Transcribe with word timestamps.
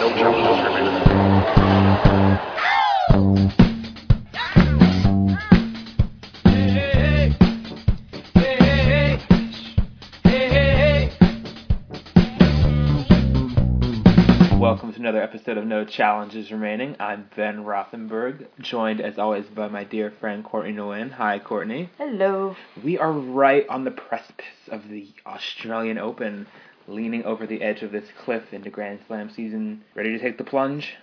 No 0.00 0.08
challenges 0.16 0.64
remaining. 0.64 1.10
Welcome 14.58 14.92
to 14.94 14.98
another 14.98 15.22
episode 15.22 15.58
of 15.58 15.66
No 15.66 15.84
Challenges 15.84 16.50
Remaining. 16.50 16.96
I'm 16.98 17.28
Ben 17.36 17.64
Rothenberg, 17.64 18.46
joined 18.58 19.02
as 19.02 19.18
always 19.18 19.44
by 19.54 19.68
my 19.68 19.84
dear 19.84 20.10
friend 20.18 20.42
Courtney 20.42 20.72
Nguyen. 20.72 21.10
Hi, 21.12 21.38
Courtney. 21.38 21.90
Hello. 21.98 22.56
We 22.82 22.96
are 22.96 23.12
right 23.12 23.68
on 23.68 23.84
the 23.84 23.90
precipice 23.90 24.46
of 24.68 24.88
the 24.88 25.08
Australian 25.26 25.98
Open, 25.98 26.46
leaning 26.90 27.24
over 27.24 27.46
the 27.46 27.62
edge 27.62 27.82
of 27.82 27.92
this 27.92 28.08
cliff 28.24 28.52
into 28.52 28.70
Grand 28.70 29.00
Slam 29.06 29.30
season. 29.30 29.84
Ready 29.94 30.10
to 30.10 30.18
take 30.18 30.38
the 30.38 30.44
plunge? 30.44 30.94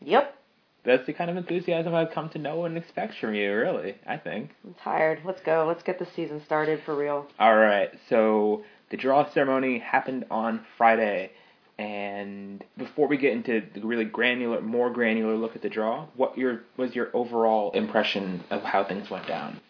Yep. 0.00 0.36
That's 0.84 1.06
the 1.06 1.12
kind 1.12 1.30
of 1.30 1.36
enthusiasm 1.36 1.94
I've 1.94 2.10
come 2.10 2.28
to 2.30 2.38
know 2.38 2.64
and 2.64 2.76
expect 2.76 3.16
from 3.18 3.34
you, 3.34 3.54
really, 3.54 3.96
I 4.06 4.16
think. 4.16 4.50
I'm 4.64 4.74
tired. 4.74 5.20
Let's 5.24 5.40
go. 5.40 5.64
Let's 5.68 5.84
get 5.84 5.98
the 6.00 6.06
season 6.16 6.42
started 6.44 6.82
for 6.84 6.96
real. 6.96 7.28
All 7.38 7.56
right, 7.56 7.90
so 8.08 8.64
the 8.90 8.96
draw 8.96 9.30
ceremony 9.30 9.78
happened 9.78 10.24
on 10.28 10.64
Friday, 10.76 11.30
and 11.78 12.64
before 12.76 13.06
we 13.06 13.16
get 13.16 13.32
into 13.32 13.62
the 13.74 13.80
really 13.86 14.04
granular, 14.04 14.60
more 14.60 14.90
granular 14.90 15.36
look 15.36 15.54
at 15.54 15.62
the 15.62 15.68
draw, 15.68 16.06
what 16.16 16.36
your 16.36 16.62
was 16.76 16.96
your 16.96 17.10
overall 17.14 17.70
impression 17.72 18.42
of 18.50 18.62
how 18.62 18.82
things 18.82 19.08
went 19.08 19.28
down? 19.28 19.60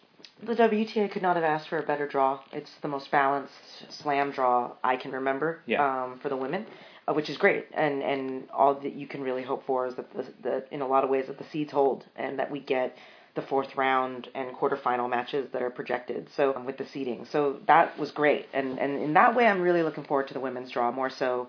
The 0.45 0.55
WTA 0.55 1.09
could 1.11 1.21
not 1.21 1.35
have 1.35 1.45
asked 1.45 1.69
for 1.69 1.77
a 1.79 1.83
better 1.83 2.07
draw. 2.07 2.39
It's 2.51 2.71
the 2.81 2.87
most 2.87 3.09
balanced 3.11 3.53
slam 3.89 4.31
draw 4.31 4.71
I 4.83 4.97
can 4.97 5.11
remember 5.11 5.61
Yeah. 5.65 6.03
um, 6.03 6.19
for 6.19 6.29
the 6.29 6.35
women, 6.37 6.65
uh, 7.07 7.13
which 7.13 7.29
is 7.29 7.37
great. 7.37 7.67
And 7.73 8.01
and 8.03 8.49
all 8.51 8.75
that 8.75 8.93
you 8.93 9.07
can 9.07 9.21
really 9.21 9.43
hope 9.43 9.65
for 9.65 9.87
is 9.87 9.95
that 9.95 10.11
the, 10.13 10.25
the 10.41 10.63
in 10.71 10.81
a 10.81 10.87
lot 10.87 11.03
of 11.03 11.09
ways 11.09 11.27
that 11.27 11.37
the 11.37 11.45
seeds 11.45 11.71
hold 11.71 12.05
and 12.15 12.39
that 12.39 12.51
we 12.51 12.59
get 12.59 12.95
the 13.35 13.41
fourth 13.41 13.75
round 13.75 14.27
and 14.35 14.55
quarterfinal 14.55 15.09
matches 15.09 15.49
that 15.53 15.61
are 15.63 15.71
projected. 15.71 16.29
So 16.35 16.53
um, 16.55 16.65
with 16.65 16.77
the 16.77 16.85
seeding, 16.85 17.25
so 17.25 17.59
that 17.67 17.97
was 17.97 18.11
great. 18.11 18.47
And 18.53 18.79
and 18.79 19.01
in 19.01 19.13
that 19.13 19.35
way, 19.35 19.47
I'm 19.47 19.61
really 19.61 19.83
looking 19.83 20.03
forward 20.03 20.27
to 20.27 20.33
the 20.33 20.39
women's 20.41 20.71
draw 20.71 20.91
more 20.91 21.09
so 21.09 21.47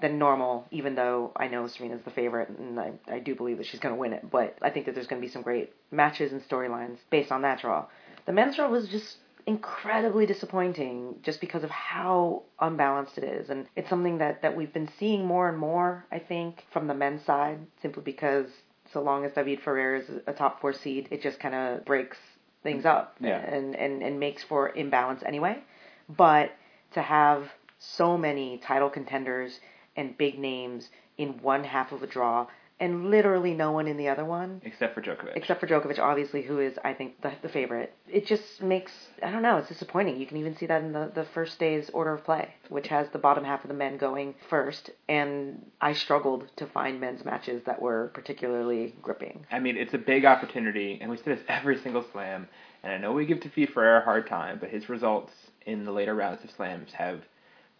than 0.00 0.16
normal, 0.16 0.64
even 0.70 0.94
though 0.94 1.32
I 1.34 1.48
know 1.48 1.66
Serena's 1.66 2.02
the 2.04 2.12
favorite 2.12 2.48
and 2.50 2.78
I, 2.78 2.92
I 3.08 3.18
do 3.18 3.34
believe 3.34 3.58
that 3.58 3.66
she's 3.66 3.80
going 3.80 3.94
to 3.96 4.00
win 4.00 4.12
it. 4.12 4.30
But 4.30 4.56
I 4.62 4.70
think 4.70 4.86
that 4.86 4.94
there's 4.94 5.08
going 5.08 5.20
to 5.20 5.26
be 5.26 5.32
some 5.32 5.42
great 5.42 5.72
matches 5.90 6.30
and 6.32 6.40
storylines 6.48 6.98
based 7.10 7.32
on 7.32 7.42
that 7.42 7.60
draw. 7.60 7.86
The 8.28 8.34
men's 8.34 8.56
draw 8.56 8.68
was 8.68 8.90
just 8.90 9.16
incredibly 9.46 10.26
disappointing 10.26 11.14
just 11.22 11.40
because 11.40 11.64
of 11.64 11.70
how 11.70 12.42
unbalanced 12.60 13.16
it 13.16 13.24
is. 13.24 13.48
And 13.48 13.66
it's 13.74 13.88
something 13.88 14.18
that, 14.18 14.42
that 14.42 14.54
we've 14.54 14.70
been 14.70 14.90
seeing 14.98 15.24
more 15.24 15.48
and 15.48 15.56
more, 15.56 16.04
I 16.12 16.18
think, 16.18 16.62
from 16.70 16.88
the 16.88 16.92
men's 16.92 17.24
side, 17.24 17.58
simply 17.80 18.02
because 18.02 18.48
so 18.92 19.00
long 19.00 19.24
as 19.24 19.32
David 19.32 19.62
Ferrer 19.62 19.96
is 19.96 20.10
a 20.26 20.34
top 20.34 20.60
four 20.60 20.74
seed, 20.74 21.08
it 21.10 21.22
just 21.22 21.40
kind 21.40 21.54
of 21.54 21.86
breaks 21.86 22.18
things 22.62 22.84
up 22.84 23.16
Yeah. 23.18 23.38
and, 23.38 23.74
and, 23.74 24.02
and 24.02 24.20
makes 24.20 24.42
for 24.44 24.76
imbalance 24.76 25.22
anyway. 25.24 25.62
But 26.10 26.52
to 26.92 27.00
have 27.00 27.48
so 27.78 28.18
many 28.18 28.58
title 28.58 28.90
contenders 28.90 29.58
and 29.96 30.18
big 30.18 30.38
names 30.38 30.90
in 31.16 31.40
one 31.40 31.64
half 31.64 31.92
of 31.92 32.02
a 32.02 32.06
draw 32.06 32.46
and 32.80 33.10
literally 33.10 33.54
no 33.54 33.72
one 33.72 33.88
in 33.88 33.96
the 33.96 34.08
other 34.08 34.24
one 34.24 34.60
Except 34.64 34.94
for 34.94 35.02
Djokovic. 35.02 35.34
except 35.36 35.60
for 35.60 35.66
Djokovic 35.66 35.98
obviously 35.98 36.42
who 36.42 36.60
is 36.60 36.78
I 36.84 36.94
think 36.94 37.20
the, 37.22 37.32
the 37.42 37.48
favorite 37.48 37.92
it 38.08 38.26
just 38.26 38.62
makes 38.62 38.92
I 39.22 39.30
don't 39.30 39.42
know 39.42 39.56
it's 39.58 39.68
disappointing 39.68 40.16
you 40.20 40.26
can 40.26 40.36
even 40.36 40.56
see 40.56 40.66
that 40.66 40.82
in 40.82 40.92
the, 40.92 41.10
the 41.14 41.24
first 41.24 41.58
day's 41.58 41.90
order 41.90 42.14
of 42.14 42.24
play 42.24 42.54
which 42.68 42.88
has 42.88 43.08
the 43.10 43.18
bottom 43.18 43.44
half 43.44 43.64
of 43.64 43.68
the 43.68 43.74
men 43.74 43.96
going 43.96 44.34
first 44.48 44.90
and 45.08 45.64
I 45.80 45.92
struggled 45.92 46.44
to 46.56 46.66
find 46.66 47.00
men's 47.00 47.24
matches 47.24 47.62
that 47.66 47.82
were 47.82 48.10
particularly 48.14 48.94
gripping 49.02 49.44
I 49.50 49.58
mean, 49.58 49.76
it's 49.76 49.94
a 49.94 49.98
big 49.98 50.24
opportunity, 50.24 50.98
and 51.00 51.10
we 51.10 51.16
say 51.16 51.22
this 51.34 51.40
every 51.48 51.78
single 51.78 52.04
slam. 52.12 52.48
And 52.82 52.92
I 52.92 52.98
know 52.98 53.12
we 53.12 53.26
give 53.26 53.38
Tafi 53.40 53.72
Ferrer 53.72 53.98
a 53.98 54.04
hard 54.04 54.28
time, 54.28 54.58
but 54.60 54.70
his 54.70 54.88
results 54.88 55.32
in 55.66 55.84
the 55.84 55.90
later 55.92 56.14
rounds 56.14 56.44
of 56.44 56.50
slams 56.52 56.92
have 56.92 57.22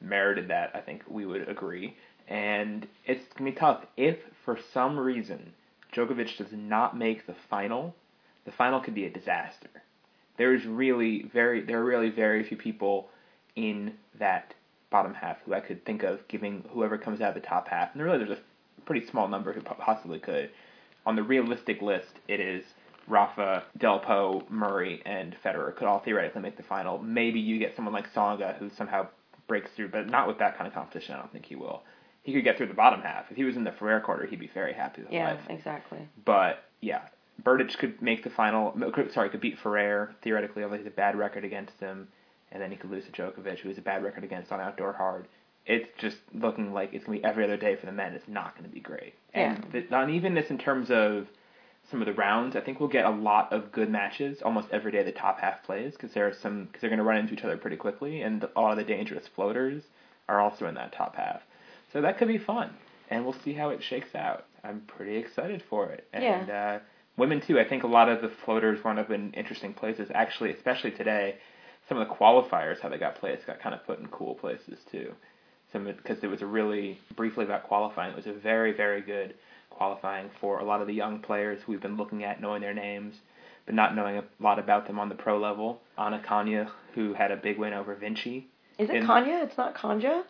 merited 0.01 0.49
that. 0.49 0.71
I 0.75 0.81
think 0.81 1.03
we 1.09 1.27
would 1.27 1.49
agree. 1.49 1.97
And 2.29 2.87
it's 3.07 3.25
gonna 3.35 3.51
be 3.51 3.57
tough 3.57 3.85
if, 3.97 4.19
for 4.45 4.59
some 4.73 4.99
reason, 4.99 5.55
Djokovic 5.93 6.37
does 6.37 6.53
not 6.53 6.97
make 6.97 7.27
the 7.27 7.35
final. 7.49 7.95
The 8.45 8.53
final 8.53 8.81
could 8.81 8.95
be 8.95 9.07
a 9.07 9.11
disaster. 9.11 9.71
There's 10.37 10.65
really 10.65 11.23
very 11.23 11.63
there 11.63 11.81
are 11.81 11.85
really 11.85 12.11
very 12.11 12.45
few 12.45 12.57
people 12.57 13.09
in 13.57 13.95
that 14.19 14.55
bottom 14.91 15.15
half 15.15 15.39
who 15.45 15.55
I 15.55 15.61
could 15.61 15.85
think 15.85 16.03
of 16.03 16.27
giving 16.29 16.65
whoever 16.71 16.99
comes 16.99 17.21
out 17.21 17.37
of 17.37 17.43
the 17.43 17.47
top 17.47 17.69
half. 17.69 17.95
And 17.95 18.03
really, 18.03 18.19
there's 18.19 18.39
a 18.39 18.81
pretty 18.85 19.07
small 19.07 19.29
number 19.29 19.53
who 19.53 19.61
possibly 19.61 20.19
could. 20.19 20.51
On 21.07 21.17
the 21.17 21.23
realistic 21.23 21.83
list, 21.83 22.21
it 22.29 22.41
is 22.41 22.65
Rafa, 23.07 23.65
Delpo, 23.79 24.49
Murray, 24.51 25.03
and 25.07 25.35
Federer 25.45 25.75
could 25.75 25.89
all 25.89 26.01
theoretically 26.01 26.43
make 26.43 26.57
the 26.57 26.63
final. 26.63 26.99
Maybe 26.99 27.41
you 27.41 27.59
get 27.59 27.75
someone 27.75 27.95
like 27.95 28.13
Tsonga 28.13 28.57
who 28.59 28.71
somehow 28.77 29.09
breaks 29.47 29.71
through, 29.75 29.89
but 29.89 30.09
not 30.09 30.29
with 30.29 30.39
that 30.39 30.57
kind 30.57 30.69
of 30.69 30.75
competition. 30.75 31.15
I 31.15 31.19
don't 31.19 31.33
think 31.33 31.47
he 31.47 31.57
will. 31.57 31.83
He 32.23 32.33
could 32.33 32.45
get 32.45 32.57
through 32.59 32.67
the 32.67 32.75
bottom 32.75 33.01
half. 33.01 33.31
If 33.31 33.37
he 33.37 33.45
was 33.45 33.57
in 33.57 33.65
the 33.65 33.73
Ferrer 33.73 34.01
quarter, 34.01 34.27
he'd 34.27 34.39
be 34.41 34.51
very 34.53 34.73
happy 34.75 35.03
with 35.03 35.13
yeah 35.13 35.31
life. 35.33 35.41
exactly 35.49 36.01
But 36.25 36.63
yeah, 36.81 37.03
Berdych 37.43 37.79
could 37.79 38.01
make 38.03 38.23
the 38.25 38.31
final. 38.31 38.73
could- 38.93 39.13
Sorry, 39.13 39.29
could 39.31 39.41
beat 39.41 39.59
Ferrer 39.59 40.15
theoretically, 40.23 40.63
although 40.65 40.77
he's 40.77 40.87
a 40.87 40.91
bad 40.91 41.17
record 41.17 41.45
against 41.45 41.79
him, 41.81 42.09
and 42.53 42.61
then 42.63 42.71
he 42.71 42.77
could 42.77 42.91
lose 42.91 43.05
to 43.07 43.13
Djokovic, 43.13 43.61
who 43.61 43.69
has 43.69 43.79
a 43.79 43.83
bad 43.83 44.03
record 44.05 44.25
against 44.25 44.53
on 44.53 44.61
outdoor 44.61 44.93
hard. 44.93 45.27
It's 45.67 45.89
just 45.99 46.17
looking 46.35 46.73
like 46.73 46.93
it's 46.93 47.05
gonna 47.05 47.19
be 47.19 47.25
every 47.25 47.45
other 47.45 47.57
day 47.57 47.77
for 47.77 47.87
the 47.87 47.93
men. 47.93 48.13
It's 48.15 48.29
not 48.29 48.57
gonna 48.57 48.69
be 48.69 48.81
great. 48.81 49.15
And 49.35 49.65
the, 49.73 49.81
the 49.83 49.99
unevenness 50.01 50.51
in 50.51 50.59
terms 50.59 50.91
of 50.91 51.29
some 51.91 52.01
of 52.03 52.07
the 52.07 52.13
rounds, 52.15 52.57
I 52.57 52.61
think 52.61 52.81
we'll 52.81 52.89
get 52.91 53.05
a 53.07 53.11
lot 53.11 53.53
of 53.53 53.73
good 53.73 53.89
matches 53.91 54.43
almost 54.43 54.69
every 54.71 54.93
day 54.93 55.03
the 55.03 55.13
top 55.13 55.41
half 55.41 55.63
plays 55.63 55.93
because 55.93 56.13
there 56.13 56.27
are 56.27 56.33
some 56.35 56.65
because 56.67 56.81
they're 56.83 56.91
gonna 56.91 57.03
run 57.05 57.17
into 57.19 57.33
each 57.35 57.45
other 57.45 57.57
pretty 57.57 57.77
quickly, 57.77 58.21
and 58.23 58.45
a 58.57 58.61
lot 58.61 58.73
of 58.73 58.77
the 58.79 58.85
dangerous 58.85 59.27
floaters 59.29 59.85
are 60.29 60.41
also 60.41 60.67
in 60.67 60.75
that 60.75 60.93
top 60.93 61.17
half. 61.17 61.43
So 61.93 62.03
that 62.03 62.19
could 62.19 62.29
be 62.29 62.39
fun, 62.39 62.71
and 63.11 63.25
we'll 63.25 63.37
see 63.45 63.53
how 63.53 63.71
it 63.71 63.83
shakes 63.83 64.15
out. 64.15 64.45
I'm 64.63 64.83
pretty 64.83 65.17
excited 65.17 65.63
for 65.71 65.87
it. 65.91 66.07
And 66.13 66.51
uh, 66.51 66.79
women 67.17 67.41
too. 67.41 67.59
I 67.59 67.69
think 67.69 67.83
a 67.83 67.89
lot 67.89 68.09
of 68.09 68.21
the 68.23 68.31
floaters 68.45 68.83
wound 68.85 68.99
up 68.99 69.11
in 69.11 69.33
interesting 69.33 69.75
places. 69.75 70.11
Actually, 70.15 70.53
especially 70.53 70.91
today, 70.91 71.37
some 71.89 71.99
of 71.99 72.07
the 72.07 72.15
qualifiers 72.15 72.81
how 72.81 72.89
they 72.89 72.99
got 72.99 73.17
placed 73.17 73.47
got 73.47 73.61
kind 73.61 73.75
of 73.75 73.85
put 73.87 73.99
in 73.99 74.09
cool 74.09 74.35
places 74.35 74.79
too. 74.91 75.13
Some 75.73 75.85
because 75.85 76.23
it 76.23 76.29
was 76.29 76.43
a 76.43 76.47
really 76.47 76.99
briefly 77.17 77.45
about 77.45 77.65
qualifying. 77.65 78.13
It 78.13 78.17
was 78.17 78.27
a 78.27 78.33
very 78.33 78.73
very 78.73 79.03
good 79.03 79.35
qualifying 79.71 80.31
for 80.41 80.59
a 80.59 80.65
lot 80.65 80.81
of 80.81 80.87
the 80.87 80.95
young 80.95 81.21
players 81.21 81.61
who 81.63 81.73
we've 81.73 81.81
been 81.81 81.97
looking 81.97 82.25
at, 82.25 82.41
knowing 82.41 82.63
their 82.63 82.75
names, 82.75 83.15
but 83.65 83.75
not 83.75 83.95
knowing 83.95 84.17
a 84.17 84.25
lot 84.41 84.59
about 84.59 84.87
them 84.87 84.99
on 84.99 85.09
the 85.09 85.15
pro 85.15 85.39
level. 85.39 85.81
Anna 85.97 86.23
Kanya, 86.27 86.71
who 86.95 87.15
had 87.15 87.31
a 87.31 87.37
big 87.37 87.59
win 87.59 87.73
over 87.73 87.95
Vinci. 87.95 88.49
is 88.79 88.91
it 88.91 89.05
Kanya 89.05 89.41
it's 89.43 89.57
not 89.57 89.75
Kanja 89.75 90.25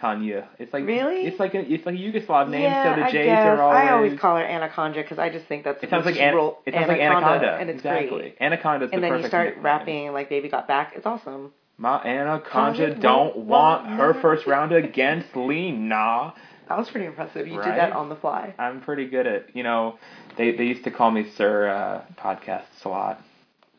Kanya. 0.00 0.48
It's 0.58 0.72
like 0.72 0.86
Really? 0.86 1.22
It's 1.26 1.38
like 1.40 1.54
a 1.54 1.60
it's 1.60 1.84
like 1.86 1.94
a 1.94 1.98
Yugoslav 1.98 2.48
name, 2.48 2.62
yeah 2.62 2.94
so 2.96 3.02
the 3.02 3.10
J's 3.10 3.28
are 3.28 3.60
always. 3.60 3.76
I 3.76 3.92
always 3.92 4.18
call 4.20 4.36
her 4.36 4.44
Anaconda 4.44 5.02
because 5.02 5.18
I 5.18 5.28
just 5.30 5.46
think 5.46 5.64
that's 5.64 5.82
It 5.82 5.90
sounds 5.90 6.04
the 6.04 6.10
like 6.12 6.20
an, 6.20 6.34
rural 6.34 6.58
it 6.66 6.74
sounds 6.74 6.88
like 6.88 7.00
anaconda, 7.00 7.56
and 7.60 7.70
it's 7.70 7.78
exactly. 7.78 8.08
great 8.18 8.36
Anaconda's 8.40 8.90
and 8.92 9.02
the 9.02 9.08
then 9.08 9.20
you 9.20 9.26
start 9.28 9.46
nickname. 9.48 9.64
rapping 9.64 10.12
like 10.12 10.28
baby 10.28 10.48
got 10.48 10.68
back 10.68 10.92
it's 10.96 11.06
awesome 11.06 11.52
My 11.76 12.02
anaconda 12.02 12.94
don't 12.94 13.36
want 13.36 13.84
want 13.84 13.96
her 13.98 14.14
first 14.20 14.46
round 14.46 14.72
against 14.72 15.34
Li 15.36 15.72
Na. 15.72 16.32
that 16.68 16.78
was 16.78 16.88
pretty 16.90 17.06
impressive 17.06 17.46
you 17.46 17.56
did 17.56 17.74
that 17.74 17.92
on 17.92 18.08
the 18.08 18.16
fly 18.16 18.54
I'm 18.58 18.80
pretty 18.80 19.06
good 19.08 19.26
at 19.26 19.56
you 19.56 19.62
know. 19.62 19.98
They 20.36 20.52
they 20.52 20.64
used 20.64 20.84
to 20.84 20.90
call 20.92 21.10
me 21.10 21.28
Sir 21.36 21.68
uh, 21.68 22.02
Podcasts 22.22 22.84
a 22.84 22.88
lot. 22.88 23.20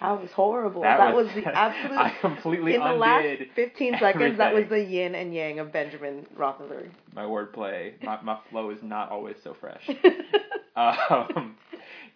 That 0.01 0.21
was 0.21 0.31
horrible. 0.31 0.81
That 0.83 0.97
That, 0.97 1.13
was- 1.15 1.27
was, 1.27 1.35
the 1.43 1.45
absolute. 1.55 1.97
I 1.97 2.13
completely 2.21 2.75
in 2.75 2.81
the 2.81 2.93
last 2.93 3.27
15 3.55 3.97
seconds, 3.99 4.37
that 4.37 4.53
was 4.53 4.65
the 4.69 4.79
yin 4.83 5.13
and 5.15 5.33
yang 5.33 5.59
of 5.59 5.71
Benjamin 5.73 6.25
Rothenberg. 6.37 6.89
My 7.13 7.23
wordplay, 7.23 8.01
my 8.01 8.19
my 8.21 8.37
flow 8.49 8.69
is 8.69 8.81
not 8.81 9.09
always 9.11 9.35
so 9.43 9.53
fresh. 9.59 9.89
um, 10.75 11.55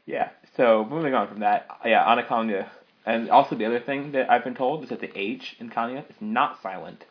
yeah. 0.05 0.29
So 0.55 0.85
moving 0.89 1.13
on 1.13 1.27
from 1.27 1.39
that, 1.39 1.67
yeah, 1.85 2.09
Anaconda, 2.09 2.71
and 3.05 3.29
also 3.29 3.55
the 3.55 3.65
other 3.65 3.79
thing 3.79 4.11
that 4.13 4.29
I've 4.29 4.43
been 4.43 4.55
told 4.55 4.83
is 4.83 4.89
that 4.89 5.01
the 5.01 5.11
H 5.17 5.55
in 5.59 5.69
Kanya 5.69 6.05
is 6.09 6.15
not 6.21 6.61
silent, 6.61 7.03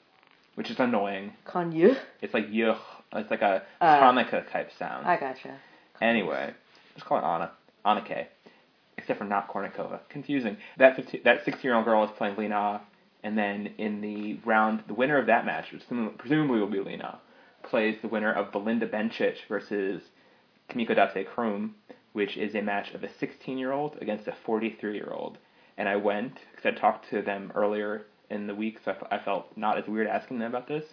which 0.54 0.70
is 0.70 0.78
annoying. 0.78 1.32
Kanye. 1.46 1.96
It's 2.20 2.32
like 2.34 2.46
yuh. 2.50 2.76
It's 3.14 3.30
like 3.30 3.42
a 3.42 3.62
Uh, 3.80 4.00
Hanukkah 4.00 4.50
type 4.50 4.70
sound. 4.78 5.06
I 5.06 5.18
gotcha. 5.18 5.58
Anyway, 6.00 6.54
just 6.94 7.04
call 7.06 7.18
it 7.18 7.24
Anna. 7.24 7.50
Anna 7.84 8.00
K. 8.02 8.28
Except 8.98 9.18
for 9.18 9.24
not 9.24 9.48
Kournikova. 9.48 10.00
Confusing. 10.08 10.56
That 10.78 10.96
15, 10.96 11.22
that 11.24 11.44
16 11.44 11.62
year 11.62 11.74
old 11.74 11.84
girl 11.84 12.04
is 12.04 12.10
playing 12.16 12.36
Li 12.36 12.48
Na, 12.48 12.80
and 13.22 13.38
then 13.38 13.74
in 13.78 14.00
the 14.00 14.38
round, 14.44 14.84
the 14.86 14.94
winner 14.94 15.18
of 15.18 15.26
that 15.26 15.46
match, 15.46 15.72
which 15.72 15.82
presumably 16.18 16.60
will 16.60 16.66
be 16.66 16.80
Li 16.80 16.96
Na, 16.96 17.16
plays 17.62 17.96
the 18.02 18.08
winner 18.08 18.32
of 18.32 18.52
Belinda 18.52 18.86
Bencic 18.86 19.36
versus 19.48 20.02
Kimiko 20.68 20.94
Date 20.94 21.28
Krum, 21.34 21.70
which 22.12 22.36
is 22.36 22.54
a 22.54 22.62
match 22.62 22.92
of 22.92 23.02
a 23.04 23.08
16 23.18 23.58
year 23.58 23.72
old 23.72 23.96
against 24.00 24.28
a 24.28 24.34
43 24.44 24.94
year 24.94 25.10
old. 25.12 25.38
And 25.78 25.88
I 25.88 25.96
went, 25.96 26.38
because 26.50 26.76
I 26.76 26.78
talked 26.78 27.08
to 27.10 27.22
them 27.22 27.52
earlier 27.54 28.02
in 28.30 28.46
the 28.46 28.54
week, 28.54 28.78
so 28.84 28.94
I, 29.10 29.18
felt 29.18 29.56
not 29.56 29.78
as 29.78 29.86
weird 29.86 30.06
asking 30.06 30.38
them 30.38 30.50
about 30.50 30.68
this. 30.68 30.84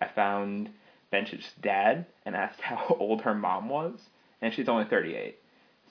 I 0.00 0.08
found 0.08 0.70
Bencic's 1.12 1.52
dad 1.60 2.06
and 2.24 2.34
asked 2.34 2.60
how 2.62 2.96
old 2.98 3.22
her 3.22 3.34
mom 3.34 3.68
was, 3.68 3.98
and 4.40 4.52
she's 4.52 4.68
only 4.68 4.84
38. 4.84 5.36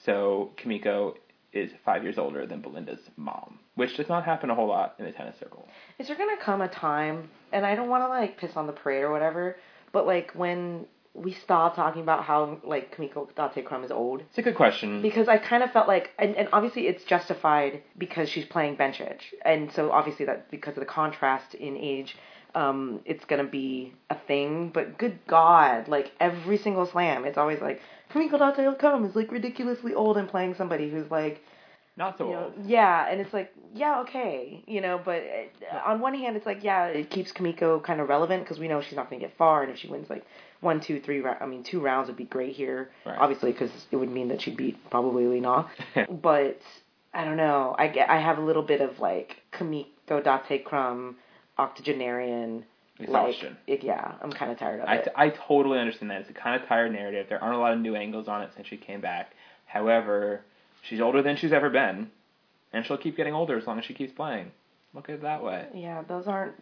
So 0.04 0.50
Kimiko 0.56 1.16
is 1.52 1.70
five 1.84 2.02
years 2.02 2.18
older 2.18 2.46
than 2.46 2.60
Belinda's 2.60 3.00
mom, 3.16 3.58
which 3.74 3.96
does 3.96 4.08
not 4.08 4.24
happen 4.24 4.50
a 4.50 4.54
whole 4.54 4.68
lot 4.68 4.94
in 4.98 5.04
the 5.04 5.12
tennis 5.12 5.38
circle. 5.38 5.68
Is 5.98 6.08
there 6.08 6.16
gonna 6.16 6.36
come 6.40 6.60
a 6.60 6.68
time, 6.68 7.30
and 7.52 7.66
I 7.66 7.74
don't 7.74 7.88
want 7.88 8.04
to 8.04 8.08
like 8.08 8.38
piss 8.38 8.56
on 8.56 8.66
the 8.66 8.72
parade 8.72 9.02
or 9.02 9.12
whatever, 9.12 9.56
but 9.92 10.06
like 10.06 10.32
when 10.32 10.86
we 11.14 11.32
stop 11.32 11.76
talking 11.76 12.00
about 12.00 12.24
how 12.24 12.58
like 12.64 12.96
Kimiko 12.96 13.28
Date 13.36 13.66
Krum 13.66 13.84
is 13.84 13.90
old? 13.90 14.22
It's 14.22 14.38
a 14.38 14.42
good 14.42 14.54
question. 14.54 15.02
Because 15.02 15.28
I 15.28 15.36
kind 15.36 15.62
of 15.62 15.70
felt 15.70 15.86
like, 15.86 16.10
and, 16.18 16.34
and 16.36 16.48
obviously 16.52 16.86
it's 16.86 17.04
justified 17.04 17.82
because 17.98 18.28
she's 18.28 18.46
playing 18.46 18.76
Bencic, 18.76 19.18
and 19.44 19.70
so 19.72 19.90
obviously 19.90 20.26
that 20.26 20.50
because 20.50 20.74
of 20.74 20.80
the 20.80 20.86
contrast 20.86 21.54
in 21.54 21.76
age, 21.76 22.16
um, 22.54 23.00
it's 23.04 23.24
gonna 23.26 23.44
be 23.44 23.92
a 24.08 24.16
thing. 24.26 24.70
But 24.70 24.96
good 24.98 25.18
God, 25.26 25.88
like 25.88 26.12
every 26.18 26.56
single 26.56 26.86
slam, 26.86 27.24
it's 27.24 27.38
always 27.38 27.60
like 27.60 27.80
Kimiko 28.12 28.38
Date 28.38 28.78
Krum 28.78 29.08
is 29.08 29.16
like 29.16 29.30
ridiculously 29.32 29.94
old 29.94 30.16
and 30.18 30.28
playing 30.28 30.54
somebody 30.54 30.90
who's 30.90 31.10
like 31.10 31.42
Not 31.96 32.18
so 32.18 32.26
you 32.26 32.32
know, 32.32 32.44
old. 32.44 32.66
yeah, 32.66 33.06
and 33.10 33.20
it's 33.20 33.32
like, 33.32 33.52
yeah, 33.74 34.00
okay, 34.00 34.62
you 34.66 34.80
know, 34.80 35.00
but 35.04 35.22
uh, 35.72 35.78
on 35.86 36.00
one 36.00 36.14
hand, 36.14 36.36
it's 36.36 36.46
like, 36.46 36.62
yeah, 36.62 36.86
it 36.86 37.10
keeps 37.10 37.32
Kimiko 37.32 37.80
kind 37.80 38.00
of 38.00 38.08
relevant 38.08 38.44
because 38.44 38.58
we 38.58 38.68
know 38.68 38.80
she's 38.80 38.96
not 38.96 39.08
going 39.10 39.20
to 39.20 39.26
get 39.26 39.36
far, 39.36 39.62
and 39.62 39.70
if 39.72 39.78
she 39.78 39.88
wins 39.88 40.08
like 40.10 40.24
one, 40.60 40.80
two, 40.80 41.00
three, 41.00 41.20
rou- 41.20 41.36
I 41.40 41.46
mean, 41.46 41.62
two 41.64 41.80
rounds 41.80 42.08
would 42.08 42.16
be 42.16 42.24
great 42.24 42.54
here, 42.54 42.90
Right. 43.04 43.18
obviously, 43.18 43.52
because 43.52 43.70
it 43.90 43.96
would 43.96 44.10
mean 44.10 44.28
that 44.28 44.40
she'd 44.42 44.56
beat 44.56 44.78
probably 44.90 45.26
Li 45.26 45.40
Na. 45.40 45.68
but 46.10 46.60
I 47.14 47.24
don't 47.24 47.36
know, 47.36 47.74
I 47.78 47.88
get, 47.88 48.08
I 48.10 48.20
have 48.20 48.38
a 48.38 48.42
little 48.42 48.62
bit 48.62 48.80
of 48.80 48.98
like 49.00 49.42
Kimiko 49.52 50.20
Date 50.22 50.64
Krum, 50.64 51.14
octogenarian, 51.58 52.64
like, 52.98 53.08
Exhaustion. 53.08 53.56
it, 53.66 53.82
yeah, 53.82 54.12
I'm 54.20 54.30
kind 54.30 54.52
of 54.52 54.58
tired 54.58 54.80
of 54.80 54.88
I, 54.88 54.96
it. 54.96 55.08
I 55.16 55.30
totally 55.30 55.78
understand 55.78 56.10
that. 56.10 56.20
It's 56.20 56.30
a 56.30 56.34
kind 56.34 56.60
of 56.60 56.68
tired 56.68 56.92
narrative. 56.92 57.26
There 57.28 57.42
aren't 57.42 57.56
a 57.56 57.58
lot 57.58 57.72
of 57.72 57.80
new 57.80 57.96
angles 57.96 58.28
on 58.28 58.42
it 58.42 58.50
since 58.54 58.66
she 58.68 58.76
came 58.76 59.00
back. 59.00 59.32
However, 59.66 60.42
she's 60.82 61.00
older 61.00 61.22
than 61.22 61.36
she's 61.36 61.52
ever 61.52 61.70
been, 61.70 62.10
and 62.72 62.84
she'll 62.84 62.98
keep 62.98 63.16
getting 63.16 63.34
older 63.34 63.56
as 63.56 63.66
long 63.66 63.78
as 63.78 63.84
she 63.86 63.94
keeps 63.94 64.12
playing. 64.12 64.52
Look 64.94 65.08
at 65.08 65.16
it 65.16 65.22
that 65.22 65.42
way. 65.42 65.66
yeah, 65.74 66.02
those 66.06 66.26
aren't. 66.26 66.54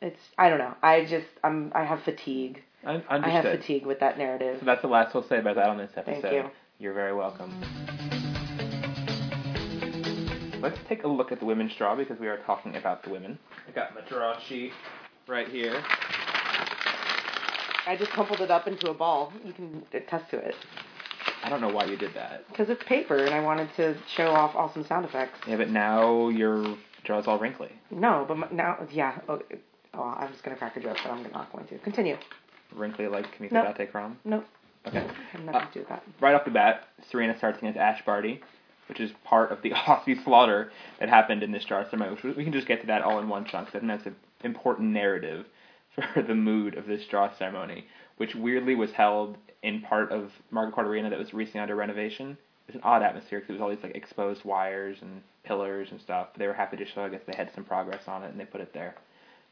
It's 0.00 0.20
I 0.38 0.48
don't 0.48 0.58
know. 0.58 0.74
I 0.82 1.04
just 1.06 1.26
I'm 1.42 1.72
I 1.74 1.84
have 1.84 2.02
fatigue. 2.02 2.62
Un- 2.84 3.02
I 3.08 3.28
have 3.30 3.44
fatigue 3.44 3.86
with 3.86 4.00
that 4.00 4.16
narrative. 4.16 4.58
So 4.60 4.66
that's 4.66 4.82
the 4.82 4.88
last 4.88 5.14
we'll 5.14 5.26
say 5.26 5.38
about 5.38 5.56
that 5.56 5.68
on 5.68 5.78
this 5.78 5.90
episode. 5.96 6.22
Thank 6.22 6.34
you. 6.34 6.50
You're 6.78 6.94
very 6.94 7.14
welcome. 7.14 7.50
Let's 10.60 10.78
take 10.88 11.04
a 11.04 11.08
look 11.08 11.32
at 11.32 11.40
the 11.40 11.46
women's 11.46 11.74
draw 11.74 11.96
because 11.96 12.18
we 12.18 12.28
are 12.28 12.38
talking 12.38 12.76
about 12.76 13.02
the 13.02 13.10
women. 13.10 13.38
I 13.68 13.72
got 13.72 13.94
my 13.94 14.02
draw 14.02 14.38
sheet 14.38 14.72
right 15.26 15.48
here. 15.48 15.82
I 17.86 17.96
just 17.98 18.10
crumpled 18.12 18.40
it 18.40 18.50
up 18.50 18.66
into 18.66 18.90
a 18.90 18.94
ball. 18.94 19.32
You 19.44 19.52
can 19.52 19.82
attest 19.92 20.30
to 20.30 20.38
it. 20.38 20.54
I 21.42 21.50
don't 21.50 21.60
know 21.60 21.68
why 21.68 21.84
you 21.84 21.96
did 21.96 22.14
that. 22.14 22.48
Because 22.48 22.70
it's 22.70 22.82
paper 22.84 23.16
and 23.18 23.34
I 23.34 23.40
wanted 23.40 23.68
to 23.76 23.96
show 24.16 24.28
off 24.30 24.54
awesome 24.54 24.86
sound 24.86 25.04
effects. 25.04 25.38
Yeah, 25.46 25.56
but 25.56 25.68
now 25.68 26.28
your 26.30 26.76
draw's 27.04 27.26
all 27.26 27.38
wrinkly. 27.38 27.70
No, 27.90 28.24
but 28.26 28.38
my, 28.38 28.48
now, 28.50 28.78
yeah. 28.90 29.18
Oh, 29.28 29.40
oh, 29.92 30.00
I 30.02 30.24
was 30.24 30.40
going 30.42 30.56
to 30.56 30.58
crack 30.58 30.76
a 30.76 30.80
joke, 30.80 30.96
but 31.04 31.10
I'm 31.12 31.22
not 31.32 31.52
going 31.52 31.66
to. 31.66 31.78
Continue. 31.80 32.16
Wrinkly 32.74 33.06
like 33.08 33.30
Kimiko 33.36 33.56
Nope. 33.62 33.76
Date 33.76 33.92
Krum. 33.92 34.16
Nope. 34.24 34.46
Okay. 34.86 35.06
Had 35.32 35.44
nothing 35.44 35.68
to 35.72 35.78
do 35.80 35.86
that. 35.90 36.02
right 36.20 36.34
off 36.34 36.44
the 36.46 36.50
bat, 36.50 36.88
Serena 37.10 37.36
starts 37.36 37.58
against 37.58 37.78
Ash 37.78 38.02
Barty, 38.06 38.40
which 38.88 39.00
is 39.00 39.10
part 39.24 39.52
of 39.52 39.60
the 39.62 39.70
Aussie 39.72 40.22
slaughter 40.24 40.72
that 41.00 41.10
happened 41.10 41.42
in 41.42 41.52
this 41.52 41.64
draw 41.66 41.84
ceremony. 41.90 42.16
Which 42.22 42.36
we 42.36 42.44
can 42.44 42.52
just 42.54 42.66
get 42.66 42.80
to 42.80 42.86
that 42.86 43.02
all 43.02 43.18
in 43.18 43.28
one 43.28 43.44
chunk. 43.44 43.66
'cause 43.68 43.76
I 43.76 43.78
think 43.80 43.90
that's 43.92 44.06
an 44.06 44.16
important 44.44 44.90
narrative 44.90 45.46
for 46.12 46.22
the 46.22 46.34
mood 46.34 46.76
of 46.76 46.86
this 46.86 47.04
draw 47.06 47.32
ceremony, 47.36 47.86
which 48.16 48.34
weirdly 48.34 48.74
was 48.74 48.92
held 48.92 49.36
in 49.62 49.80
part 49.80 50.12
of 50.12 50.30
Margaret 50.50 50.74
Court 50.74 50.86
Arena 50.86 51.10
that 51.10 51.18
was 51.18 51.32
recently 51.32 51.60
under 51.60 51.74
renovation. 51.74 52.36
It 52.68 52.74
was 52.74 52.76
an 52.76 52.82
odd 52.82 53.02
atmosphere 53.02 53.40
because 53.40 53.50
it 53.50 53.52
was 53.54 53.62
all 53.62 53.70
these 53.70 53.82
like 53.82 53.94
exposed 53.94 54.44
wires 54.44 54.98
and 55.00 55.22
pillars 55.44 55.88
and 55.90 56.00
stuff. 56.00 56.28
They 56.36 56.46
were 56.46 56.54
happy 56.54 56.76
to 56.78 56.86
show. 56.86 57.04
I 57.04 57.08
guess 57.08 57.20
they 57.26 57.36
had 57.36 57.50
some 57.54 57.64
progress 57.64 58.02
on 58.08 58.22
it 58.22 58.30
and 58.30 58.40
they 58.40 58.44
put 58.44 58.60
it 58.60 58.72
there. 58.72 58.94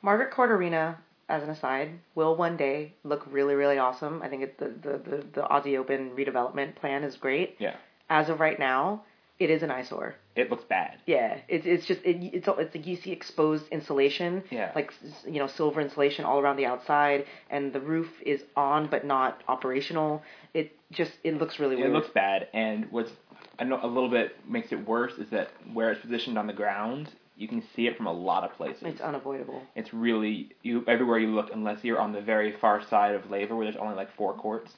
Margaret 0.02 0.30
Court 0.32 0.50
Arena, 0.50 0.98
as 1.28 1.42
an 1.42 1.50
aside, 1.50 1.90
will 2.14 2.34
one 2.36 2.56
day 2.56 2.94
look 3.04 3.24
really, 3.30 3.54
really 3.54 3.78
awesome. 3.78 4.20
I 4.22 4.28
think 4.28 4.42
it, 4.42 4.58
the, 4.58 4.68
the, 4.82 4.98
the, 4.98 5.16
the 5.34 5.42
Aussie 5.42 5.78
Open 5.78 6.10
redevelopment 6.10 6.74
plan 6.76 7.04
is 7.04 7.16
great. 7.16 7.56
Yeah, 7.58 7.76
As 8.10 8.28
of 8.28 8.40
right 8.40 8.58
now, 8.58 9.02
it 9.38 9.50
is 9.50 9.62
an 9.62 9.70
eyesore. 9.70 10.14
it 10.36 10.50
looks 10.50 10.64
bad. 10.64 10.98
Yeah, 11.06 11.38
it's 11.48 11.66
it's 11.66 11.86
just 11.86 12.00
it, 12.04 12.16
it's 12.34 12.46
it's 12.48 12.74
like 12.74 12.86
you 12.86 12.96
see 12.96 13.10
exposed 13.12 13.66
insulation, 13.68 14.42
Yeah. 14.50 14.70
like 14.74 14.92
you 15.26 15.38
know 15.40 15.46
silver 15.48 15.80
insulation 15.80 16.24
all 16.24 16.38
around 16.38 16.56
the 16.56 16.66
outside, 16.66 17.26
and 17.50 17.72
the 17.72 17.80
roof 17.80 18.08
is 18.24 18.42
on 18.56 18.88
but 18.88 19.04
not 19.04 19.42
operational. 19.48 20.22
It 20.54 20.76
just 20.92 21.12
it 21.24 21.38
looks 21.38 21.58
really 21.58 21.76
weird. 21.76 21.90
It 21.90 21.92
looks 21.92 22.10
bad, 22.10 22.48
and 22.52 22.86
what's 22.90 23.10
I 23.58 23.64
know 23.64 23.80
a 23.82 23.86
little 23.86 24.08
bit 24.10 24.36
makes 24.48 24.70
it 24.72 24.86
worse 24.86 25.14
is 25.18 25.28
that 25.30 25.48
where 25.72 25.90
it's 25.90 26.00
positioned 26.00 26.38
on 26.38 26.46
the 26.46 26.52
ground, 26.52 27.10
you 27.36 27.48
can 27.48 27.62
see 27.74 27.86
it 27.86 27.96
from 27.96 28.06
a 28.06 28.12
lot 28.12 28.44
of 28.44 28.52
places. 28.56 28.82
it's 28.84 29.00
unavoidable. 29.00 29.60
It's 29.74 29.92
really 29.92 30.50
you 30.62 30.84
everywhere 30.86 31.18
you 31.18 31.28
look, 31.34 31.50
unless 31.52 31.82
you're 31.82 31.98
on 32.00 32.12
the 32.12 32.20
very 32.20 32.52
far 32.60 32.82
side 32.88 33.14
of 33.14 33.28
Laver, 33.30 33.56
where 33.56 33.64
there's 33.66 33.76
only 33.76 33.96
like 33.96 34.14
four 34.16 34.34
courts. 34.34 34.70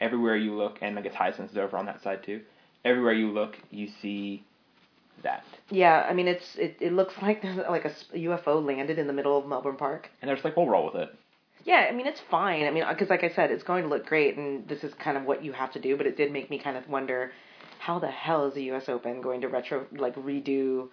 Everywhere 0.00 0.36
you 0.36 0.54
look, 0.56 0.78
and 0.80 0.98
I 0.98 1.02
guess 1.02 1.12
Hisense 1.14 1.50
is 1.50 1.58
over 1.58 1.76
on 1.76 1.84
that 1.84 2.02
side 2.02 2.22
too. 2.24 2.40
Everywhere 2.84 3.12
you 3.12 3.30
look, 3.30 3.56
you 3.70 3.88
see 4.00 4.44
that, 5.22 5.44
Yeah, 5.70 6.06
I 6.08 6.14
mean 6.14 6.28
it's 6.28 6.56
it, 6.56 6.76
it 6.80 6.92
looks 6.94 7.14
like 7.22 7.42
there's 7.42 7.58
like 7.68 7.84
a 7.84 7.90
UFO 8.16 8.64
landed 8.64 8.98
in 8.98 9.06
the 9.06 9.12
middle 9.12 9.36
of 9.38 9.46
Melbourne 9.46 9.76
Park. 9.76 10.08
and 10.20 10.28
they're 10.28 10.36
just 10.36 10.44
like, 10.44 10.56
we'll 10.56 10.66
roll 10.68 10.86
with 10.86 10.94
it. 10.94 11.14
Yeah, 11.64 11.86
I 11.90 11.92
mean 11.92 12.06
it's 12.06 12.20
fine. 12.30 12.64
I 12.64 12.70
mean 12.70 12.84
uh, 12.84 12.92
because 12.92 13.10
like 13.10 13.22
I 13.22 13.28
said, 13.30 13.50
it's 13.50 13.62
going 13.62 13.82
to 13.82 13.88
look 13.90 14.06
great, 14.06 14.36
and 14.38 14.66
this 14.66 14.82
is 14.82 14.94
kind 14.94 15.16
of 15.18 15.24
what 15.24 15.44
you 15.44 15.52
have 15.52 15.72
to 15.72 15.78
do. 15.80 15.96
But 15.96 16.06
it 16.06 16.16
did 16.16 16.32
make 16.32 16.48
me 16.48 16.58
kind 16.58 16.76
of 16.76 16.88
wonder, 16.88 17.32
how 17.78 17.98
the 17.98 18.08
hell 18.10 18.46
is 18.46 18.54
the 18.54 18.62
U.S. 18.64 18.88
Open 18.88 19.20
going 19.20 19.42
to 19.42 19.48
retro 19.48 19.86
like 19.92 20.14
redo 20.16 20.88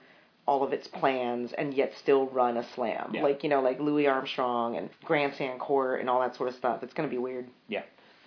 all 0.46 0.64
of 0.64 0.72
its 0.74 0.88
plans 0.88 1.54
and 1.58 1.74
yet 1.74 1.94
still 1.98 2.28
run 2.28 2.58
a 2.58 2.66
slam? 2.76 3.12
Yeah. 3.14 3.24
Like 3.24 3.44
you 3.44 3.50
know, 3.50 3.62
like 3.62 3.80
Louis 3.80 4.08
Armstrong 4.08 4.76
and 4.76 4.90
Grandstand 5.06 5.62
Court 5.62 6.02
and 6.02 6.10
all 6.10 6.20
that 6.20 6.36
sort 6.36 6.50
of 6.50 6.56
stuff. 6.56 6.84
It's 6.84 6.94
going 6.94 7.08
to 7.08 7.14
be 7.14 7.18
weird. 7.20 7.48
Yeah. 7.70 7.84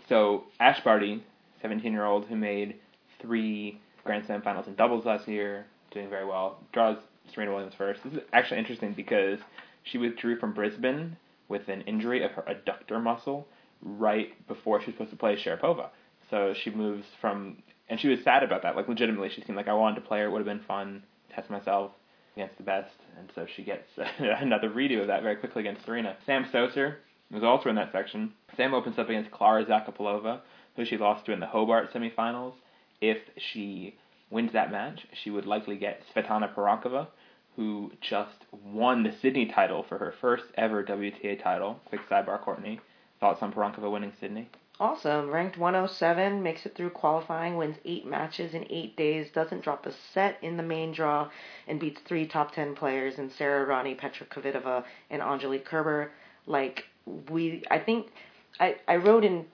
So 0.09 0.45
Ash 0.59 0.83
Barty, 0.83 1.23
17 1.61 1.93
year 1.93 2.07
old 2.07 2.25
who 2.25 2.37
made 2.37 2.77
three 3.21 3.81
Grand 4.05 4.25
Slam 4.27 4.43
finals 4.43 4.67
in 4.67 4.75
doubles 4.75 5.05
last 5.05 5.29
year, 5.29 5.67
doing 5.91 6.09
very 6.09 6.25
well, 6.25 6.59
draws 6.73 6.97
Serena 7.33 7.53
Williams 7.53 7.75
first. 7.77 8.03
This 8.05 8.15
is 8.15 8.21
actually 8.33 8.59
interesting 8.59 8.93
because 8.95 9.39
she 9.83 9.99
withdrew 9.99 10.39
from 10.39 10.53
Brisbane 10.53 11.17
with 11.49 11.69
an 11.69 11.83
injury 11.83 12.23
of 12.25 12.31
her 12.33 12.43
adductor 12.43 13.03
muscle 13.03 13.47
right 13.83 14.47
before 14.47 14.81
she 14.81 14.87
was 14.87 14.95
supposed 14.95 15.11
to 15.11 15.17
play 15.17 15.37
Sharapova. 15.37 15.89
So 16.31 16.55
she 16.55 16.71
moves 16.71 17.07
from, 17.21 17.63
and 17.89 17.99
she 17.99 18.09
was 18.09 18.23
sad 18.23 18.43
about 18.43 18.63
that. 18.63 18.77
Like 18.77 18.89
legitimately, 18.89 19.31
she 19.31 19.43
seemed 19.43 19.57
like 19.57 19.69
I 19.69 19.75
wanted 19.75 19.97
to 19.97 20.07
play 20.07 20.21
her. 20.21 20.27
It 20.27 20.31
would 20.31 20.39
have 20.39 20.47
been 20.47 20.65
fun, 20.67 21.03
test 21.35 21.51
myself 21.51 21.93
against 22.37 22.57
the 22.57 22.63
best, 22.63 22.95
and 23.19 23.31
so 23.35 23.47
she 23.57 23.65
gets 23.65 23.89
another 24.19 24.71
redo 24.71 25.01
of 25.01 25.09
that 25.09 25.23
very 25.23 25.37
quickly 25.37 25.61
against 25.61 25.85
Serena. 25.85 26.17
Sam 26.25 26.45
Stosur 26.45 26.97
was 27.31 27.43
also 27.43 27.69
in 27.69 27.77
that 27.77 27.93
section. 27.93 28.33
Sam 28.57 28.75
opens 28.75 28.99
up 28.99 29.09
against 29.09 29.31
Klara 29.31 29.67
Zakopalova, 29.67 30.41
who 30.77 30.85
she 30.85 30.97
lost 30.97 31.27
to 31.27 31.33
in 31.33 31.41
the 31.41 31.47
Hobart 31.47 31.93
semifinals. 31.93 32.55
If 33.01 33.19
she 33.37 33.97
wins 34.31 34.53
that 34.53 34.71
match, 34.71 35.07
she 35.13 35.31
would 35.31 35.47
likely 35.47 35.77
get 35.77 36.03
Tsvetana 36.15 36.55
Pironkova, 36.55 37.09
who 37.57 37.93
just 38.01 38.45
won 38.65 39.03
the 39.03 39.13
Sydney 39.21 39.47
title 39.47 39.85
for 39.89 39.99
her 39.99 40.15
first 40.21 40.45
ever 40.57 40.85
WTA 40.85 41.43
title. 41.43 41.81
Quick 41.87 42.03
sidebar, 42.09 42.41
Courtney. 42.41 42.81
Thoughts 43.19 43.43
on 43.43 43.53
Pironkova 43.53 43.91
winning 43.91 44.13
Sydney? 44.21 44.49
Awesome. 44.81 45.29
Ranked 45.29 45.59
107, 45.59 46.43
makes 46.43 46.65
it 46.65 46.75
through 46.75 46.91
qualifying, 46.91 47.59
wins 47.59 47.77
eight 47.85 48.07
matches 48.07 48.55
in 48.55 48.65
eight 48.71 48.97
days, 48.97 49.31
doesn't 49.31 49.63
drop 49.63 49.85
a 49.85 49.93
set 50.15 50.39
in 50.41 50.57
the 50.57 50.63
main 50.63 50.93
draw, 50.93 51.29
and 51.69 51.79
beats 51.79 52.01
three 52.09 52.27
top 52.27 52.55
10 52.55 52.75
players 52.75 53.19
in 53.19 53.31
Sara 53.31 53.67
Errani, 53.67 53.99
Petra 53.99 54.27
Kvitova, 54.27 54.85
and 55.11 55.21
Angelique 55.21 55.67
Kerber. 55.67 56.13
Like, 56.47 56.85
we, 57.29 57.63
I 57.71 57.79
think, 57.79 58.07
I, 58.59 58.77
I 58.89 58.97
wrote 58.97 59.23
in 59.23 59.45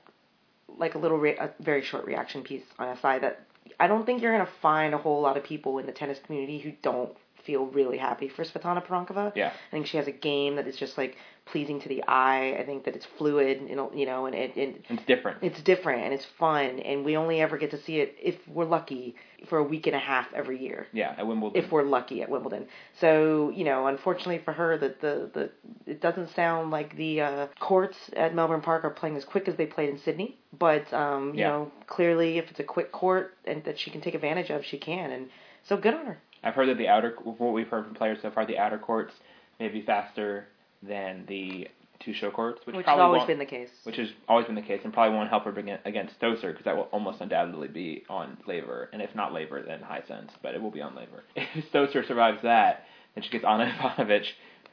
like 0.78 0.94
a 0.94 0.98
little, 0.98 1.18
re- 1.18 1.36
a 1.36 1.50
very 1.60 1.82
short 1.82 2.04
reaction 2.04 2.42
piece 2.42 2.64
on 2.78 2.94
SI 2.96 3.18
that 3.20 3.46
I 3.78 3.86
don't 3.86 4.04
think 4.06 4.22
you're 4.22 4.32
to 4.44 4.52
find 4.62 4.94
a 4.94 4.98
whole 4.98 5.20
lot 5.20 5.36
of 5.36 5.44
people 5.44 5.78
in 5.78 5.86
the 5.86 5.92
tennis 5.92 6.18
community 6.24 6.58
who 6.58 6.72
don't 6.82 7.16
feel 7.46 7.66
really 7.66 7.98
happy 7.98 8.28
for 8.28 8.44
Tsvetana 8.44 8.84
Pironkova. 8.86 9.32
Yeah. 9.34 9.48
I 9.68 9.70
think 9.70 9.86
she 9.86 9.96
has 9.96 10.06
a 10.08 10.12
game 10.12 10.56
that 10.56 10.66
is 10.66 10.76
just 10.76 10.98
like 10.98 11.16
pleasing 11.52 11.80
to 11.80 11.88
the 11.88 12.02
eye. 12.08 12.56
I 12.58 12.64
think 12.66 12.84
that 12.86 12.96
it's 12.96 13.06
fluid, 13.18 13.60
you 13.68 13.76
know, 13.76 13.92
you 13.94 14.04
know, 14.04 14.26
and 14.26 14.34
it, 14.34 14.56
it 14.56 14.84
It's 14.90 15.04
different. 15.04 15.38
it's 15.42 15.60
different 15.62 16.02
and 16.04 16.12
it's 16.12 16.26
fun, 16.38 16.80
and 16.80 17.04
we 17.04 17.16
only 17.16 17.40
ever 17.40 17.56
get 17.56 17.70
to 17.70 17.80
see 17.80 18.00
it 18.00 18.16
if 18.20 18.34
we're 18.48 18.64
lucky 18.64 19.14
for 19.48 19.58
a 19.58 19.62
week 19.62 19.86
and 19.86 19.94
a 19.94 19.98
half 20.00 20.26
every 20.34 20.58
year. 20.60 20.88
yeah, 20.92 21.14
at 21.16 21.24
Wimbledon. 21.26 21.62
If 21.62 21.70
we're 21.70 21.84
lucky 21.84 22.20
at 22.22 22.28
Wimbledon, 22.28 22.66
so 23.00 23.50
you 23.54 23.64
know, 23.64 23.86
unfortunately 23.86 24.38
for 24.44 24.52
her, 24.52 24.76
that 24.78 25.00
the, 25.00 25.30
the 25.34 25.50
it 25.92 26.00
doesn't 26.00 26.30
sound 26.34 26.72
like 26.72 26.96
the 26.96 27.20
uh, 27.20 27.46
courts 27.60 27.96
at 28.16 28.34
Melbourne 28.34 28.60
Park 28.62 28.82
are 28.84 28.90
playing 28.90 29.16
as 29.16 29.24
quick 29.24 29.46
as 29.46 29.54
they 29.56 29.66
played 29.66 29.88
in 29.90 29.98
Sydney. 29.98 30.38
But 30.58 30.92
um, 30.92 31.34
you 31.34 31.40
Yeah. 31.42 31.48
know, 31.50 31.72
clearly, 31.86 32.38
if 32.38 32.50
it's 32.50 32.60
a 32.60 32.64
quick 32.64 32.90
court 32.90 33.34
and 33.44 33.62
that 33.64 33.78
she 33.78 33.90
can 33.92 34.00
take 34.00 34.14
advantage 34.14 34.50
of, 34.50 34.64
she 34.64 34.78
can, 34.78 35.12
and 35.12 35.28
so 35.62 35.76
good 35.76 35.94
on 35.94 36.06
her. 36.06 36.18
I've 36.42 36.54
heard 36.54 36.68
that 36.68 36.78
the 36.78 36.88
outer, 36.88 37.16
what 37.24 37.52
we've 37.52 37.68
heard 37.68 37.84
from 37.84 37.94
players 37.94 38.18
so 38.22 38.30
far, 38.30 38.46
the 38.46 38.58
outer 38.58 38.78
courts 38.78 39.14
may 39.58 39.68
be 39.68 39.82
faster 39.82 40.46
than 40.82 41.24
the 41.26 41.68
two 42.00 42.12
show 42.12 42.30
courts, 42.30 42.60
which, 42.66 42.76
which 42.76 42.86
has 42.86 42.98
always 42.98 43.24
been 43.24 43.38
the 43.38 43.46
case. 43.46 43.70
which 43.84 43.96
has 43.96 44.08
always 44.28 44.46
been 44.46 44.54
the 44.54 44.62
case, 44.62 44.80
and 44.84 44.92
probably 44.92 45.16
won't 45.16 45.30
help 45.30 45.44
her 45.44 45.50
against, 45.58 45.86
against 45.86 46.20
Stosur 46.20 46.48
because 46.52 46.64
that 46.64 46.76
will 46.76 46.88
almost 46.92 47.20
undoubtedly 47.20 47.68
be 47.68 48.04
on 48.10 48.36
Laver, 48.46 48.88
and 48.92 49.00
if 49.00 49.14
not 49.14 49.32
Laver, 49.32 49.62
then 49.62 49.80
Hisense, 49.80 50.30
but 50.42 50.54
it 50.54 50.62
will 50.62 50.70
be 50.70 50.82
on 50.82 50.94
Laver. 50.94 51.24
If 51.36 51.72
Stosur 51.72 52.06
survives 52.06 52.42
that, 52.42 52.84
then 53.14 53.24
she 53.24 53.30
gets 53.30 53.44
Anna 53.44 53.64
Ivanovic, 53.80 54.26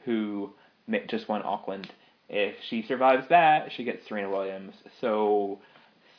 who 0.04 0.50
just 1.08 1.28
won 1.28 1.42
Auckland. 1.42 1.90
If 2.28 2.56
she 2.68 2.82
survives 2.82 3.26
that, 3.30 3.72
she 3.74 3.84
gets 3.84 4.06
Serena 4.06 4.30
Williams. 4.30 4.74
So, 5.00 5.60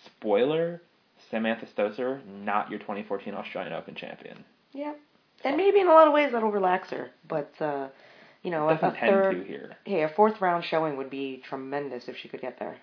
spoiler: 0.05 0.81
Samantha 1.29 1.67
Stosur, 1.67 2.25
not 2.43 2.69
your 2.69 2.79
2014 2.79 3.33
Australian 3.33 3.73
Open 3.73 3.95
champion. 3.95 4.43
yeah, 4.73 4.93
and 5.43 5.57
maybe 5.57 5.79
in 5.79 5.87
a 5.87 5.93
lot 5.93 6.07
of 6.07 6.13
ways 6.13 6.31
that'll 6.31 6.51
relax 6.51 6.89
her, 6.89 7.11
but 7.27 7.53
uh, 7.59 7.87
you 8.43 8.51
know, 8.51 8.69
a, 8.69 8.75
a 8.75 8.77
tend 8.77 8.97
third, 8.97 9.31
to 9.31 9.43
here. 9.43 9.75
hey, 9.85 10.03
a 10.03 10.09
fourth 10.09 10.39
round 10.41 10.63
showing 10.63 10.97
would 10.97 11.09
be 11.09 11.41
tremendous 11.47 12.07
if 12.07 12.17
she 12.17 12.27
could 12.27 12.41
get 12.41 12.59
there. 12.59 12.77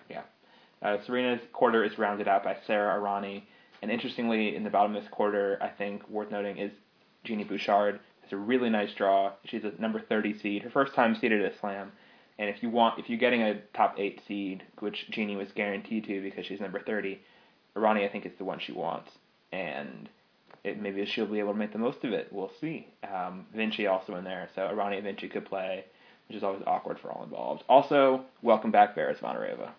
Uh, 0.81 0.97
Serena's 1.07 1.41
quarter 1.53 1.83
is 1.83 1.97
rounded 1.97 2.27
out 2.27 2.43
by 2.43 2.57
Sara 2.67 2.99
Errani. 2.99 3.43
And 3.81 3.91
interestingly, 3.91 4.55
in 4.55 4.63
the 4.63 4.69
bottom 4.69 4.95
of 4.95 5.01
this 5.01 5.11
quarter, 5.11 5.57
I 5.61 5.69
think 5.69 6.07
worth 6.09 6.31
noting 6.31 6.57
is 6.57 6.71
Genie 7.23 7.43
Bouchard. 7.43 7.99
It's 8.23 8.33
a 8.33 8.37
really 8.37 8.69
nice 8.69 8.93
draw. 8.93 9.33
She's 9.45 9.63
a 9.63 9.73
number 9.79 9.99
30 9.99 10.39
seed, 10.39 10.63
her 10.63 10.69
first 10.69 10.93
time 10.93 11.15
seeded 11.15 11.41
at 11.41 11.53
a 11.53 11.59
slam. 11.59 11.91
And 12.39 12.49
if 12.49 12.63
you 12.63 12.69
want, 12.69 12.99
if 12.99 13.09
you're 13.09 13.19
getting 13.19 13.41
a 13.41 13.59
top 13.73 13.95
eight 13.97 14.21
seed, 14.27 14.63
which 14.79 15.09
Genie 15.11 15.35
was 15.35 15.51
guaranteed 15.53 16.05
to 16.05 16.21
because 16.21 16.45
she's 16.45 16.59
number 16.59 16.79
30, 16.79 17.19
Errani 17.75 18.05
I 18.05 18.09
think 18.09 18.25
is 18.25 18.31
the 18.37 18.43
one 18.43 18.59
she 18.59 18.71
wants. 18.71 19.11
And 19.51 20.09
it, 20.63 20.81
maybe 20.81 21.05
she'll 21.05 21.25
be 21.25 21.39
able 21.39 21.53
to 21.53 21.57
make 21.57 21.73
the 21.73 21.79
most 21.79 22.03
of 22.03 22.13
it. 22.13 22.27
We'll 22.31 22.51
see. 22.61 22.87
Um, 23.03 23.45
Vinci 23.55 23.87
also 23.87 24.15
in 24.15 24.23
there, 24.23 24.49
so 24.55 24.61
Errani 24.61 24.95
and 24.95 25.03
Vinci 25.03 25.27
could 25.27 25.45
play, 25.45 25.85
which 26.27 26.37
is 26.37 26.43
always 26.43 26.63
awkward 26.65 26.99
for 26.99 27.11
all 27.11 27.23
involved. 27.23 27.63
Also, 27.67 28.23
welcome 28.41 28.71
back, 28.71 28.95
Vera 28.95 29.13
Zvonareva. 29.15 29.71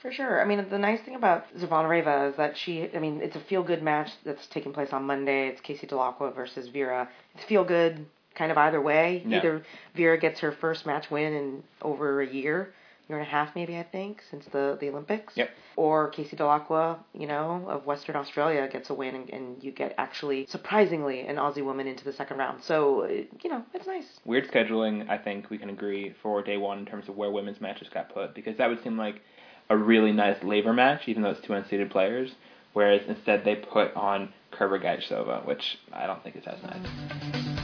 For 0.00 0.12
sure. 0.12 0.42
I 0.42 0.44
mean, 0.44 0.66
the 0.68 0.78
nice 0.78 1.00
thing 1.00 1.14
about 1.14 1.46
Zvonareva 1.56 2.30
is 2.30 2.36
that 2.36 2.56
she, 2.56 2.88
I 2.94 2.98
mean, 2.98 3.20
it's 3.22 3.34
a 3.34 3.40
feel 3.40 3.62
good 3.62 3.82
match 3.82 4.10
that's 4.24 4.46
taking 4.48 4.72
place 4.72 4.92
on 4.92 5.04
Monday. 5.04 5.48
It's 5.48 5.60
Casey 5.62 5.86
Dellacqua 5.86 6.34
versus 6.34 6.68
Vera. 6.68 7.08
It's 7.34 7.44
feel 7.44 7.64
good 7.64 8.04
kind 8.34 8.52
of 8.52 8.58
either 8.58 8.80
way. 8.80 9.24
Either 9.26 9.62
Vera 9.96 10.18
gets 10.18 10.40
her 10.40 10.52
first 10.52 10.84
match 10.84 11.10
win 11.10 11.32
in 11.32 11.62
over 11.80 12.20
a 12.20 12.26
year, 12.30 12.74
year 13.08 13.18
and 13.18 13.26
a 13.26 13.30
half 13.30 13.54
maybe, 13.54 13.76
I 13.76 13.84
think, 13.84 14.22
since 14.30 14.44
the, 14.46 14.76
the 14.80 14.88
Olympics. 14.88 15.36
Yep. 15.36 15.50
Or 15.76 16.08
Casey 16.08 16.36
Dellacqua, 16.36 16.98
you 17.12 17.26
know, 17.26 17.64
of 17.68 17.86
Western 17.86 18.16
Australia 18.16 18.68
gets 18.68 18.90
a 18.90 18.94
win 18.94 19.14
and, 19.14 19.30
and 19.30 19.62
you 19.62 19.70
get 19.70 19.94
actually, 19.98 20.46
surprisingly, 20.46 21.20
an 21.20 21.36
Aussie 21.36 21.64
woman 21.64 21.86
into 21.86 22.04
the 22.04 22.12
second 22.12 22.38
round. 22.38 22.62
So, 22.62 23.06
you 23.06 23.50
know, 23.50 23.64
it's 23.74 23.86
nice. 23.86 24.20
Weird 24.24 24.50
scheduling, 24.50 25.08
I 25.08 25.18
think 25.18 25.50
we 25.50 25.58
can 25.58 25.70
agree, 25.70 26.14
for 26.22 26.42
day 26.42 26.56
one 26.56 26.78
in 26.78 26.86
terms 26.86 27.08
of 27.08 27.16
where 27.16 27.30
women's 27.30 27.60
matches 27.60 27.88
got 27.92 28.12
put, 28.12 28.34
because 28.34 28.56
that 28.56 28.68
would 28.68 28.82
seem 28.82 28.98
like 28.98 29.22
a 29.68 29.76
really 29.76 30.12
nice 30.12 30.42
Laver 30.42 30.72
match, 30.72 31.02
even 31.06 31.22
though 31.22 31.30
it's 31.30 31.40
two 31.40 31.52
unseeded 31.52 31.90
players, 31.90 32.32
whereas 32.72 33.02
instead 33.08 33.44
they 33.44 33.56
put 33.56 33.94
on 33.94 34.32
Kerber 34.50 34.78
Gajdosova, 34.78 35.46
which 35.46 35.78
I 35.92 36.06
don't 36.06 36.22
think 36.22 36.36
is 36.36 36.44
as 36.46 36.62
nice. 36.62 37.55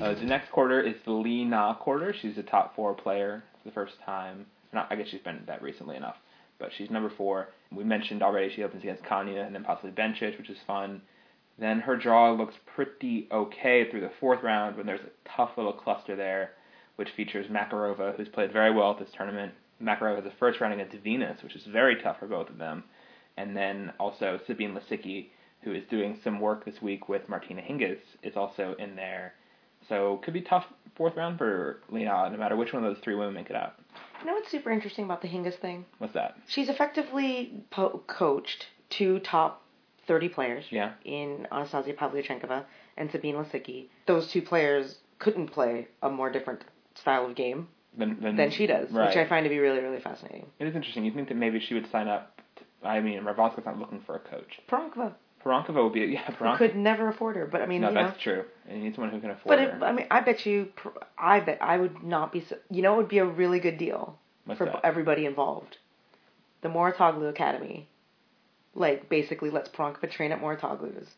Uh, 0.00 0.12
the 0.12 0.26
next 0.26 0.52
quarter 0.52 0.80
is 0.80 0.94
the 1.06 1.10
Li 1.10 1.42
Na 1.42 1.74
quarter. 1.74 2.14
She's 2.20 2.36
a 2.36 2.42
top 2.42 2.76
four 2.76 2.92
player 2.92 3.42
for 3.62 3.68
the 3.68 3.74
first 3.74 3.94
time. 4.04 4.44
Not, 4.72 4.88
I 4.90 4.94
guess 4.94 5.08
she's 5.08 5.22
been 5.22 5.42
that 5.46 5.62
recently 5.62 5.96
enough, 5.96 6.16
but 6.58 6.70
she's 6.76 6.90
number 6.90 7.10
four. 7.16 7.48
We 7.74 7.82
mentioned 7.82 8.22
already 8.22 8.54
she 8.54 8.62
opens 8.62 8.82
against 8.82 9.04
Kanya 9.04 9.40
and 9.40 9.54
then 9.54 9.64
possibly 9.64 9.92
Bencic, 9.92 10.36
which 10.36 10.50
is 10.50 10.58
fun. 10.66 11.00
Then 11.58 11.80
her 11.80 11.96
draw 11.96 12.30
looks 12.32 12.54
pretty 12.74 13.26
okay 13.32 13.90
through 13.90 14.02
the 14.02 14.12
fourth 14.20 14.42
round 14.42 14.76
when 14.76 14.84
there's 14.84 15.00
a 15.00 15.28
tough 15.36 15.52
little 15.56 15.72
cluster 15.72 16.14
there, 16.14 16.50
which 16.96 17.08
features 17.16 17.46
Makarova, 17.46 18.14
who's 18.16 18.28
played 18.28 18.52
very 18.52 18.72
well 18.74 18.90
at 18.90 18.98
this 18.98 19.14
tournament. 19.16 19.54
Makarova 19.82 20.16
has 20.16 20.26
a 20.26 20.36
first 20.38 20.60
round 20.60 20.74
against 20.74 21.02
Venus, 21.02 21.42
which 21.42 21.56
is 21.56 21.64
very 21.72 22.00
tough 22.02 22.18
for 22.18 22.26
both 22.26 22.50
of 22.50 22.58
them. 22.58 22.84
And 23.38 23.56
then 23.56 23.94
also 23.98 24.38
Sabine 24.46 24.74
Lisicki, 24.74 25.28
who 25.62 25.72
is 25.72 25.84
doing 25.90 26.18
some 26.22 26.38
work 26.38 26.66
this 26.66 26.82
week 26.82 27.08
with 27.08 27.28
Martina 27.30 27.62
Hingis, 27.62 27.98
is 28.22 28.36
also 28.36 28.76
in 28.78 28.94
there. 28.94 29.32
So 29.88 30.18
could 30.24 30.34
be 30.34 30.40
tough 30.42 30.64
fourth 30.96 31.16
round 31.16 31.38
for 31.38 31.80
Li 31.90 32.04
Na, 32.04 32.28
no 32.28 32.36
matter 32.38 32.56
which 32.56 32.72
one 32.72 32.84
of 32.84 32.94
those 32.94 33.02
three 33.02 33.14
women 33.14 33.34
make 33.34 33.50
it 33.50 33.56
out. 33.56 33.74
You 34.20 34.26
know 34.26 34.32
what's 34.32 34.50
super 34.50 34.70
interesting 34.70 35.04
about 35.04 35.20
the 35.22 35.28
Hingis 35.28 35.54
thing? 35.58 35.84
What's 35.98 36.14
that? 36.14 36.36
She's 36.48 36.68
effectively 36.68 37.52
po- 37.70 38.02
coached 38.06 38.66
two 38.88 39.18
top 39.20 39.62
30 40.08 40.28
players 40.30 40.64
Yeah. 40.70 40.92
in 41.04 41.46
Anastasia 41.52 41.92
Pavlyuchenkova 41.92 42.64
and 42.96 43.10
Sabine 43.10 43.34
Lisicki. 43.34 43.88
Those 44.06 44.30
two 44.30 44.40
players 44.42 44.98
couldn't 45.18 45.48
play 45.48 45.88
a 46.02 46.08
more 46.08 46.30
different 46.30 46.64
style 46.94 47.26
of 47.26 47.34
game 47.34 47.68
Than, 47.96 48.20
than, 48.20 48.36
than 48.36 48.50
she 48.50 48.66
does, 48.66 48.90
right. 48.90 49.08
which 49.08 49.16
I 49.16 49.28
find 49.28 49.44
to 49.44 49.50
be 49.50 49.58
really, 49.58 49.80
really 49.80 50.00
fascinating. 50.00 50.46
It 50.58 50.66
is 50.66 50.74
interesting. 50.74 51.04
You 51.04 51.12
think 51.12 51.28
that 51.28 51.36
maybe 51.36 51.60
she 51.60 51.74
would 51.74 51.90
sign 51.90 52.08
up. 52.08 52.40
To, 52.56 52.88
I 52.88 53.00
mean, 53.00 53.20
Radwanska's 53.22 53.64
not 53.66 53.78
looking 53.78 54.00
for 54.06 54.14
a 54.16 54.18
coach. 54.20 54.60
Pironkova, 54.68 55.12
Pironkova 55.46 55.84
would 55.84 55.92
be 55.92 56.00
yeah. 56.00 56.30
who 56.32 56.56
could 56.56 56.74
never 56.74 57.08
afford 57.08 57.36
her, 57.36 57.46
but 57.46 57.62
I 57.62 57.66
mean, 57.66 57.82
no, 57.82 57.88
you 57.88 57.94
know. 57.94 58.04
that's 58.06 58.20
true. 58.20 58.44
And 58.68 58.78
you 58.78 58.84
need 58.84 58.94
someone 58.94 59.12
who 59.12 59.20
can 59.20 59.30
afford 59.30 59.46
But 59.46 59.58
her. 59.60 59.76
it, 59.76 59.82
I 59.82 59.92
mean, 59.92 60.06
I 60.10 60.20
bet 60.20 60.44
you, 60.44 60.72
I 61.16 61.40
bet 61.40 61.58
I 61.62 61.76
would 61.76 62.02
not 62.02 62.32
be. 62.32 62.40
So, 62.40 62.56
you 62.70 62.82
know, 62.82 62.94
it 62.94 62.96
would 62.96 63.08
be 63.08 63.18
a 63.18 63.24
really 63.24 63.60
good 63.60 63.78
deal 63.78 64.18
What's 64.44 64.58
for 64.58 64.64
that? 64.64 64.80
everybody 64.84 65.24
involved. 65.24 65.78
The 66.62 66.68
Mouratoglou 66.68 67.28
Academy, 67.28 67.88
like 68.74 69.08
basically 69.08 69.50
lets 69.50 69.68
Pironkova 69.68 70.10
train 70.10 70.32
at 70.32 70.40
Mouratoglou's. 70.40 71.08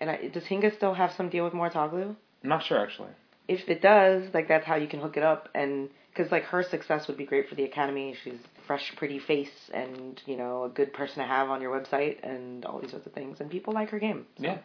And 0.00 0.10
I, 0.10 0.28
does 0.28 0.44
Hinga 0.44 0.74
still 0.74 0.94
have 0.94 1.12
some 1.12 1.28
deal 1.28 1.44
with 1.44 1.52
Mouratoglou? 1.52 2.16
I'm 2.42 2.48
not 2.48 2.64
sure 2.64 2.78
actually. 2.78 3.10
If 3.48 3.68
it 3.68 3.80
does, 3.82 4.24
like 4.34 4.48
that's 4.48 4.66
how 4.66 4.76
you 4.76 4.88
can 4.88 5.00
hook 5.00 5.16
it 5.16 5.22
up, 5.22 5.48
and 5.54 5.88
because 6.10 6.32
like 6.32 6.44
her 6.44 6.62
success 6.62 7.06
would 7.08 7.16
be 7.16 7.26
great 7.26 7.48
for 7.48 7.54
the 7.54 7.64
academy. 7.64 8.16
She's 8.24 8.40
fresh, 8.66 8.92
pretty 8.96 9.18
face, 9.18 9.70
and 9.72 10.20
you 10.26 10.36
know 10.36 10.64
a 10.64 10.68
good 10.68 10.92
person 10.92 11.18
to 11.18 11.24
have 11.24 11.48
on 11.50 11.60
your 11.60 11.78
website, 11.78 12.18
and 12.22 12.64
all 12.64 12.80
these 12.80 12.90
sorts 12.90 13.06
of 13.06 13.12
things, 13.12 13.40
and 13.40 13.50
people 13.50 13.72
like 13.72 13.90
her 13.90 13.98
game. 13.98 14.26
So. 14.38 14.44
Yeah, 14.44 14.58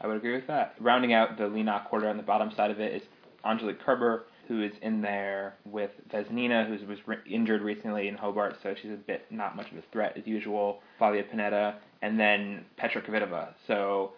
I 0.00 0.06
would 0.06 0.16
agree 0.16 0.34
with 0.34 0.46
that. 0.46 0.74
Rounding 0.80 1.12
out 1.12 1.36
the 1.36 1.48
Li 1.48 1.62
Na 1.62 1.82
quarter 1.84 2.08
on 2.08 2.16
the 2.16 2.22
bottom 2.22 2.52
side 2.56 2.70
of 2.70 2.80
it 2.80 2.94
is 2.94 3.02
Angelique 3.44 3.80
Kerber, 3.80 4.24
who 4.48 4.62
is 4.62 4.72
in 4.82 5.00
there 5.00 5.54
with 5.64 5.90
Vesnina, 6.12 6.66
who 6.66 6.86
was 6.86 6.98
re- 7.06 7.16
injured 7.28 7.62
recently 7.62 8.08
in 8.08 8.14
Hobart, 8.14 8.56
so 8.62 8.74
she's 8.80 8.92
a 8.92 8.96
bit 8.96 9.24
not 9.30 9.56
much 9.56 9.70
of 9.72 9.78
a 9.78 9.82
threat 9.92 10.16
as 10.16 10.26
usual. 10.26 10.80
Flavia 10.98 11.24
Pennetta, 11.24 11.76
and 12.02 12.18
then 12.18 12.64
Petra 12.76 13.02
Kvitova. 13.02 13.54
So 13.66 14.12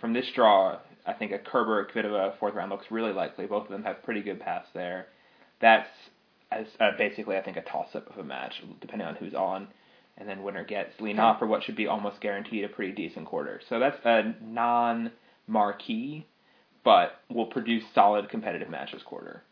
from 0.00 0.12
this 0.12 0.26
draw, 0.34 0.78
I 1.06 1.12
think 1.12 1.32
a 1.32 1.38
Kerber 1.38 1.88
Kvitova 1.92 2.38
fourth 2.38 2.54
round 2.54 2.70
looks 2.70 2.86
really 2.90 3.12
likely. 3.12 3.46
Both 3.46 3.64
of 3.64 3.70
them 3.70 3.84
have 3.84 4.02
pretty 4.02 4.22
good 4.22 4.40
paths 4.40 4.68
there. 4.74 5.06
That's 5.60 5.88
as 6.52 6.66
uh, 6.80 6.90
basically 6.98 7.36
I 7.36 7.42
think 7.42 7.56
a 7.56 7.62
toss 7.62 7.94
up 7.94 8.10
of 8.10 8.18
a 8.18 8.24
match, 8.24 8.62
depending 8.80 9.06
on 9.06 9.16
who's 9.16 9.34
on. 9.34 9.68
And 10.16 10.28
then 10.28 10.42
winner 10.42 10.64
gets 10.64 11.00
Li 11.00 11.12
Na 11.14 11.38
for 11.38 11.46
what 11.46 11.62
should 11.62 11.76
be 11.76 11.86
almost 11.86 12.20
guaranteed 12.20 12.64
a 12.64 12.68
pretty 12.68 12.92
decent 12.92 13.26
quarter. 13.26 13.60
So 13.68 13.78
that's 13.78 13.98
a 14.04 14.34
non 14.42 15.12
marquee, 15.46 16.26
but 16.84 17.20
will 17.30 17.46
produce 17.46 17.84
solid 17.94 18.28
competitive 18.28 18.68
matches 18.68 19.02
quarter. 19.02 19.42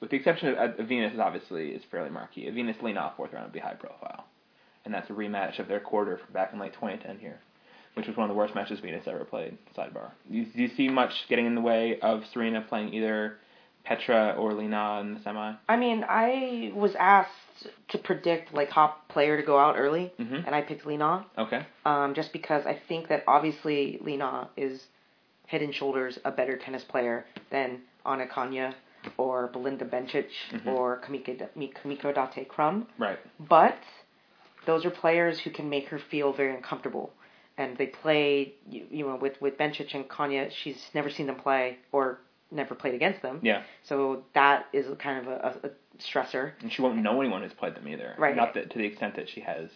With 0.00 0.10
the 0.10 0.16
exception 0.16 0.48
of 0.50 0.56
uh, 0.78 0.82
Venus, 0.82 1.18
obviously 1.18 1.70
is 1.70 1.82
fairly 1.90 2.10
marquee. 2.10 2.46
A 2.46 2.52
Venus 2.52 2.76
Li 2.82 2.92
Na 2.92 3.10
fourth 3.16 3.32
round 3.32 3.46
would 3.46 3.52
be 3.52 3.58
high 3.58 3.74
profile, 3.74 4.26
and 4.84 4.92
that's 4.92 5.10
a 5.10 5.14
rematch 5.14 5.58
of 5.58 5.68
their 5.68 5.80
quarter 5.80 6.18
from 6.18 6.32
back 6.32 6.52
in 6.52 6.58
late 6.58 6.74
2010 6.74 7.18
here, 7.18 7.40
which 7.98 8.06
was 8.06 8.16
one 8.16 8.30
of 8.30 8.34
the 8.34 8.38
worst 8.38 8.54
matches 8.54 8.78
Venus 8.78 9.08
ever 9.08 9.24
played. 9.24 9.58
Sidebar. 9.76 10.12
Do 10.30 10.38
you, 10.38 10.44
do 10.44 10.62
you 10.62 10.68
see 10.76 10.88
much 10.88 11.12
getting 11.28 11.46
in 11.46 11.56
the 11.56 11.60
way 11.60 11.98
of 12.00 12.22
Serena 12.32 12.60
playing 12.60 12.94
either 12.94 13.38
Petra 13.84 14.36
or 14.38 14.54
Li 14.54 14.68
Na 14.68 15.00
in 15.00 15.14
the 15.14 15.20
semi? 15.20 15.54
I 15.68 15.76
mean, 15.76 16.04
I 16.08 16.70
was 16.76 16.94
asked 16.94 17.32
to 17.88 17.98
predict 17.98 18.54
like 18.54 18.70
top 18.70 19.08
player 19.08 19.36
to 19.36 19.42
go 19.42 19.58
out 19.58 19.74
early, 19.76 20.12
Mhm. 20.20 20.46
and 20.46 20.54
I 20.54 20.62
picked 20.62 20.86
Li 20.86 20.96
Na, 20.96 21.24
Okay. 21.36 21.66
um, 21.84 22.14
just 22.14 22.32
because 22.32 22.64
I 22.66 22.74
think 22.88 23.08
that 23.08 23.24
obviously 23.26 23.98
Lena 24.00 24.48
is 24.56 24.86
head 25.48 25.60
and 25.62 25.74
shoulders 25.74 26.20
a 26.24 26.30
better 26.30 26.56
tennis 26.56 26.84
player 26.84 27.26
than 27.50 27.80
Anna 28.06 28.28
Kanya 28.28 28.76
or 29.16 29.48
Belinda 29.48 29.84
Bencic 29.86 30.28
Mhm. 30.52 30.66
or 30.68 30.98
Kimiko, 30.98 31.48
Kimiko 31.82 32.12
Date 32.12 32.48
Krum. 32.48 32.86
Right. 32.96 33.18
But 33.40 33.78
those 34.66 34.84
are 34.84 34.90
players 34.90 35.40
who 35.40 35.50
can 35.50 35.68
make 35.68 35.88
her 35.88 35.98
feel 35.98 36.32
very 36.32 36.54
uncomfortable. 36.54 37.12
And 37.58 37.76
they 37.76 37.86
play, 37.86 38.54
you, 38.70 38.86
you 38.90 39.06
know, 39.06 39.16
with, 39.16 39.40
with 39.42 39.58
Bencic 39.58 39.94
and 39.94 40.08
Kanya, 40.08 40.48
she's 40.50 40.78
never 40.94 41.10
seen 41.10 41.26
them 41.26 41.36
play 41.36 41.78
or 41.92 42.20
never 42.50 42.74
played 42.74 42.94
against 42.94 43.20
them. 43.20 43.40
Yeah. 43.42 43.62
So 43.82 44.24
that 44.34 44.66
is 44.72 44.86
kind 44.98 45.26
of 45.26 45.32
a, 45.32 45.56
a, 45.64 45.70
stressor. 45.98 46.52
And 46.62 46.72
she 46.72 46.80
won't 46.80 46.96
know 46.96 47.20
anyone 47.20 47.42
who's 47.42 47.52
played 47.52 47.74
them 47.74 47.88
either. 47.88 48.14
Right. 48.16 48.36
Not 48.36 48.54
that 48.54 48.70
to 48.70 48.78
the 48.78 48.84
extent 48.84 49.16
that 49.16 49.28
she 49.28 49.40
has 49.40 49.68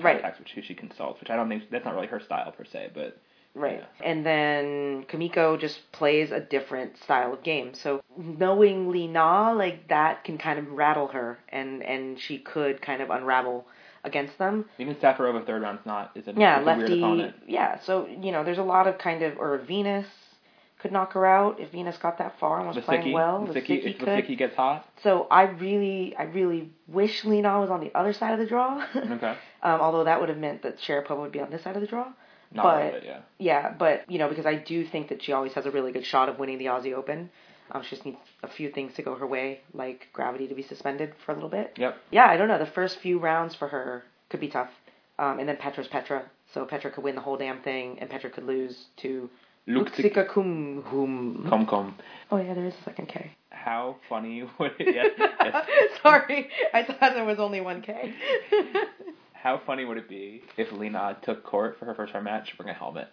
Right. 0.00 0.14
contacts 0.14 0.38
with 0.38 0.48
who 0.48 0.62
she 0.62 0.74
consults, 0.74 1.20
which 1.20 1.30
I 1.30 1.36
don't 1.36 1.48
think 1.48 1.70
that's 1.70 1.84
not 1.84 1.94
really 1.94 2.06
her 2.08 2.20
style 2.20 2.52
per 2.52 2.64
se, 2.64 2.90
but 2.94 3.18
Right. 3.54 3.80
Yeah. 3.80 4.06
And 4.06 4.24
then 4.24 5.04
Kimiko 5.08 5.56
just 5.56 5.90
plays 5.90 6.30
a 6.30 6.40
different 6.40 6.98
style 6.98 7.32
of 7.32 7.42
game. 7.42 7.74
So 7.74 8.00
knowing 8.16 8.90
Li 8.90 9.08
Na, 9.08 9.52
like 9.52 9.88
that 9.88 10.22
can 10.24 10.38
kind 10.38 10.58
of 10.58 10.70
rattle 10.70 11.08
her 11.08 11.38
and, 11.48 11.82
and 11.82 12.20
she 12.20 12.38
could 12.38 12.80
kind 12.80 13.02
of 13.02 13.10
unravel 13.10 13.66
against 14.04 14.38
them. 14.38 14.64
even 14.78 14.94
Safarova 14.96 15.44
third 15.46 15.62
round's 15.62 15.84
not 15.86 16.12
is 16.14 16.26
a, 16.28 16.32
Yeah, 16.36 16.60
is 16.60 16.62
a 16.62 16.64
weird 16.66 16.78
lefty. 16.80 16.98
opponent. 17.00 17.36
Yeah, 17.46 17.80
so 17.80 18.06
you 18.06 18.32
know, 18.32 18.44
there's 18.44 18.58
a 18.58 18.62
lot 18.62 18.86
of 18.86 18.98
kind 18.98 19.22
of 19.22 19.38
or 19.38 19.58
Venus. 19.58 20.06
could 20.80 20.92
knock 20.92 21.12
her 21.14 21.26
out 21.26 21.58
if 21.58 21.72
Venus 21.72 21.96
got 21.98 22.18
that 22.18 22.38
far 22.38 22.58
and 22.60 22.68
was 22.68 22.84
playing 22.84 23.12
well. 23.12 23.44
Vasicki 23.50 23.84
if 23.84 23.98
could. 23.98 24.08
Vasicki 24.08 24.38
gets 24.38 24.54
hot. 24.54 24.86
So 25.02 25.26
I 25.30 25.42
really, 25.42 26.14
I 26.16 26.22
really 26.24 26.70
wish 26.86 27.24
Li 27.24 27.40
Na 27.40 27.60
was 27.60 27.68
on 27.70 27.80
the 27.80 27.92
other 27.98 28.12
side 28.12 28.32
of 28.32 28.38
the 28.38 28.46
draw. 28.46 28.84
Okay. 28.94 29.34
um, 29.62 29.80
although 29.80 30.04
that 30.04 30.20
would 30.20 30.28
have 30.28 30.38
meant 30.38 30.62
that 30.62 30.78
Sharapova 30.78 31.18
would 31.20 31.32
be 31.32 31.40
on 31.40 31.50
this 31.50 31.62
side 31.64 31.74
of 31.74 31.80
the 31.82 31.88
draw. 31.88 32.06
Not 32.52 32.62
But- 32.62 32.92
really, 32.94 33.06
yeah. 33.06 33.18
Yeah, 33.38 33.74
but 33.76 34.08
you 34.10 34.18
know, 34.18 34.28
because 34.28 34.46
I 34.46 34.54
do 34.54 34.86
think 34.86 35.08
that 35.08 35.20
she 35.22 35.32
always 35.32 35.52
has 35.54 35.66
a 35.66 35.70
really 35.72 35.90
good 35.92 36.06
shot 36.06 36.28
of 36.28 36.38
winning 36.38 36.58
the 36.58 36.66
Aussie 36.66 36.94
Open. 36.94 37.30
Um, 37.72 37.82
she 37.82 37.90
just 37.90 38.04
needs 38.04 38.18
a 38.42 38.48
few 38.48 38.70
things 38.70 38.94
to 38.94 39.02
go 39.02 39.14
her 39.14 39.26
way, 39.26 39.60
like 39.74 40.08
gravity 40.12 40.46
to 40.48 40.54
be 40.54 40.62
suspended 40.62 41.14
for 41.24 41.32
a 41.32 41.34
little 41.34 41.50
bit. 41.50 41.74
Yep. 41.76 41.96
Yeah, 42.10 42.26
I 42.26 42.36
don't 42.36 42.48
know. 42.48 42.58
The 42.58 42.66
first 42.66 42.98
few 43.00 43.18
rounds 43.18 43.54
for 43.54 43.68
her 43.68 44.04
could 44.30 44.40
be 44.40 44.48
tough. 44.48 44.70
Um, 45.18 45.40
and 45.40 45.48
then 45.48 45.56
Petra's 45.56 45.88
Petra. 45.88 46.30
So 46.54 46.64
Petra 46.64 46.90
could 46.90 47.04
win 47.04 47.14
the 47.14 47.20
whole 47.20 47.36
damn 47.36 47.60
thing, 47.62 47.98
and 48.00 48.08
Petra 48.08 48.30
could 48.30 48.44
lose 48.44 48.86
to 48.98 49.28
Luxik 49.68 50.14
Luksika 50.14 50.28
Kumkhum. 50.28 51.48
Kom 51.48 51.66
Kom. 51.66 51.94
Oh 52.30 52.38
yeah, 52.38 52.54
there 52.54 52.64
is 52.66 52.74
a 52.80 52.84
second 52.84 53.08
K. 53.08 53.32
How 53.50 53.96
funny 54.08 54.44
would 54.58 54.72
it 54.78 54.94
yes, 54.94 55.06
yes. 55.44 55.66
Sorry, 56.02 56.48
I 56.72 56.84
thought 56.84 57.14
there 57.14 57.24
was 57.24 57.38
only 57.38 57.60
one 57.60 57.82
K. 57.82 58.14
How 59.32 59.60
funny 59.64 59.84
would 59.84 59.98
it 59.98 60.08
be 60.08 60.42
if 60.56 60.72
Li 60.72 60.88
Na 60.88 61.12
took 61.12 61.44
court 61.44 61.76
for 61.78 61.84
her 61.84 61.94
first 61.94 62.12
round 62.12 62.24
match 62.24 62.54
wearing 62.58 62.74
a 62.74 62.78
helmet? 62.78 63.08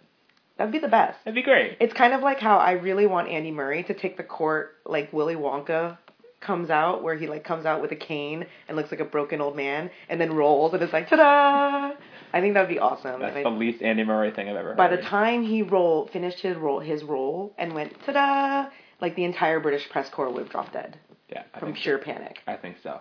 That'd 0.58 0.72
be 0.72 0.78
the 0.78 0.88
best. 0.88 1.18
That'd 1.24 1.34
be 1.34 1.42
great. 1.42 1.76
It's 1.80 1.92
kind 1.92 2.14
of 2.14 2.22
like 2.22 2.40
how 2.40 2.56
I 2.58 2.72
really 2.72 3.06
want 3.06 3.28
Andy 3.28 3.50
Murray 3.50 3.82
to 3.84 3.94
take 3.94 4.16
the 4.16 4.22
court 4.24 4.76
like 4.86 5.12
Willy 5.12 5.34
Wonka 5.34 5.98
comes 6.40 6.70
out, 6.70 7.02
where 7.02 7.16
he 7.16 7.26
like 7.26 7.44
comes 7.44 7.66
out 7.66 7.82
with 7.82 7.90
a 7.92 7.96
cane 7.96 8.46
and 8.68 8.76
looks 8.76 8.90
like 8.90 9.00
a 9.00 9.04
broken 9.04 9.40
old 9.40 9.56
man, 9.56 9.90
and 10.08 10.20
then 10.20 10.32
rolls 10.34 10.72
and 10.74 10.82
it's 10.82 10.92
like 10.92 11.08
ta-da! 11.08 11.92
I 12.32 12.40
think 12.40 12.54
that'd 12.54 12.68
be 12.68 12.78
awesome. 12.78 13.20
That's 13.20 13.36
And 13.36 13.44
the 13.44 13.50
I- 13.50 13.52
least 13.52 13.82
Andy 13.82 14.04
Murray 14.04 14.30
thing 14.30 14.48
I've 14.48 14.56
ever 14.56 14.68
heard. 14.68 14.76
by 14.76 14.88
the 14.88 14.98
time 15.02 15.42
he 15.44 15.62
roll 15.62 16.06
finished 16.12 16.40
his 16.40 16.56
roll 16.56 16.80
his 16.80 17.02
roll 17.02 17.52
and 17.58 17.74
went 17.74 17.94
ta-da, 18.04 18.68
like 19.00 19.14
the 19.16 19.24
entire 19.24 19.60
British 19.60 19.88
press 19.90 20.08
corps 20.10 20.30
would 20.30 20.42
have 20.42 20.50
dropped 20.50 20.72
dead 20.72 20.98
yeah, 21.30 21.42
I 21.54 21.58
from 21.58 21.72
pure 21.74 21.98
panic. 21.98 22.38
I 22.46 22.56
think 22.56 22.76
so. 22.82 23.00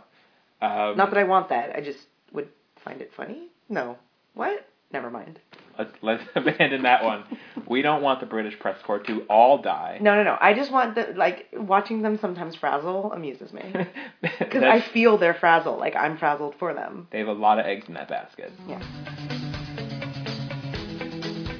Um, 0.62 0.98
Not 0.98 1.12
that 1.12 1.18
I 1.20 1.24
want 1.26 1.50
that. 1.50 1.76
I 1.76 1.82
just 1.82 2.00
would 2.32 2.50
find 2.84 3.02
it 3.02 3.12
funny. 3.16 3.50
No. 3.70 3.98
What? 4.34 4.66
Never 4.92 5.10
mind. 5.10 5.40
let's 5.78 5.92
let's 6.02 6.24
abandon 6.36 6.84
that 6.84 7.04
one. 7.04 7.24
We 7.68 7.82
don't 7.82 8.02
want 8.02 8.20
the 8.22 8.26
British 8.26 8.58
press 8.60 8.78
corps 8.84 9.00
to 9.00 9.22
all 9.24 9.62
die. 9.62 9.98
No, 10.02 10.16
no, 10.16 10.24
no. 10.24 10.38
I 10.40 10.54
just 10.54 10.72
want 10.72 10.96
the 10.96 11.14
like 11.18 11.48
watching 11.54 12.02
them 12.02 12.18
sometimes 12.20 12.56
frazzle 12.56 13.12
amuses 13.12 13.52
me. 13.52 13.64
Because 14.22 14.64
I 14.64 14.78
That's- 14.78 14.88
feel 14.92 15.18
their 15.18 15.34
frazzle, 15.34 15.78
like 15.78 15.96
I'm 15.96 16.18
frazzled 16.18 16.56
for 16.60 16.74
them. 16.74 17.08
they 17.12 17.20
have 17.20 17.28
a 17.28 17.34
lot 17.34 17.60
of 17.60 17.66
eggs 17.66 17.86
in 17.88 17.94
that 17.96 18.08
basket. 18.08 18.52
Yeah. 18.68 18.82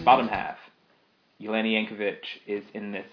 Bottom 0.04 0.28
half. 0.28 0.58
Jelena 1.42 1.88
Jankovic 1.90 2.20
is 2.48 2.64
in 2.74 2.92
this 2.92 3.06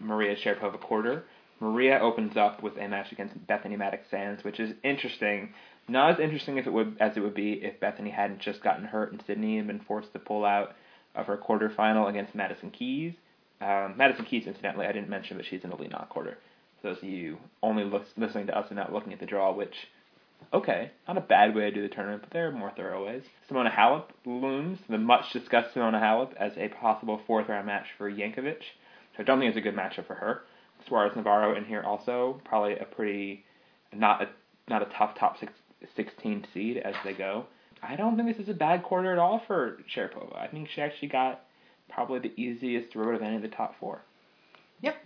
Maria 0.00 0.36
Sharapova 0.36 0.80
quarter. 0.80 1.24
Maria 1.60 1.98
opens 1.98 2.36
up 2.36 2.62
with 2.62 2.76
a 2.78 2.86
match 2.88 3.10
against 3.12 3.34
Bethanie 3.46 3.76
Mattek-Sands, 3.76 4.44
which 4.44 4.60
is 4.60 4.72
interesting. 4.84 5.52
Not 5.88 6.14
as 6.14 6.20
interesting 6.20 6.58
as 6.58 6.66
it 6.66 6.72
would 6.72 6.96
as 6.98 7.16
it 7.16 7.20
would 7.20 7.34
be 7.34 7.52
if 7.52 7.78
Bethanie 7.80 8.12
hadn't 8.12 8.40
just 8.40 8.62
gotten 8.62 8.84
hurt 8.84 9.12
in 9.12 9.20
Sydney 9.26 9.58
and 9.58 9.66
been 9.66 9.80
forced 9.80 10.12
to 10.12 10.18
pull 10.18 10.44
out 10.44 10.74
of 11.14 11.26
her 11.26 11.36
quarterfinal 11.36 12.08
against 12.08 12.34
Madison 12.34 12.70
Keys. 12.70 13.14
Um, 13.60 13.94
Madison 13.96 14.24
Keys, 14.24 14.46
incidentally, 14.46 14.86
I 14.86 14.92
didn't 14.92 15.08
mention, 15.08 15.36
but 15.36 15.46
she's 15.46 15.64
in 15.64 15.70
the 15.70 15.76
Li 15.76 15.88
Na 15.88 16.04
quarter. 16.06 16.38
For 16.80 16.88
those 16.88 16.98
of 16.98 17.08
you 17.08 17.38
only 17.62 17.84
look, 17.84 18.04
listening 18.16 18.48
to 18.48 18.58
us 18.58 18.66
and 18.68 18.76
not 18.76 18.92
looking 18.92 19.12
at 19.12 19.20
the 19.20 19.26
draw, 19.26 19.52
which 19.52 19.74
okay, 20.52 20.90
not 21.08 21.16
a 21.16 21.22
bad 21.22 21.54
way 21.54 21.62
to 21.62 21.70
do 21.70 21.82
the 21.82 21.94
tournament, 21.94 22.22
but 22.22 22.30
there 22.32 22.48
are 22.48 22.52
more 22.52 22.72
thorough 22.76 23.06
ways. 23.06 23.22
Simona 23.48 23.72
Halep 23.72 24.04
looms, 24.24 24.78
the 24.88 24.98
much 24.98 25.32
discussed 25.32 25.74
Simona 25.74 26.00
Halep, 26.00 26.34
as 26.34 26.52
a 26.56 26.68
possible 26.68 27.20
fourth 27.26 27.48
round 27.48 27.66
match 27.66 27.86
for 27.96 28.10
Jankovic. 28.10 28.60
So 29.16 29.20
I 29.20 29.22
don't 29.22 29.38
think 29.38 29.50
it's 29.50 29.58
a 29.58 29.62
good 29.62 29.76
matchup 29.76 30.06
for 30.06 30.14
her. 30.14 30.42
Suarez 30.86 31.16
Navarro 31.16 31.56
in 31.56 31.64
here 31.64 31.82
also, 31.82 32.40
probably 32.44 32.76
a 32.78 32.84
pretty 32.84 33.44
not 33.92 34.22
a 34.22 34.28
not 34.68 34.82
a 34.82 34.86
tough 34.86 35.16
top 35.18 35.38
six, 35.38 35.52
16 35.94 36.46
seed 36.52 36.78
as 36.78 36.94
they 37.04 37.12
go. 37.12 37.46
I 37.82 37.96
don't 37.96 38.16
think 38.16 38.28
this 38.28 38.42
is 38.42 38.48
a 38.48 38.54
bad 38.54 38.82
quarter 38.82 39.12
at 39.12 39.18
all 39.18 39.42
for 39.46 39.78
Sharapova. 39.94 40.36
I 40.38 40.46
think 40.48 40.68
she 40.68 40.80
actually 40.80 41.08
got 41.08 41.42
probably 41.90 42.18
the 42.20 42.32
easiest 42.40 42.94
road 42.94 43.14
of 43.14 43.22
any 43.22 43.36
of 43.36 43.42
the 43.42 43.48
top 43.48 43.74
four. 43.78 44.00
Yep. 44.82 44.96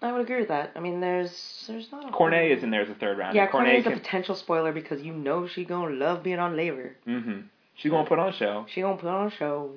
I 0.00 0.12
would 0.12 0.20
agree 0.20 0.38
with 0.38 0.48
that. 0.48 0.72
I 0.76 0.80
mean, 0.80 1.00
there's 1.00 1.64
there's 1.66 1.90
not 1.90 2.08
a 2.08 2.12
Cornet 2.12 2.52
is 2.52 2.62
in 2.62 2.70
there 2.70 2.82
as 2.82 2.88
a 2.88 2.94
third 2.94 3.18
round. 3.18 3.34
Yeah, 3.34 3.48
Cornet 3.48 3.80
is 3.80 3.86
a 3.86 3.90
potential 3.90 4.36
spoiler 4.36 4.72
because 4.72 5.02
you 5.02 5.12
know 5.12 5.48
she 5.48 5.64
gonna 5.64 5.94
love 5.94 6.22
being 6.22 6.38
on 6.38 6.56
Laver. 6.56 6.96
Mm-hmm. 7.06 7.40
She's 7.74 7.90
gonna 7.90 8.08
put 8.08 8.18
on 8.20 8.28
a 8.28 8.32
show. 8.32 8.66
She 8.72 8.80
gonna 8.80 8.96
put 8.96 9.08
on 9.08 9.26
a 9.26 9.30
show. 9.30 9.72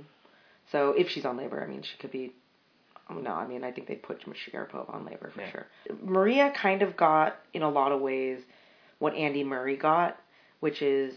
So 0.72 0.92
if 0.92 1.10
she's 1.10 1.26
on 1.26 1.38
Laver, 1.38 1.64
I 1.64 1.68
mean, 1.68 1.82
she 1.82 1.98
could 1.98 2.12
be. 2.12 2.34
No, 3.10 3.32
I 3.32 3.46
mean, 3.48 3.64
I 3.64 3.72
think 3.72 3.88
they 3.88 3.96
put 3.96 4.22
Sharapova 4.22 4.94
on 4.94 5.06
Laver 5.06 5.32
for 5.34 5.42
Yeah. 5.42 5.52
sure. 5.52 5.68
Maria 6.02 6.52
kind 6.56 6.82
of 6.82 6.96
got, 6.96 7.38
in 7.54 7.62
a 7.62 7.70
lot 7.70 7.92
of 7.92 8.00
ways, 8.00 8.40
what 9.00 9.14
Andy 9.16 9.44
Murray 9.44 9.76
got, 9.76 10.18
which 10.62 10.82
is, 10.82 11.14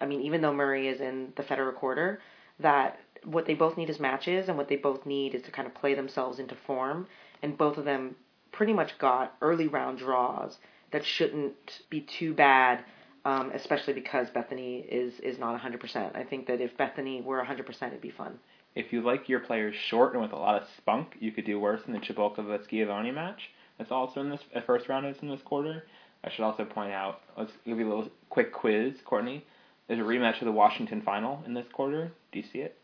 I 0.00 0.06
mean, 0.06 0.20
even 0.22 0.40
though 0.42 0.52
Murray 0.52 0.88
is 0.88 1.00
in 1.00 1.32
the 1.36 1.42
Federer 1.42 1.74
quarter, 1.74 2.20
that 2.58 2.98
what 3.24 3.46
they 3.46 3.54
both 3.54 3.76
need 3.76 3.88
is 3.88 4.00
matches, 4.00 4.48
and 4.48 4.58
what 4.58 4.68
they 4.68 4.76
both 4.76 5.06
need 5.06 5.34
is 5.34 5.42
to 5.42 5.50
kind 5.50 5.66
of 5.66 5.74
play 5.74 5.94
themselves 5.94 6.38
into 6.38 6.56
form, 6.66 7.06
and 7.42 7.56
both 7.56 7.78
of 7.78 7.84
them 7.84 8.16
pretty 8.52 8.72
much 8.72 8.98
got 8.98 9.36
early 9.40 9.68
round 9.68 9.98
draws 9.98 10.58
that 10.90 11.04
shouldn't 11.04 11.82
be 11.90 12.00
too 12.00 12.34
bad 12.34 12.84
um, 13.26 13.50
especially 13.52 13.92
because 13.92 14.28
Bethanie 14.30 14.86
is 14.88 15.18
is 15.18 15.36
not 15.38 15.60
100%. 15.60 16.16
I 16.16 16.22
think 16.22 16.46
that 16.46 16.60
if 16.60 16.76
Bethanie 16.76 17.24
were 17.24 17.44
100%, 17.44 17.88
it'd 17.88 18.00
be 18.00 18.10
fun. 18.10 18.38
If 18.76 18.92
you 18.92 19.02
like 19.02 19.28
your 19.28 19.40
players 19.40 19.74
short 19.74 20.12
and 20.12 20.22
with 20.22 20.32
a 20.32 20.36
lot 20.36 20.62
of 20.62 20.68
spunk, 20.76 21.16
you 21.18 21.32
could 21.32 21.44
do 21.44 21.58
worse 21.58 21.80
in 21.88 21.92
the 21.92 21.98
Cibulkova 21.98 22.62
Schiavone 22.64 23.10
match. 23.10 23.50
That's 23.78 23.90
also 23.90 24.20
in 24.20 24.30
this 24.30 24.42
first 24.64 24.88
round. 24.88 25.06
Is 25.06 25.16
in 25.22 25.28
this 25.28 25.42
quarter. 25.42 25.86
I 26.26 26.30
should 26.34 26.44
also 26.44 26.64
point 26.64 26.92
out. 26.92 27.20
Let's 27.38 27.52
give 27.64 27.78
you 27.78 27.86
a 27.86 27.88
little 27.88 28.10
quick 28.28 28.52
quiz, 28.52 28.94
Courtney. 29.04 29.44
There's 29.86 30.00
a 30.00 30.02
rematch 30.02 30.40
of 30.40 30.46
the 30.46 30.52
Washington 30.52 31.00
final 31.02 31.42
in 31.46 31.54
this 31.54 31.66
quarter. 31.72 32.10
Do 32.32 32.38
you 32.40 32.44
see 32.52 32.58
it? 32.58 32.76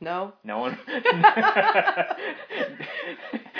No? 0.00 0.32
No 0.44 0.58
one. 0.58 0.78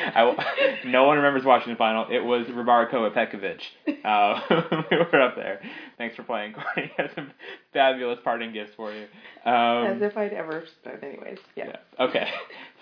I, 0.06 0.80
no 0.86 1.04
one 1.04 1.16
remembers 1.16 1.44
Washington 1.44 1.76
final. 1.76 2.06
It 2.10 2.20
was 2.20 2.46
Rybarikova 2.46 3.14
Petkovic. 3.14 3.60
Uh, 4.04 4.38
we 4.90 4.98
were 4.98 5.22
up 5.22 5.34
there. 5.34 5.62
Thanks 5.96 6.14
for 6.14 6.24
playing, 6.24 6.52
Courtney. 6.52 6.92
I 6.98 7.02
have 7.02 7.12
some 7.14 7.30
fabulous 7.72 8.18
parting 8.22 8.52
gifts 8.52 8.72
for 8.76 8.92
you. 8.92 9.04
Um, 9.46 9.86
As 9.86 10.02
if 10.02 10.14
I'd 10.18 10.34
ever. 10.34 10.64
But 10.84 11.02
anyways, 11.02 11.38
yeah. 11.56 11.68
yeah. 11.68 12.04
Okay. 12.04 12.28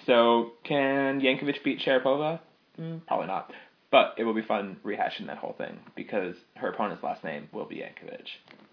So 0.04 0.54
can 0.64 1.20
Jankovic 1.20 1.62
beat 1.62 1.78
Sharapova? 1.78 2.40
Mm, 2.80 3.06
probably 3.06 3.26
not. 3.26 3.52
But 3.90 4.14
it 4.16 4.24
will 4.24 4.34
be 4.34 4.42
fun 4.42 4.78
rehashing 4.84 5.26
that 5.26 5.38
whole 5.38 5.54
thing 5.58 5.78
because 5.94 6.34
her 6.56 6.68
opponent's 6.68 7.02
last 7.02 7.22
name 7.24 7.48
will 7.52 7.66
be 7.66 7.76
Jankovic. 7.76 8.26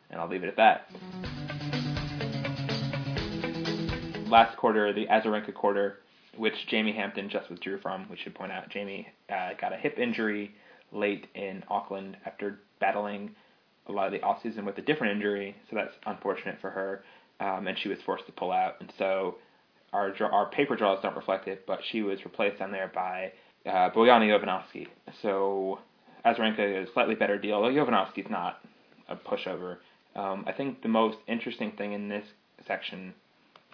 And 0.09 0.19
I'll 0.19 0.29
leave 0.29 0.43
it 0.43 0.47
at 0.47 0.57
that. 0.57 0.89
Last 4.29 4.57
quarter, 4.57 4.93
the 4.93 5.07
Azarenka 5.07 5.53
quarter, 5.53 5.97
which 6.37 6.53
Jamie 6.69 6.93
Hampton 6.93 7.29
just 7.29 7.49
withdrew 7.49 7.79
from. 7.79 8.07
We 8.09 8.17
should 8.17 8.33
point 8.33 8.51
out 8.51 8.69
Jamie 8.69 9.07
uh, 9.29 9.49
got 9.59 9.73
a 9.73 9.77
hip 9.77 9.97
injury 9.99 10.55
late 10.91 11.27
in 11.35 11.63
Auckland 11.69 12.17
after 12.25 12.59
battling 12.79 13.31
a 13.87 13.91
lot 13.91 14.05
of 14.05 14.13
the 14.13 14.19
offseason 14.19 14.65
with 14.65 14.77
a 14.77 14.81
different 14.81 15.15
injury, 15.15 15.55
so 15.69 15.75
that's 15.75 15.93
unfortunate 16.05 16.57
for 16.61 16.69
her. 16.69 17.03
Um, 17.39 17.67
and 17.67 17.77
she 17.79 17.89
was 17.89 17.97
forced 18.05 18.25
to 18.27 18.31
pull 18.31 18.51
out, 18.51 18.75
and 18.79 18.91
so 18.97 19.35
our 19.93 20.13
our 20.31 20.49
paper 20.51 20.75
draws 20.75 21.01
don't 21.01 21.15
reflect 21.15 21.47
it, 21.47 21.65
but 21.65 21.79
she 21.91 22.01
was 22.01 22.19
replaced 22.25 22.61
on 22.61 22.71
there 22.71 22.91
by 22.93 23.31
uh, 23.65 23.89
Bojana 23.91 24.27
Jovanovski. 24.27 24.87
So 25.21 25.79
Azarenka 26.25 26.83
is 26.83 26.89
a 26.89 26.93
slightly 26.93 27.15
better 27.15 27.37
deal, 27.37 27.61
Jovanovski's 27.61 28.29
not 28.29 28.61
a 29.07 29.15
pushover. 29.15 29.77
Um, 30.15 30.43
I 30.47 30.51
think 30.51 30.81
the 30.81 30.89
most 30.89 31.17
interesting 31.27 31.71
thing 31.71 31.93
in 31.93 32.09
this 32.09 32.25
section, 32.67 33.13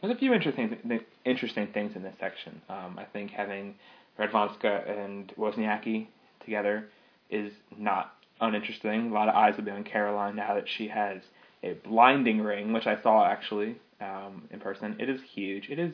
there's 0.02 0.14
a 0.16 0.20
few 0.20 0.34
interesting 0.34 0.78
th- 0.88 1.02
interesting 1.26 1.68
things 1.74 1.96
in 1.96 2.04
this 2.04 2.14
section. 2.20 2.62
Um, 2.70 3.00
I 3.00 3.06
think 3.06 3.32
having 3.32 3.76
Radwanska 4.20 4.90
and 4.90 5.34
Wozniacki 5.38 6.08
together 6.44 6.86
is 7.30 7.52
not 7.78 8.14
uninteresting. 8.42 9.12
A 9.12 9.14
lot 9.14 9.30
of 9.30 9.36
eyes 9.36 9.56
will 9.58 9.64
be 9.64 9.72
on 9.72 9.84
Caroline 9.84 10.36
now 10.36 10.54
that 10.54 10.66
she 10.68 10.88
has 10.88 11.22
a 11.64 11.74
blinding 11.88 12.42
ring, 12.42 12.74
which 12.74 12.86
I 12.86 13.02
saw 13.02 13.26
actually 13.26 13.78
um, 14.02 14.44
in 14.52 14.60
person. 14.60 14.96
It 15.00 15.10
is 15.10 15.22
huge. 15.34 15.70
It 15.70 15.80
is. 15.80 15.94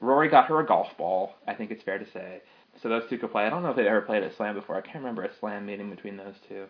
Rory 0.00 0.28
got 0.28 0.46
her 0.46 0.60
a 0.60 0.66
golf 0.66 0.88
ball. 0.96 1.34
I 1.46 1.54
think 1.54 1.70
it's 1.70 1.82
fair 1.82 1.98
to 1.98 2.06
say. 2.12 2.40
So 2.82 2.88
those 2.88 3.02
two 3.10 3.18
could 3.18 3.30
play. 3.32 3.44
I 3.46 3.50
don't 3.50 3.62
know 3.62 3.70
if 3.70 3.76
they've 3.76 3.86
ever 3.86 4.00
played 4.00 4.22
a 4.22 4.34
slam 4.34 4.54
before. 4.54 4.76
I 4.76 4.80
can't 4.80 4.96
remember 4.98 5.22
a 5.24 5.34
slam 5.38 5.66
meeting 5.66 5.90
between 5.90 6.16
those 6.16 6.34
two. 6.48 6.66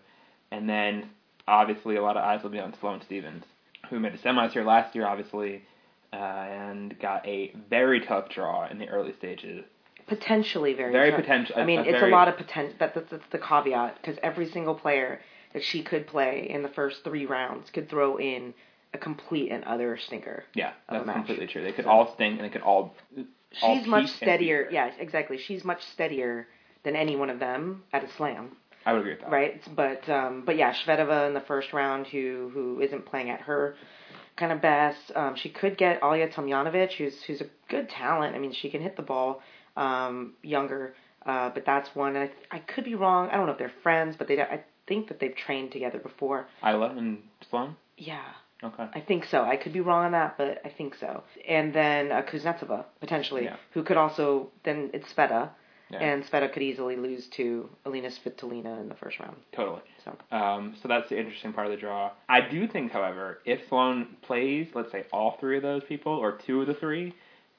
And 0.51 0.69
then 0.69 1.11
obviously 1.47 1.97
a 1.97 2.03
lot 2.03 2.17
of 2.17 2.25
eyes 2.25 2.43
will 2.43 2.51
be 2.51 2.59
on 2.59 2.75
Sloane 2.81 3.01
Stevens, 3.03 3.45
who 3.89 4.01
made 4.01 4.13
the 4.15 4.19
semis 4.19 4.53
here 4.53 4.65
last 4.65 4.95
year, 4.95 5.07
obviously, 5.07 5.63
uh, 6.13 6.17
and 6.17 6.99
got 6.99 7.27
a 7.27 7.53
very 7.69 8.01
tough 8.01 8.29
draw 8.29 8.67
in 8.69 8.79
the 8.79 8.89
early 8.89 9.13
stages. 9.13 9.65
Potentially 10.09 10.75
very. 10.75 10.91
Very 10.93 11.11
tough. 11.13 11.21
potential- 11.21 11.55
I 11.59 11.65
mean, 11.65 11.79
a 11.79 11.83
it's 11.83 11.91
very- 11.93 12.11
a 12.11 12.15
lot 12.15 12.27
of 12.29 12.37
potential. 12.37 12.75
That, 12.81 12.95
that's, 12.95 13.11
that's 13.11 13.27
the 13.31 13.39
caveat 13.39 13.97
because 14.01 14.19
every 14.23 14.49
single 14.51 14.75
player 14.75 15.21
that 15.53 15.63
she 15.63 15.83
could 15.83 16.07
play 16.09 16.49
in 16.51 16.63
the 16.63 16.69
first 16.69 17.05
three 17.05 17.27
rounds 17.27 17.71
could 17.71 17.89
throw 17.89 18.19
in 18.19 18.55
a 18.93 18.99
complete 18.99 19.53
and 19.53 19.63
utter 19.67 19.97
stinker. 19.97 20.43
Yeah, 20.55 20.73
a 20.89 20.95
that's 20.95 21.11
completely 21.11 21.47
true. 21.47 21.63
They 21.63 21.71
could 21.73 21.85
So- 21.85 21.91
all 21.91 22.13
stink 22.15 22.41
and 22.41 22.45
they 22.45 22.53
could 22.53 22.63
all 22.63 22.97
she's 23.53 23.87
much 23.87 24.09
steadier. 24.09 24.69
Yeah, 24.71 24.91
exactly. 24.99 25.39
She's 25.39 25.65
much 25.65 25.83
steadier 25.93 26.47
than 26.83 26.97
any 26.97 27.17
one 27.17 27.31
of 27.31 27.39
them 27.39 27.83
at 27.93 28.05
a 28.05 28.09
slam, 28.17 28.57
I 28.87 28.93
would 28.93 29.01
agree 29.01 29.13
with 29.13 29.21
that. 29.21 29.31
right? 29.31 29.63
But 29.75 30.09
um, 30.09 30.43
but 30.47 30.57
yeah, 30.57 30.73
Shvedova 30.73 31.29
in 31.29 31.35
the 31.35 31.41
first 31.43 31.73
round, 31.73 32.07
who 32.07 32.51
who 32.53 32.81
isn't 32.81 33.07
playing 33.07 33.31
at 33.31 33.41
her 33.43 33.77
kind 34.37 34.53
of 34.53 34.61
best. 34.63 35.13
Um, 35.15 35.37
she 35.37 35.51
could 35.51 35.77
get 35.77 36.01
Ajla 36.01 36.33
Tomljanovic, 36.33 36.93
who's 36.93 37.23
who's 37.25 37.41
a 37.41 37.47
good 37.69 37.89
talent. 37.91 38.35
I 38.35 38.39
mean, 38.39 38.53
she 38.53 38.71
can 38.71 38.81
hit 38.81 38.97
the 38.97 39.03
ball. 39.03 39.43
Um, 39.77 40.35
younger, 40.43 40.95
uh, 41.25 41.51
but 41.51 41.65
that's 41.65 41.95
one. 41.95 42.17
And 42.17 42.29
I, 42.51 42.57
I 42.57 42.59
could 42.59 42.85
be 42.85 42.97
wrong. 42.97 43.29
I 43.31 43.37
don't 43.37 43.47
know 43.47 43.53
if 43.53 43.59
they're 43.59 43.73
friends, 43.83 44.17
but 44.19 44.27
they 44.27 44.41
I 44.41 44.65
think 44.87 45.09
that 45.09 45.21
they've 45.21 45.35
trained 45.35 45.71
together 45.71 45.99
before. 45.99 46.49
Ajla 46.63 46.99
and 46.99 47.23
Sloane. 47.49 47.77
Yeah, 47.97 48.25
Okay. 48.63 48.87
I 48.95 49.01
think 49.01 49.25
so. 49.25 49.43
I 49.43 49.57
could 49.57 49.73
be 49.73 49.81
wrong 49.81 50.05
on 50.07 50.13
that, 50.13 50.37
but 50.37 50.61
I 50.65 50.69
think 50.69 50.95
so. 50.95 51.23
And 51.49 51.73
then 51.73 52.13
uh, 52.13 52.23
Kuznetsova 52.23 52.85
potentially, 53.01 53.45
Yeah. 53.45 53.57
who 53.73 53.83
could 53.83 53.97
also 53.97 54.51
then 54.65 54.91
it's 54.93 55.13
Sveta, 55.13 55.51
Yeah. 55.91 55.99
and 55.99 56.25
Sveta 56.25 56.53
could 56.53 56.63
easily 56.63 56.97
lose 56.97 57.27
to 57.39 57.69
Elina 57.87 58.09
Svitolina 58.09 58.81
in 58.81 58.89
the 58.89 58.95
first 58.95 59.19
round. 59.19 59.37
Totally. 59.53 59.81
So 60.05 60.17
Um, 60.37 60.77
so 60.83 60.89
that's 60.89 61.09
the 61.09 61.19
interesting 61.19 61.53
part 61.53 61.67
of 61.67 61.73
the 61.73 61.79
draw. 61.79 62.11
I 62.29 62.43
do 62.43 62.67
think, 62.69 62.93
however, 62.93 63.41
if 63.45 63.67
Sloane 63.69 64.17
plays, 64.23 64.69
let's 64.75 64.93
say, 64.93 65.05
all 65.13 65.37
three 65.41 65.57
of 65.57 65.63
those 65.63 65.83
people, 65.85 66.13
or 66.13 66.33
two 66.47 66.61
of 66.61 66.67
the 66.67 66.75
three, 66.75 67.15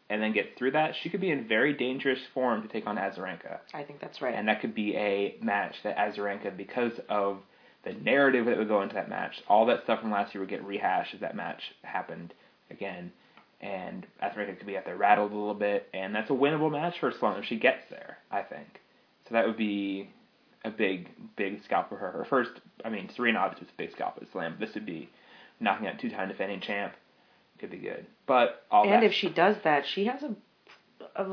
and 0.09 0.21
then 0.21 0.33
gets 0.33 0.49
through 0.57 0.71
that, 0.71 0.93
she 1.01 1.09
could 1.09 1.21
be 1.21 1.31
in 1.31 1.47
very 1.47 1.73
dangerous 1.73 2.19
form 2.33 2.61
to 2.61 2.67
take 2.67 2.85
on 2.85 2.97
Azarenka. 2.97 3.59
I 3.73 3.83
think 3.83 3.99
that's 4.01 4.21
right. 4.21 4.35
And 4.35 4.47
that 4.49 4.59
could 4.61 4.75
be 4.75 4.95
a 4.95 5.37
match 5.41 5.75
that 5.83 5.97
Azarenka, 5.97 6.55
because 6.55 6.99
of 7.09 7.37
the 7.83 7.93
narrative 7.93 8.45
that 8.45 8.57
would 8.57 8.67
go 8.67 8.81
into 8.81 8.95
that 8.95 9.09
match, 9.09 9.41
all 9.47 9.65
that 9.67 9.83
stuff 9.83 10.01
from 10.01 10.11
last 10.11 10.33
year 10.33 10.41
would 10.41 10.49
get 10.49 10.63
rehashed 10.63 11.13
if 11.13 11.21
that 11.21 11.35
match 11.35 11.61
happened 11.83 12.33
again. 12.69 13.11
And 13.59 14.05
Azarenka 14.23 14.57
could 14.57 14.67
be 14.67 14.77
out 14.77 14.85
there 14.85 14.97
rattled 14.97 15.31
a 15.31 15.35
little 15.35 15.53
bit, 15.53 15.87
and 15.93 16.15
that's 16.15 16.29
a 16.29 16.33
winnable 16.33 16.71
match 16.71 16.99
for 16.99 17.11
Sloane 17.11 17.37
if 17.37 17.45
she 17.45 17.57
gets 17.57 17.83
there, 17.89 18.17
I 18.31 18.41
think. 18.41 18.81
So 19.27 19.33
that 19.33 19.45
would 19.45 19.57
be 19.57 20.09
a 20.65 20.71
big, 20.71 21.09
big 21.35 21.63
scalp 21.63 21.89
for 21.89 21.97
her. 21.97 22.11
Her 22.11 22.25
first, 22.25 22.51
I 22.83 22.89
mean, 22.89 23.09
Serena 23.15 23.39
obviously 23.39 23.65
was 23.65 23.73
a 23.73 23.77
big 23.77 23.91
scalp 23.91 24.17
at 24.21 24.31
Slam. 24.31 24.57
This 24.59 24.73
would 24.73 24.85
be 24.85 25.09
knocking 25.59 25.87
out 25.87 25.99
two-time 25.99 26.27
defending 26.27 26.59
champ. 26.59 26.93
Could 27.59 27.71
be 27.71 27.77
good. 27.77 28.07
But 28.25 28.65
all 28.71 28.83
and 28.83 28.93
that, 28.93 29.03
if 29.03 29.13
she 29.13 29.29
does 29.29 29.55
that, 29.63 29.85
she 29.85 30.05
has 30.05 30.23
a 30.23 30.35
a 31.15 31.23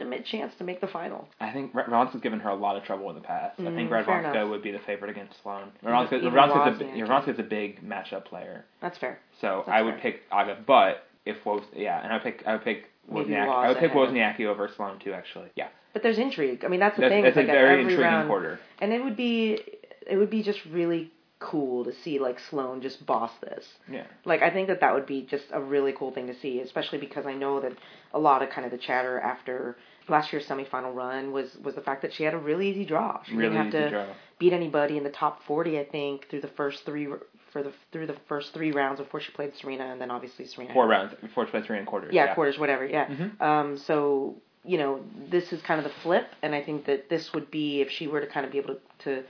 legitimate 0.00 0.26
chance 0.26 0.52
to 0.58 0.64
make 0.64 0.80
the 0.80 0.86
final. 0.86 1.28
I 1.40 1.52
think 1.52 1.72
Radwanska's 1.74 2.20
given 2.20 2.40
her 2.40 2.50
a 2.50 2.54
lot 2.54 2.76
of 2.76 2.84
trouble 2.84 3.08
in 3.10 3.14
the 3.16 3.20
past. 3.22 3.58
I 3.60 3.64
think 3.64 3.90
Mm, 3.90 4.04
Radwanska 4.04 4.48
would 4.48 4.62
be 4.62 4.70
the 4.72 4.78
favorite 4.80 5.10
against 5.10 5.34
Sloane. 5.42 5.70
Radwanska's, 5.84 6.24
a. 6.24 6.30
Radwanska's 6.30 7.38
a 7.38 7.42
big 7.42 7.82
matchup 7.86 8.24
player, 8.24 8.64
That's 8.80 8.98
fair. 8.98 9.18
so 9.40 9.62
That's 9.66 9.76
I 9.76 9.82
would 9.82 9.94
fair. 9.94 10.12
pick 10.12 10.22
Aga. 10.32 10.58
But 10.66 11.06
if 11.26 11.36
Woz, 11.44 11.62
yeah, 11.74 12.02
and 12.02 12.12
I 12.12 12.16
would 12.16 12.22
pick 12.22 12.42
I 12.46 12.52
would 12.54 12.64
pick 12.64 12.84
Wozniacki. 13.10 13.46
Woz 13.46 13.54
I 13.64 13.68
would 13.68 13.78
pick. 13.78 13.92
Wozniacki 13.92 14.46
over 14.46 14.68
Sloane 14.76 14.98
too. 14.98 15.12
Actually, 15.12 15.48
yeah, 15.56 15.68
But 15.92 16.02
there's 16.02 16.18
intrigue. 16.18 16.64
I 16.64 16.68
mean, 16.68 16.80
that's 16.80 16.96
the 16.96 17.02
that's, 17.02 17.12
thing. 17.12 17.22
that's 17.24 17.36
it's 17.36 17.44
a 17.44 17.48
like 17.48 17.56
at 17.56 17.60
very 17.68 17.80
intriguing 17.82 18.02
round, 18.04 18.28
quarter. 18.28 18.58
and 18.80 18.92
it 18.92 19.02
would 19.04 19.16
be 19.16 19.60
it 20.08 20.16
would 20.16 20.30
be 20.30 20.42
just 20.42 20.60
really 20.70 21.10
cool 21.38 21.84
to 21.84 21.92
see 22.04 22.18
like 22.18 22.38
Sloane 22.50 22.82
just 22.82 23.04
boss 23.06 23.30
this. 23.42 23.64
Yeah, 23.90 24.04
Like 24.26 24.42
I 24.42 24.50
think 24.50 24.68
that 24.68 24.80
that 24.80 24.92
would 24.92 25.06
be 25.06 25.22
just 25.22 25.44
a 25.52 25.60
really 25.60 25.92
cool 25.92 26.10
thing 26.12 26.26
to 26.26 26.34
see, 26.38 26.60
especially 26.60 26.98
because 26.98 27.24
I 27.24 27.32
know 27.32 27.60
that 27.60 27.72
a 28.12 28.18
lot 28.18 28.42
of 28.42 28.50
kind 28.50 28.66
of 28.66 28.70
the 28.70 28.76
chatter 28.78 29.18
after 29.20 29.76
last 30.10 30.32
year's 30.32 30.46
semifinal 30.46 30.94
run 30.94 31.32
was 31.32 31.56
was 31.62 31.74
the 31.74 31.80
fact 31.80 32.02
that 32.02 32.12
she 32.12 32.24
had 32.24 32.34
a 32.34 32.38
really 32.38 32.68
easy 32.68 32.84
draw. 32.84 33.22
She 33.24 33.34
really 33.34 33.54
didn't 33.56 33.72
have 33.72 33.72
to 33.72 33.90
draw. 33.90 34.06
beat 34.38 34.52
anybody 34.52 34.96
in 34.98 35.04
the 35.04 35.10
top 35.10 35.42
40 35.44 35.78
I 35.78 35.84
think 35.84 36.28
through 36.28 36.42
the 36.42 36.48
first 36.48 36.84
3 36.84 37.08
for 37.52 37.62
the 37.62 37.72
through 37.92 38.06
the 38.06 38.16
first 38.28 38.52
3 38.52 38.72
rounds 38.72 39.00
before 39.00 39.20
she 39.20 39.32
played 39.32 39.52
Serena 39.56 39.84
and 39.86 40.00
then 40.00 40.10
obviously 40.10 40.44
Serena. 40.46 40.72
Four 40.72 40.86
rounds 40.88 41.14
before 41.20 41.46
she 41.46 41.60
three 41.62 41.78
and 41.78 41.86
quarters. 41.86 42.12
yeah, 42.12 42.34
quarters 42.34 42.58
whatever. 42.58 42.84
Yeah. 42.86 43.06
Mhm. 43.06 43.40
Um 43.40 43.78
so 43.78 44.36
you 44.64 44.76
know, 44.76 45.00
this 45.30 45.52
is 45.54 45.62
kind 45.62 45.78
of 45.78 45.84
the 45.84 45.96
flip 46.02 46.26
and 46.42 46.54
I 46.54 46.62
think 46.62 46.84
that 46.86 47.08
this 47.08 47.32
would 47.32 47.50
be 47.50 47.80
if 47.80 47.90
she 47.90 48.06
were 48.08 48.20
to 48.20 48.26
kind 48.26 48.44
of 48.44 48.52
be 48.52 48.58
able 48.58 48.74
to, 48.74 48.80
to 49.04 49.24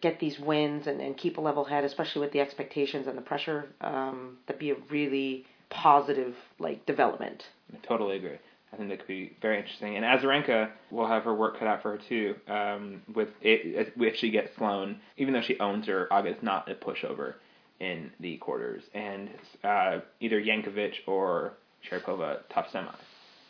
get 0.00 0.18
these 0.20 0.38
wins 0.38 0.86
and, 0.86 1.00
and 1.00 1.16
keep 1.16 1.36
a 1.38 1.40
level 1.40 1.64
head, 1.64 1.84
especially 1.84 2.20
with 2.20 2.32
the 2.32 2.40
expectations 2.40 3.06
and 3.06 3.16
the 3.18 3.22
pressure, 3.22 3.66
um, 3.80 4.36
that'd 4.46 4.60
be 4.60 4.70
a 4.70 4.76
really 4.90 5.44
positive 5.70 6.34
like 6.58 6.84
development. 6.86 7.44
I 7.74 7.78
totally 7.86 8.16
agree. 8.16 8.38
I 8.72 8.76
think 8.76 8.88
that 8.90 8.98
could 8.98 9.08
be 9.08 9.36
very 9.40 9.58
interesting. 9.58 9.96
And 9.96 10.04
Azarenka 10.04 10.70
will 10.90 11.06
have 11.06 11.24
her 11.24 11.34
work 11.34 11.58
cut 11.58 11.68
out 11.68 11.82
for 11.82 11.92
her 11.92 12.00
too. 12.08 12.34
Um, 12.48 13.02
with 13.14 13.28
it, 13.40 13.92
if 13.96 14.16
she 14.16 14.30
gets 14.30 14.54
Sloane, 14.56 15.00
even 15.16 15.32
though 15.32 15.42
she 15.42 15.58
owns 15.60 15.86
her, 15.86 16.08
Aga's 16.10 16.42
not 16.42 16.70
a 16.70 16.74
pushover 16.74 17.34
in 17.80 18.10
the 18.20 18.36
quarters. 18.38 18.82
And 18.92 19.30
uh, 19.62 20.00
either 20.20 20.40
Jankovic 20.42 20.94
or 21.06 21.54
Sharapova 21.88 22.40
tough 22.52 22.66
semi 22.72 22.88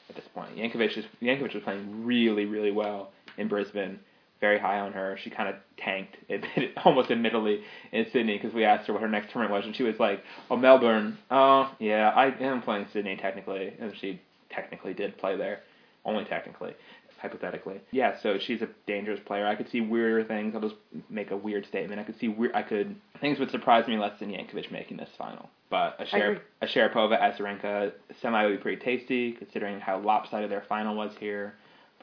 at 0.08 0.14
this 0.14 0.24
point. 0.34 0.56
Jankovic 0.56 0.96
is 0.96 1.04
Jankovic 1.22 1.54
was 1.54 1.62
playing 1.64 2.04
really 2.04 2.44
really 2.44 2.70
well 2.70 3.10
in 3.38 3.48
Brisbane. 3.48 4.00
Very 4.38 4.58
high 4.58 4.80
on 4.80 4.92
her. 4.92 5.18
She 5.24 5.30
kind 5.30 5.48
of 5.48 5.54
tanked, 5.78 6.14
almost 6.84 7.10
admittedly, 7.10 7.62
in 7.90 8.04
Sydney 8.12 8.36
because 8.36 8.52
we 8.52 8.64
asked 8.64 8.86
her 8.86 8.92
what 8.92 9.00
her 9.00 9.08
next 9.08 9.32
tournament 9.32 9.50
was, 9.50 9.64
and 9.64 9.74
she 9.74 9.82
was 9.82 9.98
like, 9.98 10.22
"Oh, 10.50 10.56
Melbourne. 10.56 11.16
Oh, 11.30 11.74
yeah, 11.78 12.10
I 12.10 12.26
am 12.44 12.60
playing 12.60 12.86
Sydney 12.92 13.16
technically," 13.16 13.72
and 13.80 13.94
she 13.98 14.20
technically 14.56 14.94
did 14.94 15.16
play 15.18 15.36
there, 15.36 15.60
only 16.04 16.24
technically, 16.24 16.74
hypothetically. 17.20 17.80
Yeah, 17.92 18.16
so 18.22 18.38
she's 18.38 18.62
a 18.62 18.68
dangerous 18.86 19.20
player. 19.24 19.46
I 19.46 19.54
could 19.54 19.70
see 19.70 19.80
weirder 19.80 20.24
things. 20.24 20.54
I'll 20.54 20.60
just 20.62 20.74
make 21.08 21.30
a 21.30 21.36
weird 21.36 21.66
statement. 21.66 22.00
I 22.00 22.04
could 22.04 22.18
see 22.18 22.28
weird. 22.28 22.54
I 22.54 22.62
could 22.62 22.96
things 23.20 23.38
would 23.38 23.50
surprise 23.50 23.86
me 23.86 23.98
less 23.98 24.18
than 24.18 24.30
Jankovic 24.30 24.72
making 24.72 24.96
this 24.96 25.10
final. 25.16 25.48
But 25.70 25.96
a 26.00 26.16
agree. 26.16 26.38
a 26.62 26.66
Sharapova 26.66 27.20
Azarenka 27.20 27.92
semi 28.20 28.44
would 28.44 28.56
be 28.56 28.62
pretty 28.62 28.82
tasty, 28.82 29.32
considering 29.32 29.80
how 29.80 30.00
lopsided 30.00 30.50
their 30.50 30.64
final 30.68 30.96
was 30.96 31.12
here. 31.18 31.54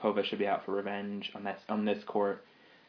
Pova 0.02 0.24
should 0.24 0.39
be 0.39 0.48
out 0.48 0.66
for 0.66 0.74
revenge 0.74 1.32
on 1.34 1.44
that 1.46 1.60
on 1.70 1.86
this 1.86 2.04
court. 2.04 2.44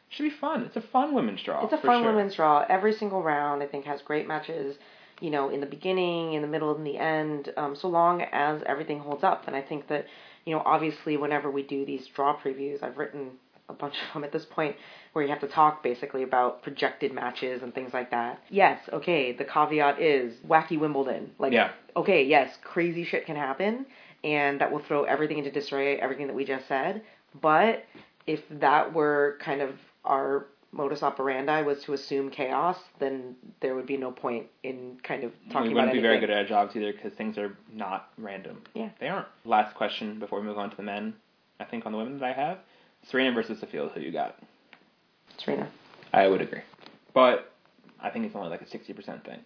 Should 0.09 0.23
be 0.23 0.35
fun. 0.41 0.63
It's 0.63 0.75
a 0.75 0.81
fun 0.81 1.15
women's 1.15 1.41
draw. 1.41 1.63
It's 1.63 1.73
a 1.73 1.77
fun 1.77 2.03
sure. 2.03 2.13
women's 2.13 2.35
draw. 2.35 2.65
Every 2.69 2.93
single 2.93 3.23
round, 3.23 3.63
I 3.63 3.67
think, 3.67 3.85
has 3.85 4.01
great 4.01 4.27
matches. 4.27 4.77
You 5.21 5.29
know, 5.29 5.49
in 5.49 5.59
the 5.61 5.65
beginning, 5.65 6.33
in 6.33 6.41
the 6.41 6.47
middle, 6.47 6.75
and 6.75 6.85
the 6.85 6.97
end. 6.97 7.53
Um, 7.57 7.75
so 7.75 7.87
long 7.87 8.21
as 8.21 8.61
everything 8.65 8.99
holds 8.99 9.23
up, 9.23 9.47
and 9.47 9.55
I 9.55 9.61
think 9.61 9.87
that, 9.87 10.05
you 10.45 10.53
know, 10.53 10.61
obviously, 10.65 11.15
whenever 11.17 11.49
we 11.49 11.63
do 11.63 11.85
these 11.85 12.05
draw 12.07 12.37
previews, 12.37 12.83
I've 12.83 12.97
written 12.97 13.31
a 13.69 13.73
bunch 13.73 13.95
of 13.95 14.13
them 14.13 14.23
at 14.23 14.31
this 14.31 14.45
point, 14.45 14.75
where 15.13 15.23
you 15.23 15.29
have 15.31 15.39
to 15.41 15.47
talk 15.47 15.81
basically 15.81 16.21
about 16.23 16.61
projected 16.61 17.11
matches 17.13 17.63
and 17.63 17.73
things 17.73 17.93
like 17.93 18.11
that. 18.11 18.43
Yes, 18.49 18.79
okay. 18.93 19.31
The 19.31 19.45
caveat 19.45 19.99
is 19.99 20.35
wacky 20.47 20.79
Wimbledon. 20.79 21.31
Like, 21.39 21.53
Yeah. 21.53 21.71
okay, 21.95 22.23
yes, 22.25 22.55
crazy 22.63 23.03
shit 23.03 23.25
can 23.25 23.35
happen, 23.35 23.85
and 24.23 24.59
that 24.61 24.71
will 24.71 24.83
throw 24.87 25.05
everything 25.05 25.37
into 25.39 25.49
disarray. 25.51 25.97
Everything 25.99 26.27
that 26.27 26.35
we 26.35 26.45
just 26.45 26.67
said, 26.67 27.01
but 27.41 27.85
if 28.27 28.41
that 28.49 28.93
were 28.93 29.37
kind 29.39 29.61
of 29.61 29.71
our 30.03 30.45
modus 30.75 31.01
operandi 31.03 31.61
was 31.61 31.81
to 31.83 31.93
assume 31.93 32.29
chaos, 32.29 32.77
then 32.99 33.35
there 33.61 33.75
would 33.75 33.87
be 33.87 33.97
no 33.97 34.11
point 34.11 34.47
in 34.63 34.97
kind 35.03 35.23
of 35.23 35.31
talking 35.49 35.49
about 35.49 35.63
we 35.63 35.71
about 35.71 35.75
wouldn't 35.75 35.93
be 35.93 36.01
very 36.01 36.19
good 36.19 36.29
at 36.29 36.37
our 36.37 36.45
jobs 36.45 36.75
either 36.75 36.91
because 36.91 37.13
things 37.13 37.37
are 37.37 37.57
not 37.73 38.09
random. 38.17 38.61
Yeah. 38.73 38.89
They 38.99 39.07
aren't. 39.07 39.27
Last 39.45 39.75
question 39.75 40.19
before 40.19 40.41
we 40.41 40.45
move 40.45 40.57
on 40.57 40.69
to 40.69 40.75
the 40.75 40.83
men. 40.83 41.15
I 41.59 41.63
think 41.63 41.85
on 41.85 41.93
the 41.93 41.97
women 41.97 42.19
that 42.19 42.25
I 42.25 42.33
have, 42.33 42.57
Serena 43.09 43.33
versus 43.33 43.59
Sofia. 43.59 43.87
Who 43.87 44.01
you 44.01 44.11
got? 44.11 44.37
Serena. 45.37 45.69
I 46.13 46.27
would 46.27 46.41
agree, 46.41 46.61
but 47.13 47.53
I 48.01 48.09
think 48.09 48.25
it's 48.25 48.35
only 48.35 48.49
like 48.49 48.61
a 48.61 48.69
sixty 48.69 48.91
percent 48.91 49.23
thing, 49.23 49.39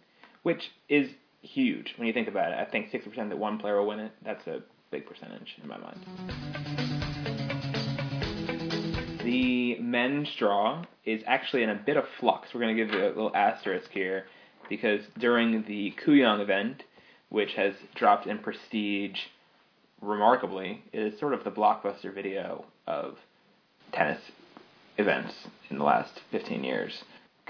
which 0.43 0.71
is 0.87 1.09
huge 1.41 1.93
when 1.97 2.07
you 2.07 2.13
think 2.13 2.27
about 2.27 2.51
it. 2.51 2.57
I 2.57 2.65
think 2.65 2.89
sixty 2.91 3.09
percent 3.09 3.29
that 3.29 3.37
one 3.37 3.59
player 3.59 3.77
will 3.79 3.87
win 3.87 3.99
it. 3.99 4.11
That's 4.23 4.47
a 4.47 4.61
big 4.89 5.05
percentage 5.05 5.57
in 5.61 5.69
my 5.69 5.77
mind. 5.77 6.98
The 9.29 9.77
men's 9.79 10.27
draw 10.39 10.85
is 11.05 11.21
actually 11.27 11.61
in 11.61 11.69
a 11.69 11.75
bit 11.75 11.97
of 11.97 12.05
flux. 12.19 12.47
We're 12.51 12.61
going 12.61 12.75
to 12.75 12.83
give 12.83 12.95
it 12.95 12.99
a 12.99 13.07
little 13.09 13.35
asterisk 13.35 13.91
here 13.91 14.25
because 14.69 15.01
during 15.19 15.65
the 15.67 15.93
Kooyong 16.03 16.41
event, 16.41 16.81
which 17.29 17.53
has 17.53 17.75
dropped 17.93 18.25
in 18.25 18.39
prestige 18.39 19.19
remarkably, 20.01 20.83
it 20.91 20.99
is 20.99 21.19
sort 21.19 21.35
of 21.35 21.43
the 21.43 21.51
blockbuster 21.51 22.11
video 22.11 22.65
of 22.87 23.17
tennis 23.91 24.19
events 24.97 25.35
in 25.69 25.77
the 25.77 25.83
last 25.83 26.21
15 26.31 26.63
years. 26.63 27.03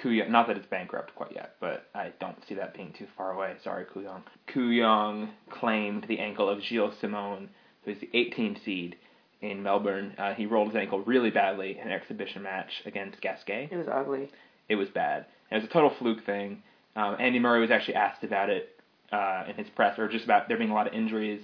Kooyong, 0.03 0.29
not 0.29 0.47
that 0.47 0.57
it's 0.57 0.67
bankrupt 0.67 1.15
quite 1.15 1.31
yet, 1.33 1.55
but 1.61 1.85
I 1.95 2.11
don't 2.19 2.45
see 2.45 2.55
that 2.55 2.73
being 2.73 2.91
too 2.99 3.07
far 3.15 3.31
away. 3.31 3.55
Sorry, 3.63 3.85
Kooyong. 3.85 4.23
Kooyong 4.53 5.29
claimed 5.49 6.07
the 6.09 6.19
ankle 6.19 6.49
of 6.49 6.61
Gilles 6.61 6.95
Simon, 6.99 7.47
who's 7.85 8.01
the 8.01 8.09
18th 8.13 8.65
seed 8.65 8.97
in 9.41 9.63
Melbourne. 9.63 10.15
Uh, 10.17 10.33
he 10.33 10.45
rolled 10.45 10.67
his 10.67 10.75
ankle 10.75 10.99
really 11.01 11.29
badly 11.29 11.77
in 11.79 11.87
an 11.87 11.93
exhibition 11.93 12.43
match 12.43 12.81
against 12.85 13.21
Gasquet. 13.21 13.69
It 13.71 13.77
was 13.77 13.87
ugly. 13.87 14.29
It 14.67 14.75
was 14.75 14.89
bad. 14.89 15.25
It 15.51 15.55
was 15.55 15.63
a 15.63 15.67
total 15.67 15.89
fluke 15.89 16.25
thing. 16.25 16.63
Um, 16.95 17.15
Andy 17.19 17.39
Murray 17.39 17.61
was 17.61 17.71
actually 17.71 17.95
asked 17.95 18.23
about 18.23 18.49
it 18.49 18.79
uh, 19.11 19.45
in 19.47 19.55
his 19.55 19.69
press, 19.69 19.97
or 19.97 20.07
just 20.07 20.25
about 20.25 20.47
there 20.47 20.57
being 20.57 20.69
a 20.69 20.73
lot 20.73 20.87
of 20.87 20.93
injuries, 20.93 21.41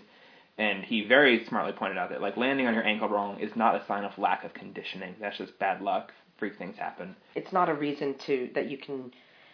and 0.58 0.84
he 0.84 1.05
very 1.05 1.45
smartly 1.45 1.73
pointed 1.73 1.97
out 1.97 2.10
that 2.10 2.21
like 2.21 2.38
landing 2.38 2.67
on 2.67 2.73
your 2.73 2.86
ankle 2.86 3.10
wrong 3.10 3.39
is 3.39 3.55
not 3.55 3.75
a 3.75 3.86
sign 3.86 4.03
of 4.03 4.17
lack 4.17 4.43
of 4.43 4.53
conditioning. 4.53 5.15
That's 5.19 5.38
just 5.38 5.58
bad 5.60 5.81
luck. 5.81 6.12
Freak 6.38 6.58
things 6.58 6.75
happen. 6.77 7.15
It's 7.34 7.53
not 7.53 7.69
a 7.69 7.73
reason 7.73 8.15
to 8.27 8.49
that 8.55 8.69
you 8.69 8.77
can. 8.77 9.13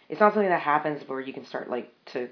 It's 0.10 0.20
not 0.20 0.34
something 0.34 0.50
that 0.50 0.62
happens 0.62 1.08
where 1.08 1.22
you 1.22 1.32
can 1.32 1.46
start 1.46 1.70
like 1.70 1.92
to 2.14 2.28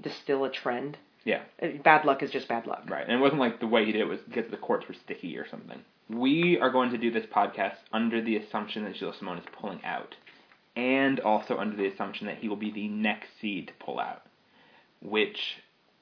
distill 0.00 0.44
a 0.44 0.50
trend 0.50 0.96
Yeah. 1.24 1.42
Uh, 1.62 1.68
Bad 1.82 2.04
luck 2.04 2.22
is 2.22 2.30
just 2.30 2.48
bad 2.48 2.66
luck. 2.66 2.84
Right, 2.88 3.04
and 3.04 3.12
it 3.12 3.20
wasn't 3.20 3.40
like 3.40 3.60
the 3.60 3.66
way 3.66 3.84
he 3.84 3.92
did 3.92 4.00
it 4.02 4.08
was 4.08 4.20
because 4.28 4.50
the 4.50 4.56
courts 4.56 4.86
were 4.88 4.94
sticky 4.94 5.36
or 5.38 5.46
something. 5.48 5.80
We 6.10 6.58
are 6.60 6.70
going 6.70 6.90
to 6.90 6.98
do 6.98 7.10
this 7.10 7.24
podcast 7.26 7.76
under 7.92 8.20
the 8.22 8.36
assumption 8.36 8.84
that 8.84 8.96
Gilles 8.96 9.14
Simon 9.18 9.38
is 9.38 9.44
pulling 9.58 9.82
out, 9.84 10.14
and 10.76 11.18
also 11.20 11.56
under 11.56 11.76
the 11.76 11.86
assumption 11.86 12.26
that 12.26 12.38
he 12.38 12.48
will 12.48 12.56
be 12.56 12.70
the 12.70 12.88
next 12.88 13.28
seed 13.40 13.68
to 13.68 13.84
pull 13.84 13.98
out, 13.98 14.22
which 15.00 15.56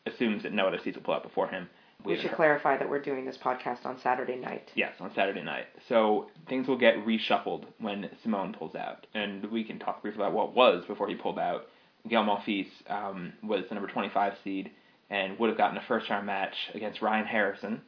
assumes 0.06 0.42
that 0.42 0.52
no 0.52 0.66
other 0.66 0.78
seeds 0.82 0.96
will 0.96 1.04
pull 1.04 1.14
out 1.14 1.22
before 1.22 1.48
him. 1.48 1.68
We 2.04 2.12
haven't 2.12 2.22
should 2.22 2.30
heard- 2.30 2.36
clarify 2.36 2.76
that 2.78 2.90
we're 2.90 3.00
doing 3.00 3.24
this 3.24 3.38
podcast 3.38 3.86
on 3.86 3.96
Saturday 4.00 4.34
night. 4.34 4.72
Yes, 4.74 4.94
on 4.98 5.14
Saturday 5.14 5.42
night. 5.42 5.66
So 5.88 6.30
things 6.48 6.66
will 6.66 6.78
get 6.78 6.96
reshuffled 7.06 7.64
when 7.78 8.10
Simon 8.24 8.54
pulls 8.58 8.74
out, 8.74 9.06
and 9.14 9.44
we 9.52 9.62
can 9.62 9.78
talk 9.78 10.02
briefly 10.02 10.20
about 10.20 10.32
what 10.32 10.52
was 10.54 10.84
before 10.86 11.08
he 11.08 11.14
pulled 11.14 11.38
out. 11.38 11.68
Gael 12.08 12.24
Monfils 12.24 12.66
um, 12.88 13.32
was 13.44 13.62
the 13.68 13.76
number 13.76 13.88
25 13.88 14.32
seed 14.42 14.72
and 15.12 15.38
would 15.38 15.50
have 15.50 15.58
gotten 15.58 15.76
a 15.76 15.82
first 15.86 16.08
round 16.08 16.26
match 16.26 16.54
against 16.74 17.02
Ryan 17.02 17.26
Harrison, 17.26 17.82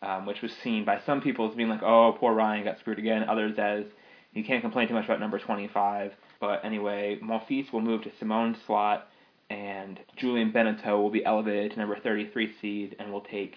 um, 0.00 0.26
which 0.26 0.40
was 0.40 0.52
seen 0.62 0.84
by 0.84 1.00
some 1.04 1.20
people 1.20 1.50
as 1.50 1.56
being 1.56 1.68
like, 1.68 1.82
oh, 1.82 2.16
poor 2.18 2.32
Ryan 2.32 2.64
got 2.64 2.78
screwed 2.78 3.00
again. 3.00 3.28
Others 3.28 3.58
as 3.58 3.84
you 4.32 4.44
can't 4.44 4.62
complain 4.62 4.86
too 4.86 4.94
much 4.94 5.04
about 5.04 5.18
number 5.18 5.40
25. 5.40 6.12
But 6.40 6.64
anyway, 6.64 7.18
Monfils 7.20 7.72
will 7.72 7.80
move 7.80 8.04
to 8.04 8.12
Simon's 8.20 8.58
slot, 8.64 9.08
and 9.50 9.98
Julien 10.16 10.52
Benneteau 10.52 11.02
will 11.02 11.10
be 11.10 11.24
elevated 11.24 11.72
to 11.72 11.78
number 11.80 11.98
33 11.98 12.54
seed 12.60 12.96
and 13.00 13.12
will 13.12 13.22
take 13.22 13.56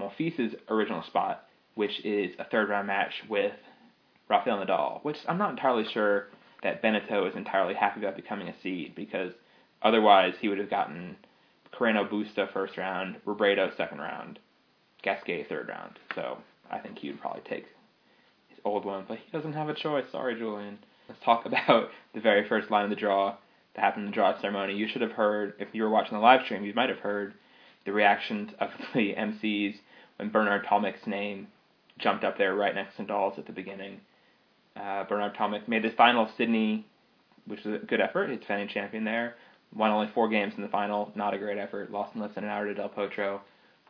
Monfils' 0.00 0.56
original 0.68 1.04
spot, 1.04 1.44
which 1.76 2.04
is 2.04 2.34
a 2.40 2.44
third 2.44 2.68
round 2.68 2.88
match 2.88 3.12
with 3.28 3.52
Rafael 4.28 4.64
Nadal, 4.64 5.04
which 5.04 5.18
I'm 5.28 5.38
not 5.38 5.50
entirely 5.50 5.86
sure 5.92 6.26
that 6.64 6.82
Benneteau 6.82 7.28
is 7.28 7.36
entirely 7.36 7.74
happy 7.74 8.00
about 8.00 8.16
becoming 8.16 8.48
a 8.48 8.54
seed 8.64 8.96
because 8.96 9.32
otherwise 9.80 10.34
he 10.40 10.48
would 10.48 10.58
have 10.58 10.70
gotten 10.70 11.14
Carreno 11.72 12.08
Busta 12.08 12.52
first 12.52 12.76
round, 12.76 13.16
Robredo 13.26 13.76
second 13.76 13.98
round, 13.98 14.38
Gasquet 15.02 15.46
third 15.48 15.68
round. 15.68 15.98
So 16.14 16.38
I 16.70 16.78
think 16.78 16.98
he 16.98 17.10
would 17.10 17.20
probably 17.20 17.42
take 17.48 17.66
his 18.48 18.58
old 18.64 18.84
one, 18.84 19.04
but 19.06 19.18
he 19.18 19.30
doesn't 19.30 19.52
have 19.52 19.68
a 19.68 19.74
choice. 19.74 20.04
Sorry, 20.10 20.36
Julien. 20.38 20.78
Let's 21.08 21.22
talk 21.24 21.46
about 21.46 21.90
the 22.14 22.20
very 22.20 22.48
first 22.48 22.70
line 22.70 22.84
of 22.84 22.90
the 22.90 22.96
draw 22.96 23.36
that 23.74 23.80
happened 23.80 24.04
in 24.06 24.10
the 24.10 24.14
draw 24.14 24.38
ceremony. 24.40 24.74
You 24.74 24.88
should 24.88 25.02
have 25.02 25.12
heard, 25.12 25.54
if 25.58 25.68
you 25.72 25.82
were 25.82 25.90
watching 25.90 26.14
the 26.14 26.22
live 26.22 26.44
stream, 26.44 26.64
you 26.64 26.74
might 26.74 26.88
have 26.88 26.98
heard 26.98 27.34
the 27.84 27.92
reactions 27.92 28.50
of 28.60 28.70
the 28.94 29.14
MCs 29.14 29.76
when 30.16 30.30
Bernard 30.30 30.64
Tomic's 30.66 31.06
name 31.06 31.48
jumped 31.98 32.24
up 32.24 32.38
there 32.38 32.54
right 32.54 32.74
next 32.74 32.96
to 32.96 33.04
Nadal's 33.04 33.38
at 33.38 33.46
the 33.46 33.52
beginning. 33.52 34.00
Uh, 34.76 35.04
Bernard 35.04 35.34
Tomic 35.34 35.66
made 35.66 35.84
his 35.84 35.94
final 35.94 36.28
Sydney, 36.36 36.86
which 37.46 37.64
was 37.64 37.80
a 37.82 37.86
good 37.86 38.00
effort. 38.00 38.30
He's 38.30 38.38
defending 38.40 38.68
champion 38.68 39.04
there. 39.04 39.34
Won 39.74 39.90
only 39.90 40.10
four 40.14 40.28
games 40.28 40.54
in 40.56 40.62
the 40.62 40.68
final. 40.68 41.12
Not 41.14 41.34
a 41.34 41.38
great 41.38 41.58
effort. 41.58 41.90
Lost 41.90 42.14
in 42.14 42.20
less 42.20 42.34
than 42.34 42.44
an 42.44 42.50
hour 42.50 42.66
to 42.66 42.74
Del 42.74 42.88
Potro. 42.88 43.40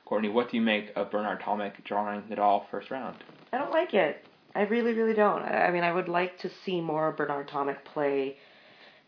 Courtney, 0.04 0.28
what 0.28 0.50
do 0.50 0.56
you 0.56 0.62
make 0.62 0.90
of 0.96 1.10
Bernard 1.10 1.40
Tomic 1.40 1.84
drawing 1.84 2.22
Nadal 2.22 2.64
first 2.70 2.90
round? 2.90 3.16
I 3.52 3.58
don't 3.58 3.70
like 3.70 3.94
it. 3.94 4.24
I 4.54 4.62
really, 4.62 4.94
really 4.94 5.14
don't. 5.14 5.42
I 5.42 5.70
mean, 5.70 5.84
I 5.84 5.92
would 5.92 6.08
like 6.08 6.38
to 6.40 6.50
see 6.64 6.80
more 6.80 7.12
Bernard 7.12 7.48
Tomic 7.48 7.84
play 7.84 8.38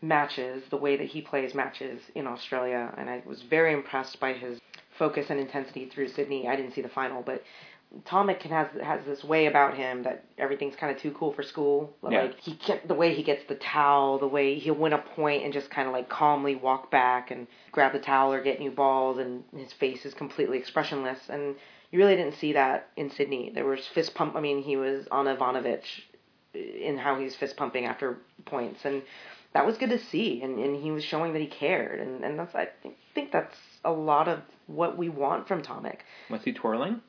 matches 0.01 0.63
the 0.69 0.77
way 0.77 0.97
that 0.97 1.07
he 1.07 1.21
plays 1.21 1.53
matches 1.53 2.01
in 2.15 2.27
Australia, 2.27 2.93
and 2.97 3.09
I 3.09 3.21
was 3.25 3.41
very 3.49 3.73
impressed 3.73 4.19
by 4.19 4.33
his 4.33 4.59
focus 4.97 5.27
and 5.29 5.39
intensity 5.39 5.89
through 5.93 6.09
Sydney. 6.09 6.47
I 6.47 6.55
didn't 6.55 6.73
see 6.73 6.81
the 6.81 6.89
final, 6.89 7.21
but 7.23 7.43
Tomic 8.05 8.39
can 8.39 8.51
has 8.51 8.67
has 8.81 9.05
this 9.05 9.23
way 9.23 9.47
about 9.47 9.75
him 9.75 10.03
that 10.03 10.23
everything's 10.37 10.77
kind 10.77 10.95
of 10.95 11.01
too 11.01 11.11
cool 11.11 11.33
for 11.33 11.43
school. 11.43 11.93
Yeah. 12.09 12.23
Like 12.23 12.39
he 12.39 12.57
get 12.65 12.87
the 12.87 12.93
way 12.93 13.13
he 13.13 13.21
gets 13.21 13.43
the 13.49 13.55
towel, 13.55 14.17
the 14.17 14.27
way 14.27 14.57
he'll 14.57 14.75
win 14.75 14.93
a 14.93 14.97
point 14.97 15.43
and 15.43 15.51
just 15.51 15.69
kind 15.69 15.87
of 15.87 15.93
like 15.93 16.07
calmly 16.07 16.55
walk 16.55 16.89
back 16.89 17.31
and 17.31 17.47
grab 17.71 17.91
the 17.91 17.99
towel 17.99 18.31
or 18.31 18.41
get 18.41 18.59
new 18.59 18.71
balls, 18.71 19.17
and 19.17 19.43
his 19.55 19.73
face 19.73 20.05
is 20.05 20.13
completely 20.13 20.57
expressionless. 20.57 21.19
And 21.27 21.55
you 21.91 21.99
really 21.99 22.15
didn't 22.15 22.35
see 22.35 22.53
that 22.53 22.89
in 22.95 23.09
Sydney. 23.11 23.51
There 23.53 23.65
was 23.65 23.85
fist 23.93 24.15
pump. 24.15 24.37
I 24.37 24.39
mean, 24.39 24.63
he 24.63 24.77
was 24.77 25.05
on 25.11 25.25
Ivanovic 25.25 25.83
in 26.53 26.97
how 26.97 27.19
he's 27.19 27.35
fist 27.35 27.57
pumping 27.57 27.85
after 27.85 28.19
points, 28.45 28.85
and 28.85 29.01
that 29.53 29.65
was 29.65 29.77
good 29.77 29.89
to 29.89 29.99
see. 29.99 30.41
And, 30.41 30.57
and 30.59 30.81
he 30.81 30.91
was 30.91 31.03
showing 31.03 31.33
that 31.33 31.41
he 31.41 31.47
cared, 31.47 31.99
and 31.99 32.23
and 32.23 32.39
that's 32.39 32.55
I 32.55 32.69
think, 32.81 32.95
think 33.13 33.33
that's 33.33 33.57
a 33.83 33.91
lot 33.91 34.29
of 34.29 34.39
what 34.67 34.97
we 34.97 35.09
want 35.09 35.49
from 35.49 35.61
Tomic. 35.61 35.97
Was 36.29 36.43
he 36.45 36.53
twirling? 36.53 37.01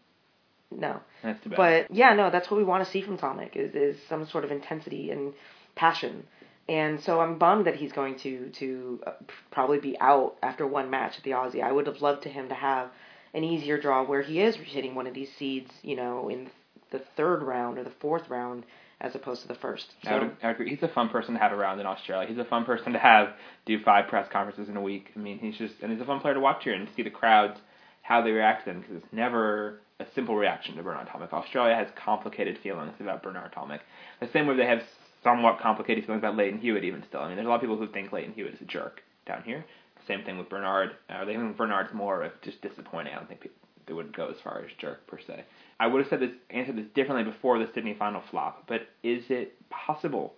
No, 0.78 1.00
That's 1.22 1.42
too 1.42 1.50
bad. 1.50 1.56
but 1.56 1.94
yeah, 1.94 2.14
no, 2.14 2.30
that's 2.30 2.50
what 2.50 2.56
we 2.58 2.64
want 2.64 2.84
to 2.84 2.90
see 2.90 3.02
from 3.02 3.18
Tomic 3.18 3.56
is 3.56 3.74
is 3.74 3.96
some 4.08 4.26
sort 4.26 4.44
of 4.44 4.50
intensity 4.50 5.10
and 5.10 5.32
passion. 5.74 6.24
And 6.68 7.00
so 7.00 7.20
I'm 7.20 7.38
bummed 7.38 7.66
that 7.66 7.76
he's 7.76 7.92
going 7.92 8.18
to 8.20 8.50
to 8.50 9.00
uh, 9.06 9.12
probably 9.50 9.78
be 9.78 9.98
out 10.00 10.36
after 10.42 10.66
one 10.66 10.90
match 10.90 11.14
at 11.18 11.24
the 11.24 11.30
Aussie. 11.32 11.62
I 11.62 11.72
would 11.72 11.86
have 11.86 12.00
loved 12.00 12.22
to 12.22 12.28
him 12.28 12.48
to 12.48 12.54
have 12.54 12.90
an 13.34 13.44
easier 13.44 13.80
draw 13.80 14.04
where 14.04 14.22
he 14.22 14.40
is 14.40 14.56
hitting 14.56 14.94
one 14.94 15.06
of 15.06 15.14
these 15.14 15.30
seeds, 15.38 15.70
you 15.82 15.96
know, 15.96 16.28
in 16.28 16.50
the 16.90 17.00
third 17.16 17.42
round 17.42 17.78
or 17.78 17.84
the 17.84 17.92
fourth 18.00 18.28
round 18.28 18.64
as 19.00 19.16
opposed 19.16 19.42
to 19.42 19.48
the 19.48 19.54
first. 19.56 19.92
I 20.06 20.14
would, 20.14 20.36
I 20.42 20.46
would 20.46 20.54
agree. 20.54 20.70
He's 20.70 20.82
a 20.82 20.88
fun 20.88 21.08
person 21.08 21.34
to 21.34 21.40
have 21.40 21.52
around 21.52 21.80
in 21.80 21.86
Australia. 21.86 22.28
He's 22.28 22.38
a 22.38 22.44
fun 22.44 22.64
person 22.64 22.92
to 22.92 22.98
have 23.00 23.30
do 23.66 23.82
five 23.82 24.06
press 24.08 24.28
conferences 24.30 24.68
in 24.68 24.76
a 24.76 24.80
week. 24.82 25.10
I 25.16 25.18
mean, 25.18 25.38
he's 25.38 25.56
just 25.56 25.74
and 25.82 25.90
he's 25.90 26.00
a 26.00 26.04
fun 26.04 26.20
player 26.20 26.34
to 26.34 26.40
watch 26.40 26.62
here 26.64 26.74
and 26.74 26.88
see 26.94 27.02
the 27.02 27.10
crowds 27.10 27.58
how 28.02 28.22
they 28.22 28.30
react 28.30 28.64
to 28.64 28.70
him 28.70 28.80
because 28.80 28.96
it's 28.96 29.12
never 29.12 29.80
a 30.02 30.14
simple 30.14 30.36
reaction 30.36 30.76
to 30.76 30.82
Bernard 30.82 31.08
Tomic. 31.08 31.32
Australia 31.32 31.74
has 31.74 31.88
complicated 32.04 32.58
feelings 32.62 32.92
about 33.00 33.22
Bernard 33.22 33.52
Tomic. 33.52 33.80
The 34.20 34.28
same 34.32 34.46
way 34.46 34.56
they 34.56 34.66
have 34.66 34.82
somewhat 35.22 35.60
complicated 35.60 36.04
feelings 36.04 36.20
about 36.20 36.36
Lleyton 36.36 36.60
Hewitt 36.60 36.84
even 36.84 37.04
still. 37.08 37.20
I 37.20 37.28
mean, 37.28 37.36
there's 37.36 37.46
a 37.46 37.48
lot 37.48 37.56
of 37.56 37.60
people 37.60 37.76
who 37.76 37.86
think 37.86 38.12
Lleyton 38.12 38.34
Hewitt 38.34 38.54
is 38.54 38.60
a 38.60 38.64
jerk 38.64 39.02
down 39.26 39.42
here. 39.44 39.64
Same 40.06 40.24
thing 40.24 40.36
with 40.36 40.48
Bernard. 40.48 40.90
Uh, 41.08 41.24
they 41.24 41.34
think 41.34 41.56
Bernard's 41.56 41.94
more 41.94 42.22
of 42.22 42.32
just 42.42 42.60
disappointing. 42.60 43.12
I 43.12 43.16
don't 43.16 43.28
think 43.28 43.40
people, 43.40 43.56
they 43.86 43.92
would 43.92 44.16
go 44.16 44.28
as 44.28 44.36
far 44.42 44.60
as 44.64 44.70
jerk 44.78 45.06
per 45.06 45.18
se. 45.24 45.44
I 45.78 45.86
would 45.86 46.00
have 46.00 46.10
said 46.10 46.20
this 46.20 46.32
answered 46.50 46.76
this 46.76 46.86
differently 46.94 47.30
before 47.30 47.58
the 47.58 47.68
Sydney 47.72 47.94
final 47.96 48.22
flop, 48.30 48.64
but 48.66 48.88
is 49.02 49.24
it 49.28 49.54
possible? 49.70 50.34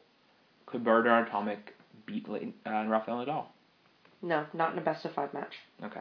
Could 0.66 0.84
Bernard 0.84 1.28
Tomic 1.28 1.58
beat 2.06 2.28
Lleyton, 2.28 2.52
uh, 2.66 2.84
Rafael 2.86 3.24
Nadal? 3.24 3.44
No, 4.20 4.46
not 4.52 4.72
in 4.72 4.78
a 4.78 4.82
best 4.82 5.04
of 5.04 5.12
five 5.12 5.32
match. 5.32 5.52
Okay. 5.82 6.00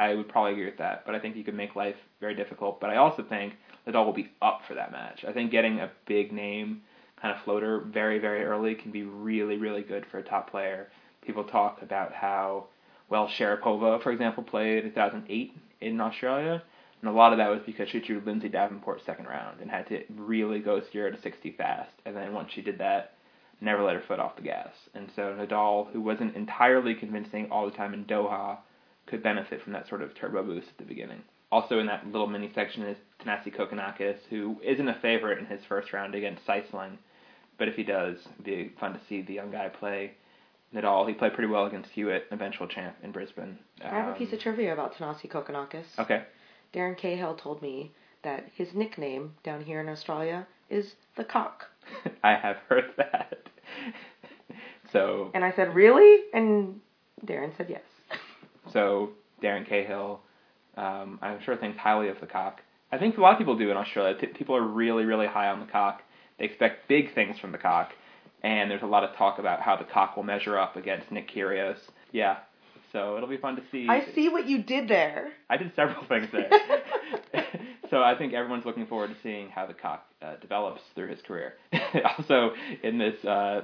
I 0.00 0.14
would 0.14 0.28
probably 0.28 0.52
agree 0.52 0.64
with 0.64 0.78
that, 0.78 1.04
but 1.04 1.14
I 1.14 1.18
think 1.18 1.36
you 1.36 1.44
could 1.44 1.54
make 1.54 1.76
life 1.76 1.96
very 2.20 2.34
difficult. 2.34 2.80
But 2.80 2.88
I 2.88 2.96
also 2.96 3.22
think 3.22 3.52
Nadal 3.86 4.06
will 4.06 4.14
be 4.14 4.30
up 4.40 4.62
for 4.66 4.72
that 4.72 4.92
match. 4.92 5.26
I 5.28 5.32
think 5.32 5.50
getting 5.50 5.78
a 5.78 5.90
big 6.06 6.32
name 6.32 6.80
kind 7.20 7.36
of 7.36 7.44
floater 7.44 7.80
very, 7.80 8.18
very 8.18 8.42
early 8.42 8.74
can 8.74 8.92
be 8.92 9.02
really, 9.02 9.58
really 9.58 9.82
good 9.82 10.06
for 10.06 10.16
a 10.16 10.22
top 10.22 10.50
player. 10.50 10.88
People 11.20 11.44
talk 11.44 11.82
about 11.82 12.14
how 12.14 12.64
well 13.10 13.28
Sharapova, 13.28 14.02
for 14.02 14.10
example, 14.10 14.42
played 14.42 14.84
in 14.84 14.90
2008 14.90 15.52
in 15.82 16.00
Australia, 16.00 16.62
and 17.02 17.10
a 17.10 17.12
lot 17.12 17.32
of 17.32 17.38
that 17.38 17.50
was 17.50 17.60
because 17.66 17.90
she 17.90 18.00
drew 18.00 18.22
Lindsay 18.24 18.48
Davenport 18.48 19.04
second 19.04 19.26
round 19.26 19.60
and 19.60 19.70
had 19.70 19.86
to 19.88 20.02
really 20.16 20.60
go 20.60 20.80
0 20.92 21.10
to 21.10 21.20
60 21.20 21.52
fast. 21.52 21.92
And 22.06 22.16
then 22.16 22.32
once 22.32 22.52
she 22.52 22.62
did 22.62 22.78
that, 22.78 23.12
never 23.60 23.82
let 23.82 23.96
her 23.96 24.02
foot 24.08 24.18
off 24.18 24.36
the 24.36 24.42
gas. 24.42 24.72
And 24.94 25.10
so 25.14 25.36
Nadal, 25.38 25.92
who 25.92 26.00
wasn't 26.00 26.36
entirely 26.36 26.94
convincing 26.94 27.50
all 27.50 27.66
the 27.66 27.76
time 27.76 27.92
in 27.92 28.06
Doha, 28.06 28.58
could 29.06 29.22
benefit 29.22 29.62
from 29.62 29.72
that 29.72 29.88
sort 29.88 30.02
of 30.02 30.14
turbo 30.14 30.42
boost 30.42 30.68
at 30.68 30.78
the 30.78 30.84
beginning. 30.84 31.22
Also 31.52 31.78
in 31.80 31.86
that 31.86 32.06
little 32.06 32.28
mini 32.28 32.50
section 32.54 32.82
is 32.84 32.96
Thanasi 33.24 33.54
Kokkinakis, 33.54 34.18
who 34.30 34.60
isn't 34.62 34.88
a 34.88 34.98
favorite 35.02 35.38
in 35.38 35.46
his 35.46 35.60
first 35.68 35.92
round 35.92 36.14
against 36.14 36.46
Sijsling, 36.46 36.96
but 37.58 37.66
if 37.68 37.74
he 37.74 37.82
does, 37.82 38.18
it'd 38.34 38.44
be 38.44 38.72
fun 38.78 38.92
to 38.92 39.00
see 39.08 39.22
the 39.22 39.34
young 39.34 39.50
guy 39.50 39.68
play 39.68 40.12
Nadal. 40.74 41.08
He 41.08 41.14
played 41.14 41.34
pretty 41.34 41.50
well 41.50 41.66
against 41.66 41.90
Hewitt, 41.90 42.26
eventual 42.30 42.68
champ 42.68 42.94
in 43.02 43.10
Brisbane. 43.10 43.58
I 43.84 43.88
have 43.88 44.06
a 44.08 44.12
Um, 44.12 44.16
piece 44.16 44.32
of 44.32 44.38
trivia 44.38 44.72
about 44.72 44.94
Thanasi 44.94 45.28
Kokkinakis. 45.28 45.98
Okay. 45.98 46.22
Darren 46.72 46.96
Cahill 46.96 47.34
told 47.34 47.60
me 47.60 47.90
that 48.22 48.44
his 48.54 48.72
nickname 48.72 49.34
down 49.42 49.62
here 49.64 49.80
in 49.80 49.88
Australia 49.88 50.46
is 50.68 50.94
the 51.16 51.24
cock. 51.24 51.64
I 52.22 52.34
have 52.36 52.58
heard 52.68 52.92
that. 52.96 53.38
so 54.92 55.30
And 55.34 55.44
I 55.44 55.52
said, 55.52 55.74
Really? 55.74 56.24
And 56.32 56.80
Darren 57.26 57.56
said 57.56 57.66
yes. 57.68 57.82
So 58.72 59.10
Darren 59.42 59.68
Cahill, 59.68 60.20
um, 60.76 61.18
I'm 61.22 61.40
sure 61.42 61.56
thinks 61.56 61.78
highly 61.78 62.08
of 62.08 62.20
the 62.20 62.26
cock. 62.26 62.60
I 62.92 62.98
think 62.98 63.16
a 63.16 63.20
lot 63.20 63.32
of 63.32 63.38
people 63.38 63.56
do 63.56 63.70
in 63.70 63.76
Australia. 63.76 64.16
T- 64.18 64.26
people 64.26 64.56
are 64.56 64.66
really, 64.66 65.04
really 65.04 65.26
high 65.26 65.48
on 65.48 65.60
the 65.60 65.66
cock. 65.66 66.02
They 66.38 66.44
expect 66.44 66.88
big 66.88 67.14
things 67.14 67.38
from 67.38 67.52
the 67.52 67.58
cock, 67.58 67.90
and 68.42 68.70
there's 68.70 68.82
a 68.82 68.86
lot 68.86 69.04
of 69.04 69.14
talk 69.16 69.38
about 69.38 69.60
how 69.60 69.76
the 69.76 69.84
cock 69.84 70.16
will 70.16 70.22
measure 70.22 70.58
up 70.58 70.76
against 70.76 71.10
Nick 71.12 71.30
Kyrgios. 71.30 71.76
Yeah, 72.12 72.38
so 72.92 73.16
it'll 73.16 73.28
be 73.28 73.36
fun 73.36 73.56
to 73.56 73.62
see. 73.70 73.86
I 73.88 74.04
see 74.14 74.28
what 74.28 74.46
you 74.46 74.62
did 74.62 74.88
there. 74.88 75.32
I 75.48 75.56
did 75.56 75.72
several 75.76 76.04
things 76.06 76.28
there. 76.32 76.50
so 77.90 78.02
I 78.02 78.16
think 78.16 78.32
everyone's 78.32 78.64
looking 78.64 78.86
forward 78.86 79.10
to 79.10 79.16
seeing 79.22 79.48
how 79.48 79.66
the 79.66 79.74
cock 79.74 80.06
uh, 80.20 80.36
develops 80.40 80.80
through 80.94 81.08
his 81.08 81.20
career. 81.22 81.54
also, 82.18 82.52
in 82.82 82.98
this 82.98 83.24
uh, 83.24 83.62